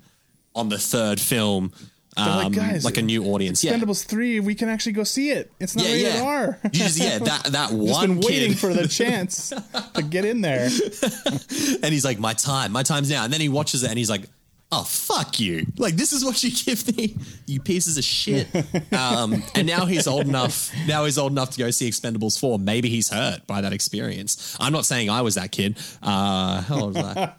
on 0.55 0.69
the 0.69 0.77
third 0.77 1.19
film? 1.19 1.71
They're 2.15 2.25
like, 2.25 2.45
Um, 2.47 2.51
guys, 2.51 2.83
like 2.83 2.97
a 2.97 3.03
new 3.03 3.25
audience. 3.25 3.63
Yeah, 3.63 3.73
Expendables 3.73 4.03
three, 4.03 4.39
we 4.39 4.55
can 4.55 4.69
actually 4.69 4.93
go 4.93 5.03
see 5.03 5.29
it. 5.29 5.51
It's 5.59 5.75
not 5.75 5.85
yeah, 5.85 5.91
rated 5.93 6.13
yeah. 6.15 6.23
R. 6.23 6.59
You 6.63 6.69
just, 6.71 6.97
yeah, 6.97 7.17
that 7.19 7.43
that 7.45 7.71
one. 7.71 7.87
Just 7.87 8.01
been 8.01 8.19
waiting 8.21 8.49
kid, 8.53 8.59
for 8.59 8.73
the 8.73 8.87
chance 9.01 9.53
to 9.93 10.01
get 10.01 10.25
in 10.25 10.41
there. 10.41 10.63
and 10.65 11.93
he's 11.93 12.03
like, 12.03 12.17
"My 12.17 12.33
time, 12.33 12.71
my 12.71 12.81
time's 12.81 13.11
now." 13.11 13.23
And 13.23 13.31
then 13.31 13.39
he 13.39 13.49
watches 13.49 13.83
it, 13.83 13.89
and 13.89 13.99
he's 13.99 14.09
like, 14.09 14.23
"Oh 14.71 14.83
fuck 14.83 15.39
you! 15.39 15.65
Like 15.77 15.95
this 15.95 16.13
is 16.13 16.25
what 16.25 16.43
you 16.43 16.51
give 16.65 16.95
me, 16.95 17.15
you 17.45 17.59
pieces 17.59 17.97
of 17.97 18.03
shit." 18.03 18.47
um, 18.93 19.43
and 19.55 19.67
now 19.67 19.85
he's 19.85 20.07
old 20.07 20.27
enough. 20.27 20.71
Now 20.87 21.05
he's 21.05 21.17
old 21.17 21.31
enough 21.31 21.51
to 21.51 21.59
go 21.59 21.71
see 21.71 21.89
Expendables 21.89 22.39
four. 22.39 22.59
Maybe 22.59 22.89
he's 22.89 23.09
hurt 23.09 23.45
by 23.47 23.61
that 23.61 23.73
experience. 23.73 24.57
I'm 24.59 24.73
not 24.73 24.85
saying 24.85 25.09
I 25.09 25.21
was 25.21 25.35
that 25.35 25.51
kid. 25.51 25.77
Uh, 26.01 26.61
how 26.61 26.81
old 26.81 26.95
was 26.95 27.03
I? 27.03 27.33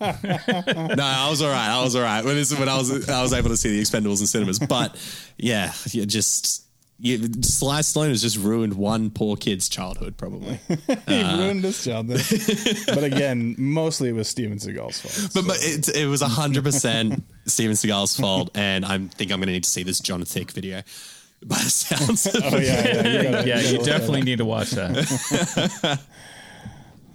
no, 0.96 1.04
I 1.04 1.30
was 1.30 1.42
all 1.42 1.50
right. 1.50 1.68
I 1.68 1.82
was 1.82 1.96
all 1.96 2.02
right 2.02 2.24
when 2.24 2.34
this 2.36 2.56
when 2.58 2.68
I 2.68 2.76
was 2.76 3.08
I 3.08 3.22
was 3.22 3.32
able 3.32 3.50
to 3.50 3.56
see 3.56 3.70
the 3.70 3.80
Expendables 3.80 4.20
in 4.20 4.26
cinemas. 4.26 4.58
But 4.58 4.96
yeah, 5.36 5.72
you 5.86 6.06
just. 6.06 6.67
You, 7.00 7.18
Sly 7.42 7.80
Stallone 7.80 8.08
has 8.08 8.22
just 8.22 8.36
ruined 8.36 8.74
one 8.74 9.10
poor 9.10 9.36
kid's 9.36 9.68
childhood, 9.68 10.16
probably. 10.16 10.58
he 11.06 11.20
uh, 11.20 11.38
ruined 11.38 11.62
his 11.62 11.84
child. 11.84 12.08
but 12.88 13.04
again, 13.04 13.54
mostly 13.56 14.08
it 14.08 14.12
was 14.12 14.28
Steven 14.28 14.58
Seagal's 14.58 15.00
fault. 15.00 15.30
But, 15.32 15.46
but 15.46 15.56
it, 15.60 15.88
it 15.96 16.06
was 16.06 16.22
100% 16.22 17.22
Steven 17.46 17.76
Seagal's 17.76 18.18
fault, 18.18 18.50
and 18.56 18.84
I 18.84 18.98
think 18.98 19.30
I'm 19.30 19.38
going 19.38 19.46
to 19.46 19.52
need 19.52 19.64
to 19.64 19.70
see 19.70 19.84
this 19.84 20.00
John 20.00 20.24
Thick 20.24 20.50
video 20.50 20.82
by 21.44 21.56
the 21.56 21.70
sounds 21.70 22.26
oh, 22.34 22.38
of 22.38 22.54
Oh 22.54 22.56
yeah, 22.58 22.84
yeah, 22.84 22.96
you 22.96 23.22
gotta- 23.22 23.48
yeah, 23.48 23.62
gotta 23.62 23.72
you 23.76 23.82
definitely 23.84 24.22
need 24.22 24.38
to 24.38 24.44
watch 24.44 24.72
that. 24.72 26.00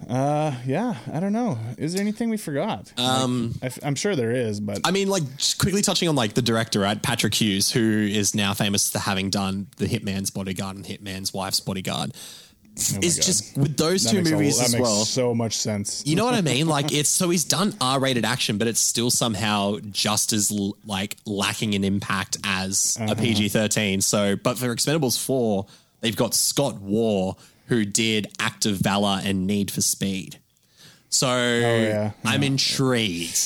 Uh, 0.10 0.56
yeah, 0.66 0.96
I 1.12 1.20
don't 1.20 1.34
know. 1.34 1.58
Is 1.78 1.94
there 1.94 2.02
anything 2.02 2.30
we 2.30 2.38
forgot? 2.38 2.92
Um, 2.98 3.54
I, 3.62 3.72
am 3.84 3.96
sure 3.96 4.16
there 4.16 4.32
is, 4.32 4.60
but 4.60 4.80
I 4.86 4.92
mean, 4.92 5.08
like, 5.08 5.24
just 5.38 5.58
quickly 5.60 5.82
touching 5.82 6.10
on, 6.10 6.16
like, 6.16 6.34
the 6.34 6.42
director, 6.42 6.80
right? 6.80 7.02
Patrick 7.02 7.34
Hughes, 7.34 7.72
who 7.72 7.82
is 8.10 8.34
now 8.36 8.54
famous 8.54 8.90
for 8.92 9.00
having 9.00 9.30
done 9.30 9.68
The 9.78 9.86
Hitman's 9.86 10.30
Bodyguard 10.32 10.76
and 10.78 10.86
Hitman's 10.86 11.34
Wife's 11.34 11.60
Bodyguard. 11.60 12.12
oh 12.14 12.98
It's 13.02 13.18
God. 13.18 13.26
just 13.26 13.58
with 13.58 13.78
those 13.78 14.04
That 14.04 14.12
two 14.12 14.22
movies 14.24 14.58
that 14.58 14.66
as 14.68 14.74
makes 14.74 14.82
well. 14.84 15.06
so 15.06 15.34
much 15.36 15.56
sense. 15.58 16.04
You 16.06 16.16
know 16.16 16.26
what 16.26 16.34
I 16.34 16.42
mean? 16.42 16.68
Like 16.68 16.92
it's 17.00 17.10
so 17.10 17.30
he's 17.30 17.46
done 17.46 17.76
R-rated 17.80 18.26
action, 18.26 18.58
but 18.58 18.68
it's 18.68 18.80
still 18.80 19.12
somehow 19.12 19.78
just 19.92 20.34
as 20.34 20.52
l- 20.52 20.76
like 20.86 21.18
lacking 21.26 21.74
in 21.74 21.84
impact 21.84 22.38
as 22.44 22.98
Uh-huh. 23.00 23.12
a 23.12 23.16
PG-13. 23.16 24.02
So, 24.02 24.36
but 24.36 24.58
for 24.58 24.74
Expendables 24.76 25.24
4, 25.24 25.66
they've 26.02 26.16
got 26.16 26.34
Scott 26.34 26.82
Waugh 26.82 27.36
who 27.68 27.86
did 27.86 28.28
Act 28.40 28.66
of 28.66 28.78
Valor 28.78 29.22
and 29.24 29.48
Need 29.48 29.72
for 29.72 29.82
Speed. 29.82 30.40
So, 31.10 31.28
Oh, 31.30 31.82
yeah. 31.82 32.12
I'm 32.26 32.44
intrigued 32.44 33.38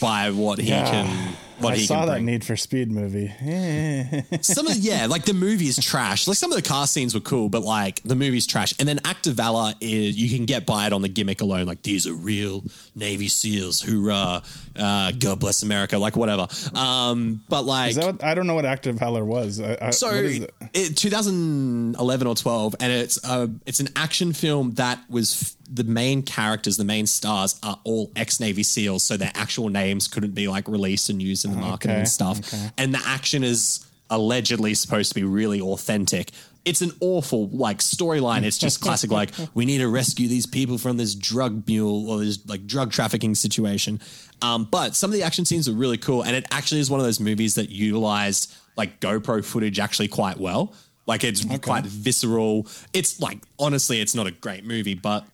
by 0.00 0.30
what 0.30 0.58
he 0.58 0.68
Yeah. 0.68 0.90
can 0.90 1.36
what 1.60 1.74
I 1.74 1.76
he 1.76 1.86
saw 1.86 2.00
can 2.00 2.06
that 2.06 2.12
bring. 2.14 2.26
Need 2.26 2.44
for 2.44 2.56
Speed 2.56 2.90
movie. 2.90 3.28
some 4.42 4.66
of 4.66 4.74
the, 4.74 4.80
yeah, 4.80 5.06
like 5.06 5.24
the 5.24 5.34
movie 5.34 5.66
is 5.66 5.76
trash. 5.78 6.26
Like 6.26 6.36
some 6.36 6.52
of 6.52 6.56
the 6.56 6.68
car 6.68 6.86
scenes 6.86 7.14
were 7.14 7.20
cool, 7.20 7.48
but 7.48 7.62
like 7.62 8.02
the 8.02 8.14
movie's 8.14 8.46
trash. 8.46 8.74
And 8.78 8.88
then 8.88 9.00
Act 9.04 9.26
of 9.26 9.34
Valor 9.34 9.74
is 9.80 10.16
you 10.16 10.36
can 10.36 10.46
get 10.46 10.66
by 10.66 10.86
it 10.86 10.92
on 10.92 11.02
the 11.02 11.08
gimmick 11.08 11.40
alone. 11.40 11.66
Like 11.66 11.82
these 11.82 12.06
are 12.06 12.14
real 12.14 12.64
Navy 12.94 13.28
SEAls, 13.28 13.82
hoorah! 13.82 14.42
Uh, 14.76 15.12
God 15.12 15.40
bless 15.40 15.62
America, 15.62 15.98
like 15.98 16.16
whatever. 16.16 16.46
Um, 16.74 17.42
but 17.48 17.64
like 17.64 17.96
what, 17.96 18.22
I 18.22 18.34
don't 18.34 18.46
know 18.46 18.54
what 18.54 18.64
Act 18.64 18.86
of 18.86 18.96
Valor 18.96 19.24
was. 19.24 19.60
I, 19.60 19.78
I, 19.80 19.90
so 19.90 20.10
it? 20.12 20.54
it, 20.72 20.96
2011 20.96 22.26
or 22.26 22.34
12 22.34 22.76
and 22.80 22.92
it's 22.92 23.24
uh 23.24 23.46
it's 23.66 23.80
an 23.80 23.88
action 23.96 24.32
film 24.32 24.72
that 24.72 24.98
was 25.08 25.56
the 25.70 25.84
main 25.84 26.22
characters 26.22 26.76
the 26.76 26.84
main 26.84 27.06
stars 27.06 27.58
are 27.62 27.78
all 27.84 28.10
ex-navy 28.16 28.62
seals 28.62 29.02
so 29.02 29.16
their 29.16 29.32
actual 29.34 29.68
names 29.68 30.08
couldn't 30.08 30.34
be 30.34 30.48
like 30.48 30.66
released 30.68 31.10
and 31.10 31.22
used 31.22 31.44
in 31.44 31.50
the 31.50 31.58
marketing 31.58 31.90
Okay, 31.92 31.98
and 32.00 32.08
stuff. 32.08 32.38
okay. 32.54 32.70
and 32.78 32.94
the 32.94 33.02
action 33.04 33.44
is 33.44 33.86
allegedly 34.10 34.72
supposed 34.74 35.10
to 35.10 35.14
be 35.14 35.22
really 35.24 35.60
authentic. 35.60 36.30
It's 36.64 36.80
an 36.80 36.92
awful 37.00 37.48
like 37.48 37.78
storyline. 37.78 38.42
It's 38.42 38.56
just 38.58 38.80
classic 38.80 39.10
like 39.10 39.30
we 39.54 39.66
need 39.66 39.78
to 39.78 39.88
rescue 39.88 40.28
these 40.28 40.46
people 40.46 40.78
from 40.78 40.96
this 40.96 41.14
drug 41.14 41.66
mule 41.66 42.10
or 42.10 42.18
this 42.20 42.38
like 42.48 42.66
drug 42.66 42.90
trafficking 42.90 43.34
situation. 43.34 44.00
Um, 44.40 44.64
but 44.70 44.94
some 44.94 45.10
of 45.10 45.14
the 45.14 45.22
action 45.22 45.44
scenes 45.44 45.68
are 45.68 45.72
really 45.72 45.98
cool 45.98 46.22
and 46.22 46.34
it 46.34 46.46
actually 46.50 46.80
is 46.80 46.90
one 46.90 47.00
of 47.00 47.04
those 47.06 47.20
movies 47.20 47.54
that 47.56 47.68
utilized 47.70 48.54
like 48.76 49.00
GoPro 49.00 49.44
footage 49.44 49.78
actually 49.78 50.08
quite 50.08 50.38
well. 50.38 50.72
Like 51.06 51.24
it's 51.24 51.44
quite 51.58 51.84
visceral. 51.84 52.66
It's 52.94 53.20
like 53.20 53.38
honestly 53.58 54.00
it's 54.00 54.14
not 54.14 54.26
a 54.26 54.30
great 54.30 54.64
movie 54.64 54.94
but 54.94 55.26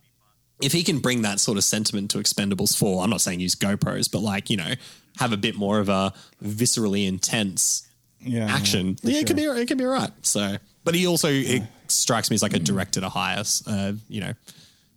if 0.60 0.72
he 0.72 0.82
can 0.84 0.98
bring 1.00 1.22
that 1.22 1.40
sort 1.40 1.58
of 1.58 1.64
sentiment 1.64 2.10
to 2.12 2.18
Expendables 2.18 2.76
4, 2.78 3.02
I'm 3.04 3.10
not 3.10 3.20
saying 3.20 3.40
use 3.40 3.54
GoPros, 3.54 4.10
but 4.10 4.20
like, 4.20 4.50
you 4.50 4.56
know, 4.56 4.72
have 5.18 5.32
a 5.32 5.36
bit 5.36 5.56
more 5.56 5.78
of 5.80 5.88
a 5.88 6.12
viscerally 6.42 7.06
intense 7.06 7.86
Yeah, 8.20 8.46
action, 8.46 8.96
yeah, 9.02 9.10
yeah, 9.10 9.12
for 9.12 9.20
it 9.20 9.26
could 9.26 9.36
be 9.36 9.42
sure. 9.42 9.56
it 9.56 9.66
could 9.68 9.78
be 9.78 9.84
right. 9.84 10.10
So, 10.22 10.56
but 10.84 10.94
he 10.94 11.06
also 11.06 11.28
it 11.30 11.62
strikes 11.88 12.30
me 12.30 12.34
as 12.36 12.42
like 12.42 12.54
a 12.54 12.58
director 12.58 13.00
to 13.00 13.08
hire, 13.08 13.42
uh, 13.66 13.92
you 14.08 14.20
know, 14.20 14.32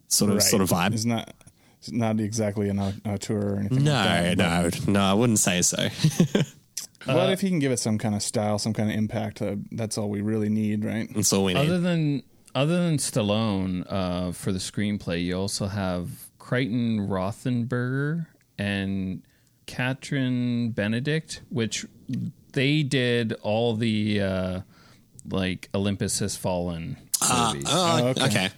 sort 0.07 0.29
of 0.31 0.37
Right. 0.37 0.43
sort 0.43 0.61
of 0.61 0.69
vibe. 0.69 0.93
It's 0.93 1.05
not. 1.05 1.33
It's 1.79 1.91
not 1.91 2.19
exactly 2.19 2.69
an 2.69 2.79
au- 2.79 2.93
auteur 3.05 3.53
or 3.55 3.59
anything. 3.59 3.83
No, 3.83 3.93
like 3.93 4.37
that, 4.37 4.87
no, 4.87 4.93
no, 4.93 4.99
I 5.01 5.13
wouldn't 5.13 5.39
say 5.39 5.61
so. 5.61 5.87
But, 7.05 7.13
but 7.13 7.29
if 7.31 7.39
he 7.41 7.47
can 7.49 7.59
give 7.59 7.71
it 7.71 7.77
some 7.79 7.97
kind 7.97 8.15
of 8.15 8.21
style, 8.23 8.59
some 8.59 8.73
kind 8.73 8.89
of 8.89 8.95
impact, 8.97 9.41
uh, 9.41 9.55
that's 9.71 9.97
all 9.97 10.09
we 10.09 10.19
really 10.21 10.49
need, 10.49 10.83
right? 10.83 11.07
That's 11.13 11.31
all 11.31 11.45
we 11.45 11.53
need. 11.53 11.59
Other 11.65 11.79
than 11.79 12.23
other 12.57 12.77
than 12.85 12.97
Stallone 12.97 13.85
uh, 13.89 14.31
for 14.31 14.51
the 14.51 14.59
screenplay, 14.59 15.23
you 15.23 15.37
also 15.37 15.67
have 15.67 16.09
Creighton 16.39 17.07
Rothenberger 17.07 18.27
and 18.57 19.21
Katrin 19.65 20.71
Benedikt, 20.71 21.41
which 21.49 21.85
they 22.53 22.83
did 22.83 23.33
all 23.41 23.75
the 23.75 24.21
uh, 24.21 24.61
like 25.29 25.69
Olympus 25.75 26.19
Has 26.19 26.35
Fallen 26.35 26.97
Ah, 27.21 27.51
movies. 27.53 27.67
oh, 27.71 28.07
okay. 28.25 28.49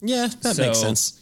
Yeah, 0.00 0.28
that 0.42 0.58
makes 0.58 0.78
sense. 0.78 1.20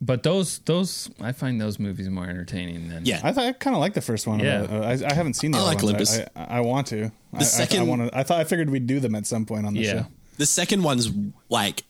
But 0.00 0.22
those 0.22 0.58
those 0.60 1.08
I 1.20 1.32
find 1.32 1.58
those 1.58 1.78
movies 1.78 2.10
more 2.10 2.26
entertaining 2.28 2.88
than 2.88 3.06
Yeah. 3.06 3.20
I 3.24 3.32
thought 3.32 3.44
I 3.44 3.52
kind 3.52 3.74
of 3.74 3.80
like 3.80 3.94
the 3.94 4.02
first 4.02 4.26
one. 4.26 4.40
Yeah. 4.40 4.66
Uh, 4.70 4.80
I, 4.82 5.10
I 5.10 5.14
haven't 5.14 5.34
seen 5.34 5.52
the 5.52 5.58
I 5.58 5.60
other 5.62 5.68
like 5.70 5.82
ones. 5.82 5.84
Olympus. 5.84 6.18
I, 6.36 6.40
I, 6.42 6.58
I 6.58 6.60
want 6.60 6.86
to. 6.88 7.10
The 7.32 7.38
I, 7.38 7.42
second- 7.44 7.78
I, 7.80 7.82
I, 7.82 7.86
wanna, 7.86 8.10
I 8.12 8.22
thought 8.22 8.38
I 8.40 8.44
figured 8.44 8.68
we'd 8.68 8.86
do 8.86 9.00
them 9.00 9.14
at 9.14 9.26
some 9.26 9.46
point 9.46 9.64
on 9.64 9.72
the 9.72 9.80
Yeah. 9.80 9.92
show. 10.02 10.06
The 10.36 10.46
second 10.46 10.82
one's 10.82 11.10
like 11.48 11.84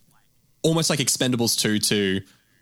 almost 0.62 0.90
like 0.90 0.98
Expendables 0.98 1.58
2 1.58 1.78
to 1.78 2.20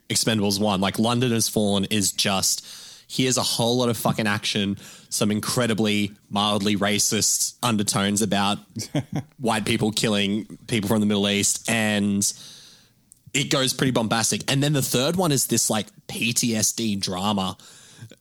Expendables 0.09 0.61
1. 0.61 0.81
Like 0.81 0.99
London 0.99 1.33
has 1.33 1.49
fallen 1.49 1.85
is 1.87 2.13
just 2.13 2.67
here's 3.09 3.37
a 3.37 3.43
whole 3.43 3.77
lot 3.77 3.89
of 3.89 3.97
fucking 3.97 4.27
action, 4.27 4.79
some 5.09 5.31
incredibly 5.31 6.13
mildly 6.31 6.77
racist 6.77 7.55
undertones 7.63 8.23
about 8.23 8.59
white 9.39 9.65
people 9.65 9.93
killing 9.93 10.47
people 10.67 10.89
from 10.89 11.01
the 11.01 11.07
Middle 11.07 11.29
East 11.29 11.69
and 11.71 12.33
it 13.33 13.51
goes 13.51 13.73
pretty 13.73 13.91
bombastic. 13.91 14.51
And 14.51 14.63
then 14.63 14.73
the 14.73 14.83
third 14.83 15.17
one 15.17 15.33
is 15.33 15.49
this 15.49 15.69
like 15.69 15.87
PTSD 16.07 17.01
drama 17.01 17.57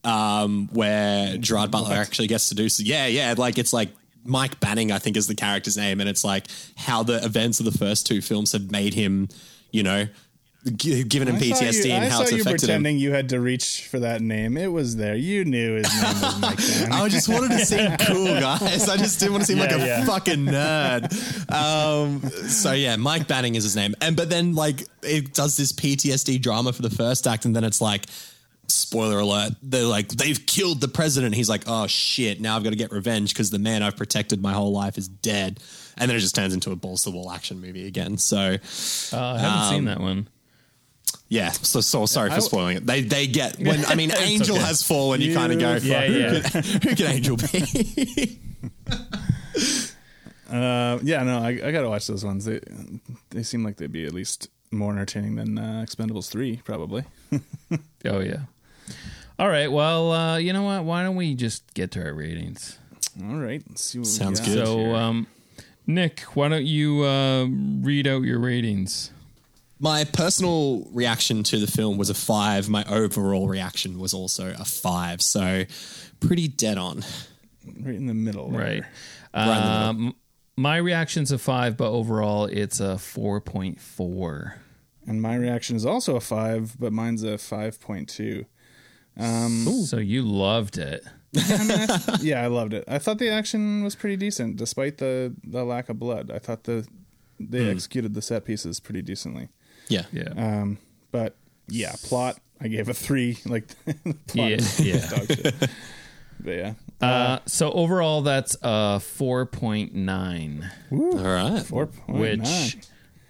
um, 0.04 0.70
where 0.74 1.38
Gerard 1.38 1.72
Butler 1.72 1.96
actually 1.96 2.28
gets 2.28 2.50
to 2.50 2.56
do 2.56 2.68
so. 2.68 2.84
Yeah, 2.84 3.06
yeah. 3.06 3.36
Like 3.38 3.58
it's 3.58 3.74
like 3.74 3.90
Mike 4.24 4.60
Banning, 4.60 4.92
I 4.92 5.00
think 5.00 5.18
is 5.18 5.28
the 5.28 5.36
character's 5.36 5.78
name. 5.78 6.00
And 6.00 6.10
it's 6.10 6.24
like 6.24 6.48
how 6.78 7.04
the 7.04 7.24
events 7.24 7.60
of 7.60 7.66
the 7.66 7.78
first 7.78 8.06
two 8.08 8.22
films 8.22 8.52
have 8.52 8.72
made 8.72 8.94
him, 8.94 9.30
you 9.72 9.84
know, 9.84 10.08
g- 10.76 11.04
given 11.04 11.28
him 11.28 11.36
I 11.36 11.40
PTSD 11.40 11.86
you, 11.86 11.92
and 11.92 12.06
I 12.06 12.10
how 12.10 12.22
it's 12.22 12.32
you 12.32 12.42
affected 12.42 12.64
him. 12.64 12.68
pretending 12.68 12.98
you 12.98 13.12
had 13.12 13.30
to 13.30 13.40
reach 13.40 13.88
for 13.90 14.00
that 14.00 14.22
name. 14.22 14.58
It 14.58 14.72
was 14.72 14.96
there. 14.96 15.16
You 15.16 15.46
knew 15.46 15.76
his 15.76 15.94
name 15.94 16.22
was 16.22 16.40
Mike 16.42 16.58
Banning. 16.80 16.94
I 16.94 17.10
just 17.10 17.30
wanted 17.30 17.58
to 17.58 17.66
seem 17.66 17.98
cool, 17.98 18.40
guys. 18.40 18.90
I 18.90 18.98
just 18.98 19.20
didn't 19.20 19.34
want 19.34 19.44
to 19.44 19.48
seem 19.48 19.60
like 19.60 19.72
a 19.72 19.78
yeah. 19.78 20.06
fucking 20.06 20.46
nerd. 20.46 21.52
Um, 21.52 22.22
so 22.48 22.72
yeah, 22.72 22.96
Mike 22.96 23.28
Banning 23.28 23.56
is 23.56 23.64
his 23.64 23.76
name, 23.76 23.96
and 24.02 24.16
but 24.16 24.30
then 24.30 24.56
like 24.56 24.88
it 25.02 25.34
does 25.34 25.58
this 25.58 25.72
PTSD 25.74 26.42
drama 26.42 26.74
for 26.74 26.82
the 26.82 26.90
first 26.90 27.28
act, 27.28 27.46
and 27.46 27.56
then 27.56 27.64
it's 27.64 27.82
like. 27.82 28.06
Spoiler 28.68 29.20
alert, 29.20 29.54
they're 29.62 29.84
like, 29.84 30.08
they've 30.10 30.44
killed 30.46 30.82
the 30.82 30.88
president. 30.88 31.36
He's 31.36 31.50
like, 31.50 31.64
oh 31.68 31.86
shit, 31.88 32.40
now 32.42 32.56
I've 32.56 32.64
got 32.64 32.70
to 32.72 32.76
get 32.76 32.92
revenge 32.92 33.34
because 33.34 33.50
the 33.52 33.60
man 33.60 33.84
I've 33.84 33.98
protected 33.98 34.42
my 34.42 34.54
whole 34.54 34.72
life 34.72 34.98
is 34.98 35.08
dead. 35.08 35.60
And 35.98 36.10
then 36.10 36.18
it 36.18 36.22
just 36.22 36.34
turns 36.36 36.54
into 36.54 36.72
a 36.72 36.76
balls 36.76 37.04
to 37.04 37.10
the 37.12 37.16
wall 37.16 37.32
action 37.32 37.60
movie 37.62 37.86
again. 37.88 38.18
So, 38.18 38.58
Uh, 39.12 39.18
I 39.20 39.38
haven't 39.40 39.70
seen 39.70 39.80
Um, 39.80 39.86
that 39.86 40.00
one. 40.00 40.28
yeah, 41.28 41.52
so, 41.52 41.82
so 41.82 42.06
sorry 42.06 42.32
for 42.32 42.42
spoiling 42.42 42.78
it. 42.78 42.86
They 42.86 43.02
they 43.02 43.28
get 43.28 43.60
when 43.60 43.86
I 43.86 43.96
mean 43.96 44.12
Angel 44.18 44.56
okay. 44.56 44.66
has 44.66 44.82
fallen, 44.82 45.22
you, 45.22 45.34
kind 45.36 45.52
of 45.54 45.60
go, 45.60 45.76
Yeah, 45.76 46.08
who, 46.08 46.14
yeah. 46.20 46.40
Who 46.40 46.96
can 46.96 47.08
Angel 47.08 47.38
be? 47.38 48.40
Uh, 50.50 51.00
yeah, 51.02 51.24
no, 51.24 51.40
I, 51.40 51.48
I 51.64 51.72
gotta 51.72 51.90
watch 51.90 52.06
those 52.06 52.24
ones. 52.24 52.46
They 52.46 52.60
they 53.32 53.42
seem 53.42 53.64
like 53.64 53.78
they'd 53.78 53.92
be 53.92 54.06
at 54.06 54.14
least 54.14 54.50
more 54.72 54.92
entertaining 54.92 55.34
than 55.36 55.58
uh, 55.58 55.84
Expendables 55.88 56.30
three, 56.30 56.58
probably. 56.64 57.04
Oh 58.06 58.20
yeah. 58.20 58.42
All 59.40 59.50
right. 59.50 59.72
Well, 59.72 60.12
uh, 60.12 60.38
you 60.38 60.54
know 60.54 60.64
what? 60.64 60.84
Why 60.84 61.04
don't 61.04 61.16
we 61.16 61.36
just 61.36 61.74
get 61.74 61.92
to 61.92 62.04
our 62.04 62.14
ratings? 62.14 62.78
All 63.22 63.36
right. 63.36 63.64
Let's 63.68 63.84
see 63.84 64.00
what 64.00 64.08
Sounds 64.08 64.40
we 64.42 64.48
got 64.48 64.56
good. 64.56 64.66
So, 64.66 64.96
um, 64.96 65.28
Nick, 65.88 66.22
why 66.36 66.50
don't 66.50 66.66
you 66.66 67.04
uh, 67.04 67.46
read 67.46 68.08
out 68.08 68.24
your 68.24 68.40
ratings? 68.40 69.12
My 69.80 70.06
personal 70.06 70.88
reaction 70.94 71.44
to 71.44 71.60
the 71.60 71.68
film 71.68 71.98
was 71.98 72.10
a 72.10 72.14
five. 72.14 72.70
My 72.70 72.86
overall 72.86 73.48
reaction 73.48 74.00
was 74.00 74.14
also 74.14 74.54
a 74.58 74.66
five. 74.66 75.22
So, 75.22 75.66
pretty 76.20 76.48
dead 76.48 76.78
on. 76.78 77.04
Right 77.66 77.96
in 77.96 78.06
the 78.06 78.14
middle. 78.14 78.50
There. 78.50 78.62
Right. 78.62 78.84
right 78.84 78.88
uh, 79.34 79.88
the 79.88 79.94
middle. 79.94 80.08
Um, 80.08 80.16
my 80.56 80.78
reaction's 80.78 81.32
a 81.32 81.38
five, 81.38 81.78
but 81.78 81.90
overall 81.90 82.46
it's 82.46 82.80
a 82.80 82.96
4.4. 82.96 84.54
And 85.06 85.22
my 85.22 85.36
reaction 85.36 85.76
is 85.76 85.86
also 85.86 86.16
a 86.16 86.22
five, 86.22 86.80
but 86.80 86.94
mine's 86.94 87.24
a 87.24 87.34
5.2. 87.38 88.46
Um, 89.18 89.66
so 89.86 89.98
you 89.98 90.24
loved 90.24 90.78
it. 90.78 91.04
yeah, 92.22 92.44
I 92.44 92.48
loved 92.48 92.74
it. 92.74 92.84
I 92.88 93.00
thought 93.00 93.18
the 93.18 93.30
action 93.30 93.84
was 93.84 93.96
pretty 93.96 94.18
decent, 94.18 94.58
despite 94.58 94.98
the, 94.98 95.34
the 95.44 95.64
lack 95.64 95.90
of 95.90 96.00
blood. 96.00 96.32
I 96.32 96.40
thought 96.40 96.64
the 96.64 96.88
they 97.40 97.60
mm. 97.60 97.72
executed 97.72 98.14
the 98.14 98.22
set 98.22 98.46
pieces 98.46 98.80
pretty 98.80 99.02
decently. 99.02 99.50
Yeah, 99.88 100.06
yeah. 100.12 100.30
Um, 100.36 100.78
but 101.12 101.36
yeah, 101.68 101.96
plot. 102.04 102.40
I 102.62 102.68
gave 102.68 102.90
a 102.90 102.94
three. 102.94 103.38
Like 103.46 103.68
plot. 104.28 104.52
Yeah, 104.52 104.60
yeah. 104.80 105.52
but 106.40 106.52
yeah. 106.52 106.74
Uh, 107.02 107.06
uh, 107.06 107.40
so 107.46 107.72
overall, 107.72 108.22
that's 108.22 108.56
a 108.62 109.00
four 109.00 109.46
point 109.46 109.94
nine. 109.94 110.72
Woo, 110.90 111.18
All 111.18 111.24
right, 111.24 111.64
four 111.64 111.88
Which, 112.08 112.78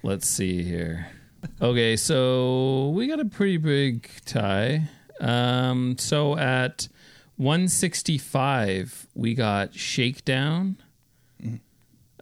let's 0.03 0.27
see 0.27 0.63
here. 0.63 1.07
Okay, 1.61 1.97
so 1.97 2.89
we 2.89 3.07
got 3.07 3.19
a 3.19 3.25
pretty 3.25 3.57
big 3.57 4.09
tie. 4.25 4.83
Um, 5.19 5.97
so 5.97 6.37
at 6.37 6.87
165, 7.37 9.07
we 9.15 9.33
got 9.33 9.73
Shakedown, 9.73 10.77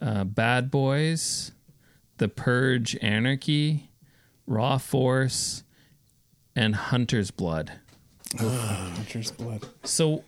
uh, 0.00 0.24
Bad 0.24 0.70
Boys, 0.70 1.52
The 2.18 2.28
Purge 2.28 2.96
Anarchy, 3.02 3.88
Raw 4.46 4.78
Force, 4.78 5.62
and 6.56 6.74
Hunter's 6.74 7.30
Blood. 7.30 7.72
Hunter's 8.38 9.30
blood. 9.30 9.66
So 9.84 10.24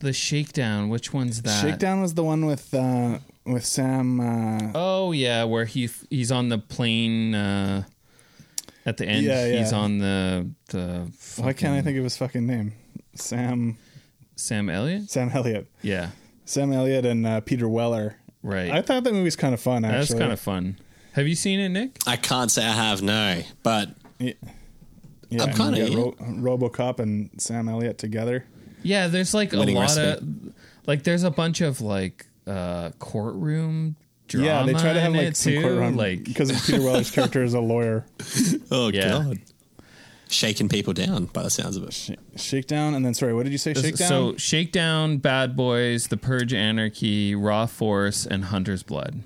the 0.00 0.12
Shakedown, 0.12 0.88
which 0.90 1.12
one's 1.12 1.42
that? 1.42 1.62
Shakedown 1.62 2.02
was 2.02 2.14
the 2.14 2.22
one 2.24 2.44
with 2.46 2.72
uh, 2.74 3.18
with 3.46 3.64
Sam. 3.64 4.20
Uh, 4.20 4.72
Oh 4.74 5.12
yeah, 5.12 5.44
where 5.44 5.64
he 5.64 5.88
he's 6.10 6.30
on 6.30 6.50
the 6.50 6.58
plane 6.58 7.34
uh, 7.34 7.84
at 8.86 8.96
the 8.96 9.04
end. 9.06 9.26
Yeah, 9.26 9.46
yeah. 9.46 9.58
He's 9.58 9.72
on 9.74 9.98
the 9.98 10.48
the. 10.68 11.10
why 11.36 11.52
can't 11.52 11.74
I 11.74 11.82
think 11.82 11.98
of 11.98 12.04
his 12.04 12.16
fucking 12.16 12.46
name? 12.46 12.72
Sam 13.14 13.76
Sam 14.36 14.70
Elliott? 14.70 15.10
Sam 15.10 15.30
Elliott. 15.34 15.68
Yeah, 15.82 16.10
Sam 16.46 16.72
Elliott 16.72 17.04
and 17.04 17.26
uh, 17.26 17.40
Peter 17.40 17.68
Weller. 17.68 18.16
right. 18.42 18.70
I 18.70 18.80
thought 18.82 19.04
that 19.04 19.12
movie 19.12 19.24
was 19.24 19.36
kind 19.36 19.52
of 19.52 19.60
fun. 19.60 19.84
Actually, 19.84 19.98
That's 19.98 20.14
kind 20.14 20.32
of 20.32 20.40
fun. 20.40 20.78
Have 21.12 21.26
you 21.26 21.34
seen 21.34 21.60
it, 21.60 21.70
Nick? 21.70 21.98
I 22.06 22.16
can't 22.16 22.50
say 22.50 22.64
I 22.64 22.72
have, 22.72 23.00
no. 23.02 23.42
But 23.62 23.88
Yeah, 24.18 24.32
I'm 25.42 25.52
kinda- 25.54 25.96
Ro- 25.96 26.14
RoboCop 26.58 27.00
and 27.00 27.30
Sam 27.38 27.68
Elliott 27.68 27.96
together. 27.98 28.44
Yeah, 28.82 29.08
there's 29.08 29.32
like 29.34 29.52
a 29.52 29.56
lot 29.56 29.68
recipe. 29.80 30.08
of 30.08 30.54
like 30.86 31.02
there's 31.02 31.22
a 31.24 31.30
bunch 31.30 31.60
of 31.62 31.80
like 31.80 32.26
uh 32.46 32.90
courtroom 32.98 33.96
drama. 34.28 34.46
yeah, 34.46 34.62
they 34.64 34.72
try 34.72 34.92
to 34.92 35.00
have 35.00 35.12
like 35.12 35.22
it 35.28 35.36
some 35.36 35.52
too. 35.52 35.62
courtroom, 35.62 35.96
like 35.96 36.24
because 36.24 36.50
Peter 36.66 36.82
Weller's 36.82 37.10
character 37.10 37.42
is 37.42 37.54
a 37.54 37.60
lawyer. 37.60 38.04
oh 38.70 38.88
Yeah. 38.92 39.08
god. 39.08 39.38
Shaking 40.28 40.68
people 40.68 40.92
down 40.92 41.26
by 41.26 41.44
the 41.44 41.50
sounds 41.50 41.76
of 41.76 41.84
it. 41.84 41.92
Sh- 41.92 42.10
Shakedown, 42.34 42.94
and 42.94 43.06
then 43.06 43.14
sorry, 43.14 43.32
what 43.32 43.44
did 43.44 43.52
you 43.52 43.58
say? 43.58 43.74
Shakedown. 43.74 44.08
so 44.08 44.36
Shakedown, 44.36 45.18
Bad 45.18 45.54
Boys, 45.56 46.08
The 46.08 46.16
Purge 46.16 46.52
Anarchy, 46.52 47.36
Raw 47.36 47.66
Force, 47.66 48.26
and 48.26 48.46
Hunter's 48.46 48.82
Blood. 48.82 49.20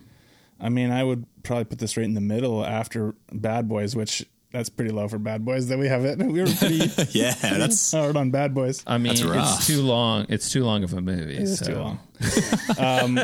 I 0.60 0.68
mean, 0.68 0.90
I 0.90 1.02
would 1.02 1.24
probably 1.42 1.64
put 1.64 1.78
this 1.78 1.96
right 1.96 2.04
in 2.04 2.12
the 2.12 2.20
middle 2.20 2.62
after 2.66 3.14
Bad 3.32 3.66
Boys, 3.66 3.96
which 3.96 4.26
that's 4.52 4.68
pretty 4.68 4.90
low 4.90 5.06
for 5.08 5.18
Bad 5.18 5.44
Boys. 5.44 5.68
That 5.68 5.78
we 5.78 5.86
have 5.88 6.04
it. 6.04 6.18
We 6.30 6.40
were 6.40 6.46
pretty 6.46 6.76
Yeah, 7.18 7.32
that's 7.34 7.92
hard 7.92 8.16
on 8.16 8.30
Bad 8.30 8.54
Boys. 8.54 8.82
I 8.86 8.98
mean, 8.98 9.14
That's 9.14 9.22
rough. 9.24 9.58
it's 9.58 9.66
too 9.66 9.82
long. 9.82 10.26
It's 10.28 10.48
too 10.50 10.64
long 10.64 10.82
of 10.84 10.92
a 10.92 11.00
movie. 11.00 11.34
It 11.36 11.42
is 11.42 11.58
so. 11.58 11.66
too 11.66 11.74
long. 11.78 11.98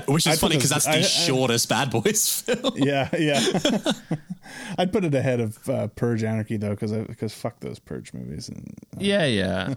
which 0.06 0.26
I 0.26 0.32
is 0.32 0.38
put 0.38 0.46
funny 0.46 0.56
because 0.56 0.70
that's 0.70 0.84
the 0.86 0.92
I- 0.92 0.96
I- 0.96 1.02
shortest 1.02 1.68
Bad 1.68 1.90
Boys 1.90 2.40
film. 2.42 2.72
Yeah, 2.76 3.08
yeah. 3.18 3.40
I'd 4.78 4.92
put 4.92 5.04
it 5.04 5.14
ahead 5.14 5.40
of 5.40 5.68
uh, 5.68 5.88
Purge 5.88 6.22
Anarchy 6.24 6.56
though, 6.56 6.70
because 6.70 6.92
because 6.92 7.34
fuck 7.34 7.60
those 7.60 7.78
Purge 7.78 8.12
movies. 8.14 8.48
And, 8.48 8.74
Yeah, 8.98 9.24
yeah. 9.26 9.74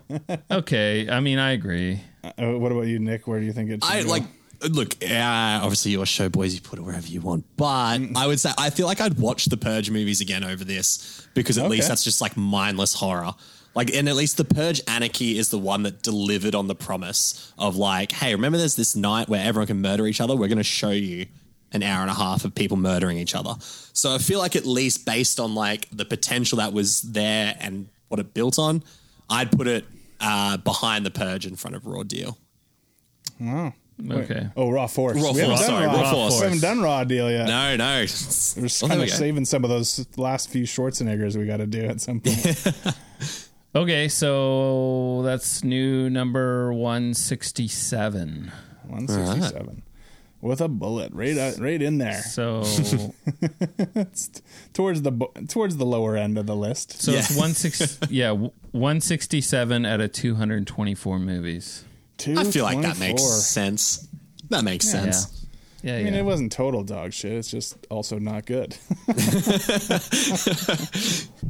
okay. 0.51 1.09
I 1.09 1.19
mean, 1.19 1.39
I 1.39 1.51
agree. 1.51 2.01
uh, 2.23 2.57
what 2.57 2.71
about 2.71 2.87
you, 2.87 2.99
Nick? 2.99 3.27
Where 3.27 3.39
do 3.39 3.45
you 3.45 3.53
think 3.53 3.69
it? 3.71 3.83
Should 3.83 3.91
I 3.93 4.03
go? 4.03 4.09
like 4.09 4.23
look, 4.61 4.95
uh, 5.03 5.59
obviously 5.63 5.91
your 5.91 6.05
show, 6.05 6.29
boys. 6.29 6.53
You 6.55 6.61
put 6.61 6.79
it 6.79 6.81
wherever 6.83 7.07
you 7.07 7.21
want, 7.21 7.45
but 7.57 7.99
I 8.15 8.27
would 8.27 8.39
say 8.39 8.51
I 8.57 8.69
feel 8.69 8.85
like 8.87 8.99
I'd 9.01 9.17
watch 9.19 9.45
the 9.45 9.57
Purge 9.57 9.89
movies 9.89 10.21
again 10.21 10.43
over 10.43 10.63
this 10.63 11.27
because 11.33 11.57
at 11.57 11.65
Okay. 11.65 11.71
least 11.71 11.87
that's 11.87 12.03
just 12.03 12.21
like 12.21 12.35
mindless 12.37 12.93
horror. 12.95 13.33
Like, 13.75 13.93
and 13.93 14.09
at 14.09 14.15
least 14.15 14.37
the 14.37 14.45
Purge 14.45 14.81
Anarchy 14.87 15.37
is 15.37 15.49
the 15.49 15.59
one 15.59 15.83
that 15.83 16.01
delivered 16.01 16.55
on 16.55 16.67
the 16.67 16.75
promise 16.75 17.53
of 17.57 17.75
like, 17.77 18.11
hey, 18.11 18.33
remember 18.33 18.57
there's 18.57 18.75
this 18.75 18.95
night 18.95 19.29
where 19.29 19.45
everyone 19.45 19.67
can 19.67 19.79
murder 19.81 20.07
each 20.07 20.19
other. 20.19 20.35
We're 20.35 20.47
going 20.47 20.57
to 20.57 20.63
show 20.63 20.89
you 20.89 21.27
an 21.71 21.83
hour 21.83 22.01
and 22.01 22.09
a 22.09 22.15
half 22.15 22.43
of 22.45 22.55
people 22.55 22.77
murdering 22.77 23.19
each 23.19 23.35
other. 23.35 23.53
So 23.93 24.13
I 24.13 24.17
feel 24.17 24.39
like 24.39 24.55
at 24.55 24.65
least 24.65 25.05
based 25.05 25.39
on 25.39 25.53
like 25.53 25.87
the 25.91 26.03
potential 26.03 26.57
that 26.57 26.73
was 26.73 27.01
there 27.03 27.55
and 27.59 27.87
what 28.07 28.19
it 28.19 28.33
built 28.33 28.57
on, 28.57 28.83
I'd 29.29 29.51
put 29.51 29.67
it 29.67 29.85
uh, 30.19 30.57
behind 30.57 31.05
the 31.05 31.11
Purge 31.11 31.45
in 31.45 31.55
front 31.55 31.75
of 31.75 31.85
Raw 31.85 32.01
Deal. 32.03 32.39
Wow. 33.39 33.73
Wait. 34.01 34.31
Okay. 34.31 34.47
Oh, 34.55 34.69
Raw 34.71 34.87
Force. 34.87 35.15
Raw 35.21 35.33
We 35.33 35.39
haven't 35.41 35.57
Force, 35.57 35.67
done 35.67 35.83
sorry, 35.83 35.85
Raw 35.87 36.11
Force. 36.11 36.37
We 36.39 36.43
haven't 36.45 36.61
done 36.61 36.81
Raw 36.81 37.03
Deal 37.03 37.29
yet. 37.29 37.47
No, 37.47 37.75
no. 37.75 37.95
We're 37.99 38.05
just 38.05 38.55
kind 38.81 38.93
there 38.93 39.03
of 39.03 39.09
saving 39.09 39.45
some 39.45 39.63
of 39.63 39.69
those 39.69 40.05
last 40.17 40.49
few 40.49 40.63
Schwarzeneggers 40.63 41.35
we 41.35 41.45
got 41.45 41.57
to 41.57 41.67
do 41.67 41.81
at 41.85 41.99
some 41.99 42.19
point. 42.21 42.73
Okay, 43.75 44.07
so 44.07 45.21
that's 45.23 45.63
new 45.63 46.09
number 46.09 46.73
167. 46.73 48.51
167 48.87 49.83
with 50.41 50.61
a 50.61 50.67
bullet 50.69 51.11
right 51.13 51.37
out, 51.37 51.59
right 51.59 51.81
in 51.81 51.97
there. 51.97 52.21
So 52.21 52.61
It's 53.95 54.31
towards 54.73 55.01
the 55.01 55.11
bu- 55.11 55.45
towards 55.47 55.77
the 55.77 55.85
lower 55.85 56.15
end 56.15 56.37
of 56.37 56.45
the 56.45 56.55
list. 56.55 57.01
so 57.01 57.11
it's 57.11 57.27
16 57.57 58.07
yeah, 58.09 58.31
167 58.31 59.85
out 59.85 60.01
of 60.01 60.11
224 60.13 61.19
movies. 61.19 61.83
I 62.27 62.43
feel 62.45 62.63
like 62.65 62.81
that 62.81 62.99
makes 62.99 63.23
sense. 63.23 64.07
That 64.49 64.63
makes 64.63 64.85
Yeah. 64.85 64.91
sense. 65.03 65.35
Yeah, 65.81 65.95
I 65.95 66.03
mean, 66.03 66.13
yeah. 66.13 66.19
it 66.19 66.25
wasn't 66.25 66.51
total 66.51 66.83
dog 66.83 67.13
shit. 67.13 67.31
It's 67.31 67.49
just 67.49 67.77
also 67.89 68.19
not 68.19 68.45
good. 68.45 68.75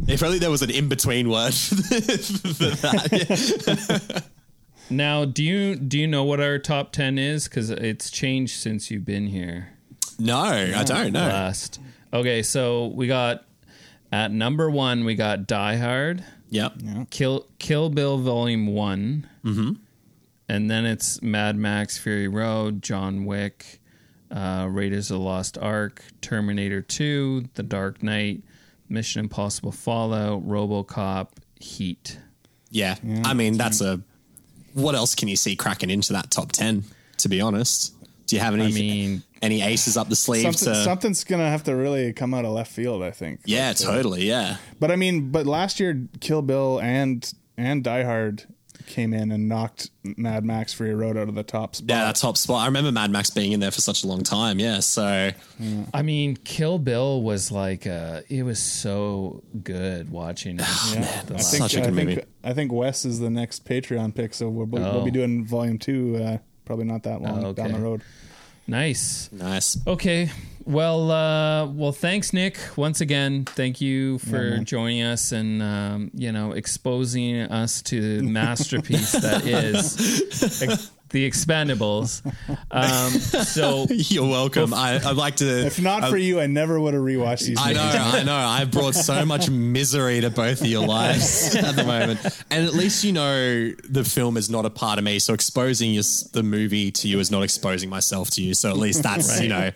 If 0.08 0.24
only 0.24 0.40
there 0.40 0.50
was 0.50 0.62
an 0.64 0.72
in 0.72 0.88
between 0.90 1.30
word 1.30 1.54
for 1.54 1.76
that. 2.82 4.24
Now, 4.92 5.24
do 5.24 5.44
you 5.44 5.76
do 5.76 6.00
you 6.00 6.08
know 6.08 6.24
what 6.24 6.40
our 6.40 6.58
top 6.58 6.92
10 6.94 7.20
is 7.20 7.48
cuz 7.48 7.70
it's 7.70 8.10
changed 8.10 8.56
since 8.60 8.90
you've 8.90 9.06
been 9.06 9.28
here? 9.28 9.70
No, 10.18 10.40
I 10.40 10.84
don't 10.84 11.14
know. 11.14 11.20
Last. 11.28 11.80
Okay, 12.12 12.42
so 12.42 12.88
we 12.88 13.06
got 13.06 13.46
at 14.12 14.32
number 14.32 14.68
1 14.68 15.06
we 15.06 15.14
got 15.14 15.46
Die 15.46 15.76
Hard. 15.76 16.24
Yep. 16.50 16.74
Kill 17.12 17.46
Kill 17.60 17.90
Bill 17.92 18.18
Volume 18.18 18.66
One, 18.66 19.28
mm-hmm. 19.46 19.74
And 20.50 20.70
then 20.70 20.86
it's 20.86 21.22
Mad 21.22 21.56
Max 21.56 21.98
Fury 21.98 22.28
Road, 22.28 22.82
John 22.82 23.24
Wick, 23.26 23.80
uh, 24.32 24.68
Raiders 24.70 25.10
of 25.12 25.20
the 25.20 25.24
Lost 25.24 25.58
Ark, 25.58 26.04
Terminator 26.22 26.82
Two, 26.82 27.46
The 27.54 27.64
Dark 27.64 28.04
Knight, 28.04 28.42
Mission 28.90 29.22
Impossible 29.22 29.72
Fallout, 29.72 30.46
RoboCop, 30.46 31.30
Heat. 31.60 32.20
Yeah. 32.72 32.96
I 33.24 33.34
mean, 33.34 33.58
that's 33.58 33.82
a. 33.82 34.02
What 34.74 34.96
else 34.96 35.16
can 35.16 35.28
you 35.28 35.36
see 35.36 35.56
cracking 35.56 35.90
into 35.90 36.14
that 36.14 36.30
top 36.32 36.52
10, 36.52 36.84
to 37.18 37.30
be 37.30 37.42
honest? 37.42 37.94
Do 38.28 38.36
you 38.36 38.42
have 38.42 38.54
any 38.54 38.66
I 38.66 38.72
mean, 38.72 39.24
any 39.42 39.62
aces 39.64 39.98
up 39.98 40.08
the 40.10 40.16
sleeve 40.16 40.44
Something, 40.44 40.74
to. 40.74 40.84
something's 40.84 41.24
gonna 41.24 41.50
have 41.50 41.64
to 41.64 41.76
really 41.76 42.14
come 42.14 42.36
out 42.36 42.46
of 42.46 42.52
left 42.52 42.72
field. 42.72 43.02
I 43.02 43.10
think. 43.10 43.42
yeah, 43.46 43.72
But, 43.72 43.84
uh, 43.84 43.92
totally. 43.92 44.26
Yeah. 44.28 44.58
But 44.80 44.92
I 44.92 44.96
mean, 44.96 45.32
but 45.32 45.48
last 45.48 45.80
year, 45.80 46.08
Kill 46.20 46.44
Bill 46.44 46.80
and 46.80 47.34
and 47.58 47.84
Die 47.84 48.04
Hard 48.04 48.44
came 48.90 49.14
in 49.14 49.32
and 49.32 49.48
knocked 49.48 49.90
Mad 50.04 50.44
Max 50.44 50.74
Fury 50.74 50.94
Road 50.94 51.16
out 51.16 51.30
of 51.30 51.36
the 51.36 51.44
top 51.44 51.76
spot. 51.76 51.90
Yeah, 51.90 52.04
that 52.06 52.16
top 52.18 52.36
spot. 52.36 52.64
I 52.64 52.66
remember 52.66 52.92
Mad 52.92 53.10
Max 53.12 53.30
being 53.30 53.54
in 53.54 53.62
there 53.62 53.72
for 53.72 53.80
such 53.80 54.04
a 54.04 54.08
long 54.08 54.24
time. 54.24 54.60
Yeah. 54.60 54.82
So, 54.82 55.32
I 55.94 56.02
mean, 56.02 56.36
Kill 56.44 56.78
Bill 56.80 57.22
was 57.22 57.52
like, 57.52 57.88
uh, 57.88 58.22
it 58.28 58.44
was 58.44 58.60
so 58.60 59.42
good 59.64 60.10
watching 60.12 60.60
it. 60.60 60.66
Yeah. 60.94 61.22
The 61.24 61.36
I 61.36 61.38
think, 61.38 61.42
Such 61.42 61.76
a 61.76 61.82
I 61.82 61.86
good 61.86 61.96
think, 61.96 62.10
movie. 62.10 62.24
I 62.44 62.54
think 62.54 62.72
Wes 62.74 63.06
is 63.06 63.20
the 63.20 63.30
next 63.30 63.66
Patreon 63.66 64.14
pick, 64.14 64.34
so 64.34 64.50
we'll, 64.50 64.66
we'll 64.66 64.84
Oh. 64.86 65.06
be 65.06 65.12
doing 65.12 65.46
volume 65.46 65.78
two. 65.78 66.18
Uh, 66.18 66.38
probably 66.66 66.86
not 66.86 67.04
that 67.04 67.22
long 67.22 67.46
Oh, 67.46 67.54
down 67.54 67.72
the 67.72 67.80
road. 67.80 68.02
nice. 68.68 69.30
nice. 69.32 69.78
Okay. 69.88 70.30
Well, 70.70 71.10
uh, 71.10 71.66
well, 71.66 71.92
thanks, 71.92 72.32
Nick. 72.32 72.60
Once 72.76 73.02
again, 73.02 73.44
thank 73.44 73.82
you 73.82 74.20
for 74.20 74.52
man. 74.52 74.66
joining 74.66 75.02
us 75.02 75.32
and 75.32 75.64
um, 75.64 76.12
you 76.14 76.32
know 76.32 76.52
exposing 76.52 77.42
us 77.42 77.82
to 77.84 78.20
the 78.20 78.24
masterpiece 78.24 79.14
that 79.14 79.44
is 79.48 80.62
ex- 80.62 80.92
the 81.10 81.28
Expendables. 81.28 82.24
Um, 82.70 83.10
so 83.10 83.88
You're 83.90 84.30
welcome. 84.30 84.76
I, 84.76 85.02
I'd 85.04 85.16
like 85.16 85.38
to. 85.38 85.66
If 85.66 85.82
not 85.82 86.08
for 86.08 86.18
you, 86.18 86.40
I 86.40 86.46
never 86.46 86.80
would 86.80 86.94
have 86.94 87.02
rewatched 87.02 87.48
these. 87.48 87.58
I 87.60 87.74
know. 87.74 87.82
I 87.82 88.24
know. 88.24 88.36
I've 88.36 88.70
brought 88.70 88.94
so 88.94 89.26
much 89.26 89.50
misery 89.50 90.22
to 90.22 90.30
both 90.30 90.62
of 90.62 90.68
your 90.68 90.86
lives 90.86 91.56
at 91.56 91.76
the 91.76 91.84
moment. 91.84 92.20
And 92.52 92.64
at 92.64 92.76
least 92.76 93.04
you 93.04 93.14
know 93.14 93.72
the 93.90 94.04
film 94.04 94.38
is 94.38 94.52
not 94.52 94.66
a 94.66 94.70
part 94.70 95.00
of 95.00 95.04
me. 95.04 95.18
So 95.18 95.34
exposing 95.34 95.94
your, 95.94 96.04
the 96.32 96.44
movie 96.44 96.92
to 96.92 97.08
you 97.08 97.20
is 97.20 97.32
not 97.32 97.42
exposing 97.42 97.90
myself 97.90 98.30
to 98.32 98.44
you. 98.44 98.54
So 98.54 98.70
at 98.70 98.78
least 98.78 99.02
that's, 99.02 99.42
you 99.42 99.50
know, 99.50 99.72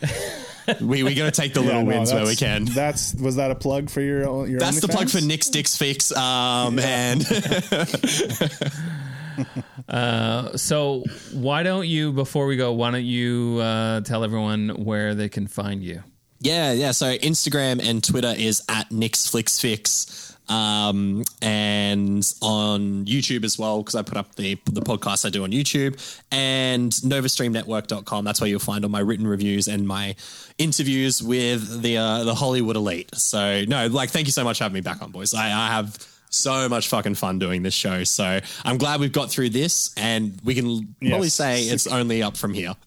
we, 0.81 1.03
we 1.03 1.15
got 1.15 1.33
to 1.33 1.41
take 1.41 1.53
the 1.53 1.61
Yeah, 1.61 1.67
little 1.67 1.83
no, 1.83 1.97
wins 1.97 2.13
where 2.13 2.25
we 2.25 2.35
can. 2.35 2.65
That's 2.65 3.13
was 3.15 3.37
that 3.37 3.51
a 3.51 3.55
plug 3.55 3.89
for 3.89 4.01
your 4.01 4.47
your? 4.47 4.59
That's 4.59 4.81
the 4.81 4.87
plug 4.87 5.09
for 5.09 5.21
Nick's 5.21 5.49
Dicks 5.49 5.77
Fix. 5.77 6.15
Um, 6.15 6.79
And 6.79 7.23
so 10.59 11.03
why 11.33 11.63
don't 11.63 11.87
you 11.87 12.13
before 12.13 12.45
we 12.45 12.57
go? 12.57 12.73
Why 12.73 12.91
don't 12.91 13.03
you 13.03 13.59
uh, 13.61 14.01
tell 14.01 14.23
everyone 14.23 14.69
where 14.69 15.15
they 15.15 15.29
can 15.29 15.47
find 15.47 15.83
you? 15.83 16.03
Yeah, 16.39 16.73
yeah. 16.73 16.91
So 16.91 17.15
Instagram 17.17 17.81
and 17.87 18.03
Twitter 18.03 18.33
is 18.37 18.61
at 18.67 18.91
Nick's 18.91 19.27
Flicks 19.27 19.59
Fix. 19.59 20.32
Um, 20.49 21.23
and 21.41 22.21
on 22.41 23.05
YouTube 23.05 23.43
as 23.45 23.57
well, 23.57 23.79
because 23.79 23.95
I 23.95 24.01
put 24.01 24.17
up 24.17 24.35
the 24.35 24.55
the 24.65 24.81
podcast 24.81 25.25
I 25.25 25.29
do 25.29 25.43
on 25.43 25.51
YouTube 25.51 25.97
and 26.31 26.91
novastreamnetwork.com. 26.91 28.25
That's 28.25 28.41
where 28.41 28.49
you'll 28.49 28.59
find 28.59 28.83
all 28.83 28.91
my 28.91 28.99
written 28.99 29.25
reviews 29.25 29.67
and 29.67 29.87
my 29.87 30.15
interviews 30.57 31.23
with 31.23 31.81
the 31.81 31.97
uh, 31.97 32.23
the 32.23 32.35
Hollywood 32.35 32.75
elite. 32.75 33.09
So 33.15 33.63
no, 33.67 33.87
like 33.87 34.09
thank 34.09 34.27
you 34.27 34.33
so 34.33 34.43
much 34.43 34.57
for 34.57 34.65
having 34.65 34.75
me 34.75 34.81
back 34.81 35.01
on, 35.01 35.11
boys. 35.11 35.33
I, 35.33 35.45
I 35.45 35.67
have 35.67 35.97
so 36.33 36.67
much 36.67 36.87
fucking 36.87 37.15
fun 37.15 37.39
doing 37.39 37.63
this 37.63 37.73
show. 37.73 38.03
So 38.03 38.39
I'm 38.65 38.77
glad 38.77 38.99
we've 38.99 39.11
got 39.11 39.29
through 39.29 39.49
this 39.49 39.93
and 39.97 40.39
we 40.43 40.55
can 40.55 40.95
probably 41.07 41.29
say 41.29 41.63
it's 41.63 41.87
only 41.87 42.23
up 42.23 42.37
from 42.37 42.53
here. 42.53 42.73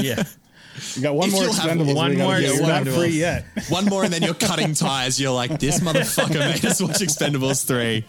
Yeah. 0.00 0.24
You 0.96 1.02
got 1.02 1.14
one 1.14 1.28
If 1.28 1.34
more 1.34 1.44
have 1.54 1.96
one 1.96 2.16
more. 2.18 2.38
You're 2.38 2.60
not 2.66 2.86
free 2.86 3.08
yet. 3.08 3.44
One 3.68 3.84
more, 3.86 4.04
and 4.04 4.12
then 4.12 4.22
you're 4.22 4.34
cutting 4.34 4.74
ties. 4.74 5.20
You're 5.20 5.32
like, 5.32 5.58
this 5.60 5.80
motherfucker 5.80 6.38
made 6.38 6.64
us 6.64 6.80
watch 6.80 6.98
Expendables 7.00 7.66
3. 7.66 8.04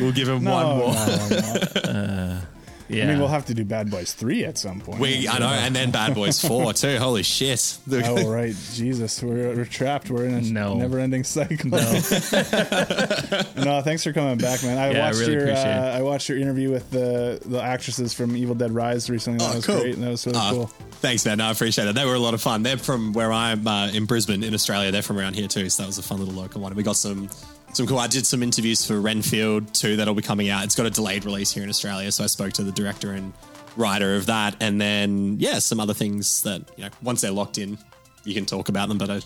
We'll 0.00 0.12
give 0.12 0.28
him 0.28 0.44
one 0.44 0.66
No, 0.66 0.76
more. 0.76 0.94
no, 0.94 1.92
no. 1.92 2.40
Yeah. 2.88 3.04
I 3.04 3.06
mean, 3.08 3.18
we'll 3.18 3.28
have 3.28 3.46
to 3.46 3.54
do 3.54 3.64
Bad 3.64 3.90
Boys 3.90 4.12
three 4.12 4.44
at 4.44 4.58
some 4.58 4.80
point. 4.80 5.00
We, 5.00 5.26
I 5.28 5.38
know, 5.38 5.48
and 5.48 5.74
then 5.74 5.90
Bad 5.90 6.14
Boys 6.14 6.40
4 6.40 6.72
too. 6.74 6.98
Holy 6.98 7.22
shit. 7.24 7.78
Oh 7.92 8.30
right, 8.30 8.54
Jesus, 8.74 9.22
we're, 9.22 9.54
we're 9.56 9.64
trapped. 9.64 10.10
We're 10.10 10.24
in 10.24 10.34
a 10.34 10.40
No. 10.40 10.74
never-ending 10.74 11.24
cycle. 11.24 11.70
No. 11.70 11.78
thanks 13.82 14.04
for 14.04 14.12
coming 14.12 14.38
back, 14.38 14.62
man. 14.62 14.78
I 14.78 14.92
Yeah, 14.92 14.98
I 14.98 15.06
watched 15.08 15.18
really 15.20 15.32
your 15.32 15.50
uh, 15.52 15.96
I 15.98 16.02
watched 16.02 16.28
your 16.28 16.38
interview 16.38 16.70
with 16.70 16.90
the 16.90 17.40
the 17.44 17.60
actresses 17.60 18.12
from 18.12 18.36
Evil 18.36 18.54
Dead 18.54 18.70
Rise 18.72 19.10
recently. 19.10 19.38
That 19.38 19.52
Oh, 19.52 19.56
was 19.56 19.66
cool. 19.66 19.80
great. 19.80 19.94
and 19.94 20.02
That 20.04 20.10
was 20.10 20.26
really 20.26 20.38
Ah, 20.38 20.50
cool. 20.52 20.66
Thanks, 21.00 21.24
man. 21.26 21.38
No, 21.38 21.46
I 21.46 21.50
appreciate 21.50 21.88
it. 21.88 21.94
They 21.94 22.04
were 22.04 22.14
a 22.14 22.18
lot 22.18 22.34
of 22.34 22.40
fun. 22.42 22.62
They're 22.62 22.78
from 22.78 23.12
where 23.12 23.32
I'm 23.32 23.66
uh, 23.66 23.88
in 23.88 24.06
Brisbane, 24.06 24.42
in 24.42 24.54
Australia. 24.54 24.90
They're 24.90 25.02
from 25.02 25.18
around 25.18 25.34
here 25.34 25.48
too. 25.48 25.68
So 25.70 25.82
that 25.82 25.86
was 25.86 25.98
a 25.98 26.02
fun 26.02 26.18
little 26.18 26.34
local 26.34 26.60
one. 26.60 26.74
We 26.74 26.82
got 26.82 26.96
some. 26.96 27.28
Some 27.76 27.86
cool. 27.86 27.98
I 27.98 28.06
did 28.06 28.26
some 28.26 28.42
interviews 28.42 28.86
for 28.86 28.98
Renfield 28.98 29.74
too 29.74 29.96
that'll 29.96 30.14
be 30.14 30.22
coming 30.22 30.48
out. 30.48 30.64
It's 30.64 30.74
got 30.74 30.86
a 30.86 30.90
delayed 30.90 31.26
release 31.26 31.52
here 31.52 31.62
in 31.62 31.68
Australia, 31.68 32.10
so 32.10 32.24
I 32.24 32.26
spoke 32.26 32.54
to 32.54 32.62
the 32.64 32.72
director 32.72 33.12
and 33.12 33.34
writer 33.76 34.16
of 34.16 34.24
that, 34.26 34.56
and 34.60 34.80
then 34.80 35.36
yeah, 35.38 35.58
some 35.58 35.78
other 35.78 35.92
things 35.92 36.42
that 36.44 36.62
you 36.78 36.84
know 36.84 36.90
once 37.02 37.20
they're 37.20 37.30
locked 37.32 37.58
in, 37.58 37.76
you 38.24 38.32
can 38.32 38.46
talk 38.46 38.70
about 38.70 38.88
them. 38.88 38.96
But 38.96 39.10
I, 39.10 39.20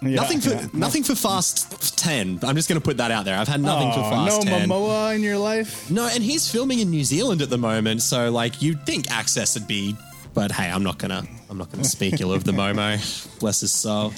Yeah, 0.00 0.14
nothing 0.20 0.40
for 0.40 0.50
yeah. 0.50 0.66
nothing 0.72 1.02
for 1.02 1.16
Fast 1.16 1.98
Ten. 1.98 2.38
I'm 2.44 2.54
just 2.54 2.68
going 2.68 2.80
to 2.80 2.84
put 2.84 2.98
that 2.98 3.10
out 3.10 3.24
there. 3.24 3.36
I've 3.36 3.48
had 3.48 3.60
nothing 3.60 3.90
for 3.90 3.98
Aw, 3.98 4.26
Fast 4.26 4.44
no 4.44 4.50
Ten. 4.50 4.68
Momoa 4.68 5.16
in 5.16 5.24
your 5.24 5.38
life. 5.38 5.90
No, 5.90 6.06
and 6.06 6.22
he's 6.22 6.48
filming 6.48 6.78
in 6.78 6.90
New 6.90 7.02
Zealand 7.02 7.42
at 7.42 7.50
the 7.50 7.58
moment, 7.58 8.02
so 8.02 8.30
like 8.30 8.62
you'd 8.62 8.86
think 8.86 9.10
access 9.10 9.58
would 9.58 9.66
be, 9.66 9.96
but 10.32 10.52
hey, 10.52 10.70
I'm 10.70 10.84
not 10.84 10.98
gonna 10.98 11.26
I'm 11.50 11.58
not 11.58 11.72
gonna 11.72 11.82
speak 11.82 12.20
ill 12.20 12.32
of 12.32 12.44
the 12.44 12.52
Momo. 12.52 13.38
Bless 13.40 13.62
his 13.62 13.72
soul. 13.72 14.12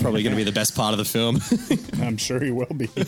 Probably 0.00 0.22
going 0.22 0.32
to 0.32 0.36
be 0.36 0.44
the 0.44 0.52
best 0.52 0.76
part 0.76 0.92
of 0.92 0.98
the 0.98 1.04
film. 1.04 1.40
I'm 2.02 2.16
sure 2.16 2.40
he 2.40 2.50
will 2.50 2.66
be. 2.66 2.88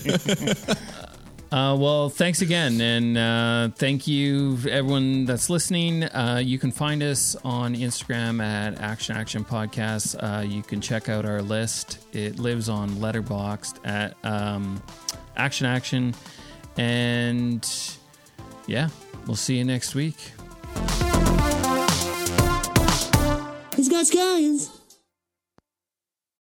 Uh, 1.53 1.77
well, 1.77 2.09
thanks 2.09 2.41
again, 2.41 2.81
and 2.81 3.19
uh, 3.19 3.69
thank 3.77 4.07
you 4.07 4.57
everyone 4.71 5.27
that's 5.27 5.51
listening. 5.51 6.03
Uh, 6.03 6.41
you 6.43 6.59
can 6.59 6.73
find 6.73 7.03
us 7.03 7.37
on 7.45 7.75
Instagram 7.75 8.43
at 8.43 8.81
Action 8.81 9.15
Action 9.15 9.45
Podcast. 9.45 10.17
Uh, 10.19 10.41
you 10.41 10.63
can 10.63 10.81
check 10.81 11.11
out 11.11 11.27
our 11.27 11.43
list. 11.43 11.99
It 12.15 12.39
lives 12.39 12.71
on 12.71 12.89
Letterboxd 12.93 13.87
at 13.87 14.17
um, 14.25 14.83
Action 15.37 15.67
Action, 15.67 16.15
and 16.79 17.69
yeah, 18.67 18.89
we'll 19.27 19.37
see 19.37 19.59
you 19.59 19.65
next 19.65 19.95
week. 19.95 20.17
He's 23.77 23.91
got 23.91 24.07
scallions. 24.07 24.71